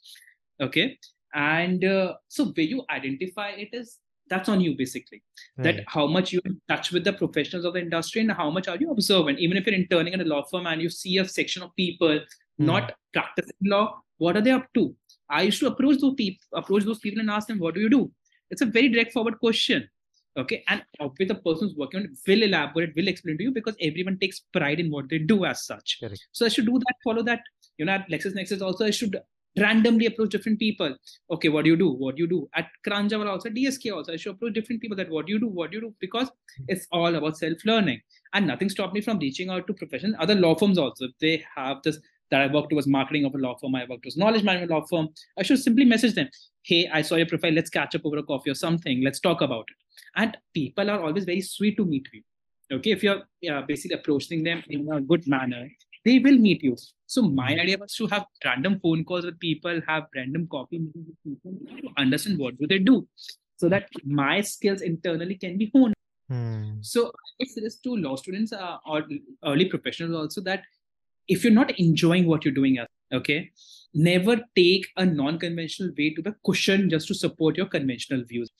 Okay. 0.61 0.99
And 1.33 1.85
uh, 1.85 2.15
so 2.29 2.47
where 2.47 2.67
you 2.67 2.85
identify 2.91 3.51
it 3.51 3.69
is 3.73 3.99
that's 4.31 4.49
on 4.49 4.61
you 4.61 4.77
basically 4.77 5.23
right. 5.59 5.65
that 5.65 5.85
how 5.87 6.07
much 6.07 6.33
you're 6.33 6.43
touch 6.69 6.93
with 6.93 7.05
the 7.05 7.13
professionals 7.13 7.65
of 7.65 7.75
the 7.75 7.81
industry 7.81 8.21
and 8.21 8.33
how 8.33 8.49
much 8.51 8.69
are 8.69 8.77
you 8.77 8.91
observant 8.91 9.39
even 9.39 9.57
if 9.57 9.67
you're 9.67 9.75
interning 9.75 10.13
in 10.13 10.21
a 10.21 10.25
law 10.25 10.43
firm 10.51 10.67
and 10.67 10.81
you 10.81 10.89
see 10.89 11.19
a 11.19 11.27
section 11.27 11.63
of 11.63 11.75
people 11.77 12.19
hmm. 12.59 12.65
not 12.65 12.93
practicing 13.13 13.57
law 13.65 14.01
what 14.19 14.37
are 14.37 14.41
they 14.41 14.53
up 14.53 14.73
to 14.73 14.95
I 15.31 15.43
used 15.43 15.61
to 15.61 15.69
approach 15.69 16.01
those 16.01 16.15
people, 16.15 16.45
approach 16.55 16.85
those 16.85 16.99
people 16.99 17.21
and 17.21 17.31
ask 17.31 17.47
them, 17.47 17.61
"What 17.61 17.75
do 17.75 17.81
you 17.81 17.89
do?" 17.89 18.13
It's 18.51 18.63
a 18.63 18.67
very 18.67 18.89
direct 18.89 19.13
forward 19.13 19.39
question. 19.39 19.89
Okay, 20.37 20.63
and 20.69 20.83
obviously 21.01 21.27
the 21.27 21.35
person 21.37 21.69
who's 21.69 21.77
working 21.77 22.01
on 22.01 22.07
it 22.07 22.19
will 22.27 22.43
elaborate, 22.43 22.95
will 22.97 23.09
explain 23.09 23.39
to 23.39 23.45
you 23.45 23.53
because 23.53 23.77
everyone 23.81 24.19
takes 24.19 24.41
pride 24.53 24.81
in 24.81 24.91
what 24.91 25.09
they 25.09 25.19
do 25.19 25.45
as 25.45 25.65
such. 25.65 25.99
Correct. 26.01 26.27
So 26.33 26.47
I 26.47 26.49
should 26.49 26.67
do 26.67 26.79
that, 26.79 26.95
follow 27.05 27.23
that. 27.25 27.43
You 27.79 27.85
know, 27.85 27.93
at 27.93 28.09
LexisNexis 28.09 28.63
also, 28.63 28.85
I 28.87 28.91
should 28.91 29.17
randomly 29.59 30.07
approach 30.07 30.31
different 30.31 30.59
people. 30.59 30.95
Okay, 31.31 31.49
what 31.49 31.65
do 31.65 31.71
you 31.71 31.77
do? 31.77 31.91
What 31.91 32.17
do 32.17 32.23
you 32.23 32.29
do? 32.29 32.49
At 32.55 32.69
Karanjawala 32.87 33.31
also, 33.31 33.49
DSK 33.49 33.95
also, 33.95 34.13
I 34.13 34.17
should 34.17 34.35
approach 34.35 34.55
different 34.55 34.81
people 34.81 34.97
that 34.97 35.11
what 35.11 35.27
do 35.27 35.33
you 35.33 35.41
do? 35.41 35.49
What 35.49 35.71
do 35.71 35.77
you 35.77 35.81
do? 35.81 35.95
Because 36.01 36.31
it's 36.69 36.87
all 36.93 37.15
about 37.15 37.37
self-learning. 37.37 38.01
And 38.33 38.47
nothing 38.47 38.69
stopped 38.69 38.95
me 38.95 39.01
from 39.01 39.19
reaching 39.19 39.51
out 39.51 39.67
to 39.67 39.75
professionals, 39.75 40.17
other 40.21 40.35
law 40.35 40.55
firms 40.55 40.79
also. 40.79 41.09
They 41.21 41.45
have 41.57 41.79
this 41.83 41.99
that 42.31 42.43
I 42.43 42.47
worked 42.53 42.71
towards 42.71 42.87
marketing 42.87 43.25
of 43.25 43.35
a 43.35 43.39
law 43.39 43.57
firm, 43.57 43.75
I 43.75 43.87
worked 43.89 44.05
towards 44.05 44.17
knowledge 44.17 44.45
management 44.45 44.71
law 44.71 44.87
firm. 44.87 45.09
I 45.37 45.43
should 45.43 45.59
simply 45.59 45.85
message 45.85 46.15
them, 46.15 46.29
hey, 46.63 46.89
I 46.93 47.03
saw 47.03 47.17
your 47.17 47.27
profile, 47.27 47.53
let's 47.53 47.71
catch 47.71 47.95
up 47.95 48.03
over 48.05 48.19
a 48.19 48.23
coffee 48.23 48.51
or 48.51 48.55
something, 48.55 49.03
let's 49.03 49.21
talk 49.21 49.41
about 49.41 49.65
it. 49.69 49.77
And 50.15 50.37
people 50.55 50.89
are 50.91 51.03
always 51.03 51.25
very 51.25 51.41
sweet 51.41 51.77
to 51.77 51.85
meet 51.85 52.09
you. 52.13 52.23
Okay, 52.73 52.93
if 52.93 53.03
you're 53.03 53.23
yeah, 53.41 53.63
basically 53.63 53.97
approaching 53.97 54.45
them 54.45 54.63
in 54.69 54.89
a 54.93 55.01
good 55.01 55.27
manner, 55.27 55.69
they 56.05 56.19
will 56.19 56.39
meet 56.39 56.63
you. 56.63 56.77
So 57.07 57.23
my 57.23 57.49
idea 57.49 57.79
was 57.79 57.95
to 57.97 58.07
have 58.07 58.25
random 58.45 58.81
phone 58.81 59.05
calls 59.05 59.25
with 59.25 59.39
people, 59.41 59.81
have 59.87 60.05
random 60.15 60.47
coffee 60.51 60.79
meetings 60.79 61.09
with 61.25 61.43
people, 61.43 61.53
to 61.83 61.89
understand 61.97 62.39
what 62.39 62.59
do 62.59 62.67
they 62.67 62.79
do, 62.79 63.07
so 63.57 63.69
that 63.69 63.89
my 64.05 64.41
skills 64.41 64.81
internally 64.81 65.37
can 65.37 65.59
be 65.59 65.71
honed. 65.75 65.95
Hmm. 66.29 66.79
So 66.81 67.13
it's 67.39 67.55
this 67.55 67.77
to 67.81 67.97
law 67.97 68.17
students 68.17 68.53
uh, 68.53 68.77
or 68.87 69.05
early 69.45 69.65
professionals 69.65 70.15
also 70.15 70.41
that 70.43 70.63
if 71.31 71.45
you're 71.45 71.53
not 71.53 71.79
enjoying 71.79 72.27
what 72.27 72.45
you're 72.45 72.55
doing 72.55 72.79
okay 73.13 73.51
never 73.95 74.37
take 74.57 74.87
a 74.97 75.07
non-conventional 75.07 75.91
way 75.99 76.13
to 76.15 76.23
the 76.23 76.35
cushion 76.45 76.89
just 76.91 77.09
to 77.09 77.15
support 77.15 77.57
your 77.57 77.67
conventional 77.67 78.23
views 78.25 78.51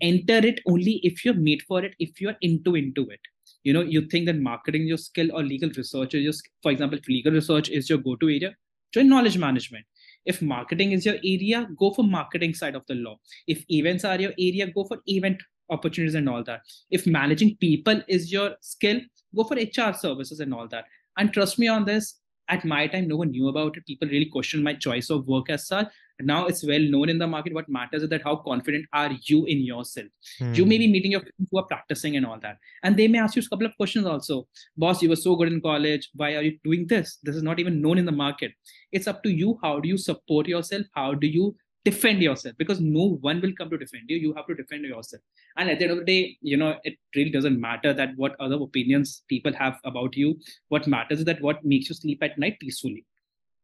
enter 0.00 0.38
it 0.50 0.60
only 0.66 0.94
if 1.10 1.24
you're 1.24 1.42
made 1.48 1.62
for 1.62 1.84
it 1.84 1.94
if 1.98 2.20
you're 2.20 2.36
into 2.40 2.74
into 2.74 3.08
it 3.10 3.20
you 3.64 3.72
know 3.72 3.82
you 3.82 4.02
think 4.02 4.26
that 4.26 4.38
marketing 4.38 4.86
your 4.86 4.98
skill 4.98 5.30
or 5.32 5.42
legal 5.42 5.70
research 5.76 6.14
is 6.14 6.24
just 6.24 6.48
for 6.62 6.72
example 6.72 6.98
legal 7.08 7.32
research 7.32 7.68
is 7.68 7.88
your 7.88 7.98
go-to 7.98 8.28
area 8.28 8.54
join 8.92 9.08
knowledge 9.08 9.38
management 9.38 9.84
if 10.24 10.40
marketing 10.40 10.92
is 10.92 11.04
your 11.04 11.16
area 11.24 11.66
go 11.78 11.92
for 11.92 12.04
marketing 12.04 12.54
side 12.54 12.74
of 12.74 12.84
the 12.86 12.94
law 12.94 13.16
if 13.46 13.64
events 13.70 14.04
are 14.04 14.20
your 14.20 14.32
area 14.38 14.66
go 14.66 14.84
for 14.84 14.98
event 15.06 15.42
opportunities 15.70 16.14
and 16.14 16.28
all 16.28 16.44
that 16.44 16.60
if 16.90 17.06
managing 17.06 17.56
people 17.56 18.02
is 18.08 18.30
your 18.32 18.50
skill 18.60 19.00
go 19.34 19.44
for 19.44 19.56
hr 19.56 19.92
services 19.94 20.40
and 20.40 20.52
all 20.52 20.68
that 20.68 20.84
and 21.16 21.32
trust 21.32 21.58
me 21.58 21.68
on 21.68 21.84
this, 21.84 22.18
at 22.48 22.64
my 22.64 22.86
time, 22.86 23.08
no 23.08 23.16
one 23.16 23.30
knew 23.30 23.48
about 23.48 23.76
it. 23.76 23.86
People 23.86 24.08
really 24.08 24.26
questioned 24.26 24.64
my 24.64 24.74
choice 24.74 25.10
of 25.10 25.26
work 25.26 25.48
as 25.50 25.66
such. 25.66 25.88
Now 26.24 26.46
it's 26.46 26.64
well 26.64 26.80
known 26.80 27.08
in 27.08 27.18
the 27.18 27.26
market. 27.26 27.54
What 27.54 27.68
matters 27.68 28.02
is 28.02 28.08
that 28.10 28.22
how 28.22 28.36
confident 28.36 28.86
are 28.92 29.10
you 29.24 29.44
in 29.46 29.58
yourself? 29.58 30.06
Hmm. 30.38 30.54
You 30.54 30.64
may 30.64 30.78
be 30.78 30.88
meeting 30.88 31.12
your 31.12 31.20
friends 31.20 31.48
who 31.50 31.58
are 31.58 31.66
practicing 31.66 32.16
and 32.16 32.26
all 32.26 32.38
that. 32.40 32.58
And 32.82 32.96
they 32.96 33.08
may 33.08 33.18
ask 33.18 33.36
you 33.36 33.42
a 33.42 33.48
couple 33.48 33.66
of 33.66 33.76
questions 33.76 34.06
also. 34.06 34.46
Boss, 34.76 35.02
you 35.02 35.08
were 35.08 35.16
so 35.16 35.36
good 35.36 35.52
in 35.52 35.60
college. 35.60 36.10
Why 36.14 36.34
are 36.34 36.42
you 36.42 36.58
doing 36.64 36.86
this? 36.86 37.18
This 37.22 37.36
is 37.36 37.42
not 37.42 37.58
even 37.58 37.80
known 37.80 37.98
in 37.98 38.06
the 38.06 38.12
market. 38.12 38.52
It's 38.90 39.06
up 39.06 39.22
to 39.22 39.30
you. 39.30 39.58
How 39.62 39.80
do 39.80 39.88
you 39.88 39.98
support 39.98 40.46
yourself? 40.46 40.86
How 40.94 41.14
do 41.14 41.26
you 41.26 41.56
defend 41.84 42.22
yourself 42.22 42.54
because 42.58 42.80
no 42.80 43.18
one 43.22 43.40
will 43.40 43.52
come 43.58 43.68
to 43.68 43.76
defend 43.76 44.04
you 44.08 44.16
you 44.16 44.32
have 44.34 44.46
to 44.46 44.54
defend 44.54 44.84
yourself 44.84 45.20
and 45.56 45.68
at 45.68 45.78
the 45.78 45.84
end 45.84 45.92
of 45.92 45.98
the 45.98 46.04
day 46.04 46.36
you 46.40 46.56
know 46.56 46.76
it 46.84 46.94
really 47.16 47.30
doesn't 47.30 47.60
matter 47.60 47.92
that 47.92 48.10
what 48.16 48.36
other 48.38 48.54
opinions 48.54 49.24
people 49.28 49.52
have 49.52 49.78
about 49.84 50.16
you 50.16 50.38
what 50.68 50.86
matters 50.86 51.18
is 51.18 51.24
that 51.24 51.42
what 51.42 51.64
makes 51.64 51.88
you 51.88 51.94
sleep 51.94 52.22
at 52.22 52.38
night 52.38 52.56
peacefully 52.60 53.04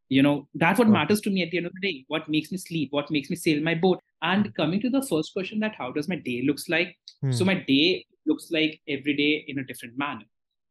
you 0.09 0.23
know 0.23 0.49
that's 0.55 0.79
what 0.79 0.89
matters 0.89 1.21
to 1.21 1.31
me 1.31 1.43
at 1.43 1.51
the 1.51 1.59
end 1.59 1.67
of 1.67 1.73
the 1.75 1.87
day 1.87 2.05
what 2.09 2.29
makes 2.29 2.51
me 2.51 2.59
sleep 2.59 2.89
what 2.93 3.11
makes 3.11 3.31
me 3.31 3.37
sail 3.37 3.63
my 3.63 3.75
boat 3.75 4.01
and 4.23 4.47
hmm. 4.47 4.53
coming 4.53 4.81
to 4.81 4.91
the 4.91 5.03
first 5.03 5.33
question 5.33 5.61
that 5.61 5.75
how 5.77 5.91
does 5.91 6.09
my 6.09 6.17
day 6.17 6.43
looks 6.47 6.69
like 6.69 6.97
hmm. 7.21 7.33
so 7.33 7.45
my 7.45 7.55
day 7.55 8.05
looks 8.27 8.51
like 8.51 8.81
every 8.89 9.15
day 9.15 9.45
in 9.49 9.59
a 9.59 9.65
different 9.65 9.97
manner 9.99 10.25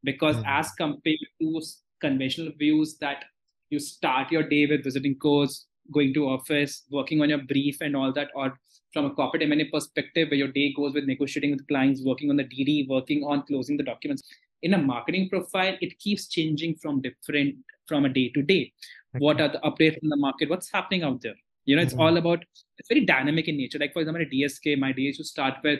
because 0.03 0.35
hmm. 0.37 0.45
as 0.45 0.71
compared 0.71 1.17
to 1.41 1.61
conventional 2.01 2.51
views 2.57 2.97
that 2.99 3.25
you 3.69 3.79
start 3.79 4.31
your 4.31 4.43
day 4.43 4.65
with 4.65 4.83
visiting 4.83 5.17
course 5.17 5.67
going 5.91 6.13
to 6.13 6.27
office, 6.27 6.83
working 6.91 7.21
on 7.21 7.29
your 7.29 7.39
brief 7.39 7.81
and 7.81 7.95
all 7.95 8.11
that, 8.13 8.29
or 8.35 8.57
from 8.93 9.05
a 9.05 9.11
corporate 9.11 9.43
M&A 9.43 9.65
perspective, 9.65 10.29
where 10.29 10.37
your 10.37 10.51
day 10.51 10.73
goes 10.73 10.93
with 10.93 11.05
negotiating 11.05 11.51
with 11.51 11.67
clients, 11.67 12.01
working 12.03 12.29
on 12.29 12.37
the 12.37 12.43
DD, 12.43 12.87
working 12.87 13.23
on 13.23 13.43
closing 13.43 13.77
the 13.77 13.83
documents. 13.83 14.23
In 14.63 14.73
a 14.73 14.77
marketing 14.77 15.29
profile, 15.29 15.75
it 15.81 15.99
keeps 15.99 16.27
changing 16.27 16.75
from 16.75 17.01
different 17.01 17.55
from 17.87 18.05
a 18.05 18.09
day 18.09 18.29
to 18.29 18.41
day. 18.41 18.71
Okay. 19.15 19.23
What 19.23 19.41
are 19.41 19.49
the 19.49 19.59
updates 19.59 19.97
in 20.01 20.09
the 20.09 20.17
market? 20.17 20.49
What's 20.49 20.71
happening 20.71 21.03
out 21.03 21.21
there? 21.21 21.35
You 21.65 21.75
know, 21.75 21.81
it's 21.81 21.93
mm-hmm. 21.93 22.01
all 22.01 22.17
about. 22.17 22.45
It's 22.77 22.89
very 22.89 23.05
dynamic 23.05 23.47
in 23.47 23.57
nature. 23.57 23.79
Like 23.79 23.93
for 23.93 23.99
example, 23.99 24.21
at 24.21 24.31
DSK, 24.31 24.77
my 24.79 24.91
days 24.91 25.17
to 25.17 25.23
start 25.23 25.55
with 25.63 25.79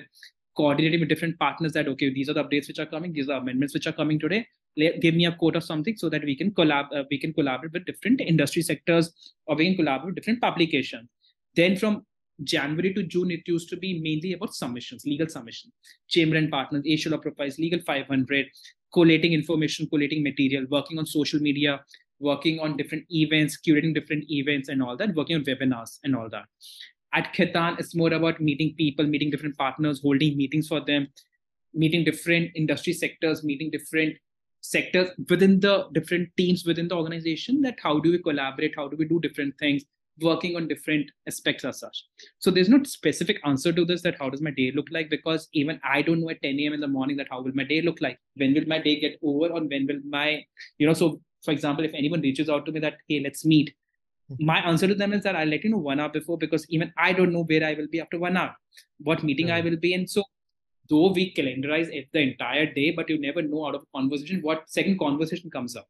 coordinating 0.55 0.99
with 0.99 1.09
different 1.09 1.37
partners 1.39 1.73
that 1.73 1.87
okay, 1.87 2.11
these 2.11 2.29
are 2.29 2.33
the 2.33 2.43
updates 2.43 2.67
which 2.67 2.79
are 2.79 2.85
coming, 2.85 3.13
these 3.13 3.29
are 3.29 3.39
amendments 3.39 3.73
which 3.73 3.87
are 3.87 3.93
coming 3.93 4.19
today 4.19 4.47
give 5.01 5.15
me 5.15 5.25
a 5.25 5.31
quote 5.31 5.55
of 5.55 5.63
something 5.63 5.97
so 5.97 6.07
that 6.07 6.23
we 6.23 6.35
can 6.35 6.51
collab 6.51 6.85
uh, 6.95 7.03
we 7.09 7.17
can 7.17 7.33
collaborate 7.33 7.73
with 7.73 7.83
different 7.85 8.21
industry 8.21 8.61
sectors 8.61 9.33
or 9.47 9.55
we 9.55 9.65
can 9.65 9.75
collaborate 9.75 10.05
with 10.05 10.15
different 10.15 10.39
publications 10.39 11.09
then 11.55 11.75
from 11.75 12.05
January 12.43 12.93
to 12.93 13.03
June, 13.03 13.31
it 13.31 13.41
used 13.47 13.69
to 13.69 13.77
be 13.77 13.99
mainly 13.99 14.33
about 14.33 14.53
submissions, 14.53 15.05
legal 15.05 15.27
submission, 15.27 15.71
chamber 16.07 16.35
and 16.35 16.51
partners, 16.51 16.83
Asia 16.85 17.09
Law 17.09 17.17
Profiles, 17.17 17.57
Legal 17.57 17.79
500, 17.81 18.45
collating 18.93 19.33
information, 19.33 19.87
collating 19.87 20.23
material, 20.23 20.65
working 20.69 20.97
on 20.97 21.05
social 21.05 21.39
media, 21.39 21.81
working 22.19 22.59
on 22.59 22.77
different 22.77 23.05
events, 23.09 23.57
curating 23.65 23.93
different 23.93 24.25
events 24.29 24.69
and 24.69 24.81
all 24.81 24.97
that, 24.97 25.13
working 25.15 25.35
on 25.35 25.43
webinars 25.43 25.99
and 26.03 26.15
all 26.15 26.29
that. 26.29 26.45
At 27.13 27.33
Khaitan, 27.33 27.79
it's 27.79 27.95
more 27.95 28.13
about 28.13 28.41
meeting 28.41 28.73
people, 28.77 29.05
meeting 29.05 29.29
different 29.29 29.57
partners, 29.57 30.01
holding 30.01 30.35
meetings 30.35 30.67
for 30.67 30.81
them, 30.81 31.07
meeting 31.73 32.03
different 32.03 32.51
industry 32.55 32.93
sectors, 32.93 33.43
meeting 33.43 33.69
different 33.71 34.15
sectors 34.61 35.09
within 35.29 35.59
the 35.59 35.87
different 35.93 36.29
teams 36.35 36.65
within 36.65 36.87
the 36.87 36.95
organization 36.95 37.61
that 37.61 37.75
how 37.81 37.99
do 37.99 38.11
we 38.11 38.17
collaborate 38.17 38.73
how 38.75 38.87
do 38.87 38.97
we 38.97 39.05
do 39.05 39.19
different 39.19 39.53
things 39.59 39.83
working 40.21 40.55
on 40.55 40.67
different 40.67 41.09
aspects 41.27 41.63
as 41.65 41.79
such. 41.79 42.03
So 42.39 42.51
there's 42.51 42.69
no 42.69 42.81
specific 42.83 43.39
answer 43.45 43.71
to 43.71 43.85
this 43.85 44.01
that 44.01 44.17
how 44.19 44.29
does 44.29 44.41
my 44.41 44.51
day 44.51 44.71
look 44.75 44.87
like? 44.91 45.09
Because 45.09 45.47
even 45.53 45.79
i 45.83 46.01
don't 46.01 46.21
know 46.21 46.29
at 46.29 46.41
10 46.41 46.59
a.m 46.59 46.73
in 46.73 46.79
the 46.79 46.87
morning 46.87 47.17
that 47.17 47.27
how 47.29 47.41
will 47.41 47.53
my 47.53 47.63
day 47.63 47.81
look 47.81 48.01
like? 48.01 48.19
When 48.35 48.53
will 48.53 48.67
my 48.67 48.79
day 48.79 48.99
get 48.99 49.19
over 49.23 49.47
or 49.47 49.61
when 49.61 49.87
will 49.87 49.99
my 50.09 50.43
you 50.77 50.87
know 50.87 50.93
so 50.93 51.21
for 51.43 51.51
example 51.51 51.85
if 51.85 51.93
anyone 51.93 52.21
reaches 52.21 52.49
out 52.49 52.65
to 52.65 52.71
me 52.71 52.79
that 52.79 52.97
hey 53.07 53.21
let's 53.23 53.45
meet 53.45 53.73
hmm. 54.29 54.45
my 54.45 54.59
answer 54.59 54.87
to 54.87 54.95
them 54.95 55.13
is 55.13 55.23
that 55.23 55.35
i'll 55.35 55.47
let 55.47 55.63
you 55.63 55.69
know 55.69 55.77
one 55.77 55.99
hour 55.99 56.09
before 56.09 56.37
because 56.37 56.65
even 56.69 56.91
i 56.97 57.13
don't 57.13 57.31
know 57.31 57.43
where 57.43 57.63
i 57.63 57.73
will 57.73 57.87
be 57.87 58.01
after 58.01 58.19
one 58.19 58.35
hour 58.35 58.55
what 58.99 59.23
meeting 59.23 59.51
i 59.51 59.61
will 59.61 59.77
be 59.77 59.93
in. 59.93 60.07
So 60.07 60.23
though 60.89 61.11
we 61.11 61.33
calendarize 61.33 61.89
it 61.93 62.07
the 62.13 62.19
entire 62.19 62.71
day, 62.73 62.91
but 62.91 63.09
you 63.09 63.19
never 63.19 63.41
know 63.41 63.67
out 63.67 63.75
of 63.75 63.83
a 63.83 63.97
conversation 63.97 64.41
what 64.41 64.69
second 64.69 64.99
conversation 64.99 65.49
comes 65.49 65.75
up. 65.75 65.87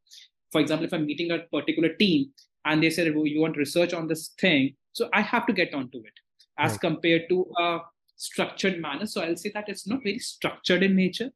For 0.52 0.62
example, 0.62 0.86
if 0.86 0.94
I'm 0.94 1.06
meeting 1.06 1.32
a 1.32 1.40
particular 1.40 1.90
team 1.90 2.32
and 2.68 2.84
they 2.84 2.90
said, 2.90 3.16
well, 3.16 3.26
you 3.26 3.42
want 3.42 3.58
research 3.58 3.94
on 3.94 4.08
this 4.08 4.30
thing, 4.40 4.76
so 4.92 5.10
I 5.14 5.22
have 5.22 5.46
to 5.48 5.54
get 5.54 5.74
onto 5.74 6.00
it 6.00 6.14
as 6.60 6.72
right. 6.72 6.82
compared 6.82 7.30
to 7.30 7.46
a 7.58 7.80
structured 8.16 8.82
manner. 8.82 9.06
So 9.06 9.22
I'll 9.22 9.36
say 9.36 9.52
that 9.54 9.70
it's 9.70 9.88
not 9.88 10.04
very 10.04 10.20
structured 10.20 10.84
in 10.84 10.96
nature. 10.96 11.32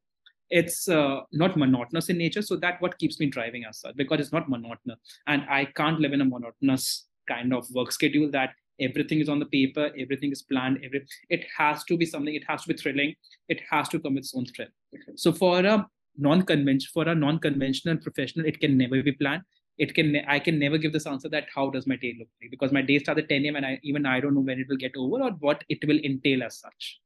It's 0.50 0.88
uh, 0.88 1.20
not 1.32 1.56
monotonous 1.56 2.10
in 2.10 2.18
nature. 2.18 2.42
So 2.42 2.56
that 2.56 2.82
what 2.82 2.98
keeps 2.98 3.18
me 3.18 3.26
driving 3.26 3.64
as 3.64 3.80
such 3.80 3.96
because 3.96 4.20
it's 4.20 4.32
not 4.32 4.48
monotonous. 4.48 4.98
And 5.26 5.42
I 5.48 5.66
can't 5.76 6.00
live 6.00 6.12
in 6.12 6.20
a 6.20 6.24
monotonous 6.24 7.06
kind 7.28 7.54
of 7.54 7.66
work 7.72 7.92
schedule 7.92 8.30
that 8.32 8.50
everything 8.80 9.20
is 9.20 9.28
on 9.28 9.38
the 9.38 9.46
paper 9.46 9.90
everything 9.98 10.32
is 10.32 10.42
planned 10.42 10.78
every 10.82 11.06
it 11.28 11.44
has 11.56 11.84
to 11.84 11.96
be 11.96 12.06
something 12.06 12.34
it 12.34 12.44
has 12.48 12.62
to 12.62 12.68
be 12.68 12.74
thrilling 12.74 13.14
it 13.48 13.60
has 13.70 13.88
to 13.88 14.00
come 14.00 14.14
with 14.14 14.24
its 14.24 14.34
own 14.34 14.46
thrill 14.46 14.68
so 15.14 15.32
for 15.32 15.60
a 15.60 15.86
non-conventional 16.16 16.90
for 16.92 17.08
a 17.10 17.14
non-conventional 17.14 17.96
professional 17.98 18.46
it 18.46 18.58
can 18.60 18.76
never 18.76 19.02
be 19.02 19.12
planned 19.12 19.42
it 19.78 19.94
can 19.94 20.16
i 20.28 20.38
can 20.38 20.58
never 20.58 20.78
give 20.78 20.92
this 20.92 21.06
answer 21.06 21.28
that 21.28 21.46
how 21.54 21.70
does 21.70 21.86
my 21.86 21.96
day 21.96 22.14
look 22.18 22.28
like? 22.40 22.50
Because 22.50 22.72
my 22.72 22.82
day 22.82 22.98
starts 22.98 23.20
at 23.20 23.28
10 23.28 23.44
a.m 23.44 23.56
and 23.56 23.66
I, 23.66 23.80
even 23.82 24.06
i 24.06 24.20
don't 24.20 24.34
know 24.34 24.40
when 24.40 24.58
it 24.58 24.66
will 24.68 24.76
get 24.76 24.92
over 24.96 25.22
or 25.22 25.30
what 25.40 25.64
it 25.68 25.86
will 25.86 25.98
entail 25.98 26.42
as 26.42 26.58
such. 26.58 27.00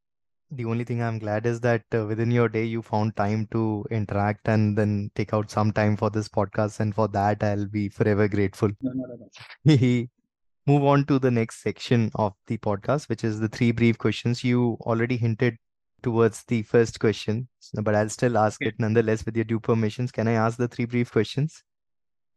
The 0.50 0.64
only 0.64 0.84
thing 0.84 1.02
i'm 1.02 1.18
glad 1.18 1.46
is 1.46 1.60
that 1.60 1.82
uh, 1.92 2.06
within 2.06 2.30
your 2.30 2.48
day 2.48 2.64
you 2.64 2.82
found 2.82 3.16
time 3.16 3.48
to 3.52 3.84
interact 3.90 4.48
and 4.48 4.76
then 4.78 5.10
take 5.14 5.32
out 5.34 5.50
some 5.50 5.72
time 5.72 5.96
for 5.96 6.10
this 6.10 6.28
podcast 6.28 6.80
and 6.80 6.94
for 6.94 7.08
that 7.08 7.42
i'll 7.42 7.66
be 7.66 7.88
forever 7.88 8.28
grateful. 8.28 8.70
No, 8.80 8.92
no, 8.92 9.04
no, 9.06 9.28
no. 9.64 10.06
move 10.68 10.84
on 10.84 11.04
to 11.06 11.20
the 11.20 11.30
next 11.30 11.62
section 11.62 12.10
of 12.16 12.32
the 12.48 12.58
podcast 12.58 13.08
which 13.08 13.22
is 13.24 13.38
the 13.40 13.48
three 13.48 13.70
brief 13.72 13.98
questions. 13.98 14.42
You 14.44 14.76
already 14.82 15.16
hinted 15.16 15.56
towards 16.02 16.44
the 16.44 16.62
first 16.62 17.00
question 17.00 17.48
but 17.82 17.94
i'll 17.94 18.08
still 18.08 18.38
ask 18.38 18.60
okay. 18.62 18.68
it 18.68 18.74
nonetheless 18.78 19.24
with 19.24 19.36
your 19.36 19.44
due 19.44 19.60
permissions. 19.60 20.12
Can 20.12 20.28
i 20.28 20.32
ask 20.32 20.58
the 20.58 20.68
three 20.68 20.84
brief 20.84 21.10
questions 21.10 21.62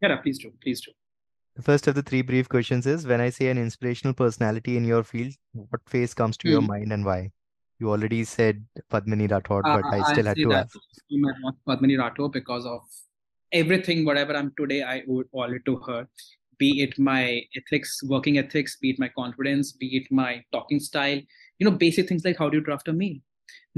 yeah 0.02 0.16
please 0.18 0.39
do 0.39 0.52
please 0.62 0.82
do 0.82 0.91
the 1.60 1.64
first 1.64 1.88
of 1.88 1.95
the 1.95 2.02
three 2.02 2.22
brief 2.22 2.47
questions 2.47 2.86
is 2.88 3.06
when 3.06 3.20
I 3.20 3.30
say 3.30 3.50
an 3.50 3.58
inspirational 3.58 4.14
personality 4.14 4.78
in 4.78 4.86
your 4.86 5.04
field, 5.04 5.34
what 5.52 5.82
face 5.89 6.14
comes 6.14 6.38
to 6.38 6.47
mm. 6.47 6.52
your 6.52 6.62
hmm. 6.62 6.68
mind 6.68 6.93
and 6.93 7.04
why? 7.04 7.32
You 7.80 7.89
already 7.89 8.24
said 8.24 8.64
Padmini 8.89 9.28
Rathod, 9.30 9.64
but 9.64 9.84
uh, 9.84 9.89
I 9.89 10.14
still 10.14 10.26
I 10.26 10.30
had 10.30 10.38
to 10.38 10.54
ask. 10.54 10.78
Padmini 11.68 11.97
Rathod 11.97 12.32
because 12.32 12.66
of 12.66 12.82
everything, 13.52 14.06
whatever 14.06 14.38
I'm 14.38 14.54
today, 14.58 14.84
I 14.84 15.04
owe 15.10 15.24
all 15.34 15.52
it 15.54 15.66
to 15.66 15.76
her. 15.88 16.08
Be 16.58 16.82
it 16.82 16.97
my 16.97 17.41
ethics, 17.58 18.02
working 18.04 18.38
ethics, 18.38 18.78
be 18.78 18.91
it 18.91 19.00
my 19.00 19.10
confidence, 19.10 19.74
be 19.74 19.97
it 19.97 20.10
my 20.12 20.41
talking 20.54 20.80
style, 20.80 21.20
you 21.58 21.70
know, 21.70 21.72
basic 21.72 22.08
things 22.08 22.24
like 22.24 22.38
how 22.38 22.47
do 22.47 22.58
you 22.58 22.64
draft 22.64 22.88
a 22.88 22.93
mail? 22.93 23.18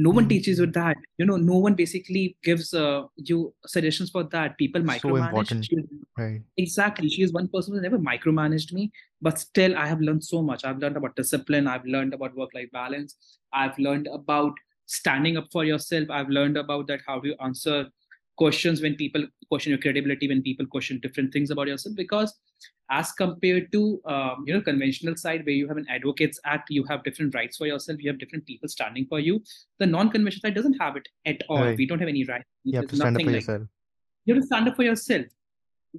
No 0.02 0.10
one 0.10 0.24
mm-hmm. 0.24 0.30
teaches 0.30 0.60
you 0.60 0.66
that. 0.68 0.98
You 1.18 1.26
know 1.26 1.38
no 1.38 1.58
one 1.58 1.76
basically 1.76 2.38
gives 2.44 2.74
uh, 2.74 3.04
you 3.16 3.54
suggestions 3.66 4.10
for 4.10 4.24
that. 4.24 4.58
People 4.58 4.82
micromanage 4.82 5.50
so 5.50 5.62
she, 5.62 5.78
right. 6.18 6.42
Exactly. 6.58 7.10
She 7.10 7.24
is 7.24 7.34
one 7.34 7.48
person 7.48 7.76
who 7.76 7.82
never 7.82 8.00
micromanaged 8.00 8.74
me 8.74 8.92
but 9.22 9.38
still 9.38 9.78
i 9.78 9.86
have 9.88 10.02
learned 10.02 10.24
so 10.24 10.42
much. 10.42 10.66
I've 10.66 10.80
learned 10.80 10.98
about 10.98 11.16
discipline. 11.16 11.68
I've 11.68 11.86
learned 11.86 12.14
about 12.14 12.36
work 12.36 12.54
life 12.54 12.72
balance. 12.72 13.16
I've 13.54 13.78
learned 13.78 14.08
about 14.08 14.54
standing 14.86 15.38
up 15.38 15.48
for 15.52 15.64
yourself. 15.64 16.10
I've 16.10 16.30
learned 16.30 16.58
about 16.58 16.88
that 16.88 17.02
how 17.08 17.20
do 17.20 17.30
you 17.30 17.36
answer 17.40 17.88
questions 18.42 18.82
when 18.82 18.96
people 19.02 19.26
question 19.50 19.72
your 19.72 19.82
credibility 19.86 20.28
when 20.32 20.42
people 20.48 20.68
question 20.76 21.00
different 21.06 21.34
things 21.34 21.52
about 21.56 21.68
yourself 21.72 21.96
because 21.96 22.34
as 23.00 23.12
compared 23.24 23.72
to 23.76 23.82
um, 24.14 24.44
you 24.48 24.54
know 24.54 24.62
conventional 24.70 25.18
side 25.24 25.46
where 25.46 25.58
you 25.60 25.68
have 25.72 25.82
an 25.82 25.90
advocates 25.98 26.40
act 26.54 26.72
you 26.78 26.84
have 26.92 27.04
different 27.10 27.36
rights 27.40 27.58
for 27.58 27.68
yourself 27.72 28.02
you 28.02 28.10
have 28.12 28.22
different 28.24 28.46
people 28.46 28.72
standing 28.78 29.06
for 29.12 29.20
you 29.28 29.36
the 29.84 29.90
non-conventional 29.98 30.48
side 30.48 30.56
doesn't 30.60 30.80
have 30.86 30.98
it 31.02 31.08
at 31.34 31.44
all 31.50 31.62
right. 31.66 31.78
we 31.84 31.86
don't 31.92 32.04
have 32.06 32.14
any 32.16 32.26
rights 32.32 32.50
you 32.64 32.80
have 32.80 32.90
to 32.94 33.02
stand 33.02 33.16
up 33.16 33.22
for 33.22 33.32
like, 33.32 33.36
yourself 33.36 33.62
you 34.26 34.34
have 34.34 34.42
to 34.44 34.48
stand 34.48 34.68
up 34.68 34.76
for 34.82 34.84
yourself 34.84 35.26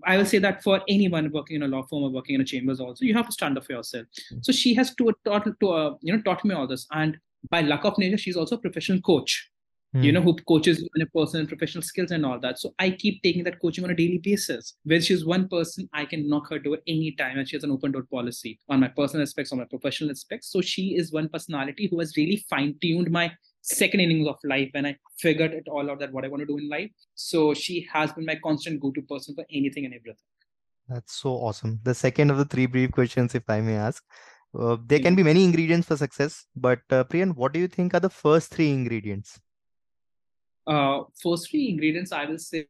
I 0.07 0.17
will 0.17 0.25
say 0.25 0.39
that 0.39 0.63
for 0.63 0.81
anyone 0.89 1.31
working 1.33 1.57
in 1.57 1.65
a 1.65 1.69
law 1.69 1.83
firm 1.83 2.05
or 2.05 2.11
working 2.11 2.37
in 2.37 2.41
a 2.41 2.45
chambers, 2.45 2.81
also 2.81 3.05
you 3.05 3.13
have 3.15 3.27
to 3.27 3.33
stand 3.33 3.59
up 3.59 3.67
for 3.67 3.73
yourself. 3.73 4.07
Mm-hmm. 4.07 4.39
So 4.41 4.51
she 4.51 4.73
has 4.75 4.95
to, 4.95 5.13
taught 5.27 5.45
to 5.61 5.69
uh, 5.69 5.97
you 6.01 6.15
know 6.15 6.23
taught 6.23 6.47
me 6.47 6.55
all 6.55 6.67
this, 6.67 6.87
and 6.93 7.19
by 7.51 7.61
luck 7.61 7.85
of 7.85 7.99
nature, 7.99 8.17
she's 8.17 8.39
also 8.39 8.57
a 8.57 8.59
professional 8.59 9.03
coach 9.03 9.52
mm. 9.95 10.03
you 10.03 10.11
hmm. 10.11 10.15
know, 10.15 10.23
who 10.23 10.37
coaches 10.49 10.79
in 10.95 11.03
a 11.03 11.07
person 11.07 11.41
in 11.41 11.47
professional 11.47 11.83
skills 11.83 12.11
and 12.11 12.25
all 12.25 12.39
that. 12.41 12.59
So 12.59 12.75
I 12.79 12.91
keep 12.91 13.23
taking 13.23 13.45
that 13.45 13.61
coaching 13.61 13.85
on 13.85 13.91
a 13.91 13.95
daily 13.95 14.19
basis. 14.19 14.75
Where 14.85 15.01
she's 15.01 15.25
one 15.25 15.49
person, 15.49 15.89
I 15.93 16.05
can 16.05 16.29
knock 16.29 16.51
her 16.51 16.59
door 16.59 16.79
anytime, 16.87 17.39
and 17.39 17.49
she 17.49 17.57
has 17.57 17.65
an 17.65 17.71
open 17.71 17.93
door 17.93 18.07
policy 18.11 18.59
on 18.69 18.81
my 18.81 18.89
personal 18.89 19.23
aspects, 19.23 19.53
on 19.53 19.59
my 19.59 19.65
professional 19.65 20.11
aspects. 20.11 20.51
So 20.51 20.61
she 20.61 20.97
is 20.97 21.13
one 21.13 21.29
personality 21.29 21.89
who 21.91 21.99
has 22.01 22.17
really 22.17 22.45
fine 22.49 22.77
tuned 22.81 23.11
my 23.11 23.33
second 23.63 24.01
innings 24.01 24.27
of 24.27 24.37
life 24.45 24.69
when 24.73 24.87
I 24.87 24.97
figured 25.19 25.53
it 25.53 25.69
all 25.69 25.91
out 25.91 26.01
that 26.01 26.13
what 26.13 26.25
I 26.25 26.29
want 26.29 26.41
to 26.41 26.47
do 26.47 26.59
in 26.59 26.69
life. 26.69 26.91
So 27.15 27.55
she 27.55 27.87
has 27.93 28.13
been 28.13 28.27
my 28.27 28.39
constant 28.43 28.81
go-to 28.81 29.03
person 29.03 29.35
for 29.35 29.45
anything 29.53 29.85
and 29.85 29.95
everything. 29.95 30.17
That's 30.89 31.15
so 31.15 31.31
awesome. 31.31 31.79
The 31.85 31.95
second 31.95 32.31
of 32.31 32.39
the 32.39 32.45
three 32.45 32.67
brief 32.67 32.91
questions, 32.91 33.35
if 33.35 33.49
I 33.49 33.61
may 33.61 33.77
ask. 33.77 34.03
Uh, 34.59 34.77
there 34.85 34.99
can 34.99 35.15
be 35.15 35.23
many 35.23 35.45
ingredients 35.45 35.89
for 35.89 35.97
success, 35.97 36.45
but 36.55 36.81
uh, 36.91 37.05
Priyan, 37.05 37.35
what 37.35 37.55
do 37.55 37.61
you 37.61 37.69
think 37.69 37.95
are 37.95 38.01
the 38.01 38.11
first 38.11 38.51
three 38.53 38.71
ingredients? 38.71 39.41
Uh, 40.67 41.01
first 41.23 41.51
three 41.51 41.69
ingredients 41.69 42.13
I 42.13 42.25
will 42.27 42.39
say 42.39 42.67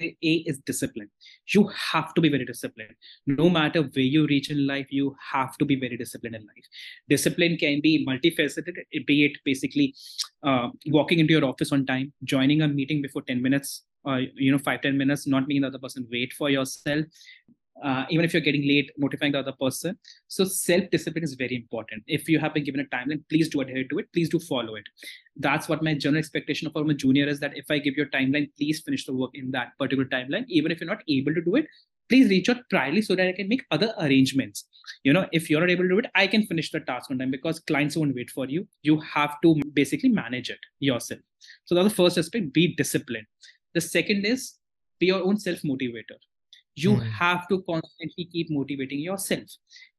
A 0.00 0.32
is 0.46 0.58
discipline. 0.58 1.10
You 1.48 1.68
have 1.68 2.12
to 2.14 2.20
be 2.20 2.28
very 2.28 2.44
disciplined. 2.44 2.94
No 3.26 3.48
matter 3.48 3.82
where 3.82 4.04
you 4.04 4.26
reach 4.26 4.50
in 4.50 4.66
life, 4.66 4.86
you 4.90 5.16
have 5.32 5.56
to 5.58 5.64
be 5.64 5.76
very 5.76 5.96
disciplined 5.96 6.36
in 6.36 6.42
life. 6.42 6.66
Discipline 7.08 7.56
can 7.56 7.80
be 7.80 8.04
multifaceted, 8.06 8.74
be 9.06 9.24
it 9.24 9.38
basically 9.44 9.94
uh, 10.42 10.68
walking 10.86 11.18
into 11.18 11.32
your 11.32 11.44
office 11.44 11.72
on 11.72 11.86
time, 11.86 12.12
joining 12.24 12.62
a 12.62 12.68
meeting 12.68 13.00
before 13.00 13.22
10 13.22 13.42
minutes, 13.42 13.84
or 14.04 14.20
you 14.20 14.52
know, 14.52 14.58
five, 14.58 14.82
10 14.82 14.96
minutes, 14.96 15.26
not 15.26 15.48
making 15.48 15.62
the 15.62 15.68
other 15.68 15.78
person 15.78 16.06
wait 16.10 16.32
for 16.32 16.50
yourself, 16.50 17.04
uh, 17.82 18.04
even 18.10 18.24
if 18.24 18.32
you're 18.32 18.42
getting 18.42 18.66
late, 18.66 18.90
notifying 18.96 19.32
the 19.32 19.38
other 19.38 19.52
person. 19.60 19.98
So 20.28 20.44
self-discipline 20.44 21.24
is 21.24 21.34
very 21.34 21.56
important. 21.56 22.02
If 22.06 22.28
you 22.28 22.38
have 22.38 22.54
been 22.54 22.64
given 22.64 22.80
a 22.80 22.84
timeline, 22.84 23.22
please 23.28 23.48
do 23.48 23.60
adhere 23.60 23.84
to 23.88 23.98
it. 23.98 24.12
Please 24.12 24.28
do 24.28 24.38
follow 24.38 24.76
it. 24.76 24.84
That's 25.36 25.68
what 25.68 25.82
my 25.82 25.94
general 25.94 26.18
expectation 26.18 26.70
from 26.70 26.90
a 26.90 26.94
junior 26.94 27.26
is 27.28 27.40
that 27.40 27.56
if 27.56 27.70
I 27.70 27.78
give 27.78 27.96
you 27.96 28.04
a 28.04 28.16
timeline, 28.16 28.50
please 28.56 28.80
finish 28.80 29.04
the 29.04 29.12
work 29.12 29.30
in 29.34 29.50
that 29.52 29.72
particular 29.78 30.08
timeline. 30.08 30.44
Even 30.48 30.72
if 30.72 30.80
you're 30.80 30.90
not 30.90 31.02
able 31.08 31.34
to 31.34 31.42
do 31.42 31.56
it, 31.56 31.66
please 32.08 32.28
reach 32.30 32.48
out 32.48 32.58
priorly 32.72 33.04
so 33.04 33.14
that 33.16 33.26
I 33.26 33.32
can 33.32 33.48
make 33.48 33.64
other 33.70 33.92
arrangements. 33.98 34.64
You 35.02 35.12
know, 35.12 35.26
if 35.32 35.50
you're 35.50 35.60
not 35.60 35.70
able 35.70 35.82
to 35.84 35.88
do 35.88 35.98
it, 35.98 36.06
I 36.14 36.26
can 36.26 36.46
finish 36.46 36.70
the 36.70 36.80
task 36.80 37.10
on 37.10 37.18
time 37.18 37.30
because 37.30 37.60
clients 37.60 37.96
won't 37.96 38.14
wait 38.14 38.30
for 38.30 38.46
you. 38.46 38.66
You 38.82 39.00
have 39.00 39.34
to 39.42 39.60
basically 39.74 40.10
manage 40.10 40.50
it 40.50 40.60
yourself. 40.78 41.20
So 41.64 41.74
that's 41.74 41.88
the 41.88 41.94
first 41.94 42.16
aspect, 42.16 42.52
be 42.52 42.74
disciplined. 42.74 43.26
The 43.74 43.80
second 43.80 44.24
is 44.24 44.54
be 44.98 45.06
your 45.06 45.22
own 45.22 45.38
self-motivator 45.38 46.16
you 46.76 46.92
mm. 46.92 47.10
have 47.10 47.48
to 47.48 47.62
constantly 47.62 48.28
keep 48.30 48.50
motivating 48.50 49.00
yourself. 49.00 49.44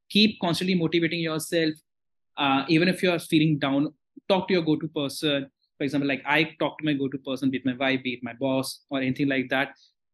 Keep 0.10 0.40
constantly 0.40 0.76
motivating 0.76 1.20
yourself. 1.20 1.74
Uh, 2.38 2.64
even 2.70 2.88
if 2.88 3.02
you're 3.02 3.20
feeling 3.20 3.58
down 3.58 3.92
talk 4.30 4.48
to 4.48 4.54
your 4.54 4.64
go-to 4.64 4.88
person. 4.88 5.50
For 5.78 5.84
example 5.84 6.08
like 6.08 6.24
i 6.26 6.56
talk 6.60 6.80
to 6.80 6.86
my 6.86 6.94
go-to 6.94 7.20
person 7.20 7.52
be 7.52 7.58
it 7.58 7.66
my 7.66 7.76
wife 7.76 8.02
be 8.04 8.14
it 8.14 8.20
my 8.24 8.34
boss 8.34 8.82
or 8.90 9.00
anything 9.00 9.28
like 9.28 9.50
that. 9.50 9.74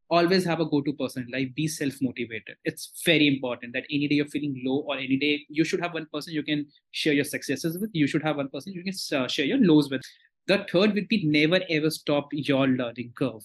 Always 0.09 0.45
have 0.45 0.59
a 0.59 0.66
go-to 0.66 0.93
person 0.93 1.28
like 1.32 1.55
be 1.55 1.68
self-motivated. 1.68 2.55
It's 2.64 3.01
very 3.05 3.28
important 3.28 3.74
that 3.74 3.86
any 3.89 4.07
day 4.07 4.16
you're 4.16 4.28
feeling 4.28 4.61
low 4.66 4.84
or 4.88 4.97
any 4.97 5.18
day 5.18 5.45
you 5.49 5.64
should 5.64 5.82
have 5.82 5.93
one 5.93 6.07
person 6.14 6.34
you 6.34 6.43
can 6.43 6.66
share 6.91 7.14
your 7.14 7.24
successes 7.24 7.78
with. 7.80 7.89
You 7.93 8.07
should 8.07 8.24
have 8.24 8.38
one 8.38 8.49
person 8.49 8.74
you 8.74 8.84
can 8.84 8.93
uh, 9.20 9.28
share 9.28 9.45
your 9.45 9.57
lows 9.57 9.89
with. 9.89 10.01
The 10.47 10.66
third 10.72 10.93
would 10.93 11.07
be 11.07 11.26
never 11.26 11.61
ever 11.70 11.89
stop 11.89 12.28
your 12.32 12.68
learning 12.68 13.14
curve 13.16 13.43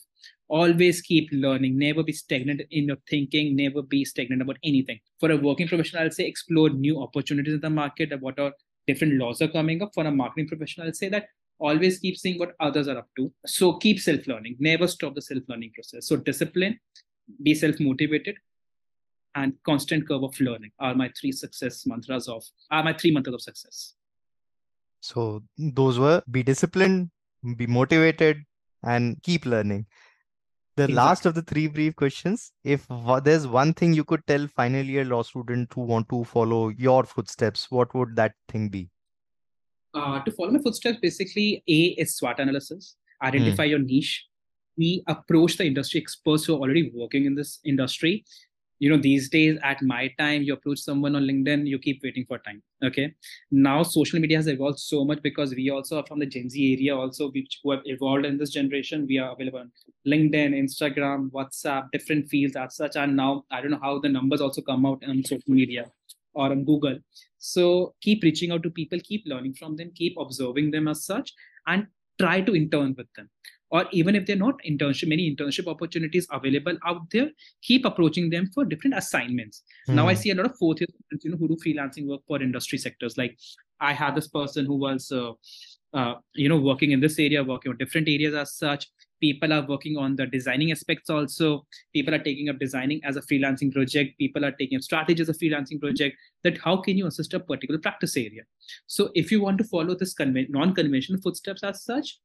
always 0.48 1.00
keep 1.02 1.28
learning. 1.32 1.78
Never 1.78 2.02
be 2.02 2.12
stagnant 2.12 2.62
in 2.70 2.86
your 2.86 2.96
thinking. 3.08 3.54
Never 3.56 3.82
be 3.82 4.04
stagnant 4.04 4.42
about 4.42 4.58
anything. 4.64 4.98
For 5.20 5.30
a 5.30 5.36
working 5.36 5.68
professional 5.68 6.02
i'll 6.02 6.10
say 6.10 6.26
explore 6.26 6.70
new 6.70 7.00
opportunities 7.02 7.54
in 7.54 7.60
the 7.60 7.70
market 7.70 8.20
what 8.20 8.38
are 8.38 8.52
different 8.86 9.14
laws 9.14 9.42
are 9.42 9.48
coming 9.48 9.82
up. 9.82 9.90
For 9.94 10.04
a 10.04 10.10
marketing 10.10 10.48
professional 10.48 10.86
i'll 10.86 10.94
say 10.94 11.08
that 11.10 11.26
always 11.58 11.98
keep 11.98 12.16
seeing 12.16 12.38
what 12.38 12.54
others 12.60 12.88
are 12.88 12.98
up 12.98 13.08
to. 13.16 13.32
So 13.46 13.74
keep 13.74 13.98
self-learning. 13.98 14.56
Never 14.58 14.86
stop 14.86 15.14
the 15.14 15.22
self-learning 15.22 15.72
process. 15.74 16.06
So 16.06 16.16
discipline 16.16 16.78
be 17.42 17.54
self-motivated 17.54 18.36
and 19.34 19.52
constant 19.64 20.08
curve 20.08 20.22
of 20.22 20.40
learning 20.40 20.70
are 20.78 20.94
my 20.94 21.10
three 21.20 21.32
success 21.32 21.84
mantras 21.86 22.28
of 22.28 22.42
are 22.70 22.82
my 22.82 22.92
three 22.92 23.10
mantras 23.10 23.34
of 23.34 23.42
success. 23.42 23.94
So 25.00 25.42
those 25.56 25.98
were 25.98 26.22
be 26.30 26.42
disciplined 26.42 27.10
be 27.56 27.66
motivated 27.66 28.44
and 28.82 29.22
keep 29.22 29.46
learning 29.46 29.86
the 30.78 30.84
exactly. 30.84 30.94
last 30.94 31.26
of 31.26 31.34
the 31.34 31.42
three 31.42 31.66
brief 31.66 31.96
questions 31.96 32.52
if 32.74 32.86
there's 33.24 33.46
one 33.46 33.72
thing 33.80 33.92
you 33.92 34.04
could 34.04 34.24
tell 34.26 34.46
final 34.60 34.92
year 34.94 35.04
law 35.04 35.22
student 35.22 35.72
who 35.74 35.82
want 35.92 36.08
to 36.08 36.22
follow 36.32 36.68
your 36.86 37.02
footsteps 37.04 37.66
what 37.70 37.94
would 37.94 38.14
that 38.14 38.34
thing 38.48 38.68
be 38.68 38.88
uh, 39.94 40.20
to 40.20 40.30
follow 40.30 40.52
my 40.56 40.62
footsteps 40.68 40.98
basically 41.02 41.62
a 41.66 41.80
is 42.04 42.14
swot 42.16 42.38
analysis 42.38 42.96
identify 43.22 43.66
mm. 43.66 43.70
your 43.70 43.80
niche 43.80 44.26
we 44.76 45.02
approach 45.08 45.56
the 45.56 45.64
industry 45.64 46.00
experts 46.00 46.44
who 46.44 46.54
are 46.54 46.60
already 46.60 46.90
working 46.94 47.24
in 47.24 47.34
this 47.34 47.58
industry 47.64 48.24
you 48.78 48.88
know 48.90 48.96
these 48.96 49.28
days 49.28 49.58
at 49.62 49.82
my 49.82 50.08
time 50.18 50.42
you 50.42 50.52
approach 50.54 50.78
someone 50.78 51.16
on 51.16 51.22
linkedin 51.22 51.66
you 51.66 51.78
keep 51.78 52.00
waiting 52.02 52.24
for 52.26 52.38
time 52.38 52.62
okay? 52.84 53.12
Now 53.50 53.82
social 53.82 54.20
media 54.20 54.38
has 54.38 54.46
evolved 54.46 54.78
so 54.78 55.04
much 55.04 55.20
because 55.22 55.54
we 55.54 55.70
also 55.70 55.98
are 55.98 56.06
from 56.06 56.20
the 56.20 56.26
gen 56.26 56.48
z 56.48 56.74
area 56.74 56.96
also 56.96 57.30
which 57.30 57.60
who 57.62 57.72
have 57.72 57.82
evolved 57.84 58.24
in 58.24 58.38
this 58.38 58.50
generation. 58.50 59.06
We 59.08 59.18
are 59.18 59.32
available 59.32 59.60
on 59.60 59.72
linkedin 60.06 60.54
instagram 60.64 61.30
whatsapp 61.30 61.90
different 61.92 62.28
fields 62.28 62.56
as 62.56 62.76
such 62.76 62.96
and 62.96 63.16
now 63.16 63.44
i 63.50 63.60
don't 63.60 63.72
know 63.72 63.80
how 63.82 63.98
the 63.98 64.08
numbers 64.08 64.40
also 64.40 64.62
come 64.62 64.86
out 64.86 65.02
on 65.06 65.22
social 65.24 65.52
media 65.52 65.90
or 66.34 66.50
on 66.50 66.64
google. 66.64 66.98
So 67.38 67.94
keep 68.00 68.22
reaching 68.22 68.52
out 68.52 68.62
to 68.62 68.70
people 68.70 68.98
keep 69.02 69.24
learning 69.26 69.54
from 69.54 69.76
them 69.76 69.90
keep 69.94 70.16
observing 70.18 70.70
them 70.70 70.88
as 70.88 71.04
such 71.04 71.32
and 71.66 71.86
try 72.20 72.40
to 72.40 72.54
intern 72.54 72.94
with 72.96 73.12
them 73.16 73.28
or 73.70 73.86
even 73.92 74.14
if 74.14 74.26
they're 74.26 74.36
not 74.36 74.60
internship 74.68 75.08
many 75.08 75.34
internship 75.34 75.66
opportunities 75.66 76.26
available 76.32 76.76
out 76.86 77.02
there 77.10 77.30
keep 77.62 77.84
approaching 77.84 78.30
them 78.30 78.46
for 78.54 78.64
different 78.64 78.96
assignments. 78.96 79.62
Mm. 79.88 79.94
now 79.94 80.08
i 80.08 80.14
hmm. 80.14 80.20
see 80.20 80.30
a 80.30 80.34
lot 80.34 80.46
of 80.46 80.56
fourth 80.56 80.80
year 80.80 80.88
students 80.94 81.24
you 81.24 81.30
know 81.30 81.36
who 81.36 81.48
do 81.48 81.56
freelancing 81.56 82.06
work 82.06 82.22
for 82.26 82.42
industry 82.42 82.78
sectors. 82.78 83.16
Like 83.16 83.38
i 83.80 83.92
had 83.92 84.14
this 84.14 84.28
person 84.28 84.66
who 84.66 84.76
was 84.76 85.12
uh, 85.12 85.32
uh, 85.94 86.14
you 86.34 86.48
know 86.48 86.58
working 86.58 86.92
in 86.92 87.00
this 87.00 87.18
area 87.18 87.42
working 87.42 87.70
on 87.72 87.78
different 87.78 88.08
areas 88.08 88.34
as 88.34 88.54
such. 88.54 88.88
People 89.20 89.52
are 89.52 89.66
working 89.66 89.96
on 89.96 90.14
the 90.14 90.26
designing 90.26 90.70
aspects 90.70 91.10
also. 91.10 91.66
People 91.92 92.14
are 92.14 92.20
taking 92.20 92.48
up 92.50 92.58
designing 92.60 93.00
as 93.04 93.16
a 93.16 93.20
freelancing 93.20 93.72
project. 93.72 94.16
People 94.16 94.44
are 94.44 94.52
taking 94.52 94.76
up 94.76 94.82
strategy 94.82 95.20
as 95.20 95.28
a 95.28 95.32
freelancing 95.32 95.80
project. 95.80 96.16
That 96.44 96.58
how 96.58 96.76
can 96.76 96.96
you 96.96 97.06
assist 97.08 97.34
a 97.34 97.40
particular 97.40 97.80
practice 97.80 98.16
area? 98.16 98.42
So 98.86 99.10
if 99.16 99.32
you 99.32 99.42
want 99.42 99.58
to 99.58 99.64
follow 99.64 99.96
this 99.96 100.14
conven- 100.14 100.50
non-conventional 100.50 101.20
footsteps 101.20 101.64
as 101.64 101.82
such 101.82 102.18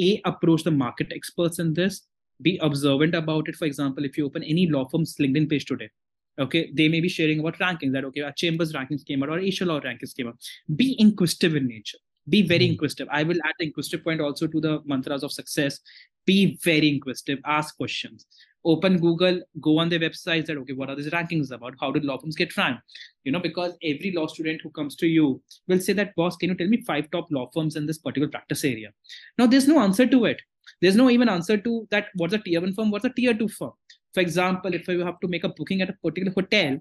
a 0.00 0.20
approach 0.24 0.64
the 0.64 0.70
market 0.70 1.12
experts 1.14 1.58
in 1.58 1.74
this. 1.74 2.02
Be 2.40 2.58
observant 2.62 3.14
about 3.14 3.48
it. 3.48 3.56
For 3.56 3.66
example 3.66 4.04
if 4.04 4.18
you 4.18 4.26
open 4.26 4.42
any 4.42 4.68
law 4.68 4.88
firm's 4.88 5.16
linkedin 5.16 5.48
page 5.48 5.66
today 5.66 5.90
okay 6.38 6.70
they 6.74 6.88
may 6.88 7.00
be 7.00 7.08
sharing 7.08 7.40
about 7.40 7.58
rankings 7.58 7.92
that 7.92 8.04
okay 8.04 8.22
our 8.22 8.32
chambers 8.32 8.72
rankings 8.72 9.04
came 9.04 9.22
out 9.22 9.28
or 9.28 9.38
asia 9.38 9.64
law 9.64 9.80
rankings 9.80 10.16
came 10.16 10.28
out. 10.28 10.36
Be 10.76 10.96
inquisitive 10.98 11.56
in 11.56 11.68
nature. 11.68 11.98
Be 12.28 12.42
very 12.42 12.64
mm-hmm. 12.64 12.72
inquisitive. 12.72 13.08
I 13.10 13.22
will 13.22 13.38
add 13.44 13.52
the 13.58 13.66
inquisitive 13.66 14.04
point 14.04 14.20
also 14.20 14.46
to 14.46 14.60
the 14.60 14.80
mantras 14.84 15.22
of 15.22 15.32
success. 15.32 15.80
Be 16.24 16.58
very 16.62 16.88
inquisitive. 16.88 17.40
Ask 17.44 17.76
questions 17.76 18.26
open 18.64 18.98
google 18.98 19.40
go 19.60 19.78
on 19.78 19.88
their 19.88 19.98
websites 19.98 20.46
that 20.46 20.56
okay 20.56 20.72
what 20.72 20.88
are 20.88 20.96
these 20.96 21.10
rankings 21.10 21.50
about? 21.50 21.74
How 21.80 21.90
did 21.90 22.04
law 22.04 22.18
firms 22.18 22.36
get 22.36 22.56
ranked? 22.56 22.82
You 23.24 23.32
know 23.32 23.40
because 23.40 23.76
every 23.82 24.12
law 24.16 24.26
student 24.26 24.60
who 24.62 24.70
comes 24.70 24.96
to 24.96 25.06
you 25.06 25.42
will 25.68 25.80
say 25.80 25.92
that 25.94 26.14
boss 26.14 26.36
can 26.36 26.50
you 26.50 26.54
tell 26.54 26.68
me 26.68 26.82
five 26.82 27.10
top 27.10 27.30
law 27.30 27.50
firms 27.52 27.76
in 27.76 27.86
this 27.86 27.98
particular 27.98 28.28
practice 28.28 28.64
area? 28.64 28.90
Now 29.38 29.46
there's 29.46 29.68
no 29.68 29.80
answer 29.80 30.06
to 30.06 30.24
it. 30.26 30.40
There's 30.80 30.96
no 30.96 31.10
even 31.10 31.28
answer 31.28 31.56
to 31.56 31.86
that 31.90 32.08
what's 32.14 32.34
a 32.34 32.38
tier 32.38 32.60
one 32.60 32.74
firm 32.74 32.90
what's 32.90 33.04
a 33.04 33.10
tier 33.10 33.34
two 33.34 33.48
firm? 33.48 33.72
For 34.14 34.20
example 34.20 34.74
if 34.74 34.86
you 34.88 35.04
have 35.04 35.20
to 35.20 35.28
make 35.28 35.44
a 35.44 35.48
booking 35.48 35.82
at 35.82 35.90
a 35.90 35.94
particular 35.94 36.32
hotel 36.32 36.78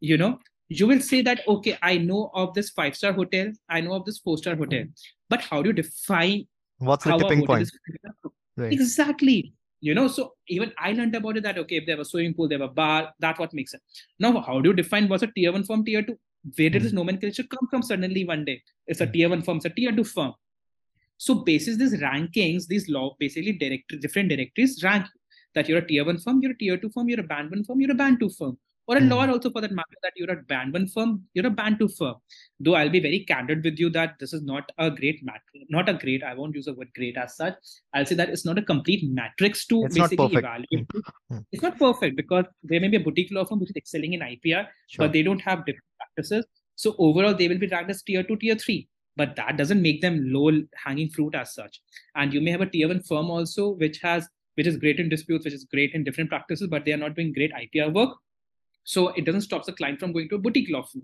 you 0.00 0.16
know 0.16 0.38
you 0.68 0.86
will 0.86 1.00
say 1.00 1.22
that 1.22 1.40
okay 1.48 1.76
i 1.82 1.96
know 1.96 2.30
of 2.34 2.54
this 2.54 2.70
five 2.70 2.96
star 2.96 3.12
hotel 3.12 3.50
i 3.68 3.80
know 3.80 3.94
of 3.94 4.04
this 4.04 4.18
four 4.18 4.38
star 4.38 4.54
hotel 4.54 4.80
mm-hmm. 4.80 5.28
but 5.28 5.40
how 5.40 5.62
do 5.62 5.70
you 5.70 5.72
define 5.72 6.46
what's 6.78 7.04
the 7.04 7.16
tipping 7.16 7.46
point? 7.46 7.70
right. 8.56 8.72
exactly 8.72 9.52
you 9.80 9.94
know 9.94 10.08
so 10.08 10.32
even 10.48 10.72
i 10.78 10.92
learned 10.92 11.14
about 11.14 11.36
it 11.36 11.42
that 11.42 11.58
okay 11.58 11.76
if 11.76 11.86
they 11.86 11.92
have 11.92 12.00
a 12.00 12.04
swimming 12.04 12.34
pool 12.34 12.48
they 12.48 12.54
have 12.54 12.68
a 12.68 12.68
bar 12.68 13.12
that's 13.20 13.38
what 13.38 13.52
makes 13.54 13.74
it 13.74 13.80
now 14.18 14.40
how 14.40 14.60
do 14.60 14.70
you 14.70 14.74
define 14.74 15.08
what's 15.08 15.22
a 15.22 15.26
tier 15.28 15.52
one 15.52 15.64
firm 15.64 15.84
tier 15.84 16.02
two? 16.02 16.18
Where 16.56 16.70
did 16.70 16.82
this 16.82 16.92
nomenclature 16.92 17.42
come 17.42 17.68
from 17.68 17.82
suddenly 17.82 18.24
one 18.24 18.44
day? 18.44 18.62
It's 18.86 19.00
a 19.00 19.06
mm. 19.06 19.12
tier 19.12 19.28
one 19.28 19.42
firm 19.42 19.56
it's 19.56 19.66
a 19.66 19.70
tier 19.70 19.92
two 19.92 20.04
firm. 20.04 20.34
So 21.16 21.34
basis 21.34 21.76
these 21.76 21.94
rankings 22.00 22.66
these 22.66 22.88
law 22.88 23.16
basically 23.18 23.52
direct 23.52 23.92
different 24.00 24.28
directories 24.28 24.82
rank 24.84 25.06
that 25.54 25.68
you're 25.68 25.78
a 25.78 25.86
tier 25.86 26.04
one 26.04 26.18
firm 26.18 26.40
you're 26.40 26.52
a 26.52 26.58
tier 26.58 26.76
two 26.76 26.90
firm 26.90 27.08
you're 27.08 27.20
a 27.20 27.24
band 27.24 27.50
one 27.50 27.64
firm 27.64 27.80
you're 27.80 27.90
a 27.90 27.94
band 27.94 28.20
two 28.20 28.30
firm 28.30 28.56
or 28.88 28.96
a 28.96 29.00
mm. 29.00 29.10
law 29.10 29.26
also 29.26 29.50
for 29.50 29.60
that 29.60 29.70
matter 29.70 29.98
that 30.02 30.14
you're 30.16 30.30
a 30.30 30.42
band 30.42 30.72
one 30.72 30.86
firm, 30.88 31.22
you're 31.34 31.46
a 31.46 31.50
band 31.50 31.78
two 31.78 31.88
firm. 31.88 32.14
Though 32.58 32.74
I'll 32.74 32.88
be 32.88 33.00
very 33.00 33.24
candid 33.28 33.62
with 33.62 33.78
you 33.78 33.90
that 33.90 34.14
this 34.18 34.32
is 34.32 34.42
not 34.42 34.72
a 34.78 34.90
great 34.90 35.22
mat, 35.22 35.42
not 35.68 35.88
a 35.88 35.94
great. 35.94 36.24
I 36.24 36.34
won't 36.34 36.54
use 36.54 36.64
the 36.64 36.74
word 36.74 36.88
great 36.96 37.16
as 37.16 37.36
such. 37.36 37.54
I'll 37.94 38.06
say 38.06 38.14
that 38.14 38.30
it's 38.30 38.46
not 38.46 38.58
a 38.58 38.62
complete 38.62 39.04
matrix 39.08 39.66
to 39.66 39.84
it's 39.84 39.96
basically 39.96 40.36
evaluate. 40.36 40.88
Mm. 41.30 41.44
It's 41.52 41.62
not 41.62 41.78
perfect 41.78 42.16
because 42.16 42.46
there 42.62 42.80
may 42.80 42.88
be 42.88 42.96
a 42.96 43.00
boutique 43.00 43.30
law 43.30 43.44
firm 43.44 43.60
which 43.60 43.70
is 43.70 43.76
excelling 43.76 44.14
in 44.14 44.20
IPR, 44.20 44.66
sure. 44.88 44.98
but 44.98 45.12
they 45.12 45.22
don't 45.22 45.40
have 45.40 45.66
different 45.66 45.84
practices. 45.98 46.46
So 46.74 46.94
overall, 46.98 47.34
they 47.34 47.48
will 47.48 47.58
be 47.58 47.66
ranked 47.66 47.90
as 47.90 48.02
tier 48.02 48.22
two, 48.22 48.36
tier 48.36 48.54
three 48.54 48.88
but 49.18 49.34
that 49.34 49.56
doesn't 49.56 49.82
make 49.82 50.00
them 50.00 50.32
low 50.32 50.50
hanging 50.82 51.10
fruit 51.10 51.34
as 51.34 51.52
such 51.52 51.80
and 52.14 52.32
you 52.32 52.40
may 52.40 52.52
have 52.52 52.60
a 52.60 52.66
tier 52.66 52.88
one 52.88 53.02
firm 53.02 53.30
also 53.30 53.70
which 53.70 53.98
has 53.98 54.28
which 54.54 54.66
is 54.66 54.76
great 54.76 55.00
in 55.00 55.08
disputes 55.08 55.44
which 55.44 55.54
is 55.54 55.64
great 55.64 55.92
in 55.92 56.04
different 56.04 56.30
practices 56.30 56.68
but 56.68 56.84
they 56.84 56.92
are 56.92 57.02
not 57.04 57.16
doing 57.16 57.32
great 57.32 57.52
ipr 57.60 57.92
work 57.92 58.16
so 58.88 59.08
it 59.08 59.26
doesn't 59.26 59.42
stop 59.42 59.66
the 59.66 59.72
client 59.72 60.00
from 60.00 60.14
going 60.14 60.30
to 60.30 60.36
a 60.36 60.38
boutique 60.38 60.70
law 60.70 60.82
firm. 60.82 61.02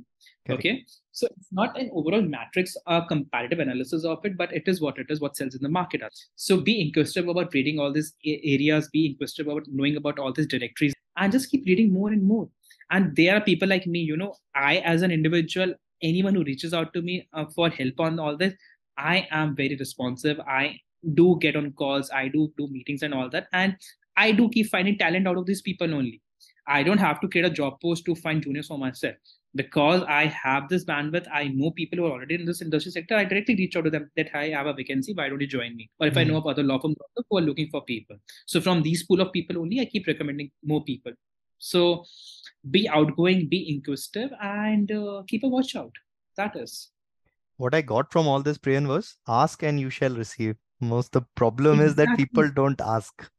Okay. 0.49 0.55
okay. 0.55 0.85
So 1.13 1.27
it's 1.27 1.49
not 1.53 1.79
an 1.79 1.91
overall 1.93 2.23
matrix, 2.23 2.79
a 2.87 3.03
comparative 3.07 3.59
analysis 3.59 4.07
of 4.07 4.25
it, 4.25 4.39
but 4.39 4.51
it 4.55 4.63
is 4.67 4.81
what 4.81 4.97
it 4.99 5.09
is, 5.11 5.21
what 5.21 5.37
sells 5.37 5.55
in 5.55 5.63
the 5.63 5.69
market. 5.69 6.01
So 6.35 6.63
be 6.63 6.81
inquisitive 6.81 7.29
about 7.29 7.53
reading 7.53 7.79
all 7.79 7.93
these 7.93 8.15
areas, 8.25 8.89
be 8.91 9.09
inquisitive 9.11 9.49
about 9.49 9.65
knowing 9.71 9.99
about 9.99 10.19
all 10.19 10.33
these 10.33 10.47
directories, 10.47 10.95
and 11.19 11.31
just 11.31 11.51
keep 11.51 11.67
reading 11.67 11.93
more 11.93 12.09
and 12.09 12.27
more. 12.27 12.49
And 12.91 13.15
there 13.17 13.37
are 13.37 13.43
people 13.43 13.69
like 13.69 13.87
me, 13.87 13.99
you 13.99 14.17
know, 14.17 14.35
I 14.55 14.79
as 14.79 15.03
an 15.03 15.11
individual, 15.11 15.75
anyone 16.01 16.35
who 16.35 16.43
reaches 16.43 16.73
out 16.73 16.95
to 16.95 17.03
me 17.03 17.29
uh, 17.35 17.45
for 17.55 17.69
help 17.69 18.01
on 18.01 18.19
all 18.19 18.35
this, 18.35 18.55
I 18.97 19.29
am 19.31 19.55
very 19.55 19.77
responsive. 19.77 20.41
I 20.41 20.81
do 21.13 21.37
get 21.39 21.55
on 21.55 21.73
calls, 21.73 22.11
I 22.11 22.29
do 22.29 22.51
do 22.57 22.67
meetings 22.69 23.03
and 23.03 23.13
all 23.13 23.29
that. 23.29 23.49
And 23.53 23.77
I 24.17 24.33
do 24.33 24.49
keep 24.49 24.71
finding 24.71 24.97
talent 24.97 25.29
out 25.29 25.37
of 25.37 25.45
these 25.45 25.61
people 25.61 25.95
only. 25.95 26.23
I 26.67 26.83
don't 26.83 26.99
have 26.99 27.21
to 27.21 27.29
create 27.29 27.45
a 27.45 27.51
job 27.51 27.81
post 27.81 28.05
to 28.07 28.15
find 28.15 28.43
juniors 28.43 28.69
for 28.69 28.79
myself. 28.79 29.15
Because 29.55 30.03
I 30.09 30.27
have 30.27 30.69
this 30.69 30.85
bandwidth, 30.85 31.27
I 31.33 31.49
know 31.49 31.71
people 31.71 31.99
who 31.99 32.07
are 32.07 32.13
already 32.13 32.35
in 32.35 32.45
this 32.45 32.61
industry 32.61 32.91
sector. 32.91 33.15
I 33.15 33.25
directly 33.25 33.55
reach 33.55 33.77
out 33.77 33.85
to 33.85 33.91
them 33.91 34.11
that 34.17 34.31
I 34.35 34.49
have 34.49 34.67
a 34.67 34.73
vacancy. 34.73 35.15
Why 35.15 35.29
don't 35.29 35.41
you 35.41 35.47
join 35.47 35.77
me? 35.77 35.91
Or 36.01 36.07
if 36.07 36.13
mm-hmm. 36.13 36.19
I 36.19 36.25
hmm. 36.25 36.31
know 36.31 36.37
of 36.39 36.47
other 36.47 36.65
law 36.65 36.81
firms 36.81 36.97
who 37.31 37.39
are 37.39 37.43
looking 37.43 37.69
for 37.71 37.85
people. 37.85 38.17
So 38.47 38.61
from 38.61 38.83
these 38.83 39.05
pool 39.05 39.21
of 39.21 39.33
people 39.33 39.59
only, 39.59 39.81
I 39.81 39.85
keep 39.85 40.07
recommending 40.07 40.51
more 40.65 40.83
people. 40.83 41.13
So 41.59 42.05
be 42.69 42.89
outgoing, 42.89 43.49
be 43.49 43.73
inquisitive, 43.73 44.31
and 44.43 44.91
uh, 44.91 45.23
keep 45.29 45.45
a 45.45 45.49
watch 45.49 45.77
out. 45.77 45.93
That 46.37 46.57
is. 46.57 46.91
What 47.57 47.75
I 47.75 47.83
got 47.83 48.11
from 48.11 48.27
all 48.27 48.43
this, 48.43 48.59
Priyan, 48.59 48.89
was 48.89 49.17
ask 49.29 49.63
and 49.63 49.79
you 49.79 49.91
shall 49.91 50.15
receive. 50.17 50.57
Most 50.81 51.13
the 51.13 51.23
problem 51.37 51.81
exactly. 51.81 51.87
is 51.87 51.95
that 51.95 52.17
people 52.17 52.51
don't 52.51 52.81
ask. 52.81 53.31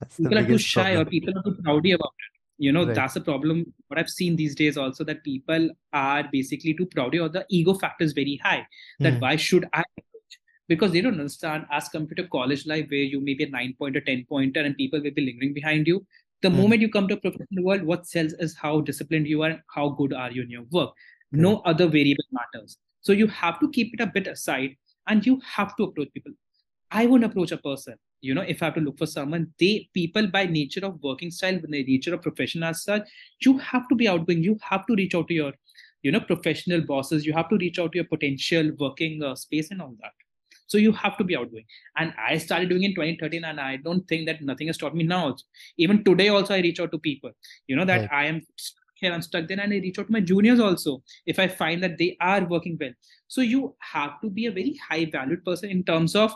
That's 0.00 0.16
people 0.16 0.38
are 0.38 0.46
too 0.46 0.58
shy 0.58 0.94
problem. 0.94 1.06
or 1.06 1.10
people 1.10 1.38
are 1.38 1.42
too 1.42 1.62
proudy 1.62 1.92
about 1.94 2.14
it 2.18 2.37
you 2.58 2.72
know 2.72 2.84
right. 2.84 2.94
that's 2.94 3.16
a 3.16 3.20
problem 3.20 3.72
what 3.86 3.98
i've 3.98 4.10
seen 4.10 4.36
these 4.36 4.54
days 4.54 4.76
also 4.76 5.04
that 5.04 5.22
people 5.24 5.70
are 5.92 6.24
basically 6.32 6.74
too 6.74 6.86
proud 6.86 7.14
or 7.14 7.28
the 7.28 7.46
ego 7.48 7.74
factor 7.74 8.04
is 8.04 8.12
very 8.12 8.36
high 8.42 8.66
that 8.98 9.14
mm. 9.14 9.20
why 9.20 9.36
should 9.36 9.68
i 9.72 9.82
because 10.68 10.92
they 10.92 11.00
don't 11.00 11.14
understand 11.14 11.66
as 11.72 11.88
compared 11.88 12.18
to 12.18 12.28
college 12.28 12.66
life 12.66 12.86
where 12.90 13.00
you 13.00 13.20
may 13.20 13.34
be 13.34 13.44
a 13.44 13.48
nine 13.48 13.74
pointer, 13.78 14.00
10 14.00 14.26
pointer, 14.28 14.60
and 14.60 14.76
people 14.76 15.00
will 15.02 15.10
be 15.10 15.24
lingering 15.24 15.54
behind 15.54 15.86
you. 15.86 16.06
The 16.42 16.50
mm. 16.50 16.56
moment 16.56 16.82
you 16.82 16.90
come 16.90 17.08
to 17.08 17.14
a 17.14 17.20
professional 17.20 17.64
world, 17.64 17.82
what 17.82 18.06
sells 18.06 18.34
is 18.34 18.54
how 18.54 18.82
disciplined 18.82 19.26
you 19.26 19.42
are 19.42 19.50
and 19.50 19.60
how 19.74 19.88
good 19.88 20.12
are 20.12 20.30
you 20.30 20.42
in 20.42 20.50
your 20.50 20.64
work. 20.70 20.90
Mm. 21.34 21.40
No 21.40 21.56
other 21.60 21.86
variable 21.88 22.24
matters. 22.30 22.76
So 23.00 23.12
you 23.12 23.26
have 23.28 23.58
to 23.60 23.70
keep 23.70 23.94
it 23.94 24.00
a 24.00 24.06
bit 24.06 24.26
aside 24.26 24.76
and 25.06 25.24
you 25.24 25.40
have 25.44 25.74
to 25.76 25.84
approach 25.84 26.12
people. 26.12 26.32
I 26.90 27.06
won't 27.06 27.24
approach 27.24 27.52
a 27.52 27.56
person 27.56 27.94
you 28.20 28.34
know 28.34 28.42
if 28.42 28.62
i 28.62 28.66
have 28.66 28.74
to 28.74 28.80
look 28.80 28.98
for 28.98 29.06
someone 29.06 29.46
they 29.60 29.88
people 29.94 30.26
by 30.26 30.44
nature 30.44 30.84
of 30.84 31.00
working 31.02 31.30
style 31.30 31.58
by 31.58 31.68
nature 31.68 32.14
of 32.14 32.22
profession 32.22 32.62
as 32.62 32.82
such 32.82 33.02
you 33.40 33.58
have 33.58 33.88
to 33.88 33.94
be 33.94 34.08
outgoing. 34.08 34.42
You 34.42 34.58
have 34.62 34.86
to 34.86 34.94
reach 34.94 35.14
out 35.14 35.28
to 35.28 35.34
your 35.34 35.52
you 36.02 36.12
know 36.12 36.20
professional 36.20 36.80
bosses. 36.80 37.26
You 37.26 37.32
have 37.32 37.48
to 37.50 37.56
reach 37.56 37.78
out 37.78 37.92
to 37.92 37.98
your 37.98 38.06
potential 38.06 38.70
working 38.78 39.22
uh, 39.22 39.34
space 39.34 39.70
and 39.70 39.82
all 39.82 39.94
that. 40.00 40.12
So 40.66 40.76
you 40.78 40.92
have 40.92 41.16
to 41.18 41.24
be 41.24 41.36
outgoing. 41.36 41.64
And 41.96 42.12
i 42.18 42.38
started 42.38 42.68
doing 42.68 42.84
in 42.84 42.94
2013 42.94 43.44
and 43.44 43.60
i 43.60 43.76
don't 43.76 44.06
think 44.08 44.26
that 44.26 44.42
nothing 44.42 44.66
has 44.68 44.78
taught 44.78 44.94
me 44.94 45.04
now 45.04 45.36
even 45.76 46.04
today 46.04 46.28
also 46.28 46.54
i 46.54 46.60
reach 46.60 46.80
out 46.80 46.92
to 46.92 46.98
people. 46.98 47.30
You 47.66 47.76
know 47.76 47.84
that 47.84 48.02
right. 48.02 48.12
i 48.12 48.24
am 48.26 48.42
here 48.94 49.12
i'm 49.12 49.22
stuck 49.22 49.46
there 49.46 49.60
and 49.60 49.72
i 49.72 49.76
reach 49.76 49.98
out 49.98 50.06
to 50.06 50.12
my 50.12 50.20
juniors 50.20 50.58
also 50.58 51.00
if 51.24 51.38
i 51.38 51.46
find 51.46 51.82
that 51.82 51.98
they 51.98 52.16
are 52.20 52.44
working 52.44 52.76
well. 52.80 52.92
So 53.28 53.42
you 53.42 53.74
have 53.78 54.20
to 54.22 54.30
be 54.30 54.46
a 54.46 54.52
very 54.52 54.78
high 54.88 55.04
valued 55.10 55.44
person 55.44 55.70
in 55.70 55.84
terms 55.84 56.16
of 56.16 56.32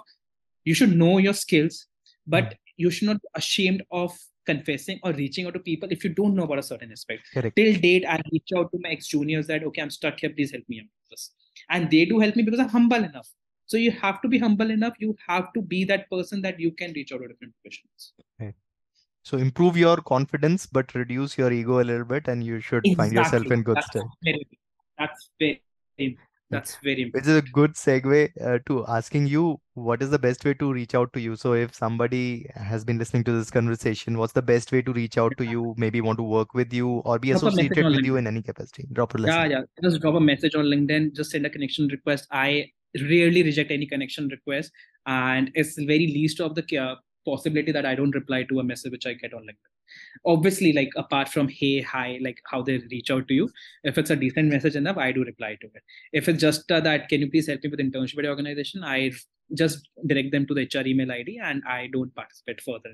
you 0.64 0.74
should 0.74 0.94
know 0.96 1.18
your 1.18 1.34
skills 1.34 1.86
but 2.26 2.44
hmm. 2.44 2.50
you 2.76 2.90
should 2.90 3.08
not 3.08 3.20
be 3.22 3.28
ashamed 3.34 3.82
of 3.90 4.16
confessing 4.46 4.98
or 5.02 5.12
reaching 5.12 5.46
out 5.46 5.54
to 5.54 5.60
people 5.60 5.88
if 5.92 6.02
you 6.04 6.10
don't 6.10 6.34
know 6.34 6.44
about 6.44 6.58
a 6.58 6.62
certain 6.62 6.90
aspect 6.90 7.22
Correct. 7.32 7.54
till 7.56 7.74
date 7.80 8.04
i 8.08 8.20
reach 8.32 8.50
out 8.56 8.70
to 8.72 8.78
my 8.82 8.90
ex 8.90 9.06
juniors 9.06 9.46
that 9.46 9.62
okay 9.64 9.82
i'm 9.82 9.90
stuck 9.90 10.18
here 10.18 10.30
please 10.30 10.50
help 10.50 10.64
me 10.68 10.80
out 10.80 10.86
with 10.86 11.10
this 11.10 11.30
and 11.70 11.90
they 11.90 12.04
do 12.04 12.18
help 12.18 12.34
me 12.34 12.42
because 12.42 12.60
i'm 12.60 12.68
humble 12.68 13.04
enough 13.04 13.28
so 13.66 13.76
you 13.76 13.92
have 13.92 14.20
to 14.22 14.28
be 14.28 14.38
humble 14.38 14.70
enough 14.70 14.94
you 14.98 15.14
have 15.28 15.52
to 15.52 15.62
be 15.62 15.84
that 15.84 16.10
person 16.10 16.42
that 16.42 16.58
you 16.58 16.72
can 16.72 16.92
reach 16.94 17.12
out 17.12 17.20
to 17.22 17.28
different 17.28 17.54
professionals 17.62 18.12
okay. 18.40 18.52
so 19.22 19.38
improve 19.38 19.76
your 19.76 19.96
confidence 19.98 20.66
but 20.66 20.92
reduce 20.94 21.38
your 21.38 21.52
ego 21.52 21.80
a 21.80 21.86
little 21.92 22.04
bit 22.04 22.26
and 22.26 22.42
you 22.44 22.60
should 22.60 22.84
exactly. 22.84 22.94
find 22.96 23.12
yourself 23.12 23.52
in 23.52 23.62
good 23.62 23.76
that's 23.76 23.96
very, 24.24 24.48
that's 24.98 25.30
very 25.38 26.18
that's 26.52 26.76
very 26.82 27.02
important. 27.02 27.26
Which 27.26 27.30
is 27.30 27.38
a 27.38 27.42
good 27.52 27.74
segue 27.74 28.30
uh, 28.40 28.58
to 28.66 28.86
asking 28.86 29.26
you 29.26 29.60
what 29.74 30.02
is 30.02 30.10
the 30.10 30.18
best 30.18 30.44
way 30.44 30.54
to 30.54 30.72
reach 30.72 30.94
out 30.94 31.12
to 31.14 31.20
you. 31.20 31.34
So 31.36 31.54
if 31.54 31.74
somebody 31.74 32.46
has 32.54 32.84
been 32.84 32.98
listening 32.98 33.24
to 33.24 33.32
this 33.32 33.50
conversation, 33.50 34.18
what's 34.18 34.32
the 34.34 34.42
best 34.42 34.72
way 34.72 34.82
to 34.82 34.92
reach 34.92 35.18
out 35.18 35.36
to 35.38 35.44
you? 35.44 35.74
Maybe 35.76 36.00
want 36.00 36.18
to 36.18 36.22
work 36.22 36.54
with 36.54 36.72
you 36.72 36.88
or 37.06 37.18
be 37.18 37.30
drop 37.30 37.42
associated 37.42 37.86
with 37.86 38.04
you 38.04 38.16
in 38.16 38.26
any 38.26 38.42
capacity. 38.42 38.86
Drop 38.92 39.14
a 39.14 39.18
message. 39.18 39.34
Yeah, 39.34 39.46
yeah. 39.46 39.62
Just 39.82 40.00
drop 40.02 40.14
a 40.14 40.20
message 40.20 40.54
on 40.54 40.66
LinkedIn. 40.66 41.14
Just 41.14 41.30
send 41.30 41.46
a 41.46 41.50
connection 41.50 41.88
request. 41.88 42.28
I 42.30 42.70
rarely 43.00 43.42
reject 43.42 43.70
any 43.70 43.86
connection 43.86 44.28
request, 44.28 44.70
and 45.06 45.50
it's 45.54 45.74
the 45.76 45.86
very 45.86 46.06
least 46.06 46.40
of 46.40 46.54
the 46.54 46.78
uh, 46.78 46.96
possibility 47.24 47.72
that 47.72 47.86
I 47.86 47.94
don't 47.94 48.14
reply 48.14 48.44
to 48.44 48.60
a 48.60 48.64
message 48.64 48.92
which 48.92 49.06
I 49.06 49.14
get 49.14 49.34
on 49.34 49.42
LinkedIn. 49.42 49.72
obviously 50.24 50.72
like 50.72 50.90
apart 50.96 51.28
from 51.28 51.48
hey 51.48 51.80
hi 51.80 52.18
like 52.22 52.40
how 52.50 52.62
they 52.62 52.78
reach 52.90 53.10
out 53.10 53.26
to 53.28 53.34
you 53.34 53.48
if 53.84 53.98
it's 53.98 54.10
a 54.10 54.16
decent 54.16 54.48
message 54.48 54.76
enough 54.76 54.96
i 54.96 55.12
do 55.12 55.24
reply 55.24 55.56
to 55.60 55.66
it. 55.74 55.82
If 56.12 56.28
it's 56.28 56.40
just 56.40 56.70
uh, 56.70 56.80
that 56.80 57.08
can 57.08 57.20
you 57.20 57.30
please 57.30 57.46
help 57.46 57.62
me 57.62 57.70
with 57.70 57.80
internship 57.80 58.18
at 58.18 58.24
your 58.24 58.30
organization? 58.30 58.84
I 58.84 59.12
just 59.54 59.88
direct 60.06 60.32
them 60.32 60.46
to 60.46 60.54
the 60.54 60.68
hr 60.74 60.86
email 60.86 61.12
id 61.12 61.38
and 61.42 61.62
i 61.68 61.88
don't 61.92 62.14
participate 62.14 62.60
further 62.60 62.92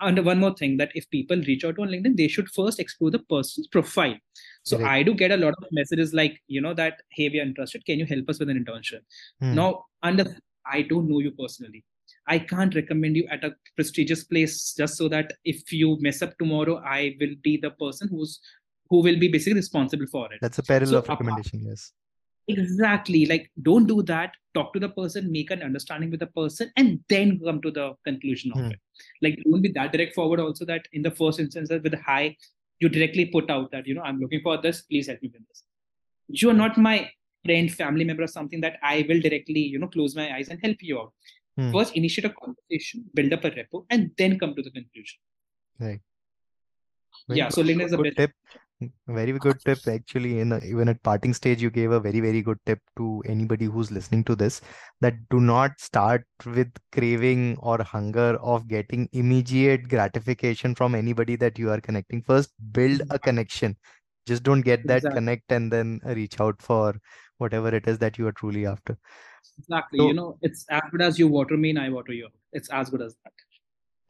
and 0.00 0.24
one 0.24 0.40
more 0.40 0.54
thing 0.54 0.76
that 0.76 0.90
if 0.94 1.08
people 1.10 1.42
reach 1.48 1.64
out 1.64 1.78
on 1.78 1.88
linkedin 1.88 2.16
they 2.16 2.28
should 2.28 2.48
first 2.48 2.80
explore 2.80 3.10
the 3.10 3.18
person's 3.18 3.68
profile. 3.68 4.16
So 4.62 4.78
right. 4.78 5.00
i 5.00 5.02
do 5.02 5.14
get 5.14 5.30
a 5.30 5.36
lot 5.36 5.54
of 5.58 5.64
messages 5.70 6.12
like 6.12 6.40
you 6.48 6.60
know 6.60 6.74
that 6.74 7.02
hey 7.10 7.28
we 7.28 7.40
are 7.40 7.44
interested. 7.44 7.84
Can 7.84 7.98
you 7.98 8.06
help 8.06 8.28
us 8.28 8.40
with 8.40 8.50
an 8.50 8.64
internship? 8.64 9.00
Hmm. 9.40 9.54
now 9.54 9.84
under 10.02 10.36
i 10.66 10.82
don't 10.82 11.08
know 11.08 11.20
you 11.20 11.30
personally 11.32 11.84
I 12.26 12.38
can't 12.38 12.74
recommend 12.74 13.16
you 13.16 13.26
at 13.30 13.44
a 13.44 13.54
prestigious 13.76 14.24
place 14.24 14.74
just 14.74 14.96
so 14.96 15.08
that 15.08 15.32
if 15.44 15.72
you 15.72 15.96
mess 16.00 16.22
up 16.22 16.36
tomorrow, 16.38 16.82
I 16.84 17.16
will 17.20 17.34
be 17.42 17.56
the 17.56 17.70
person 17.70 18.08
who's 18.08 18.40
who 18.88 19.02
will 19.02 19.18
be 19.18 19.28
basically 19.28 19.54
responsible 19.54 20.06
for 20.06 20.32
it. 20.32 20.38
That's 20.42 20.58
a 20.58 20.62
parallel 20.62 20.92
so, 20.92 20.98
of 20.98 21.08
recommendation, 21.08 21.64
yes. 21.64 21.92
Exactly. 22.48 23.26
Like 23.26 23.50
don't 23.62 23.86
do 23.86 24.02
that. 24.02 24.32
Talk 24.52 24.72
to 24.72 24.80
the 24.80 24.88
person, 24.88 25.30
make 25.30 25.50
an 25.52 25.62
understanding 25.62 26.10
with 26.10 26.20
the 26.20 26.26
person, 26.26 26.72
and 26.76 26.98
then 27.08 27.40
come 27.44 27.62
to 27.62 27.70
the 27.70 27.94
conclusion 28.04 28.52
of 28.52 28.58
hmm. 28.58 28.70
it. 28.72 28.80
Like 29.22 29.38
don't 29.44 29.62
be 29.62 29.70
that 29.72 29.92
direct 29.92 30.14
forward 30.14 30.40
also 30.40 30.64
that 30.64 30.86
in 30.92 31.02
the 31.02 31.10
first 31.10 31.38
instance 31.38 31.70
with 31.70 31.94
high, 31.94 32.36
you 32.80 32.88
directly 32.88 33.26
put 33.26 33.50
out 33.50 33.70
that, 33.70 33.86
you 33.86 33.94
know, 33.94 34.02
I'm 34.02 34.18
looking 34.18 34.40
for 34.42 34.60
this, 34.60 34.82
please 34.82 35.06
help 35.06 35.22
me 35.22 35.30
with 35.32 35.46
this. 35.46 35.62
You 36.28 36.50
are 36.50 36.54
not 36.54 36.78
my 36.78 37.10
friend, 37.44 37.72
family 37.72 38.04
member, 38.04 38.24
or 38.24 38.26
something 38.26 38.60
that 38.62 38.78
I 38.82 39.04
will 39.08 39.20
directly, 39.20 39.60
you 39.60 39.78
know, 39.78 39.88
close 39.88 40.16
my 40.16 40.34
eyes 40.34 40.48
and 40.48 40.58
help 40.62 40.76
you 40.80 40.98
out. 40.98 41.12
Hmm. 41.60 41.72
First, 41.72 41.94
initiate 41.94 42.24
a 42.24 42.30
conversation, 42.30 43.04
build 43.12 43.34
up 43.34 43.44
a 43.44 43.50
repo, 43.50 43.84
and 43.90 44.10
then 44.16 44.38
come 44.38 44.54
to 44.54 44.62
the 44.62 44.70
conclusion. 44.70 45.18
Right. 45.78 46.00
Very 47.28 47.38
yeah. 47.38 47.48
So 47.50 47.62
LinkedIn 47.62 47.84
is 47.84 47.92
a 47.92 47.98
bit. 47.98 48.16
Tip. 48.16 48.32
Very 49.08 49.32
good 49.32 49.58
tip. 49.62 49.78
Actually, 49.86 50.40
in 50.40 50.52
a, 50.52 50.58
even 50.64 50.88
at 50.88 51.02
parting 51.02 51.34
stage, 51.34 51.60
you 51.60 51.68
gave 51.68 51.90
a 51.90 52.00
very 52.00 52.20
very 52.20 52.40
good 52.40 52.56
tip 52.64 52.78
to 52.96 53.22
anybody 53.26 53.66
who's 53.66 53.90
listening 53.90 54.24
to 54.24 54.34
this. 54.34 54.62
That 55.02 55.18
do 55.28 55.38
not 55.38 55.78
start 55.78 56.24
with 56.46 56.72
craving 56.92 57.58
or 57.60 57.82
hunger 57.82 58.38
of 58.54 58.66
getting 58.68 59.06
immediate 59.12 59.86
gratification 59.86 60.74
from 60.74 60.94
anybody 60.94 61.36
that 61.36 61.58
you 61.58 61.70
are 61.70 61.80
connecting. 61.80 62.22
First, 62.22 62.54
build 62.72 63.02
a 63.10 63.18
connection. 63.18 63.76
Just 64.26 64.44
don't 64.44 64.62
get 64.62 64.86
that 64.86 64.98
exactly. 64.98 65.16
connect 65.18 65.52
and 65.52 65.70
then 65.70 66.00
reach 66.06 66.40
out 66.40 66.62
for 66.62 66.94
whatever 67.36 67.68
it 67.68 67.86
is 67.86 67.98
that 67.98 68.16
you 68.16 68.26
are 68.28 68.32
truly 68.32 68.64
after. 68.64 68.96
Exactly. 69.58 69.98
So, 69.98 70.06
you 70.08 70.14
know, 70.14 70.38
it's 70.42 70.66
as 70.70 70.82
good 70.90 71.02
as 71.02 71.18
you 71.18 71.28
water 71.28 71.56
me 71.56 71.70
and 71.70 71.78
I 71.78 71.88
water 71.90 72.12
you. 72.12 72.28
It's 72.52 72.68
as 72.70 72.90
good 72.90 73.02
as 73.02 73.16
that. 73.24 73.32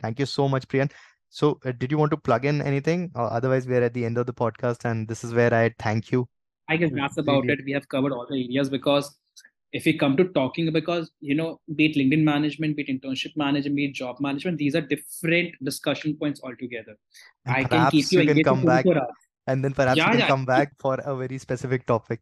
Thank 0.01 0.19
you 0.19 0.27
so 0.27 0.49
much, 0.49 0.67
Priyan. 0.69 0.91
So, 1.29 1.61
uh, 1.65 1.73
did 1.73 1.91
you 1.91 1.99
want 1.99 2.11
to 2.11 2.17
plug 2.17 2.45
in 2.45 2.61
anything? 2.63 3.11
Or 3.15 3.33
otherwise, 3.33 3.67
we're 3.67 3.83
at 3.83 3.95
the 3.95 4.05
end 4.05 4.19
of 4.19 4.27
the 4.27 4.33
podcast, 4.33 4.85
and 4.85 5.07
this 5.07 5.23
is 5.23 5.35
where 5.35 5.53
I 5.55 5.75
thank 5.79 6.11
you. 6.11 6.29
I 6.69 6.77
guess 6.77 6.91
that's 6.93 7.19
about 7.19 7.43
really. 7.43 7.55
it. 7.55 7.65
We 7.65 7.73
have 7.73 7.89
covered 7.89 8.13
all 8.13 8.27
the 8.29 8.43
areas 8.45 8.71
because 8.71 9.17
if 9.73 9.85
we 9.85 9.97
come 9.97 10.17
to 10.17 10.25
talking, 10.25 10.73
because 10.73 11.11
you 11.21 11.35
know, 11.35 11.61
be 11.77 11.87
it 11.87 11.97
LinkedIn 11.97 12.23
management, 12.23 12.77
be 12.77 12.83
it 12.83 12.89
internship 12.89 13.37
management, 13.37 13.77
be 13.77 13.87
it 13.87 13.95
job 13.95 14.17
management, 14.21 14.59
these 14.59 14.75
are 14.75 14.81
different 14.81 15.55
discussion 15.63 16.17
points 16.17 16.41
altogether. 16.43 16.97
And 17.47 17.57
I 17.57 17.65
can 17.65 17.91
keep 17.91 18.11
you, 18.11 18.21
you 18.21 18.35
can 18.35 18.43
come 18.43 18.65
back, 18.65 18.85
and 19.47 19.65
then 19.65 19.73
perhaps 19.73 19.99
yeah, 19.99 20.07
you 20.07 20.11
can 20.13 20.21
yeah. 20.21 20.27
come 20.29 20.45
back 20.45 20.73
for 20.79 20.99
a 21.05 21.17
very 21.17 21.39
specific 21.39 21.87
topic 21.87 22.21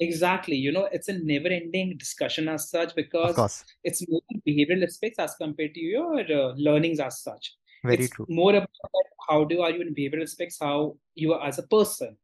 exactly 0.00 0.56
you 0.56 0.72
know 0.72 0.88
it's 0.92 1.08
a 1.08 1.18
never 1.18 1.48
ending 1.48 1.96
discussion 1.96 2.48
as 2.48 2.68
such 2.68 2.94
because 2.94 3.64
it's 3.82 4.06
more 4.08 4.20
behavioral 4.46 4.82
aspects 4.82 5.18
as 5.18 5.34
compared 5.36 5.74
to 5.74 5.80
your 5.80 6.20
uh, 6.20 6.52
learnings 6.56 7.00
as 7.00 7.20
such. 7.20 7.54
Very 7.84 8.04
it's 8.04 8.10
true. 8.10 8.26
more 8.28 8.54
about 8.54 8.68
how 9.28 9.44
do 9.44 9.62
are 9.62 9.70
you 9.70 9.80
in 9.80 9.94
behavioral 9.94 10.22
aspects 10.22 10.58
how 10.60 10.96
you 11.14 11.32
are 11.34 11.46
as 11.46 11.58
a 11.58 11.62
person. 11.64 12.16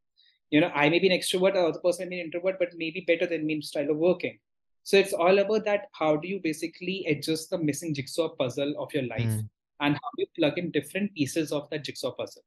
You 0.50 0.60
know 0.60 0.70
i 0.74 0.88
may 0.90 0.98
be 0.98 1.08
an 1.08 1.18
extrovert 1.18 1.54
or 1.56 1.72
the 1.72 1.80
person 1.80 2.08
may 2.08 2.16
be 2.16 2.20
an 2.20 2.26
introvert 2.26 2.58
but 2.58 2.74
maybe 2.76 3.04
better 3.06 3.26
than 3.26 3.46
me 3.46 3.54
in 3.54 3.62
style 3.62 3.90
of 3.90 3.96
working. 3.96 4.38
So 4.84 4.96
it's 4.96 5.12
all 5.12 5.38
about 5.38 5.64
that 5.64 5.86
how 5.92 6.16
do 6.16 6.28
you 6.28 6.40
basically 6.42 7.06
adjust 7.08 7.50
the 7.50 7.58
missing 7.58 7.94
jigsaw 7.94 8.28
puzzle 8.30 8.74
of 8.78 8.92
your 8.92 9.04
life 9.04 9.22
mm. 9.22 9.48
and 9.80 9.94
how 9.94 10.10
do 10.16 10.24
you 10.24 10.26
plug 10.36 10.58
in 10.58 10.70
different 10.70 11.14
pieces 11.14 11.52
of 11.52 11.70
that 11.70 11.84
jigsaw 11.84 12.10
puzzle 12.10 12.42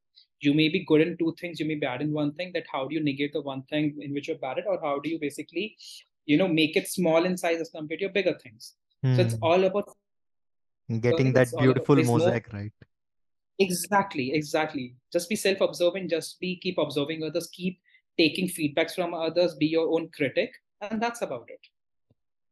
you 0.45 0.53
may 0.53 0.69
be 0.69 0.85
good 0.85 1.01
in 1.01 1.17
two 1.17 1.35
things 1.39 1.59
you 1.59 1.65
may 1.65 1.75
be 1.75 1.85
bad 1.85 2.01
in 2.01 2.11
one 2.13 2.33
thing 2.33 2.51
that 2.53 2.65
how 2.71 2.87
do 2.87 2.95
you 2.95 3.03
negate 3.03 3.33
the 3.33 3.41
one 3.41 3.63
thing 3.63 3.95
in 4.01 4.13
which 4.13 4.27
you're 4.27 4.37
bad 4.37 4.59
at 4.59 4.67
or 4.67 4.79
how 4.81 4.99
do 4.99 5.09
you 5.09 5.19
basically 5.19 5.75
you 6.25 6.37
know 6.37 6.47
make 6.47 6.75
it 6.75 6.87
small 6.87 7.25
in 7.25 7.37
size 7.37 7.59
as 7.61 7.69
compared 7.69 7.99
to 7.99 8.05
your 8.05 8.13
bigger 8.13 8.37
things. 8.41 8.73
So 9.03 9.21
it's 9.21 9.35
hmm. 9.35 9.43
all 9.43 9.63
about 9.63 9.89
getting 10.99 11.31
that 11.33 11.49
beautiful 11.59 11.95
mosaic 11.95 12.51
right? 12.51 12.71
Exactly 13.59 14.33
exactly. 14.33 14.95
Just 15.13 15.29
be 15.29 15.35
self-observant 15.35 16.09
just 16.09 16.39
be 16.39 16.55
keep 16.57 16.77
observing 16.77 17.23
others 17.23 17.47
keep 17.53 17.79
taking 18.17 18.47
feedbacks 18.47 18.95
from 18.95 19.13
others 19.13 19.55
be 19.55 19.67
your 19.67 19.87
own 19.93 20.09
critic 20.15 20.51
and 20.81 21.01
that's 21.01 21.21
about 21.21 21.45
it. 21.49 21.59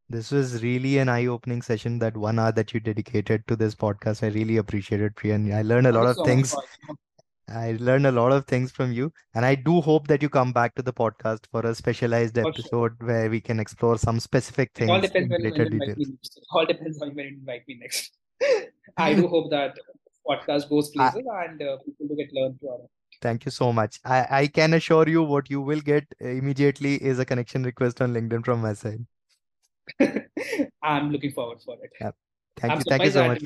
This 0.09 0.29
was 0.31 0.61
really 0.61 0.99
an 0.99 1.09
eye-opening 1.09 1.61
session 1.63 1.97
that 1.99 2.15
one 2.15 2.37
hour 2.37 2.51
that 2.51 2.73
you 2.73 2.79
dedicated 2.79 3.47
to 3.47 3.55
this 3.55 3.73
podcast. 3.73 4.21
I 4.21 4.27
really 4.27 4.57
appreciate 4.57 5.01
it 5.01 5.15
priyan 5.15 5.51
i 5.55 5.63
learned 5.63 5.87
a 5.87 5.91
lot 5.91 6.05
of 6.05 6.17
so 6.17 6.25
things. 6.25 6.55
I 7.53 7.77
learned 7.79 8.07
a 8.07 8.11
lot 8.11 8.31
of 8.31 8.45
things 8.45 8.71
from 8.71 8.91
you, 8.91 9.11
and 9.35 9.45
I 9.45 9.55
do 9.55 9.81
hope 9.81 10.07
that 10.07 10.21
you 10.21 10.29
come 10.29 10.51
back 10.51 10.75
to 10.75 10.81
the 10.81 10.93
podcast 10.93 11.45
for 11.51 11.61
a 11.65 11.75
specialized 11.75 12.35
for 12.35 12.49
episode 12.49 12.95
sure. 12.99 13.07
where 13.07 13.29
we 13.29 13.39
can 13.39 13.59
explore 13.59 13.97
some 13.97 14.19
specific 14.19 14.71
things. 14.73 14.89
All 14.89 15.01
depends 15.01 15.29
when 15.29 15.41
you 15.41 15.53
invite 15.53 15.97
me. 15.97 16.05
All 16.51 16.65
depends 16.65 17.01
on 17.01 17.13
when 17.15 17.25
you 17.25 17.37
invite 17.37 17.67
me 17.67 17.79
next. 17.79 18.17
I 18.97 19.13
do 19.13 19.27
hope 19.27 19.51
that 19.51 19.77
podcast 20.27 20.69
goes 20.69 20.89
places 20.89 21.23
I, 21.31 21.45
and 21.45 21.61
uh, 21.61 21.77
people 21.85 22.07
do 22.07 22.15
get 22.15 22.33
learned 22.33 22.59
from 22.59 22.81
it. 22.83 22.89
Thank 23.21 23.45
you 23.45 23.51
so 23.51 23.71
much. 23.71 23.99
I, 24.03 24.27
I 24.29 24.47
can 24.47 24.73
assure 24.73 25.07
you 25.07 25.23
what 25.23 25.49
you 25.49 25.61
will 25.61 25.79
get 25.79 26.05
immediately 26.19 26.95
is 26.95 27.19
a 27.19 27.25
connection 27.25 27.63
request 27.63 28.01
on 28.01 28.13
LinkedIn 28.13 28.43
from 28.43 28.61
my 28.61 28.73
side. 28.73 29.05
I'm 30.83 31.11
looking 31.11 31.31
forward 31.31 31.61
for 31.63 31.77
it. 31.81 31.91
Yeah. 32.01 32.11
Thank 32.57 32.73
I'm 32.73 32.79
you. 32.79 32.83
Thank 32.87 33.03
you 33.05 33.11
so 33.11 33.27
much. 33.27 33.43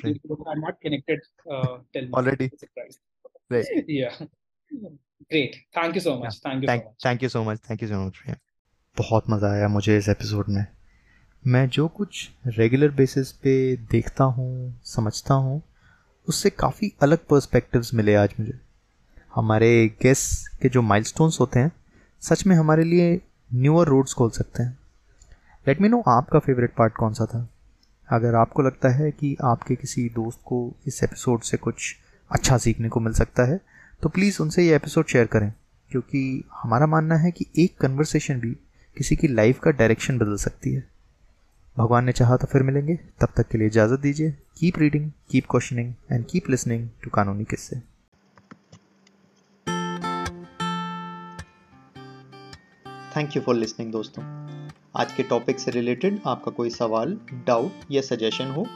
I'm 0.47 0.61
not 0.61 0.81
connected 0.81 1.19
uh, 1.49 1.77
till 1.93 2.09
already. 2.13 2.51
Right. 3.51 3.65
Yeah. 3.87 4.15
Great. 5.31 5.55
Thank 5.73 5.95
you 5.95 6.01
so 6.01 6.17
much. 6.19 6.35
Yeah. 6.35 6.39
thank 6.43 6.61
you 6.61 6.67
thank, 6.67 6.83
so 6.83 6.89
much. 6.89 7.03
thank 7.03 7.21
you 7.21 7.29
so 7.29 7.43
much. 7.43 7.59
Thank 7.59 7.81
you 7.81 7.89
so 7.89 8.03
much 8.03 8.37
बहुत 8.97 9.29
मज़ा 9.29 9.51
आया 9.51 9.67
मुझे 9.67 9.97
इस 9.97 10.09
episode 10.09 10.45
में। 10.49 10.65
मैं 11.43 11.67
जो 11.69 11.87
कुछ 11.87 12.29
regular 12.47 12.91
basis 12.91 13.31
पे 13.31 13.75
देखता 13.91 14.23
हूँ 14.23 14.81
समझता 14.85 15.33
हूँ 15.33 15.61
उससे 16.27 16.49
काफ़ी 16.49 16.91
अलग 17.01 17.25
पर्सपेक्टिव्स 17.25 17.93
मिले 17.93 18.15
आज 18.15 18.33
मुझे। 18.39 18.53
हमारे 19.35 19.69
गेस 20.01 20.23
के 20.61 20.69
जो 20.69 20.81
माइलस्टोन्स 20.81 21.39
होते 21.39 21.59
हैं 21.59 21.71
सच 22.21 22.45
में 22.47 22.55
हमारे 22.55 22.83
लिए 22.83 23.21
न्यूअर 23.53 23.87
रोड्स 23.87 24.13
खोल 24.13 24.29
सकते 24.29 24.63
हैं। 24.63 24.77
लेट 25.67 25.81
मी 25.81 25.89
नो 25.89 26.03
आपका 26.07 26.39
फेवरेट 26.39 26.73
पार्ट 26.75 26.93
कौन 26.93 27.13
सा 27.13 27.25
था। 27.25 27.47
अगर 28.09 28.35
आपको 28.35 28.61
लगता 28.61 28.89
है 28.89 29.11
कि 29.11 29.35
आपके 29.43 29.75
किसी 29.75 30.09
दोस्त 30.09 30.39
को 30.45 30.59
इस 30.87 31.03
एपिसोड 31.03 31.41
से 31.41 31.57
कुछ 31.57 31.95
अच्छा 32.32 32.57
सीखने 32.57 32.89
को 32.89 32.99
मिल 32.99 33.13
सकता 33.13 33.43
है 33.43 33.59
तो 34.01 34.09
प्लीज़ 34.09 34.41
उनसे 34.41 34.63
ये 34.63 34.75
एपिसोड 34.75 35.05
शेयर 35.07 35.25
करें, 35.25 35.51
क्योंकि 35.91 36.43
हमारा 36.53 36.88
मानना 36.88 37.15
है 37.15 37.32
कि 37.32 37.45
एक 37.57 37.78
कन्वर्सेशन 37.78 38.39
भी 38.39 38.51
किसी 38.97 39.15
की 39.15 39.28
लाइफ 39.28 39.59
का 39.59 39.71
डायरेक्शन 39.71 40.17
बदल 40.17 40.36
सकती 40.38 40.73
है। 40.73 40.84
भगवान 41.75 42.05
ने 42.05 42.11
चाहा 42.11 42.38
तो 42.38 42.47
फिर 42.47 42.63
मिलेंगे। 42.63 42.95
तब 43.21 43.34
तक 43.38 43.47
के 43.47 43.57
लिए 43.57 43.67
इजाज़त 43.67 43.99
दीजिए। 43.99 44.32
Keep 44.57 44.78
reading 44.80 45.11
keep 45.32 45.45
questioning 45.49 45.93
and 46.11 46.25
keep 46.25 46.49
listening 46.49 46.88
to 47.03 47.10
Kanooni 47.10 47.43
Kisse. 47.43 47.80
Thank 53.15 53.35
you 53.35 53.41
for 53.41 53.56
listening 53.56 53.91
दोस्तों। 53.91 54.23
आज 54.95 55.14
के 55.14 55.23
टॉपिक 55.23 55.60
से 55.60 55.72
रिलेटेड 55.72 56.19
आपका 56.27 56.51
कोई 56.51 56.69
सवाल 56.69 57.18
डाउट 57.47 57.91
या 57.91 58.01
सजेशन 58.01 58.51
हो 58.51 58.68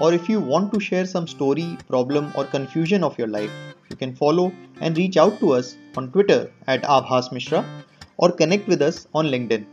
Or 0.00 0.12
if 0.12 0.28
you 0.28 0.40
want 0.40 0.72
to 0.74 0.80
share 0.80 1.06
some 1.06 1.26
story, 1.26 1.76
problem, 1.88 2.32
or 2.36 2.44
confusion 2.44 3.02
of 3.02 3.18
your 3.18 3.26
life, 3.28 3.50
you 3.90 3.96
can 3.96 4.14
follow 4.14 4.52
and 4.80 4.96
reach 4.96 5.16
out 5.16 5.40
to 5.40 5.52
us 5.52 5.76
on 5.96 6.12
Twitter 6.12 6.52
at 6.66 6.82
Abhas 6.82 7.32
Mishra 7.32 7.64
or 8.16 8.30
connect 8.30 8.68
with 8.68 8.82
us 8.82 9.06
on 9.14 9.26
LinkedIn. 9.26 9.64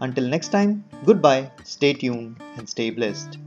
Until 0.00 0.28
next 0.28 0.48
time, 0.48 0.84
goodbye, 1.04 1.50
stay 1.64 1.92
tuned, 1.92 2.40
and 2.56 2.68
stay 2.68 2.90
blessed. 2.90 3.38